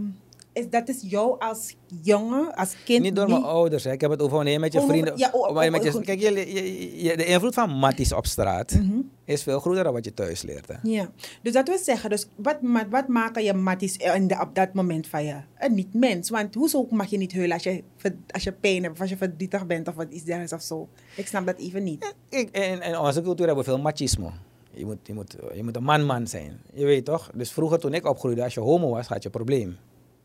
is, 0.59 0.71
dat 0.71 0.89
is 0.89 0.99
jou 1.07 1.39
als 1.41 1.77
jongen, 2.03 2.55
als 2.55 2.75
kind 2.85 3.03
Niet 3.03 3.17
door 3.17 3.29
mijn 3.29 3.43
ouders. 3.43 3.85
Hè. 3.85 3.93
Ik 3.93 4.01
heb 4.01 4.11
het 4.11 4.23
over 4.23 4.35
wanneer 4.37 4.53
je 4.53 4.59
met 4.59 4.73
je 4.73 4.81
vrienden... 4.81 5.17
ja, 5.17 5.31
met 5.71 5.83
je, 5.83 6.01
kijk, 6.01 6.21
je, 6.21 6.33
je- 6.55 7.03
je- 7.03 7.17
de 7.17 7.25
invloed 7.25 7.55
van 7.55 7.71
matties 7.71 8.13
op 8.13 8.27
straat 8.27 8.73
Mhm. 8.75 8.99
is 9.25 9.43
veel 9.43 9.61
groter 9.61 9.85
dan 9.85 9.93
wat 9.93 10.05
je 10.05 10.15
thuis 10.15 10.43
leert. 10.43 10.69
Hè. 10.69 10.75
Ja, 10.83 11.11
dus 11.43 11.53
dat 11.53 11.69
wil 11.69 11.79
zeggen, 11.79 12.11
dus 12.11 12.29
wat, 12.37 12.57
wat 12.91 13.09
maken 13.09 13.45
je 13.45 13.55
matties 13.55 13.97
in 13.97 14.27
de, 14.27 14.39
op 14.41 14.55
dat 14.55 14.75
moment 14.75 15.07
van 15.07 15.25
je? 15.25 15.37
Een 15.59 15.75
niet-mens, 15.75 16.31
want 16.31 16.55
hoezo 16.55 16.87
mag 16.91 17.07
je 17.11 17.17
niet 17.17 17.33
huilen 17.33 17.53
als 17.55 17.63
je, 17.63 17.83
als 18.31 18.43
je 18.43 18.53
pijn 18.53 18.83
hebt 18.83 18.95
of 18.95 19.01
als 19.01 19.11
je 19.11 19.17
verdrietig 19.17 19.67
bent 19.67 19.89
of 19.89 19.95
wat 19.95 20.07
iets 20.11 20.25
dergelijks 20.25 20.53
of 20.53 20.63
zo? 20.63 20.89
Ik 21.17 21.27
snap 21.27 21.47
dat 21.47 21.59
even 21.59 21.83
niet. 21.85 22.15
Ik, 22.29 22.49
in, 22.57 22.83
in 22.83 22.99
onze 22.99 23.23
cultuur 23.23 23.47
hebben 23.47 23.65
we 23.65 23.71
veel 23.71 23.81
machismo. 23.81 24.33
Je 24.71 24.85
moet, 24.87 24.97
je, 25.03 25.15
moet, 25.15 25.37
je 25.55 25.65
moet 25.65 25.77
een 25.77 25.83
man-man 25.83 26.27
zijn. 26.27 26.61
Je 26.73 26.85
weet 26.85 27.05
toch? 27.05 27.31
Dus 27.35 27.53
vroeger 27.53 27.79
toen 27.79 27.95
ik 27.95 28.07
opgroeide, 28.07 28.43
als 28.43 28.55
je 28.55 28.61
homo 28.61 28.91
was, 28.91 29.07
had 29.07 29.19
je 29.23 29.25
een 29.25 29.31
probleem. 29.35 29.77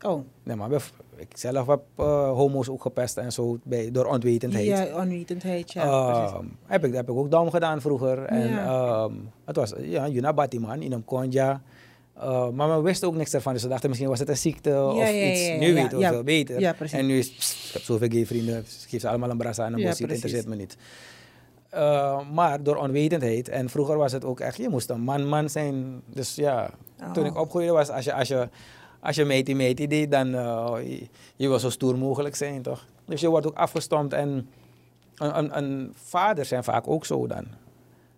Oh, 0.06 0.24
Nee, 0.42 0.56
maar 0.56 0.70
ik 1.16 1.28
zelf 1.36 1.66
heb 1.66 1.80
eh, 1.96 2.30
homo's 2.30 2.68
ook 2.68 2.82
gepest 2.82 3.16
en 3.16 3.32
zo 3.32 3.58
bij, 3.62 3.90
door 3.90 4.04
onwetendheid. 4.06 4.66
ja, 4.66 4.86
onwetendheid, 4.96 5.72
ja. 5.72 5.82
Ehm, 5.84 6.44
heb, 6.66 6.84
ik, 6.84 6.94
heb 6.94 7.08
ik 7.10 7.16
ook 7.16 7.30
dom 7.30 7.50
gedaan 7.50 7.80
vroeger. 7.80 8.18
En 8.24 8.48
Ja. 8.48 8.66
ehm, 9.04 9.12
het 9.44 9.56
was, 9.56 9.72
ja, 9.78 10.08
Junabati 10.08 10.58
man, 10.60 10.82
in 10.82 10.92
een 10.92 11.04
konja. 11.04 11.62
Eh, 12.14 12.48
maar 12.48 12.76
we 12.76 12.82
wisten 12.82 13.08
ook 13.08 13.14
niks 13.14 13.32
ervan. 13.34 13.52
Dus 13.52 13.62
we 13.62 13.68
dachten 13.68 13.88
misschien 13.88 14.10
was 14.10 14.18
het 14.18 14.28
een 14.28 14.36
ziekte 14.36 14.70
of 14.84 14.96
ja, 14.98 15.06
ja, 15.06 15.30
iets. 15.32 15.46
ja, 15.46 15.56
nu 15.56 15.66
ja, 15.66 15.74
weten 15.74 15.98
we 15.98 16.04
ja. 16.04 16.10
veel 16.10 16.22
beter. 16.22 16.60
Ja, 16.60 16.74
en 16.90 17.06
nu 17.06 17.18
is, 17.18 17.30
pst, 17.34 17.66
ik 17.66 17.72
heb 17.72 17.82
zoveel 17.82 18.08
gay 18.10 18.26
vrienden. 18.26 18.64
Geef 18.88 19.00
ze 19.00 19.08
allemaal 19.08 19.30
een 19.30 19.36
brasa 19.36 19.66
en 19.66 19.72
een 19.72 19.78
Ja, 19.78 19.86
bossie. 19.86 20.06
Het 20.06 20.14
interesseert 20.14 20.48
me 20.48 20.56
niet. 20.56 20.76
Maar 22.32 22.62
door 22.62 22.76
onwetendheid. 22.76 23.48
En 23.48 23.68
vroeger 23.70 23.96
was 23.96 24.12
het 24.12 24.24
ook 24.24 24.40
echt, 24.40 24.56
je 24.56 24.68
moest 24.68 24.90
een 24.90 25.00
man-man 25.00 25.48
zijn. 25.50 26.02
Dus 26.06 26.34
ja, 26.34 26.70
toen 27.12 27.22
Oh. 27.24 27.30
ik 27.30 27.36
opgroeide 27.38 27.72
was, 27.72 27.88
als 27.90 28.04
je, 28.04 28.14
als 28.14 28.28
je, 28.28 28.48
als 29.04 29.16
je 29.16 29.24
meetie 29.24 29.56
meetie 29.56 29.88
deed, 29.88 30.10
dan 30.10 30.34
uh, 30.34 30.74
je, 30.82 31.06
je 31.36 31.48
wil 31.48 31.58
zo 31.58 31.70
stoer 31.70 31.98
mogelijk 31.98 32.34
zijn, 32.34 32.62
toch? 32.62 32.86
Dus 33.04 33.20
je 33.20 33.28
wordt 33.28 33.46
ook 33.46 33.56
afgestompt 33.56 34.12
en 34.12 34.48
een, 35.16 35.38
een, 35.38 35.56
een 35.58 35.92
vaders 35.94 36.48
zijn 36.48 36.64
vaak 36.64 36.88
ook 36.88 37.04
zo 37.04 37.26
dan. 37.26 37.44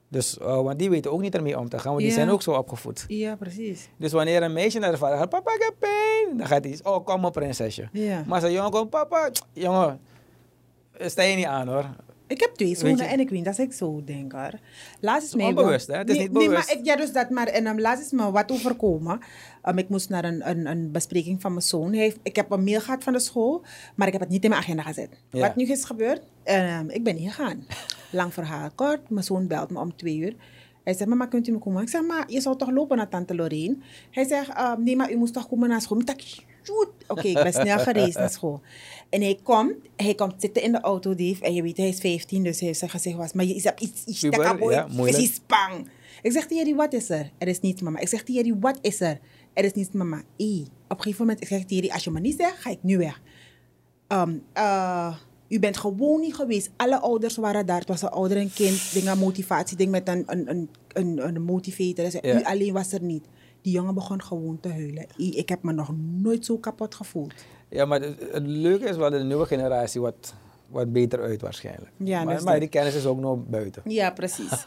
Dus, 0.08 0.38
uh, 0.38 0.46
want 0.46 0.78
die 0.78 0.90
weten 0.90 1.12
ook 1.12 1.20
niet 1.20 1.34
ermee 1.34 1.58
om 1.58 1.68
te 1.68 1.78
gaan, 1.78 1.92
want 1.92 2.04
die 2.04 2.12
zijn 2.12 2.30
ook 2.30 2.42
zo 2.42 2.52
opgevoed. 2.52 3.04
Ja, 3.08 3.36
precies. 3.36 3.88
Dus 3.96 4.12
wanneer 4.12 4.42
een 4.42 4.52
meisje 4.52 4.78
naar 4.78 4.90
de 4.90 4.96
vader 4.96 5.18
gaat, 5.18 5.28
papa 5.28 5.54
ik 5.54 5.62
heb 5.62 5.74
pijn, 5.78 6.36
dan 6.36 6.46
gaat 6.46 6.64
hij, 6.64 6.78
oh 6.82 7.04
kom 7.04 7.20
maar 7.20 7.30
prinsesje. 7.30 7.88
Ja. 7.92 8.22
Maar 8.26 8.34
als 8.34 8.44
een 8.44 8.52
jongen 8.52 8.70
komt, 8.70 8.90
papa, 8.90 9.30
jongen, 9.52 10.00
sta 10.98 11.22
je 11.22 11.36
niet 11.36 11.44
aan 11.44 11.68
hoor. 11.68 11.84
Ik 12.28 12.40
heb 12.40 12.54
twee 12.54 12.76
zonen 12.76 13.08
en 13.08 13.20
ik 13.20 13.30
weet 13.30 13.44
dat 13.44 13.58
ik 13.58 13.72
zo 13.72 14.02
denk 14.04 14.32
hoor. 14.32 14.50
Laatst 15.00 15.28
is 15.28 15.34
mij 15.34 15.46
onbewust, 15.46 15.86
hè? 15.86 15.96
Het 15.96 16.08
is 16.08 16.16
nee, 16.16 16.28
niet 16.28 16.36
Nee, 16.36 16.48
bewust. 16.48 16.68
maar 16.68 16.78
ik, 16.78 16.84
ja, 16.84 16.96
dus 16.96 17.12
dat 17.12 17.30
maar. 17.30 17.46
En 17.46 17.66
um, 17.66 17.80
laatst 17.80 18.04
is 18.04 18.12
me 18.12 18.30
wat 18.30 18.52
overkomen. 18.52 19.20
Um, 19.68 19.78
ik 19.78 19.88
moest 19.88 20.08
naar 20.08 20.24
een, 20.24 20.48
een, 20.48 20.66
een 20.66 20.90
bespreking 20.90 21.40
van 21.40 21.50
mijn 21.50 21.64
zoon. 21.64 21.92
Heeft, 21.92 22.18
ik 22.22 22.36
heb 22.36 22.50
een 22.50 22.64
mail 22.64 22.80
gehad 22.80 23.04
van 23.04 23.12
de 23.12 23.18
school, 23.18 23.62
maar 23.94 24.06
ik 24.06 24.12
heb 24.12 24.22
het 24.22 24.30
niet 24.30 24.44
in 24.44 24.50
mijn 24.50 24.62
agenda 24.62 24.82
gezet. 24.82 25.08
Ja. 25.30 25.40
Wat 25.40 25.56
nu 25.56 25.64
is 25.64 25.84
gebeurd? 25.84 26.22
Um, 26.44 26.90
ik 26.90 27.04
ben 27.04 27.14
niet 27.14 27.28
gegaan. 27.28 27.66
Lang 28.10 28.34
verhaal 28.34 28.70
kort. 28.74 29.10
Mijn 29.10 29.24
zoon 29.24 29.46
belt 29.46 29.70
me 29.70 29.78
om 29.78 29.96
twee 29.96 30.16
uur. 30.16 30.34
Hij 30.84 30.94
zegt, 30.94 31.08
mama, 31.08 31.26
kunt 31.26 31.48
u 31.48 31.52
me 31.52 31.58
komen? 31.58 31.82
Ik 31.82 31.88
zeg, 31.88 32.02
maar 32.02 32.24
je 32.30 32.40
zou 32.40 32.56
toch 32.56 32.70
lopen 32.70 32.96
naar 32.96 33.08
tante 33.08 33.34
Loreen? 33.34 33.82
Hij 34.10 34.24
zegt, 34.24 34.60
um, 34.60 34.84
nee, 34.84 34.96
maar 34.96 35.12
u 35.12 35.16
moest 35.16 35.32
toch 35.32 35.48
komen 35.48 35.68
naar 35.68 35.80
school? 35.80 36.00
Ik 36.00 36.06
dacht. 36.06 36.44
Oké, 37.06 37.28
ik 37.28 37.34
ben 37.34 37.52
snel 37.52 37.78
gereisd 37.78 38.18
naar 38.18 38.30
school. 38.30 38.60
En 39.08 39.22
hij 39.22 39.38
komt, 39.42 39.74
hij 39.96 40.14
komt 40.14 40.34
zitten 40.38 40.62
in 40.62 40.72
de 40.72 40.80
auto, 40.80 41.14
Dave. 41.14 41.44
En 41.44 41.54
je 41.54 41.62
weet, 41.62 41.76
hij 41.76 41.88
is 41.88 41.98
15, 41.98 42.42
dus 42.42 42.58
hij 42.58 42.66
heeft 42.66 42.78
zijn 42.78 42.90
gezicht 42.90 43.16
was. 43.16 43.32
Maar 43.32 43.44
je 43.44 43.54
is 43.54 43.64
iets, 43.64 43.82
iets, 43.82 44.04
iets, 44.04 44.20
ja, 44.20 44.52
moeilijk. 44.52 44.94
precies 44.94 45.40
bang. 45.46 45.88
Ik 46.22 46.32
zeg 46.32 46.46
tegen 46.46 46.76
wat 46.76 46.92
is 46.92 47.10
er? 47.10 47.30
Er 47.38 47.48
is 47.48 47.60
niets, 47.60 47.82
mama. 47.82 47.98
Ik 47.98 48.08
zeg 48.08 48.22
tegen 48.22 48.60
wat 48.60 48.78
is 48.80 49.00
er? 49.00 49.18
Er 49.56 49.64
is 49.64 49.72
niets, 49.72 49.90
mama. 49.90 50.22
Hey, 50.36 50.66
op 50.88 50.96
een 50.96 51.02
gegeven 51.02 51.20
moment 51.20 51.40
ik 51.40 51.48
zeg 51.48 51.64
tegen 51.64 51.82
die, 51.82 51.92
als 51.92 52.04
je 52.04 52.10
me 52.10 52.20
niet 52.20 52.36
zegt, 52.36 52.56
ga 52.56 52.70
ik 52.70 52.78
nu 52.82 52.98
weg. 52.98 53.20
Um, 54.08 54.42
uh, 54.56 55.16
u 55.48 55.58
bent 55.58 55.76
gewoon 55.76 56.20
niet 56.20 56.34
geweest. 56.34 56.70
Alle 56.76 57.00
ouders 57.00 57.36
waren 57.36 57.66
daar. 57.66 57.78
Het 57.78 57.88
was 57.88 58.02
een 58.02 58.08
ouder 58.08 58.36
en 58.36 58.52
kind. 58.52 58.92
Ding 58.92 59.08
aan 59.08 59.18
motivatie. 59.18 59.76
Ding 59.76 59.90
met 59.90 60.08
een, 60.08 60.22
een, 60.26 60.50
een, 60.50 60.68
een, 60.92 61.26
een 61.26 61.42
motivator. 61.42 62.04
Hij 62.04 62.20
Ja. 62.22 62.40
U 62.40 62.44
alleen 62.44 62.72
was 62.72 62.92
er 62.92 63.02
niet. 63.02 63.24
Die 63.62 63.72
jongen 63.72 63.94
begon 63.94 64.22
gewoon 64.22 64.60
te 64.60 64.68
huilen. 64.68 65.06
Ik 65.16 65.48
heb 65.48 65.62
me 65.62 65.72
nog 65.72 65.94
nooit 65.96 66.44
zo 66.44 66.58
kapot 66.58 66.94
gevoeld. 66.94 67.34
Ja, 67.68 67.84
maar 67.84 68.00
het, 68.00 68.46
leuke 68.46 68.84
is 68.84 68.96
wel 68.96 69.10
dat 69.10 69.20
de 69.20 69.26
nieuwe 69.26 69.46
generatie 69.46 70.00
wat, 70.00 70.34
wat 70.70 70.92
beter 70.92 71.20
uit 71.20 71.40
waarschijnlijk. 71.40 71.90
Ja, 71.96 72.24
maar, 72.24 72.42
maar 72.42 72.60
die 72.60 72.68
kennis 72.68 72.94
is 72.94 73.06
ook 73.06 73.20
nog 73.20 73.46
buiten. 73.46 73.82
Ja, 73.84 74.10
precies. 74.10 74.64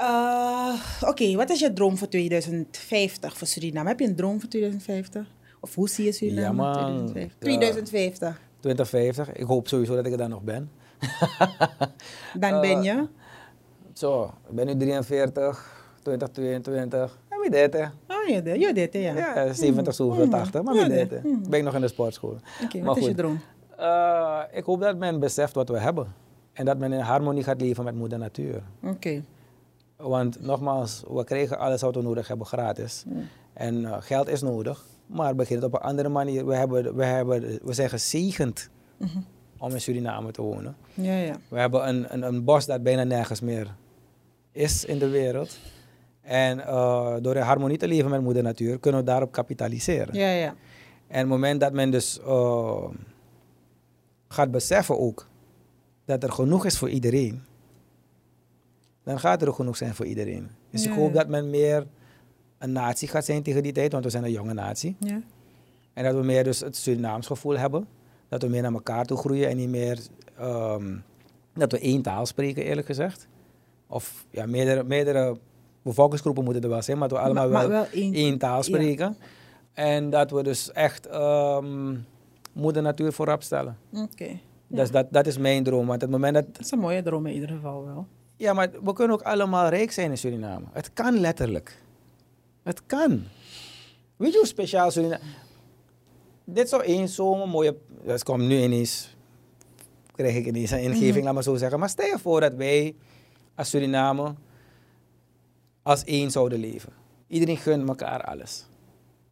Uh, 0.00 0.72
Oké, 1.00 1.34
wat 1.36 1.50
is 1.50 1.60
je 1.60 1.72
droom 1.72 1.96
voor 1.96 2.08
2050 2.08 3.36
voor 3.38 3.46
Suriname? 3.46 3.88
Heb 3.88 4.00
je 4.00 4.06
een 4.06 4.16
droom 4.16 4.40
voor 4.40 4.48
2050? 4.48 5.26
Of 5.60 5.74
hoe 5.74 5.88
zie 5.88 6.04
je 6.04 6.12
Suriname 6.12 6.62
Ja, 6.62 6.72
man. 6.72 7.06
2050? 7.12 7.22
Ja. 7.22 7.28
2050. 7.38 8.40
2050, 8.60 9.32
ik 9.32 9.46
hoop 9.46 9.68
sowieso 9.68 9.94
dat 9.94 10.06
ik 10.06 10.12
er 10.12 10.18
dan 10.18 10.30
nog 10.30 10.42
ben. 10.42 10.70
Dan 12.40 12.52
Eh, 12.52 12.60
ben 12.60 12.82
je? 12.82 13.06
Zo, 13.92 14.24
ik 14.48 14.54
ben 14.54 14.66
nu 14.66 14.76
43, 14.76 15.86
2022. 16.02 17.18
En 17.28 17.40
wie 17.40 17.50
dit, 17.50 17.72
hè? 17.72 17.82
Oh, 17.84 18.26
je 18.28 18.42
deed, 18.42 18.60
je 18.60 18.72
deed, 18.72 18.92
ja. 18.92 19.16
Ja, 19.16 19.52
70, 19.52 19.94
zoveel, 19.94 20.28
80. 20.28 20.62
Maar 20.62 20.74
wie 20.74 20.82
Ja, 20.82 20.88
dit, 20.88 21.10
nee. 21.10 21.20
hè? 21.34 21.38
Ben 21.48 21.58
ik 21.58 21.64
nog 21.64 21.74
in 21.74 21.80
de 21.80 21.88
sportschool. 21.88 22.36
Oké, 22.64 22.82
wat 22.82 22.96
is 22.96 23.04
je 23.06 23.14
droom? 23.14 23.40
Eh, 23.76 24.40
ik 24.52 24.64
hoop 24.64 24.80
dat 24.80 24.96
men 24.96 25.20
beseft 25.20 25.54
wat 25.54 25.68
we 25.68 25.78
hebben. 25.78 26.06
En 26.52 26.64
dat 26.64 26.78
men 26.78 26.92
in 26.92 27.00
harmonie 27.00 27.42
gaat 27.42 27.60
leven 27.60 27.84
met 27.84 27.94
moeder 27.94 28.18
natuur. 28.18 28.62
Oké. 28.84 29.22
Want 29.98 30.40
nogmaals, 30.40 31.02
we 31.08 31.24
krijgen 31.24 31.58
alles 31.58 31.80
wat 31.80 31.94
we 31.94 32.02
nodig 32.02 32.28
hebben 32.28 32.46
gratis. 32.46 33.04
En 33.52 33.84
eh, 33.84 33.96
geld 34.00 34.28
is 34.28 34.42
nodig, 34.42 34.84
maar 35.06 35.34
het 35.36 35.64
op 35.64 35.74
een 35.74 35.80
andere 35.80 36.08
manier. 36.08 36.46
We, 36.46 36.54
hebben, 36.54 36.96
we, 36.96 37.04
hebben, 37.04 37.58
we 37.62 37.72
zijn 37.72 37.88
gezegend 37.88 38.70
om 39.58 39.72
in 39.72 39.80
Suriname 39.80 40.30
te 40.30 40.42
wonen. 40.42 40.76
Ja, 40.94 41.16
ja. 41.16 41.36
We 41.48 41.58
hebben 41.58 41.88
een, 41.88 42.12
een, 42.12 42.22
een 42.22 42.44
bos 42.44 42.66
dat 42.66 42.82
bijna 42.82 43.04
nergens 43.04 43.40
meer 43.40 43.74
is 44.52 44.84
in 44.84 44.98
de 44.98 45.08
wereld. 45.08 45.58
En 46.20 46.60
eh, 46.66 47.14
door 47.20 47.36
in 47.36 47.42
harmonie 47.42 47.78
te 47.78 47.88
leven 47.88 48.10
met 48.10 48.22
moeder 48.22 48.42
natuur 48.42 48.78
kunnen 48.78 49.00
we 49.00 49.06
daarop 49.06 49.32
kapitaliseren. 49.32 50.14
Ja, 50.14 50.30
ja. 50.30 50.54
En 51.08 51.18
het 51.18 51.28
moment 51.28 51.60
dat 51.60 51.72
men 51.72 51.90
dus 51.90 52.20
eh, 52.20 52.84
gaat 54.28 54.50
beseffen 54.50 54.98
ook 54.98 55.26
dat 56.04 56.22
er 56.22 56.32
genoeg 56.32 56.64
is 56.64 56.78
voor 56.78 56.90
iedereen, 56.90 57.42
dan 59.08 59.20
gaat 59.20 59.42
er 59.42 59.52
genoeg 59.52 59.76
zijn 59.76 59.94
voor 59.94 60.06
iedereen. 60.06 60.48
Dus 60.70 60.84
Ja, 60.84 60.90
ik 60.90 60.96
hoop 60.96 61.14
dat 61.14 61.28
men 61.28 61.50
meer 61.50 61.86
een 62.58 62.72
natie 62.72 63.08
gaat 63.08 63.24
zijn 63.24 63.42
tegen 63.42 63.62
die 63.62 63.72
tijd, 63.72 63.92
want 63.92 64.04
we 64.04 64.10
zijn 64.10 64.24
een 64.24 64.30
jonge 64.32 64.52
natie. 64.54 64.96
Ja. 65.00 65.20
En 65.92 66.04
dat 66.04 66.14
we 66.14 66.22
meer 66.22 66.44
dus 66.44 66.60
het 66.60 66.76
Surinaams 66.76 67.26
gevoel 67.26 67.58
hebben. 67.58 67.86
Dat 68.28 68.42
we 68.42 68.48
meer 68.48 68.62
naar 68.62 68.72
elkaar 68.72 69.04
toe 69.04 69.16
groeien 69.18 69.48
en 69.48 69.56
niet 69.56 69.68
meer 69.68 69.98
ehm, 70.38 70.96
dat 71.54 71.72
we 71.72 71.78
één 71.78 72.02
taal 72.02 72.26
spreken, 72.26 72.64
eerlijk 72.64 72.86
gezegd. 72.86 73.26
Of 73.86 74.26
ja, 74.30 74.46
meerdere, 74.46 74.84
meerdere 74.84 75.36
bevolkingsgroepen 75.82 76.44
moeten 76.44 76.62
er 76.62 76.68
wel 76.68 76.82
zijn, 76.82 76.98
maar 76.98 77.08
dat 77.08 77.18
we 77.18 77.24
allemaal 77.24 77.48
Maar- 77.48 77.58
maar 77.60 77.68
wel, 77.68 77.80
wel 77.80 78.02
één- 78.02 78.14
één 78.14 78.38
taal 78.38 78.56
ja. 78.56 78.62
spreken. 78.62 79.16
En 79.72 80.10
dat 80.10 80.30
we 80.30 80.42
dus 80.42 80.72
echt 80.72 81.06
ehm, 81.06 81.96
moeder 82.52 82.82
natuur 82.82 83.12
voorop 83.12 83.42
stellen. 83.42 83.76
Oké. 83.94 84.28
Dus 84.66 84.90
dat, 84.90 85.06
dat 85.10 85.26
is 85.26 85.38
mijn 85.38 85.64
droom. 85.64 85.86
Want 85.86 86.00
het 86.00 86.10
moment 86.10 86.34
dat... 86.34 86.44
Dat 86.54 86.60
is 86.64 86.70
een 86.70 86.78
mooie 86.78 87.02
droom 87.02 87.26
in 87.26 87.34
ieder 87.34 87.48
geval 87.48 87.84
wel. 87.84 88.06
Ja, 88.38 88.52
maar 88.52 88.70
we 88.82 88.92
kunnen 88.92 89.16
ook 89.16 89.22
allemaal 89.22 89.68
rijk 89.68 89.92
zijn 89.92 90.10
in 90.10 90.18
Suriname. 90.18 90.64
Het 90.72 90.92
kan 90.92 91.18
letterlijk. 91.20 91.82
Het 92.62 92.86
kan. 92.86 93.24
Weet 94.16 94.32
je 94.32 94.38
hoe 94.38 94.46
speciaal 94.46 94.90
Suriname... 94.90 95.22
Dit 96.44 96.68
zou 96.68 96.82
één 96.82 97.08
zo'n 97.08 97.48
mooie... 97.48 97.76
Dat 98.04 98.22
komt 98.22 98.42
nu 98.42 98.62
ineens... 98.62 99.16
Krijg 100.14 100.36
ik 100.36 100.46
ineens 100.46 100.70
een 100.70 100.80
ingeving, 100.80 101.24
laat 101.24 101.34
maar 101.34 101.42
zo 101.42 101.56
zeggen. 101.56 101.78
Maar 101.78 101.88
stel 101.88 102.06
je 102.06 102.18
voor 102.18 102.40
dat 102.40 102.54
wij 102.54 102.94
als 103.54 103.70
Suriname 103.70 104.34
als 105.82 106.04
één 106.04 106.30
zouden 106.30 106.58
leven. 106.58 106.92
Iedereen 107.26 107.56
gunt 107.56 107.88
elkaar 107.88 108.22
alles. 108.22 108.66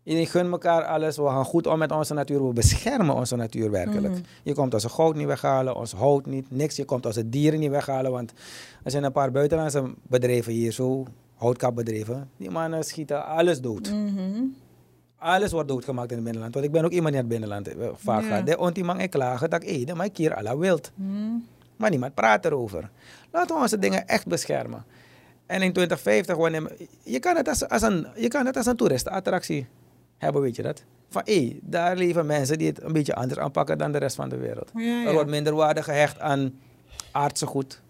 Iedereen 0.06 0.26
gunt 0.26 0.50
elkaar 0.50 0.84
alles. 0.84 1.16
We 1.16 1.26
gaan 1.26 1.44
goed 1.44 1.66
om 1.66 1.78
met 1.78 1.92
onze 1.92 2.14
natuur. 2.14 2.46
We 2.46 2.52
beschermen 2.52 3.14
onze 3.14 3.36
natuur 3.36 3.70
werkelijk. 3.70 4.18
Je 4.42 4.54
komt 4.54 4.74
onze 4.74 4.88
goud 4.88 5.14
niet 5.14 5.26
weghalen, 5.26 5.76
ons 5.76 5.92
hout 5.92 6.26
niet, 6.26 6.50
niks. 6.50 6.76
Je 6.76 6.84
komt 6.84 7.06
onze 7.06 7.28
dieren 7.28 7.58
niet 7.60 7.70
weghalen. 7.70 8.10
Want 8.10 8.32
er 8.82 8.90
zijn 8.90 9.04
een 9.04 9.12
paar 9.12 9.30
buitenlandse 9.30 9.94
bedrijven 10.02 10.52
hier, 10.52 10.72
zo, 10.72 11.06
houtkapbedrijven. 11.34 12.30
Die 12.36 12.50
mannen 12.50 12.84
schieten 12.84 13.26
alles 13.26 13.60
dood. 13.60 13.90
Mhm. 13.90 14.42
Alles 15.18 15.52
wordt 15.52 15.68
doodgemaakt 15.68 16.10
in 16.10 16.14
het 16.16 16.24
binnenland. 16.24 16.54
Want 16.54 16.66
ik 16.66 16.72
ben 16.72 16.84
ook 16.84 16.90
iemand 16.90 17.14
die 17.14 17.22
in 17.22 17.28
het 17.28 17.40
binnenland 17.40 17.68
eh, 17.68 17.88
vaak 17.94 18.24
gaat. 18.24 18.46
De 18.46 18.58
ontimang 18.58 19.02
ik 19.02 19.10
klagen 19.10 19.50
dat 19.50 19.62
ik 19.64 19.94
maar 19.94 20.06
ik 20.06 20.16
hier 20.16 20.34
alla 20.34 20.56
wild. 20.56 20.90
Mhm. 20.94 21.36
Maar 21.76 21.90
niemand 21.90 22.14
praat 22.14 22.44
erover. 22.44 22.90
Laten 23.32 23.56
we 23.56 23.62
onze 23.62 23.78
dingen 23.78 24.06
echt 24.06 24.26
beschermen. 24.26 24.84
En 25.46 25.62
in 25.62 25.72
2050, 25.72 26.36
wanneer, 26.36 26.76
je, 27.02 27.18
kan 27.18 27.36
het 27.36 27.48
als, 27.48 27.68
als 27.68 27.82
een, 27.82 28.06
je 28.16 28.28
kan 28.28 28.46
het 28.46 28.56
als 28.56 28.66
een 28.66 28.76
toeristenattractie 28.76 29.66
hebben, 30.18 30.42
weet 30.42 30.56
je 30.56 30.62
dat? 30.62 30.84
Van 31.08 31.22
hé, 31.24 31.58
daar 31.62 31.96
leven 31.96 32.26
mensen 32.26 32.58
die 32.58 32.66
het 32.66 32.82
een 32.82 32.92
beetje 32.92 33.14
anders 33.14 33.40
aanpakken 33.40 33.78
dan 33.78 33.92
de 33.92 33.98
rest 33.98 34.16
van 34.16 34.28
de 34.28 34.36
wereld. 34.36 34.70
Ja, 34.74 34.82
ja. 34.82 35.06
Er 35.06 35.12
wordt 35.12 35.30
minder 35.30 35.54
waarde 35.54 35.82
gehecht 35.82 36.20
aan 36.20 36.54
aardse 37.10 37.46
goed, 37.46 37.82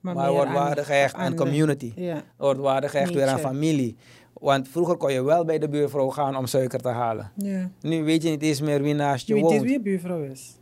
maar, 0.00 0.16
er 0.16 0.32
wordt 0.32 0.52
waarde 0.52 0.84
gehecht 0.84 1.14
aan, 1.14 1.34
community. 1.34 1.92
Ja. 1.96 2.14
Er 2.16 2.22
wordt 2.36 2.60
waarde 2.60 2.88
gehecht 2.88 3.14
weer 3.14 3.26
aan 3.26 3.38
familie. 3.38 3.96
Want 4.32 4.68
vroeger 4.68 4.96
kon 4.96 5.12
je 5.12 5.22
wel 5.22 5.44
bij 5.44 5.58
de 5.58 5.68
buurvrouw 5.68 6.08
gaan 6.08 6.36
om 6.36 6.46
suiker 6.46 6.78
te 6.80 6.88
halen. 6.88 7.30
ja. 7.36 7.70
Nu 7.80 8.04
weet 8.04 8.22
je 8.22 8.30
niet 8.30 8.42
eens 8.42 8.60
meer 8.60 8.82
wie 8.82 8.94
naast 8.94 9.26
je 9.26 9.34
Je 9.34 9.40
weet 9.40 9.50
woont. 9.50 9.54
niet 9.60 9.68
wie 9.70 9.78
je 9.78 9.80
buurvrouw 9.84 10.22
is. 10.22 10.56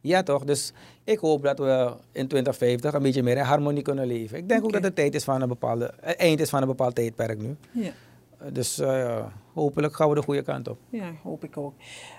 Ja, 0.00 0.22
toch? 0.22 0.44
Dus 0.44 0.72
ik 1.04 1.18
hoop 1.18 1.42
dat 1.42 1.58
we 1.58 1.92
in 2.12 2.28
2050 2.28 2.92
een 2.92 3.02
beetje 3.02 3.22
meer 3.22 3.36
in 3.36 3.42
harmonie 3.42 3.82
kunnen 3.82 4.06
leven. 4.06 4.38
Ik 4.38 4.48
denk 4.48 4.64
ook 4.64 4.72
dat 4.72 4.82
het 4.82 4.94
tijd 4.94 5.14
is 5.14 5.24
van 5.24 5.42
een 5.42 5.48
bepaalde, 5.48 5.84
eh, 6.00 6.12
eind 6.16 6.40
is 6.40 6.48
van 6.50 6.60
een 6.62 6.68
bepaald 6.68 6.94
tijdperk 6.94 7.38
nu. 7.42 7.56
Ja. 7.70 7.90
Eh, 8.38 8.46
Dus 8.52 8.78
eh, 8.78 9.24
hopelijk 9.54 9.96
gaan 9.96 10.08
we 10.08 10.14
de 10.14 10.22
goede 10.22 10.42
kant 10.42 10.68
op. 10.68 10.78
Ja, 10.88 11.12
hoop 11.22 11.44
ik 11.44 11.56
ook. 11.56 11.74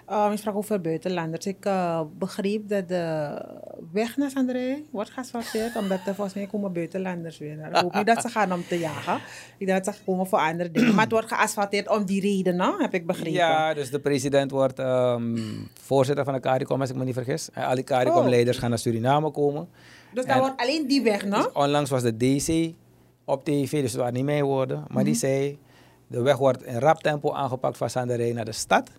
Uh, 0.10 0.28
je 0.32 0.38
sprak 0.38 0.56
over 0.56 0.82
buitenlanders. 0.82 1.46
Ik 1.46 1.66
eh, 1.66 2.02
begreep 2.18 2.70
dat 2.70 2.88
de 2.88 3.42
weg 3.92 4.18
naar 4.18 4.30
Sandré 4.30 4.82
wordt 4.92 5.10
geasfalteerd, 5.10 5.76
omdat 5.76 6.00
er 6.06 6.16
volgens 6.16 6.36
mij 6.36 6.46
komen 6.46 6.74
buitenlanders 6.74 7.38
weer. 7.38 7.56
naar. 7.56 7.70
Ik 7.70 7.76
hoop 7.76 7.94
niet 7.94 8.06
dat 8.06 8.22
ze 8.22 8.30
gaan 8.30 8.54
om 8.54 8.64
te 8.68 8.80
jagen. 8.80 9.20
Ik 9.58 9.68
denk 9.68 9.86
dat 9.86 9.96
ze 9.96 10.02
komen 10.06 10.28
voor 10.28 10.40
andere 10.40 10.72
dingen. 10.72 10.94
Maar 10.94 11.04
het 11.04 11.12
wordt 11.14 11.28
geasfalteerd 11.28 11.90
om 11.90 12.06
die 12.06 12.22
reden, 12.22 12.60
hè? 12.62 12.72
heb 12.78 12.94
ik 12.94 13.06
begrepen. 13.08 13.32
Ja, 13.32 13.74
dus 13.74 13.90
de 13.92 14.00
president 14.00 14.52
wordt 14.52 14.80
ehm, 14.80 15.38
voorzitter 15.82 16.26
van 16.26 16.34
de 16.34 16.40
CARICOM, 16.40 16.82
als 16.82 16.90
ik 16.90 16.96
me 16.96 17.04
niet 17.04 17.14
vergis. 17.14 17.50
En 17.54 17.66
al 17.66 17.76
die 17.76 17.84
CARICOM-leiders 17.84 18.58
gaan 18.58 18.70
naar 18.70 18.80
Suriname 18.80 19.32
komen. 19.32 19.68
Dus 20.14 20.24
En- 20.26 20.40
wordt 20.40 20.62
alleen 20.62 20.88
die 20.88 21.02
weg, 21.02 21.26
no? 21.26 21.38
Dus 21.38 21.52
onlangs 21.52 21.90
was 21.90 22.02
de 22.02 22.18
DC 22.18 22.74
op 23.26 23.44
tv, 23.46 23.72
dus 23.82 23.92
het 23.92 24.00
waren 24.00 24.14
niet 24.14 24.24
mijn 24.26 24.44
woorden. 24.44 24.84
Maar 24.88 25.04
die 25.04 25.16
zei, 25.16 25.58
de 26.08 26.22
weg 26.22 26.38
wordt 26.38 26.64
in 26.64 26.80
rap 26.80 27.02
tempo 27.04 27.34
aangepakt 27.34 27.78
van 27.78 27.90
Sanderij 27.90 28.32
naar 28.34 28.46
de 28.46 28.52
stad. 28.52 28.90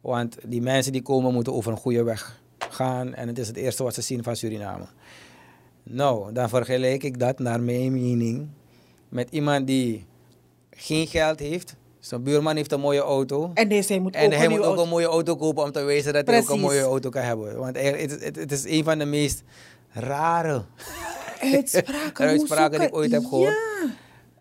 Want 0.00 0.36
die 0.46 0.62
mensen 0.62 0.92
die 0.92 1.02
komen 1.02 1.32
moeten 1.32 1.52
over 1.54 1.72
een 1.72 1.78
goede 1.78 2.02
weg 2.02 2.40
gaan. 2.58 3.14
En 3.14 3.28
het 3.28 3.38
is 3.38 3.46
het 3.46 3.56
eerste 3.56 3.82
wat 3.82 3.94
ze 3.94 4.00
zien 4.02 4.22
van 4.22 4.36
Suriname. 4.36 4.84
Nou, 5.82 6.32
dan 6.32 6.48
vergelijk 6.48 7.02
ik 7.02 7.18
dat 7.18 7.38
naar 7.38 7.60
mijn 7.60 7.92
mening 7.92 8.48
met 9.08 9.28
iemand 9.30 9.66
die 9.66 10.06
geen 10.70 11.06
geld 11.06 11.38
heeft. 11.38 11.76
Zijn 11.98 12.22
buurman 12.22 12.56
heeft 12.56 12.72
een 12.72 12.80
mooie 12.80 13.00
auto. 13.00 13.50
En 13.54 13.68
deze 13.68 13.98
moet 13.98 14.14
En 14.14 14.26
ook 14.26 14.32
hij 14.32 14.44
een 14.44 14.50
moet 14.50 14.58
ook 14.60 14.64
auto- 14.66 14.82
een 14.82 14.88
mooie 14.88 15.06
auto 15.06 15.36
kopen 15.36 15.62
om 15.64 15.72
te 15.72 15.82
wijzen 15.82 16.12
dat 16.12 16.26
hij 16.26 16.40
ook 16.40 16.48
een 16.48 16.60
mooie 16.60 16.80
auto 16.82 17.08
kan 17.08 17.22
hebben. 17.22 17.58
Want 17.58 17.76
het, 17.76 18.20
het, 18.22 18.36
het 18.36 18.52
is 18.52 18.64
een 18.64 18.84
van 18.84 18.98
de 18.98 19.04
meest 19.04 19.42
rare 19.90 20.64
uitspraken, 21.40 22.26
uitspraken 22.28 22.78
die 22.78 22.88
ik 22.88 22.94
ooit 22.94 23.12
heb 23.12 23.24
gehoord. 23.24 23.54
Ja. 23.82 23.90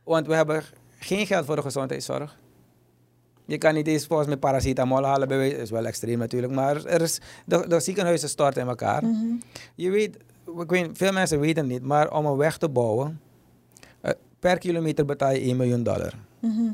Want 0.03 0.27
we 0.27 0.35
hebben 0.35 0.63
geen 0.99 1.25
geld 1.25 1.45
voor 1.45 1.55
de 1.55 1.61
gezondheidszorg. 1.61 2.37
Je 3.45 3.57
kan 3.57 3.73
niet 3.73 3.87
eens 3.87 4.05
volgens 4.05 4.27
mij 4.27 4.37
paracetamol 4.37 5.03
halen, 5.03 5.27
bij 5.27 5.37
wijze- 5.37 5.55
is 5.55 5.69
wel 5.69 5.85
extreem 5.85 6.17
natuurlijk, 6.19 6.53
maar 6.53 6.85
er 6.85 7.01
is, 7.01 7.19
de, 7.45 7.67
de 7.67 7.79
ziekenhuizen 7.79 8.29
storten 8.29 8.61
in 8.61 8.67
elkaar. 8.67 9.03
Mhm. 9.05 9.25
Je 9.75 9.89
weet, 9.89 10.17
ik 10.59 10.69
weet, 10.69 10.89
veel 10.93 11.11
mensen 11.11 11.39
weten 11.39 11.63
het 11.63 11.71
niet, 11.71 11.81
maar 11.83 12.11
om 12.11 12.25
een 12.25 12.35
weg 12.37 12.57
te 12.57 12.69
bouwen, 12.69 13.21
eh, 14.01 14.11
per 14.39 14.57
kilometer 14.57 15.05
betaal 15.05 15.31
je 15.31 15.41
1 15.41 15.57
miljoen 15.57 15.83
dollar. 15.83 16.13
Mhm. 16.39 16.71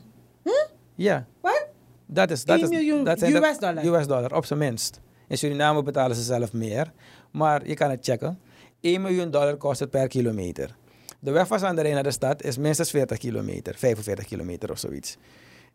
Ja, 0.96 1.26
Wat? 1.42 1.66
dat 2.06 2.32
is... 2.32 2.46
Dat 2.46 2.56
1 2.60 2.64
is, 2.72 2.78
miljoen 2.78 3.04
dat 3.04 3.20
zijn 3.20 3.36
US 3.36 3.60
dollar? 3.60 3.86
US 3.86 4.08
dollar, 4.08 4.36
op 4.36 4.46
zijn 4.46 4.60
minst. 4.60 5.00
In 5.28 5.38
Suriname 5.38 5.84
betalen 5.84 6.16
ze 6.16 6.22
zelf 6.24 6.54
meer, 6.54 6.92
maar 7.32 7.68
je 7.68 7.74
kan 7.74 7.90
het 7.90 8.06
checken. 8.06 8.40
1 8.82 9.02
miljoen 9.02 9.32
dollar 9.32 9.56
kost 9.56 9.80
het 9.80 9.90
per 9.90 10.08
kilometer. 10.08 10.76
De 11.20 11.32
weg 11.32 11.48
van 11.48 11.60
Sanderij 11.60 11.94
naar 11.94 12.04
de 12.04 12.12
stad 12.12 12.44
is 12.44 12.58
minstens 12.58 12.90
40 12.90 13.18
kilometer, 13.18 13.76
45 13.76 14.26
kilometer 14.26 14.72
of 14.72 14.78
zoiets. 14.80 15.18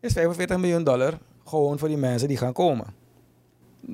Is 0.00 0.12
45 0.12 0.58
miljoen 0.58 0.84
dollar 0.84 1.18
gewoon 1.44 1.78
voor 1.78 1.88
die 1.88 1.96
mensen 1.96 2.28
die 2.28 2.36
gaan 2.36 2.52
komen. 2.52 2.86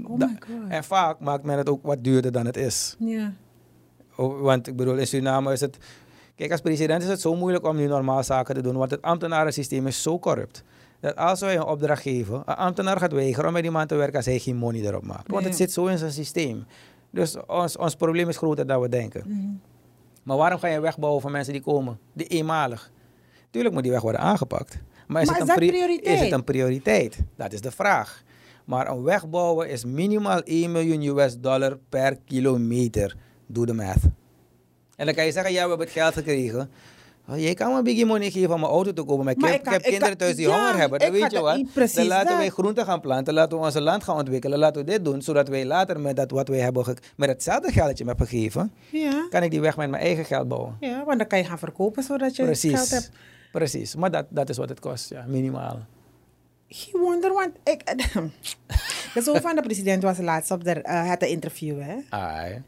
Oh 0.05 0.18
Da- 0.18 0.26
my 0.26 0.36
god. 0.40 0.68
En 0.70 0.84
vaak 0.84 1.20
maakt 1.20 1.44
men 1.44 1.59
het 1.59 1.68
ook 1.68 1.82
wat 1.82 2.05
duurder 2.05 2.32
dan 2.32 2.47
het 2.47 2.57
is. 2.57 2.97
Ja. 2.99 3.32
Oh, 4.16 4.40
Want 4.40 4.66
ik 4.66 4.76
bedoel, 4.76 4.97
in 4.97 5.07
Suriname 5.07 5.53
is 5.53 5.61
het... 5.61 5.78
Kijk, 6.34 6.51
als 6.51 6.61
president 6.61 7.03
is 7.03 7.09
het 7.09 7.20
zo 7.20 7.34
moeilijk 7.36 7.64
om 7.66 7.76
nu 7.76 7.86
normaal 7.86 8.22
zaken 8.22 8.55
te 8.55 8.61
doen, 8.62 8.76
want 8.76 8.90
het 8.90 9.03
ambtenarensysteem 9.03 9.86
is 9.86 10.03
zo 10.03 10.18
corrupt. 10.18 10.62
Dat 11.01 11.16
als 11.16 11.40
wij 11.40 11.57
een 11.57 11.64
opdracht 11.64 12.03
geven, 12.03 12.34
een 12.34 12.55
ambtenaar 12.55 12.99
gaat 12.99 13.12
weigeren 13.12 13.47
om 13.47 13.53
met 13.53 13.62
die 13.62 13.70
man 13.70 13.86
te 13.86 13.94
werken 13.94 14.16
als 14.16 14.24
hij 14.26 14.38
geen 14.38 14.57
money 14.57 14.80
erop 14.80 15.05
maakt. 15.05 15.30
Want 15.30 15.44
het 15.44 15.57
zit 15.57 15.72
zo 15.72 15.86
in 15.86 15.99
zijn 15.99 16.12
systeem. 16.12 16.64
Dus 17.11 17.36
ons, 17.47 17.76
ons 17.76 17.94
probleem 17.94 18.28
is 18.28 18.36
groter 18.36 18.66
dan 18.66 18.80
we 18.80 18.88
denken. 18.88 19.22
Mhm. 19.26 19.49
Maar 20.27 20.37
waarom 20.37 20.59
ga 20.59 20.66
je 20.68 20.81
wegbouwen 20.81 21.20
voor 21.22 21.31
mensen 21.31 21.53
die 21.53 21.62
komen? 21.62 21.99
Die 22.12 22.27
eenmalig. 22.27 22.91
Tuurlijk 23.51 23.74
moet 23.74 23.83
die 23.83 23.93
weg 23.93 24.01
worden 24.01 24.20
aangepakt. 24.20 24.79
Maar 25.07 25.22
is, 25.22 25.29
Maar 25.29 25.39
het, 25.39 25.49
is 25.49 25.55
een 25.55 25.68
pri- 25.68 25.97
is 26.12 26.20
het 26.20 26.33
een 26.33 26.45
prioriteit? 26.45 27.18
Dat 27.37 27.53
is 27.53 27.61
de 27.61 27.70
vraag. 27.70 28.22
Maar 28.64 28.89
een 28.91 29.03
weg 29.03 29.29
bouwen 29.29 29.68
is 29.70 29.85
minimaal 29.85 30.41
1 30.43 30.72
miljoen 30.72 31.03
US 31.18 31.39
dollar 31.39 31.79
per 31.89 32.16
kilometer. 32.24 33.16
Doe 33.47 33.66
de 33.66 33.72
math. 33.72 34.03
En 34.97 35.07
dan 35.07 35.14
kan 35.14 35.24
je 35.24 35.33
zeggen, 35.33 35.53
ja, 35.53 35.62
we 35.62 35.68
hebben 35.68 35.87
het 35.87 35.97
geld 35.97 36.14
gekregen. 36.14 36.70
Oh, 37.29 37.39
jij 37.39 37.55
kan 37.55 37.72
me 37.72 37.79
een 37.79 37.85
beetje 37.85 38.05
money 38.07 38.31
geven 38.31 38.55
om 38.55 38.61
mijn 38.61 38.72
auto 38.72 38.93
te 38.93 39.03
kopen. 39.03 39.24
Maar 39.24 39.35
ik 39.35 39.41
heb, 39.45 39.55
ik 39.55 39.62
kan- 39.62 39.72
ik 39.74 39.79
heb 39.79 39.81
ik 39.81 39.89
kinderen 39.91 40.09
kan- 40.09 40.16
thuis 40.27 40.37
die 40.37 40.49
ja, 40.49 40.55
honger 40.57 40.77
hebben. 40.81 40.99
Dan 40.99 41.11
weet 41.11 41.31
je 41.33 41.41
wat. 41.41 41.64
Dan 41.95 42.07
laten 42.07 42.29
dat. 42.29 42.37
wij 42.37 42.49
groenten 42.51 42.85
gaan 42.85 43.01
planten. 43.01 43.35
Laten 43.35 43.59
we 43.59 43.64
onze 43.64 43.81
land 43.81 44.05
gaan 44.05 44.16
ontwikkelen. 44.16 44.59
Laten 44.59 44.85
we 44.85 44.91
dit 44.91 45.05
doen. 45.05 45.22
Zodat 45.22 45.49
wij 45.49 45.64
later 45.64 46.01
met, 46.01 46.16
dat 46.16 46.31
wat 46.31 46.49
wij 46.49 46.59
hebben 46.59 46.97
met 47.16 47.29
hetzelfde 47.29 47.72
geld 47.72 47.87
dat 47.89 47.99
je 47.99 48.05
me 48.05 48.12
hebt 48.16 48.29
gegeven... 48.29 48.72
Ja. 48.91 49.27
kan 49.31 49.43
ik 49.43 49.51
die 49.51 49.61
weg 49.61 49.77
met 49.77 49.91
mijn 49.91 50.03
eigen 50.03 50.24
geld 50.24 50.49
bouwen. 50.49 50.77
ja, 50.81 51.05
want 51.05 51.18
dan 51.18 51.27
kan 51.27 51.39
je 51.39 51.45
gaan 51.45 51.59
verkopen 51.59 52.03
zodat 52.03 52.37
je 52.37 52.43
Precies. 52.43 52.72
geld 52.74 52.91
hebt. 52.91 53.11
Precies, 53.53 53.95
maar 53.95 54.11
dat, 54.11 54.27
dat 54.29 54.49
is 54.49 54.57
wat 54.57 54.68
het 54.68 54.81
kost, 54.81 55.11
ja, 55.11 55.24
minimaal. 55.29 55.79
Ik 56.68 56.89
wonder, 56.93 57.33
want 57.33 57.51
ik... 57.64 57.83
de 59.14 59.22
zoon 59.22 59.41
van 59.41 59.55
de 59.57 59.62
president 59.62 60.03
was 60.03 60.18
laatst 60.18 60.51
op 60.51 60.64
de, 60.64 60.70
eh, 60.70 61.09
het 61.09 61.22
interview, 61.22 61.81
hè. 61.81 61.95
Ai. 62.09 62.62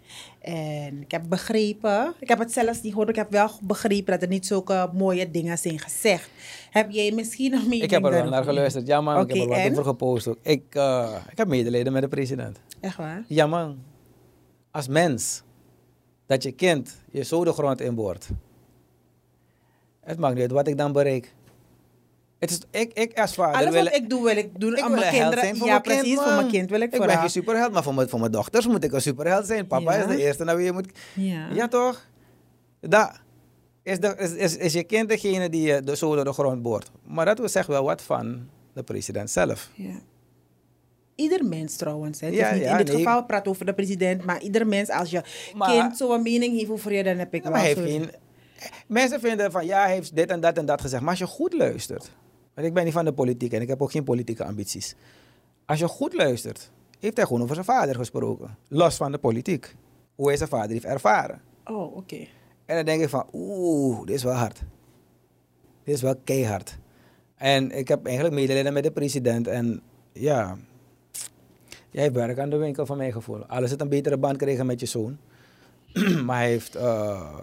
En 0.49 1.03
ik 1.03 1.11
heb 1.11 1.23
begrepen, 1.29 2.15
ik 2.21 2.29
heb 2.29 2.39
het 2.39 2.53
zelfs 2.53 2.83
niet 2.83 2.93
gehoord, 2.93 3.09
ik 3.09 3.17
heb 3.17 3.31
wel 3.31 3.51
begrepen 3.63 4.13
dat 4.13 4.23
er 4.23 4.29
niet 4.29 4.47
zulke 4.47 4.91
mooie 4.93 5.31
dingen 5.31 5.59
zijn 5.59 5.79
gezegd. 5.79 6.31
Heb 6.71 6.91
jij 6.91 7.13
misschien 7.13 7.53
een 7.53 7.63
mening 7.63 7.83
Ik 7.83 7.91
heb 7.91 8.05
er 8.05 8.11
wel 8.11 8.29
naar 8.29 8.45
geluisterd. 8.45 8.87
Ja 8.87 9.01
man, 9.01 9.21
ik 9.21 9.35
heb 9.35 9.43
er 9.43 9.49
wat 9.49 9.71
over 9.71 9.85
gepost 9.85 10.27
ook. 10.27 10.39
Ik, 10.43 10.63
eh, 10.75 11.17
ik 11.31 11.39
heb 11.39 11.49
medelijden 11.49 11.93
met 11.93 12.03
de 12.03 12.09
president. 12.09 12.61
Echt 12.81 12.97
waar? 12.97 13.25
Ja 13.27 13.47
man, 13.47 13.79
als 14.71 14.89
mens, 14.89 15.43
dat 16.27 16.43
je 16.43 16.53
kind 16.53 16.97
je 17.11 17.25
zo 17.25 17.45
de 17.45 17.53
grond 17.53 17.81
inboort. 17.81 18.29
Het 20.01 20.19
maakt 20.19 20.35
niet 20.35 20.43
uit 20.43 20.53
wat 20.53 20.69
ik 20.69 20.79
dan 20.79 20.93
bereik. 20.93 21.35
Het 22.39 22.51
is, 22.51 22.59
ik, 22.71 22.93
ik 22.93 23.19
als 23.19 23.35
vader 23.35 23.61
Alles 23.61 23.73
wil... 23.75 23.85
wat 23.85 23.95
ik 23.95 24.11
doe, 24.11 24.25
wil 24.25 24.37
ik 24.37 24.61
doen 24.61 24.77
ik 24.77 24.85
wil 24.85 24.89
mijn 24.97 25.13
kinderen. 25.13 25.39
zijn 25.39 25.57
voor 25.57 25.67
ja, 25.67 25.73
mijn 25.73 25.83
kind, 25.83 26.01
precies, 26.01 26.19
voor 26.19 26.33
mijn 26.35 26.49
kind 26.51 26.71
wil 26.71 26.81
ik 26.81 26.93
Ik 26.95 27.01
ben 27.01 27.19
geen 27.19 27.31
superheld, 27.31 27.73
maar 27.73 27.83
voor 27.83 27.95
mijn, 27.95 28.09
voor 28.09 28.19
mijn 28.21 28.33
dochters 28.33 28.67
moet 28.67 28.85
ik 28.85 28.93
een 28.93 29.01
superheld 29.03 29.47
zijn. 29.47 29.67
Papa 29.67 29.95
Ja. 29.95 29.99
is 30.05 30.17
de 30.17 30.23
eerste 30.23 30.45
naar 30.45 30.57
wie 30.57 30.65
je 30.65 30.73
moet... 30.73 30.89
Ja. 31.15 31.49
Ja, 31.53 31.69
toch? 31.69 32.07
Dat 32.81 33.21
is, 33.83 34.01
de, 34.01 34.15
is, 34.19 34.33
is, 34.33 34.57
is 34.57 34.73
je 34.73 34.83
kind 34.85 35.09
degene 35.09 35.49
die 35.49 35.63
je 35.63 35.83
de, 35.83 35.97
zo 35.97 36.15
door 36.15 36.25
de 36.25 36.33
grond 36.33 36.63
boort. 36.63 36.91
Maar 37.07 37.25
dat 37.25 37.39
wil 37.39 37.49
zeggen 37.49 37.73
wel 37.73 37.85
wat 37.85 38.03
van 38.03 38.49
de 38.73 38.83
president 38.83 39.31
zelf. 39.31 39.71
Ja. 39.75 39.99
Ieder 41.15 41.45
mens 41.45 41.77
trouwens. 41.77 42.21
Hè. 42.21 42.27
Het 42.27 42.37
Ja, 42.37 42.47
is 42.49 42.55
niet, 42.55 42.63
ja, 42.63 42.71
in 42.71 42.77
dit 42.85 42.95
nee. 42.95 43.05
geval 43.05 43.25
praat 43.25 43.49
over 43.49 43.67
de 43.67 43.75
president, 43.75 44.25
maar 44.25 44.41
ieder 44.41 44.67
mens, 44.67 44.89
als 44.91 45.11
je 45.11 45.23
Maar- 45.55 45.71
kind 45.71 45.97
zo'n 45.97 46.23
mening 46.23 46.57
heeft 46.59 46.71
over 46.71 46.93
je, 46.93 47.03
dan 47.03 47.19
heb 47.19 47.35
ik 47.35 47.43
wel 47.43 47.53
maar 47.53 47.61
heeft 47.61 47.81
geen... 47.81 48.11
Mensen 48.87 49.21
vinden 49.21 49.51
van 49.53 49.67
ja, 49.67 49.83
hij 49.83 49.93
heeft 49.95 50.17
dit 50.17 50.31
en 50.31 50.41
dat 50.41 50.57
en 50.59 50.67
dat 50.67 50.81
gezegd. 50.81 51.01
Maar 51.03 51.11
als 51.11 51.19
je 51.19 51.27
goed 51.27 51.53
luistert. 51.53 52.11
Want 52.59 52.71
ik 52.71 52.77
ben 52.77 52.85
niet 52.85 52.93
van 52.93 53.05
de 53.05 53.13
politiek 53.13 53.53
en 53.53 53.61
ik 53.61 53.69
heb 53.69 53.83
ook 53.83 53.91
geen 53.91 54.05
politieke 54.05 54.45
ambities. 54.45 54.95
Als 55.67 55.79
je 55.79 55.89
goed 55.89 56.15
luistert, 56.15 56.71
heeft 56.99 57.17
hij 57.17 57.27
gewoon 57.27 57.43
over 57.43 57.55
zijn 57.55 57.67
vader 57.67 57.95
gesproken. 57.95 58.57
Los 58.69 58.97
van 58.97 59.13
de 59.13 59.19
politiek. 59.19 59.77
Hoe 60.15 60.27
hij 60.27 60.37
zijn 60.37 60.49
vader 60.49 60.71
heeft 60.71 60.85
ervaren. 60.85 61.41
Oh, 61.65 61.97
oké. 61.97 62.27
En 62.65 62.77
dan 62.77 62.85
denk 62.85 63.03
ik 63.03 63.09
van, 63.09 63.27
oeh, 63.33 64.07
dit 64.07 64.15
is 64.15 64.23
wel 64.23 64.35
hard. 64.35 64.63
Dit 65.85 65.95
is 65.95 66.03
wel 66.03 66.17
keihard. 66.25 66.79
En 67.35 67.71
ik 67.71 67.89
heb 67.89 68.07
eigenlijk 68.07 68.35
medelijden 68.35 68.73
met 68.73 68.83
de 68.83 68.91
president. 68.91 69.47
En 69.47 69.83
ja, 70.13 70.59
jij 71.91 72.03
heeft 72.03 72.15
werk 72.15 72.39
aan 72.39 72.51
de 72.51 72.57
winkel 72.57 72.87
van 72.87 72.97
mijn 72.97 73.13
gevoel. 73.13 73.45
Alles 73.45 73.71
het 73.71 73.81
een 73.81 73.89
betere 73.89 74.19
band 74.19 74.37
krijgen 74.37 74.67
met 74.67 74.81
je 74.81 74.87
zoon. 74.87 75.19
maar 76.27 76.37
hij 76.37 76.49
heeft, 76.49 76.75
eh, 76.75 77.39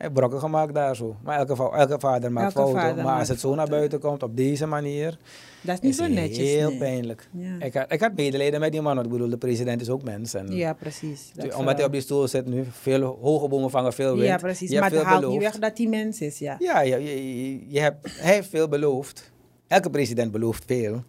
heeft 0.00 0.12
brokken 0.12 0.38
gemaakt 0.40 0.74
daar 0.74 0.96
zo. 0.96 1.16
Maar 1.22 1.38
elke, 1.38 1.70
elke 1.72 1.98
vader 1.98 2.32
maakt 2.32 2.56
Elke 2.56 2.70
fouten. 2.70 2.88
vader 2.90 3.04
maar 3.04 3.18
als 3.18 3.28
het 3.28 3.40
zo 3.40 3.54
naar 3.54 3.68
buiten 3.68 4.00
komt 4.00 4.22
op 4.22 4.36
deze 4.36 4.66
manier, 4.66 5.18
Dat 5.60 5.74
is 5.74 5.80
niet 5.80 5.94
zo 5.96 6.06
netjes. 6.06 6.48
heel 6.48 6.68
nee. 6.68 6.78
pijnlijk. 6.78 7.28
Ja. 7.32 7.56
Ik, 7.66 7.74
had, 7.74 7.92
ik 7.92 8.00
had 8.00 8.12
medelijden 8.16 8.60
met 8.60 8.72
die 8.72 8.80
man, 8.80 8.94
want 8.94 9.06
ik 9.06 9.12
bedoel, 9.12 9.28
de 9.28 9.36
president 9.38 9.80
is 9.80 9.88
ook 9.88 10.02
mens. 10.02 10.34
En 10.34 10.52
ja, 10.56 10.72
precies. 10.72 11.30
Dat 11.34 11.54
omdat 11.54 11.76
hij 11.76 11.84
op 11.86 11.92
die 11.92 12.00
stoel 12.00 12.28
zit 12.28 12.46
nu, 12.46 12.64
veel 12.70 13.18
hoge 13.20 13.48
bomen 13.48 13.70
vangen 13.70 13.92
veel 13.92 14.14
wind. 14.14 14.26
Ja, 14.26 14.36
precies. 14.36 14.70
Je 14.70 14.80
Maar 14.80 14.90
het 14.90 15.02
haalt 15.02 15.28
niet 15.28 15.40
weg 15.40 15.58
dat 15.58 15.76
die 15.76 15.88
mens 15.88 16.20
is, 16.20 16.38
ja. 16.38 16.56
Ja, 16.58 16.80
je- 16.80 17.70
je 17.72 17.80
hebt, 17.80 18.20
hij 18.20 18.34
heeft 18.34 18.48
veel 18.48 18.68
beloofd. 18.68 19.32
Elke 19.66 19.90
president 19.90 20.32
belooft 20.32 20.64
veel. 20.66 21.02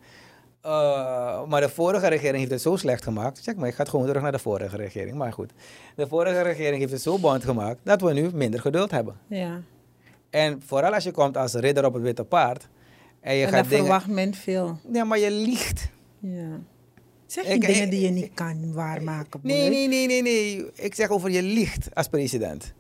Uh, 0.66 1.44
maar 1.48 1.62
de 1.62 1.70
vorige 1.70 2.08
regering 2.08 2.38
heeft 2.38 2.52
het 2.52 2.62
zo 2.62 2.76
slecht 2.76 3.04
gemaakt. 3.04 3.44
Zeg 3.44 3.56
maar, 3.56 3.68
ik 3.68 3.74
ga 3.74 3.82
het 3.82 3.90
gewoon 3.90 4.06
terug 4.06 4.22
naar 4.22 4.32
de 4.32 4.40
vorige 4.40 4.76
regering. 4.78 5.16
Maar 5.16 5.34
goed, 5.34 5.52
de 5.96 6.08
vorige 6.08 6.42
regering 6.42 6.80
heeft 6.80 6.92
het 6.92 7.02
zo 7.02 7.18
bond 7.20 7.44
gemaakt 7.44 7.80
dat 7.84 8.02
we 8.02 8.14
nu 8.14 8.30
minder 8.34 8.60
geduld 8.60 8.92
hebben. 8.92 9.16
ja. 9.28 9.62
En 10.30 10.62
vooral 10.66 10.94
als 10.94 11.04
je 11.04 11.12
komt 11.12 11.38
als 11.38 11.54
ridder 11.54 11.86
op 11.86 11.94
het 11.94 12.04
witte 12.04 12.24
paard. 12.24 12.68
En 13.22 13.36
je 13.36 13.46
en 13.46 13.52
gaat 13.52 13.64
dingen. 13.70 13.78
verwacht 13.86 14.08
men 14.08 14.34
veel. 14.34 14.78
Ja, 14.92 15.04
maar 15.04 15.20
je 15.20 15.32
liegt. 15.32 15.90
Ja. 16.20 16.60
Zeg 17.26 17.48
je 17.48 17.54
Ik- 17.54 17.62
dingen 17.62 17.82
ik- 17.84 17.92
die 17.92 18.02
je 18.02 18.10
niet 18.10 18.32
kan 18.34 18.74
waarmaken, 18.74 19.40
Nee, 19.44 19.70
nee, 19.70 19.88
nee, 19.88 20.08
nee, 20.08 20.22
nee. 20.22 20.66
Ik 20.76 20.96
zeg 20.96 21.10
over 21.10 21.30
je 21.32 21.42
liegt 21.44 21.96
als 21.96 22.08
president. 22.08 22.74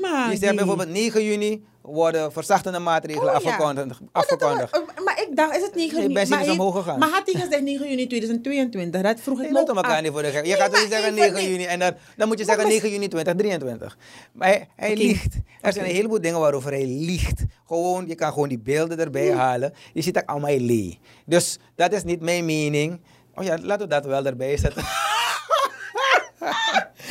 Maar 0.00 0.30
je 0.30 0.36
zegt 0.36 0.56
bijvoorbeeld 0.56 0.88
9 0.88 1.24
juni 1.24 1.64
worden 1.82 2.32
verzachtende 2.32 2.78
maatregelen 2.78 3.34
Oh, 3.34 3.40
ja. 3.42 3.48
afgekondigd. 3.50 4.00
Oh, 4.00 4.06
afgekondigd. 4.12 4.78
oh, 4.78 5.04
maar 5.04 5.22
ik 5.22 5.36
dacht, 5.36 5.56
is 5.56 5.62
het 5.62 5.74
9 5.74 5.92
Nee, 5.94 6.02
juni? 6.02 6.14
benzine 6.14 6.38
maar 6.40 6.50
omhoog 6.50 6.76
gegaan. 6.76 6.98
Maar 6.98 7.08
had 7.08 7.22
hij 7.32 7.40
gezegd 7.40 7.62
9 7.62 7.88
juni 7.88 8.06
2022? 8.06 9.02
Dat 9.02 9.20
vroeg 9.20 9.36
ik 9.36 9.42
Nee, 9.42 9.52
me 9.52 9.58
laten 9.58 9.76
elkaar 9.76 9.96
af. 9.96 10.02
niet 10.02 10.12
voor 10.12 10.22
de 10.22 10.28
gek. 10.30 10.44
Je 10.44 10.50
Nee, 10.50 10.56
gaat 10.60 10.64
toch 10.64 10.72
maar 10.72 10.80
niet 10.82 10.90
zeggen 10.92 11.12
even 11.12 11.20
9 11.32 11.40
niet. 11.40 11.50
juni 11.50 11.64
en 11.64 11.78
dan, 11.78 11.92
dan 12.16 12.28
moet 12.28 12.38
je 12.38 12.44
zeggen 12.44 12.64
mis- 12.64 12.72
9 12.72 12.90
juni 12.90 13.08
2023. 13.08 13.96
Maar 14.32 14.66
hij, 14.76 14.96
liegt. 14.96 15.34
Er 15.60 15.72
zijn 15.72 15.84
een 15.88 15.94
heleboel 15.94 16.20
dingen 16.20 16.40
waarover 16.40 16.70
hij 16.70 16.86
liegt. 16.86 17.42
Gewoon, 17.66 18.06
je 18.06 18.14
kan 18.14 18.32
gewoon 18.32 18.48
die 18.48 18.58
beelden 18.58 18.98
erbij 18.98 19.32
halen. 19.32 19.72
Je 19.92 20.02
ziet 20.02 20.14
dat 20.14 20.26
allemaal 20.26 20.58
lee. 20.58 20.98
Dus 21.26 21.58
dat 21.76 21.92
is 21.92 22.04
niet 22.04 22.20
mijn 22.20 22.44
mening. 22.44 23.00
Oh 23.34 23.44
ja, 23.44 23.58
laten 23.62 23.88
we 23.88 23.94
dat 23.94 24.04
wel 24.04 24.24
erbij 24.26 24.56
zetten. 24.56 24.82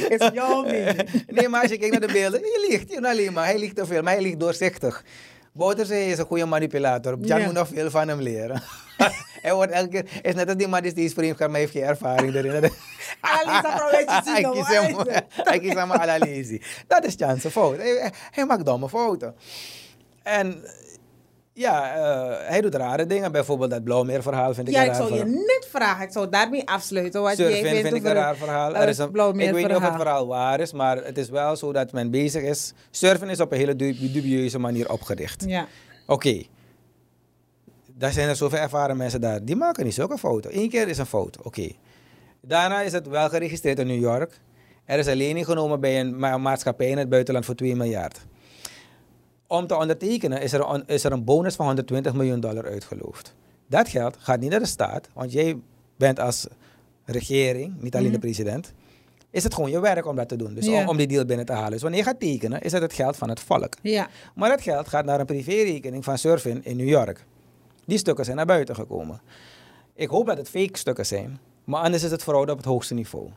Is 0.10 0.30
jouw 0.34 0.64
mening. 0.64 1.24
nee, 1.28 1.48
maar 1.50 1.62
als 1.62 1.72
je 1.72 1.78
kijkt 1.78 2.00
naar 2.00 2.08
de 2.08 2.14
beelden, 2.14 2.40
je 2.40 2.68
liegt. 2.70 2.92
Je 2.92 3.08
alleen 3.08 3.34
maar. 3.34 3.46
Hij 3.46 3.60
liegt 3.60 3.76
te 3.76 3.86
veel, 3.86 4.02
maar 4.02 4.14
hij 4.14 4.22
liegt 4.22 4.40
doorzichtig. 4.40 5.04
Bouterse 5.54 6.06
is 6.06 6.18
een 6.18 6.26
goede 6.26 6.46
manipulator. 6.46 7.18
Jan 7.22 7.40
Ja. 7.40 7.46
moet 7.46 7.54
nog 7.54 7.68
veel 7.68 7.90
van 7.90 8.08
hem 8.08 8.22
leren. 8.22 8.62
hij 9.42 9.54
wordt 9.54 9.72
elke 9.72 9.90
keer, 9.90 10.06
is 10.22 10.36
net 10.36 10.48
als 10.48 10.58
die 10.58 10.68
man 10.68 10.82
die 10.82 10.92
steeds 10.92 11.14
vreemd 11.14 11.38
gaat, 11.38 11.50
maar 11.50 11.60
heeft 11.60 11.72
geen 11.72 11.84
ervaring 11.84 12.36
erin. 12.36 12.52
Hij 13.22 14.42
kiest 14.52 14.68
hem- 14.68 14.96
Hij 15.30 15.60
kiest 15.60 15.74
hem 15.78 15.92
analyse. 15.92 16.62
Dat 16.88 17.06
is 17.06 17.14
Chance 17.18 17.52
fout. 17.52 17.78
Hij- 17.78 18.12
hij 18.32 18.46
maakt 18.46 18.66
domme 18.66 18.90
fouten. 18.90 19.36
En 20.24 20.64
ja, 21.54 21.96
eh, 21.96 22.48
hij 22.50 22.62
doet 22.62 22.76
rare 22.76 23.06
dingen. 23.06 23.32
Bijvoorbeeld 23.32 23.70
dat 23.72 23.84
Blauwmeer-verhaal 23.84 24.54
vind 24.54 24.68
ik 24.68 24.74
Ja, 24.74 24.80
een 24.80 24.86
ik 24.86 24.92
raar 24.92 25.02
zou 25.02 25.14
je 25.14 25.20
verhaal. 25.20 25.36
net 25.46 25.68
vragen. 25.70 26.04
Ik 26.06 26.12
zou 26.12 26.30
daarmee 26.30 26.68
afsluiten. 26.68 27.22
Wat 27.22 27.38
jij 27.38 27.52
vindt 27.64 27.80
vind 27.82 27.96
ik 27.96 28.04
een 28.04 28.14
raar 28.14 28.36
verhaal. 28.36 28.76
Er 28.76 28.88
is 28.88 28.98
een, 28.98 29.08
ik 29.08 29.16
weet 29.52 29.68
niet 29.68 29.76
of 29.76 29.82
het 29.84 29.96
verhaal 29.96 30.28
waar 30.28 30.60
is, 30.60 30.74
maar 30.74 30.98
het 31.06 31.18
is 31.18 31.30
wel 31.30 31.56
zo 31.56 31.74
dat 31.74 31.92
men 31.92 32.12
bezig 32.12 32.42
is. 32.44 32.74
Surfen 32.92 33.30
is 33.30 33.40
op 33.40 33.52
een 33.52 33.58
hele 33.58 33.76
du- 33.76 34.12
dubieuze 34.12 34.60
manier 34.60 34.92
opgericht. 34.92 35.44
Ja. 35.48 35.68
Oké. 36.08 36.44
Daar 37.98 38.12
zijn 38.12 38.30
er 38.30 38.36
zoveel 38.36 38.60
ervaren 38.60 38.98
mensen 38.98 39.22
daar. 39.22 39.46
Die 39.46 39.56
maken 39.56 39.84
niet 39.86 39.94
zulke 39.94 40.18
fouten. 40.18 40.58
Eén 40.58 40.70
keer 40.70 40.88
is 40.88 40.98
een 40.98 41.06
fout. 41.06 41.42
Oké. 41.44 41.72
Daarna 42.42 42.82
is 42.82 42.92
het 42.92 43.08
wel 43.08 43.30
geregistreerd 43.30 43.80
in 43.80 43.88
New 43.88 44.00
York. 44.02 44.40
Er 44.86 45.00
is 45.00 45.06
een 45.06 45.16
lening 45.18 45.46
genomen 45.46 45.80
bij 45.80 46.00
een 46.00 46.20
ma- 46.20 46.38
maatschappij 46.38 46.88
in 46.90 46.98
het 46.98 47.10
buitenland 47.10 47.46
voor 47.46 47.56
2 47.56 47.76
miljard. 47.76 48.20
Om 49.52 49.68
te 49.68 49.76
ondertekenen 49.78 50.42
is 50.42 50.54
er, 50.54 50.70
een- 50.70 50.84
is 50.88 51.04
er 51.04 51.12
een 51.12 51.24
bonus 51.24 51.56
van 51.56 51.66
120 51.66 52.14
miljoen 52.14 52.40
dollar 52.40 52.66
uitgeloofd. 52.66 53.34
Dat 53.68 53.88
geld 53.90 54.18
gaat 54.20 54.40
niet 54.40 54.50
naar 54.50 54.60
de 54.60 54.66
staat, 54.66 55.08
want 55.14 55.32
jij 55.32 55.58
bent 55.98 56.20
als 56.20 56.48
regering, 57.06 57.82
niet 57.82 57.94
alleen 57.96 58.06
de 58.06 58.12
Mhm. 58.12 58.20
president, 58.22 58.74
is 59.30 59.44
het 59.44 59.54
gewoon 59.54 59.72
je 59.72 59.80
werk 59.80 60.06
om 60.08 60.16
dat 60.16 60.28
te 60.28 60.36
doen. 60.36 60.54
Dus 60.54 60.66
om, 60.82 60.90
om 60.90 60.98
die 60.98 61.08
deal 61.08 61.26
binnen 61.26 61.46
te 61.46 61.52
halen. 61.54 61.72
Dus 61.72 61.82
wanneer 61.82 62.00
je 62.00 62.06
gaat 62.06 62.20
tekenen, 62.20 62.62
is 62.62 62.72
het 62.72 62.82
het 62.82 62.94
geld 62.94 63.16
van 63.18 63.30
het 63.30 63.40
volk. 63.40 63.74
Maar 64.36 64.50
dat 64.50 64.62
geld 64.62 64.88
gaat 64.88 65.06
naar 65.06 65.20
een 65.20 65.26
privérekening 65.26 66.04
van 66.04 66.18
Surfin 66.18 66.64
in 66.66 66.78
New 66.78 66.88
York. 66.90 67.26
Die 67.86 67.98
stukken 67.98 68.26
zijn 68.26 68.38
naar 68.38 68.46
buiten 68.46 68.76
gekomen. 68.76 69.22
Ik 69.96 70.10
hoop 70.10 70.26
dat 70.26 70.38
het 70.38 70.50
fake 70.50 70.78
stukken 70.78 71.06
zijn, 71.06 71.40
maar 71.64 71.82
anders 71.84 72.04
is 72.04 72.12
het 72.12 72.24
fraude 72.24 72.52
op 72.52 72.58
het 72.58 72.66
hoogste 72.68 72.94
niveau. 72.94 73.28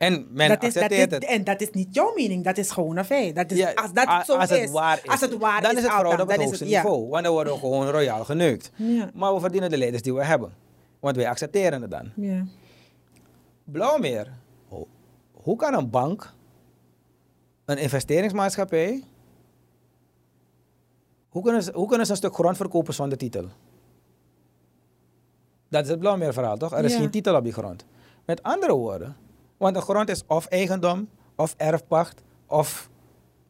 En 0.00 0.26
men 0.30 0.48
dat 0.48 0.62
is, 0.62 0.74
dat 0.74 0.90
is, 0.90 1.00
het. 1.00 1.24
en 1.24 1.44
dat 1.44 1.60
is 1.60 1.70
niet 1.70 1.94
jouw 1.94 2.12
mening, 2.14 2.44
dat 2.44 2.58
is 2.58 2.70
gewoon 2.70 2.96
een 2.96 3.04
feit. 3.04 3.36
Dat 3.36 3.50
is, 3.50 3.58
Ja, 3.58 3.72
als 3.74 3.92
dat 3.92 4.06
a- 4.08 4.24
zo 4.24 4.36
als 4.36 4.50
is, 4.50 4.60
het 4.60 4.70
waar 4.70 5.00
is, 5.02 5.10
als 5.10 5.20
het 5.20 5.36
waar 5.38 5.62
dan 5.62 5.70
is, 5.76 5.82
het 5.82 5.90
fraude 5.92 6.22
op 6.22 6.28
het 6.28 6.42
hoogste 6.42 6.68
ja. 6.68 6.82
niveau. 6.82 7.08
Want 7.08 7.24
dan 7.24 7.32
worden 7.32 7.52
we 7.52 7.58
gewoon 7.58 7.88
royaal 7.88 8.24
geneukt. 8.24 8.70
Ja. 8.76 9.10
Maar 9.14 9.34
we 9.34 9.40
verdienen 9.40 9.70
de 9.70 9.78
leiders 9.78 10.02
die 10.02 10.14
we 10.14 10.24
hebben. 10.24 10.52
Want 11.00 11.16
wij 11.16 11.28
accepteren 11.28 11.82
het 11.82 11.90
dan. 11.90 12.10
Ja. 12.16 12.44
Blauwmeer. 13.64 14.32
Ho- 14.68 14.86
Hoe 15.32 15.56
kan 15.56 15.74
een 15.74 15.90
bank, 15.90 16.32
een 17.64 17.78
investeringsmaatschappij, 17.78 19.02
hoe 21.28 21.42
kunnen, 21.42 21.62
ze, 21.62 21.72
hoe 21.74 21.88
kunnen 21.88 22.06
ze 22.06 22.12
een 22.12 22.18
stuk 22.18 22.34
grond 22.34 22.56
verkopen 22.56 22.94
zonder 22.94 23.18
titel? 23.18 23.44
Dat 25.68 25.84
is 25.84 25.90
het 25.90 25.98
Blauwmeer-verhaal, 25.98 26.56
toch? 26.56 26.72
Er 26.72 26.84
is 26.84 26.92
Ja. 26.92 26.98
geen 26.98 27.10
titel 27.10 27.36
op 27.36 27.44
die 27.44 27.52
grond. 27.52 27.84
Met 28.24 28.42
andere 28.42 28.74
woorden, 28.74 29.16
want 29.60 29.74
de 29.74 29.80
grond 29.80 30.08
is 30.08 30.22
of 30.26 30.46
eigendom, 30.46 31.08
of 31.36 31.54
erfpacht, 31.56 32.22
of 32.46 32.90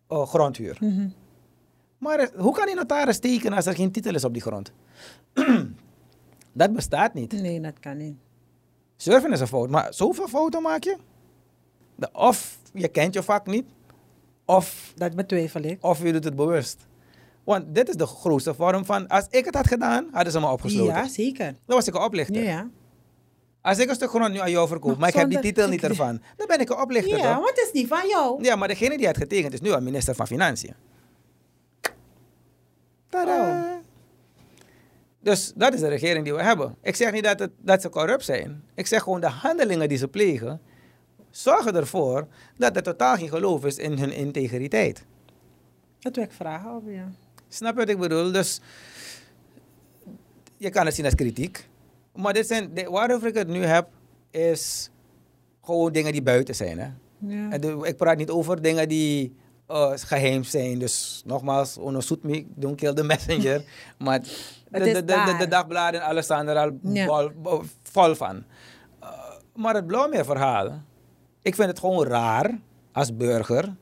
eh, 0.09 0.27
grondhuur. 0.27 0.77
Mhm. 0.81 1.09
Maar 1.99 2.31
hoe 2.37 2.55
kan 2.55 2.67
die 2.67 2.75
notaris 2.75 3.19
tekenen 3.19 3.57
als 3.57 3.67
er 3.67 3.75
geen 3.75 3.93
titel 3.93 4.15
is 4.15 4.25
op 4.25 4.33
die 4.33 4.43
grond? 4.43 4.73
dat 6.53 6.73
bestaat 6.73 7.15
niet. 7.15 7.33
Nee, 7.33 7.61
dat 7.61 7.79
kan 7.81 7.97
niet. 7.97 8.17
Surfen 8.97 9.33
is 9.33 9.41
een 9.41 9.47
fout, 9.47 9.69
maar 9.71 9.95
zoveel 9.95 10.29
fouten 10.29 10.63
maak 10.63 10.85
je? 10.85 10.97
De- 11.97 12.09
Of 12.13 12.59
je 12.73 12.89
kent 12.89 13.15
je 13.15 13.23
vak 13.23 13.47
niet, 13.47 13.65
of, 14.45 14.93
Dat 14.97 15.15
betwijfel 15.17 15.63
ik. 15.63 15.85
of 15.85 16.03
je 16.03 16.13
doet 16.13 16.25
het 16.25 16.37
bewust. 16.37 16.87
Want 17.45 17.75
dit 17.75 17.89
is 17.89 17.95
de 17.97 18.07
grootste 18.07 18.55
vorm 18.55 18.85
van, 18.85 19.09
als 19.09 19.27
ik 19.31 19.45
het 19.45 19.55
had 19.55 19.67
gedaan, 19.67 20.09
hadden 20.13 20.33
ze 20.33 20.41
me 20.41 20.47
opgesloten. 20.47 20.95
Ja, 20.95 21.09
zeker. 21.09 21.45
Dan 21.67 21.77
was 21.77 21.87
ik 21.87 21.95
een 21.95 22.03
oplichter. 22.03 22.43
Ja, 22.43 22.51
ja. 22.51 22.69
Als 23.63 23.79
ik 23.79 23.89
een 23.89 23.95
stuk 23.95 24.09
grond 24.09 24.33
nu 24.33 24.39
aan 24.39 24.51
jou 24.51 24.69
verkoop, 24.69 24.91
Maar 24.91 24.99
maar 24.99 25.09
ik 25.09 25.15
heb 25.15 25.31
die 25.31 25.39
titel 25.41 25.69
niet 25.69 25.85
ervan, 25.85 26.23
dan 26.37 26.47
ben 26.47 26.61
ik 26.61 26.71
een 26.71 26.79
oplichter 26.79 27.17
Ja, 27.17 27.35
toch? 27.35 27.45
want 27.45 27.49
het 27.49 27.67
is 27.67 27.73
niet 27.73 27.89
van 27.89 28.09
jou. 28.09 28.43
Ja, 28.45 28.57
maar 28.57 28.69
degene 28.69 28.97
die 28.97 29.07
het 29.07 29.17
getekend 29.17 29.53
is 29.53 29.61
nu 29.61 29.71
een 29.71 29.85
minister 29.85 30.15
van 30.15 30.27
Financiën. 30.27 30.75
Tada! 33.09 33.81
Dus 35.21 35.53
dat 35.55 35.75
is 35.75 35.81
de 35.81 35.89
regering 35.89 36.25
die 36.25 36.35
we 36.35 36.43
hebben. 36.43 36.77
Ik 36.83 36.97
zeg 36.97 37.13
niet 37.13 37.25
dat, 37.25 37.39
het, 37.39 37.51
dat 37.59 37.81
ze 37.83 37.89
corrupt 37.89 38.25
zijn. 38.25 38.63
Ik 38.75 38.87
zeg 38.87 39.03
gewoon 39.03 39.21
de 39.21 39.29
handelingen 39.29 39.89
die 39.89 39.99
ze 39.99 40.09
plegen, 40.09 40.61
zorgen 41.31 41.75
ervoor 41.77 42.27
dat 42.57 42.77
er 42.77 42.83
totaal 42.83 43.17
geen 43.17 43.29
geloof 43.29 43.65
is 43.65 43.77
in 43.77 43.99
hun 43.99 44.13
integriteit. 44.13 45.05
Dat 45.99 46.15
wil 46.15 46.25
ik 46.25 46.33
vragen 46.33 46.71
over, 46.71 46.93
ja. 46.93 47.09
Snap 47.49 47.73
je 47.73 47.79
wat 47.79 47.89
ik 47.89 47.99
bedoel? 47.99 48.33
Dus 48.33 48.61
je 50.57 50.71
kan 50.71 50.87
het 50.87 50.95
zien 50.95 51.05
als 51.05 51.15
kritiek. 51.15 51.69
Maar 52.15 52.33
dit 52.33 52.47
zijn, 52.47 52.75
de, 52.75 52.85
waarover 52.91 53.29
ik 53.29 53.35
het 53.35 53.49
nu 53.49 53.65
heb, 53.65 53.89
is 54.31 54.91
gewoon 55.63 55.93
dingen 55.93 56.13
die 56.13 56.23
buiten 56.23 56.55
zijn. 56.55 56.79
Hè? 56.79 56.89
ja. 57.19 57.51
En 57.51 57.61
de- 57.61 57.81
ik 57.83 57.97
praat 57.97 58.17
niet 58.17 58.31
over 58.31 58.63
dingen 58.63 58.89
die 58.89 59.35
eh, 59.67 59.93
geheim 59.95 60.43
zijn. 60.45 60.79
Dus 60.79 61.23
nogmaals, 61.27 61.77
onderzoek 61.79 62.23
me, 62.23 62.47
don't 62.55 62.77
kill 62.77 62.95
the 62.95 63.03
messenger. 63.05 63.63
maar 63.99 64.21
de, 64.21 65.05
de, 65.05 65.05
de, 65.39 65.47
dagbladen 65.49 66.01
en 66.01 66.07
alles 66.07 66.25
staan 66.25 66.49
er 66.49 66.57
al 66.57 66.79
Ja. 66.83 67.07
bol- 67.07 67.31
bo- 67.37 67.63
vol 67.83 68.15
van. 68.15 68.45
Eh, 69.01 69.09
maar 69.55 69.75
het 69.75 69.87
blauwmeer 69.87 70.25
verhaal, 70.25 70.83
ik 71.43 71.55
vind 71.55 71.69
het 71.69 71.79
gewoon 71.79 72.07
raar 72.07 72.59
als 72.93 73.17
burger 73.17 73.75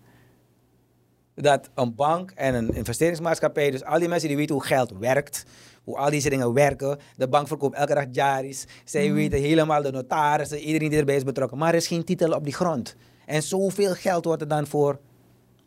dat 1.35 1.71
een 1.75 1.95
bank 1.95 2.31
en 2.31 2.55
een 2.55 2.75
investeringsmaatschappij, 2.75 3.71
dus 3.71 3.85
al 3.85 3.99
die 3.99 4.09
mensen 4.09 4.29
die 4.29 4.37
weten 4.37 4.55
hoe 4.55 4.65
geld 4.65 4.93
werkt, 4.99 5.45
hoe 5.89 5.97
al 5.97 6.11
deze 6.11 6.29
dingen 6.31 6.53
werken, 6.53 6.99
de 7.17 7.29
bank 7.29 7.47
verkoopt 7.47 7.77
elke 7.77 7.95
dag 7.95 8.05
jaris, 8.13 8.67
zij 8.85 9.13
weten 9.13 9.39
helemaal 9.41 9.83
de 9.83 9.91
notarissen, 9.91 10.59
iedereen 10.59 10.89
die 10.89 10.99
erbij 10.99 11.17
is 11.17 11.23
betrokken, 11.23 11.59
maar 11.59 11.69
er 11.69 11.75
is 11.75 11.87
geen 11.87 12.05
titel 12.05 12.33
op 12.33 12.45
die 12.45 12.53
grond. 12.55 12.97
En 13.27 13.43
zoveel 13.43 13.95
geld 13.95 14.25
wordt 14.25 14.43
er 14.43 14.49
dan 14.49 14.67
voor 14.67 14.99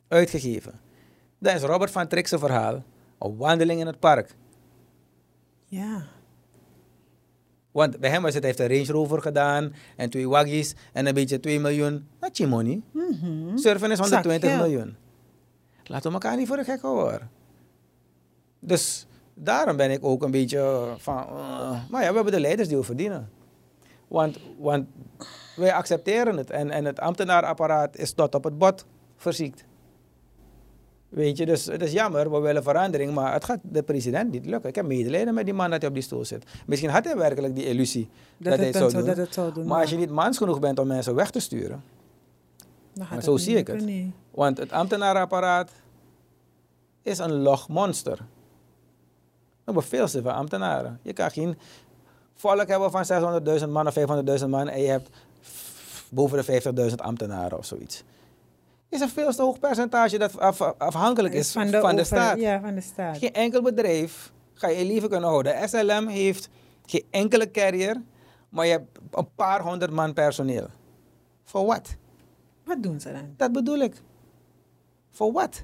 uitgegeven. 0.07 0.80
Dat 1.39 1.55
is 1.55 1.61
Robert 1.61 1.91
van 1.91 2.07
Trikse 2.07 2.39
verhaal, 2.39 2.84
een 3.19 3.38
wandeling 3.38 3.80
in 3.80 3.88
het 3.88 3.99
park. 3.99 4.36
ja. 5.65 6.07
Want 7.72 7.99
bij 7.99 8.09
hem 8.09 8.22
was 8.22 8.34
het, 8.34 8.43
hij 8.43 8.53
heeft 8.57 8.72
een 8.72 8.78
Range 8.78 8.91
Rover 8.99 9.22
gedaan 9.22 9.74
en 9.97 10.09
twee 10.09 10.30
waggies 10.30 10.76
en 10.93 11.05
een 11.07 11.13
beetje 11.13 11.39
2 11.39 11.59
miljoen. 11.59 12.07
Dat 12.19 12.38
je 12.38 12.47
money. 12.47 12.82
Mhm. 12.91 13.57
Surfen 13.57 13.91
is 13.91 13.99
120 13.99 14.49
Zak 14.49 14.57
geld. 14.59 14.69
miljoen. 14.69 14.95
Laten 15.84 16.07
we 16.07 16.13
elkaar 16.13 16.38
niet 16.38 16.47
voor 16.47 16.57
de 16.57 16.63
gek 16.63 16.82
houden. 16.82 17.30
Dus 18.59 19.05
daarom 19.34 19.77
ben 19.77 19.91
ik 19.91 20.03
ook 20.05 20.23
een 20.23 20.32
beetje 20.32 20.57
eh, 20.57 20.93
van... 20.97 21.17
eh, 21.17 21.89
maar 21.89 22.01
ja, 22.01 22.09
we 22.09 22.15
hebben 22.15 22.34
de 22.34 22.39
leiders 22.39 22.67
die 22.67 22.77
we 22.77 22.84
verdienen. 22.84 23.29
Want, 24.07 24.38
want 24.59 24.88
wij 25.55 25.73
accepteren 25.73 26.38
het. 26.38 26.49
En, 26.49 26.69
en 26.69 26.86
het 26.86 26.99
ambtenaarapparaat 26.99 27.97
is 27.97 28.13
tot 28.13 28.36
op 28.36 28.43
het 28.43 28.57
bot 28.57 28.86
verziekt. 29.15 29.65
Weet 31.09 31.38
je, 31.38 31.45
dus 31.45 31.65
het 31.65 31.82
is 31.82 31.91
jammer, 31.91 32.32
we 32.32 32.39
willen 32.39 32.63
verandering, 32.63 33.13
maar 33.13 33.34
het 33.34 33.43
gaat 33.43 33.59
de 33.61 33.84
president 33.84 34.32
niet 34.32 34.45
lukken. 34.45 34.69
Ik 34.69 34.75
heb 34.75 34.86
medelijden 34.86 35.34
met 35.34 35.45
die 35.45 35.53
man 35.53 35.69
dat 35.69 35.79
hij 35.79 35.89
op 35.89 35.95
die 35.95 36.03
stoel 36.03 36.25
zit. 36.25 36.45
Misschien 36.65 36.89
had 36.89 37.05
hij 37.05 37.17
werkelijk 37.17 37.55
die 37.55 37.65
illusie 37.65 38.09
dat, 38.38 38.57
hij 38.57 38.65
het 38.65 38.75
zou 38.75 38.91
doen. 38.91 39.05
dat 39.05 39.17
het 39.17 39.34
zou 39.34 39.53
doen. 39.53 39.67
Maar 39.67 39.82
als 39.82 39.89
je 39.89 39.97
niet 39.97 40.09
mans 40.09 40.38
genoeg 40.38 40.59
bent 40.59 40.79
om 40.79 40.88
mensen 40.88 41.15
weg 41.15 41.29
te 41.29 41.39
sturen, 41.39 41.84
maar 43.09 43.23
zo 43.23 43.32
niet 43.32 43.41
zie 43.41 43.55
ik 43.55 43.67
het. 43.67 43.86
nee. 43.86 44.13
want 44.32 44.57
het 44.57 44.71
ambtenaarapparaat 44.71 45.71
is 47.01 47.17
een 47.17 47.34
log 47.34 47.67
monster. 47.67 48.19
We 49.64 49.72
hebben 49.72 49.84
veel 49.84 50.07
te 50.07 50.22
veel 50.22 50.32
ambtenaren. 50.32 50.99
Je 51.01 51.14
kan 51.14 51.32
geen 51.32 51.57
volk 52.36 52.68
hebben 52.68 52.91
van 52.91 53.05
600.000 53.62 53.70
man 53.70 53.88
of 53.88 53.97
500.000 54.39 54.47
man 54.47 54.68
en 54.68 54.82
je 54.82 54.88
hebt 54.89 55.09
boven 56.09 56.45
de 56.45 56.89
50.000 56.89 56.95
ambtenaren 56.95 57.57
of 57.57 57.66
zoiets. 57.66 58.03
is 58.89 58.99
een 58.99 59.09
veel 59.09 59.32
te 59.34 59.41
hoog 59.41 59.59
percentage 59.59 60.18
dat 60.18 60.39
af- 60.39 60.62
afhankelijk 60.78 61.34
is 61.34 61.51
van 61.51 61.68
de, 61.95 62.03
staat. 62.03 62.39
Ja, 62.39 62.59
van 62.59 62.76
de 62.76 62.82
staat. 62.82 63.18
Geen 63.18 63.34
enkel 63.34 63.62
bedrijf 63.62 64.32
ga 64.53 64.68
je 64.68 64.86
liever 64.86 65.09
kunnen 65.09 65.30
houden. 65.30 65.70
SLM 65.70 66.07
heeft 66.07 66.49
geen 66.86 67.05
enkele 67.09 67.51
carrier, 67.51 68.01
maar 68.49 68.66
je 68.66 68.72
hebt 68.72 68.99
een 69.12 69.30
paar 69.36 69.62
honderd 69.62 69.91
man 69.91 70.14
personeel. 70.14 70.68
Voor 71.43 71.66
wat? 71.66 71.95
Wat 72.66 72.84
doen 72.84 72.99
ze 72.99 73.12
dan? 73.12 73.34
Dat 73.38 73.51
bedoel 73.51 73.78
ik. 73.80 74.01
Voor 75.12 75.32
wat? 75.32 75.64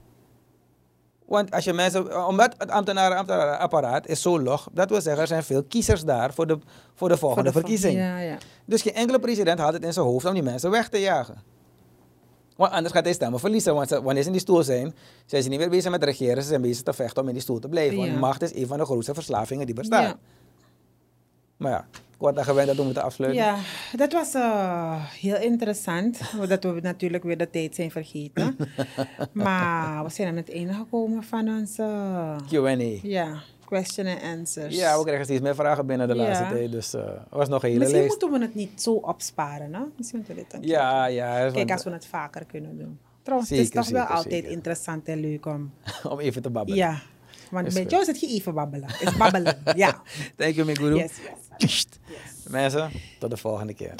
Want 1.28 1.52
als 1.52 1.64
je 1.64 1.74
mensen, 1.74 2.28
omdat 2.28 2.56
het 2.58 2.72
ambtenarenapparaat 2.72 4.08
is 4.08 4.22
zo 4.22 4.40
log, 4.42 4.68
dat 4.74 4.90
wil 4.90 5.02
zeggen, 5.02 5.22
er 5.22 5.28
zijn 5.28 5.44
veel 5.44 5.64
kiezers 5.64 6.04
daar 6.04 6.34
voor 6.34 6.48
de, 6.48 6.58
voor 6.96 7.10
de 7.10 7.18
volgende 7.18 7.52
Voor 7.52 7.62
de- 7.62 7.68
verkiezing. 7.68 7.98
Ja, 8.00 8.18
ja. 8.20 8.38
Dus 8.66 8.82
geen 8.82 8.94
enkele 8.94 9.20
president 9.20 9.60
had 9.60 9.74
het 9.74 9.84
in 9.84 9.94
zijn 9.94 10.06
hoofd 10.06 10.26
om 10.26 10.34
die 10.34 10.44
mensen 10.44 10.70
weg 10.72 10.90
te 10.90 11.00
jagen. 11.00 11.36
Want 12.56 12.72
anders 12.72 12.94
gaat 12.94 13.04
hij 13.04 13.14
stemmen 13.14 13.40
verliezen. 13.40 13.74
Want 13.76 13.88
ze- 13.88 14.02
wanneer 14.02 14.22
ze 14.22 14.28
in 14.28 14.34
die 14.34 14.42
stoel 14.42 14.64
zijn, 14.64 14.96
zijn 15.26 15.44
ze 15.44 15.50
niet 15.50 15.60
meer 15.60 15.70
bezig 15.70 15.92
met 15.92 16.04
regeren. 16.04 16.42
Ze 16.44 16.48
zijn 16.50 16.62
bezig 16.62 16.84
te 16.84 16.94
vechten 16.94 17.22
om 17.22 17.28
in 17.28 17.34
die 17.34 17.44
stoel 17.44 17.60
te 17.60 17.68
blijven. 17.70 17.98
Want 17.98 18.20
macht 18.20 18.42
is 18.42 18.56
een 18.56 18.68
van 18.68 18.78
de 18.78 18.86
grootste 18.86 19.14
verslavingen 19.14 19.66
die 19.66 19.76
bestaan. 19.76 20.04
Maar 21.58 21.72
ja, 21.72 21.86
ik 21.92 22.18
word 22.18 22.36
daar 22.36 22.44
gewend 22.44 22.68
dat 22.68 22.76
we 22.76 22.84
moeten 22.84 23.04
afsluiten. 23.04 23.44
Ja, 23.44 23.56
dat 23.96 24.14
was 24.14 24.34
eh, 24.34 25.06
heel 25.06 25.38
interessant. 25.38 26.20
Dat 26.48 26.64
we 26.64 26.80
natuurlijk 26.82 27.24
weer 27.24 27.38
de 27.38 27.50
tijd 27.50 27.76
zijn 27.76 27.92
vergeten. 27.92 28.56
maar 29.34 30.04
we 30.04 30.10
zijn 30.10 30.28
aan 30.28 30.36
het 30.36 30.52
einde 30.52 30.74
gekomen 30.74 31.24
van 31.24 31.48
onze 31.50 31.84
Q&A. 32.50 33.00
ja, 33.08 33.42
question 33.66 34.08
and 34.08 34.22
answers. 34.24 34.76
Ja, 34.78 34.98
we 34.98 35.04
krijgen 35.04 35.26
steeds 35.26 35.42
meer 35.42 35.56
vragen 35.56 35.86
binnen 35.86 36.08
de 36.08 36.16
Ja. 36.16 36.22
laatste 36.24 36.48
tijd. 36.50 36.72
Dus 36.72 36.94
eh, 36.94 37.04
was 37.30 37.48
nog 37.50 37.64
een 37.64 37.70
hele 37.70 37.80
Misschien 37.84 38.06
moeten 38.06 38.32
we 38.32 38.40
het 38.40 38.56
niet 38.56 38.82
zo 38.82 38.94
opsparen. 38.94 39.74
Hè? 39.74 39.82
Misschien 39.98 40.18
moeten 40.20 40.36
we 40.36 40.42
dit 40.42 40.54
een 40.54 40.68
Ja, 40.68 41.06
ja. 41.06 41.50
Kijk, 41.52 41.72
als 41.72 41.84
we 41.84 41.90
het 41.92 42.06
vaker 42.06 42.46
kunnen 42.46 42.78
doen. 42.78 43.00
Trouwens, 43.24 43.50
het 43.52 43.60
is 43.60 43.66
Zeker, 43.68 43.82
toch 43.82 43.92
wel 43.92 44.04
altijd 44.06 44.34
zeker. 44.34 44.52
interessant 44.52 45.08
en 45.08 45.20
leuk 45.20 45.46
om... 45.46 45.72
om 46.12 46.20
even 46.20 46.42
te 46.42 46.50
babbelen. 46.50 46.78
Ja, 46.80 47.00
want 47.52 47.74
goed. 47.74 47.92
jou 47.92 48.04
zit 48.04 48.20
je 48.20 48.28
even 48.28 48.54
babbelen. 48.54 48.90
Het 48.92 49.02
is 49.02 49.18
babbelen, 49.18 49.58
ja. 49.76 50.02
Thank 50.36 50.54
you, 50.54 50.66
mijn 50.66 50.78
guru. 50.78 50.96
Yes, 50.96 51.12
yes. 51.58 51.88
Mensen, 52.50 52.92
tot 53.20 53.30
de 53.30 53.38
volgende 53.38 53.74
keer. 53.74 53.96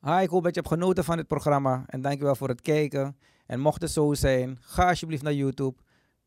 Hi, 0.00 0.22
ik 0.22 0.28
hoop 0.28 0.42
dat 0.42 0.54
je 0.54 0.60
hebt 0.60 0.72
genoten 0.72 1.04
van 1.04 1.16
dit 1.16 1.26
programma. 1.26 1.84
En 1.86 2.00
dankjewel 2.00 2.36
voor 2.36 2.48
het 2.48 2.60
kijken. 2.60 3.16
En 3.46 3.60
mocht 3.60 3.82
het 3.82 3.90
zo 3.90 4.14
zijn, 4.14 4.58
ga 4.60 4.88
alsjeblieft 4.88 5.22
naar 5.22 5.32
YouTube. 5.32 5.76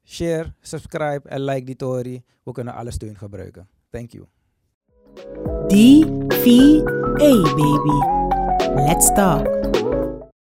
Share, 0.03 0.53
subscribe 0.61 1.29
en 1.29 1.41
like 1.41 1.65
die 1.65 1.75
story. 1.75 2.23
We 2.43 2.51
kunnen 2.51 2.73
alle 2.73 2.91
steun 2.91 3.17
gebruiken. 3.17 3.69
Thank 3.89 4.11
you. 4.11 4.25
DVA 5.67 6.83
baby. 7.55 8.15
Let's 8.75 9.13
talk. 9.13 9.86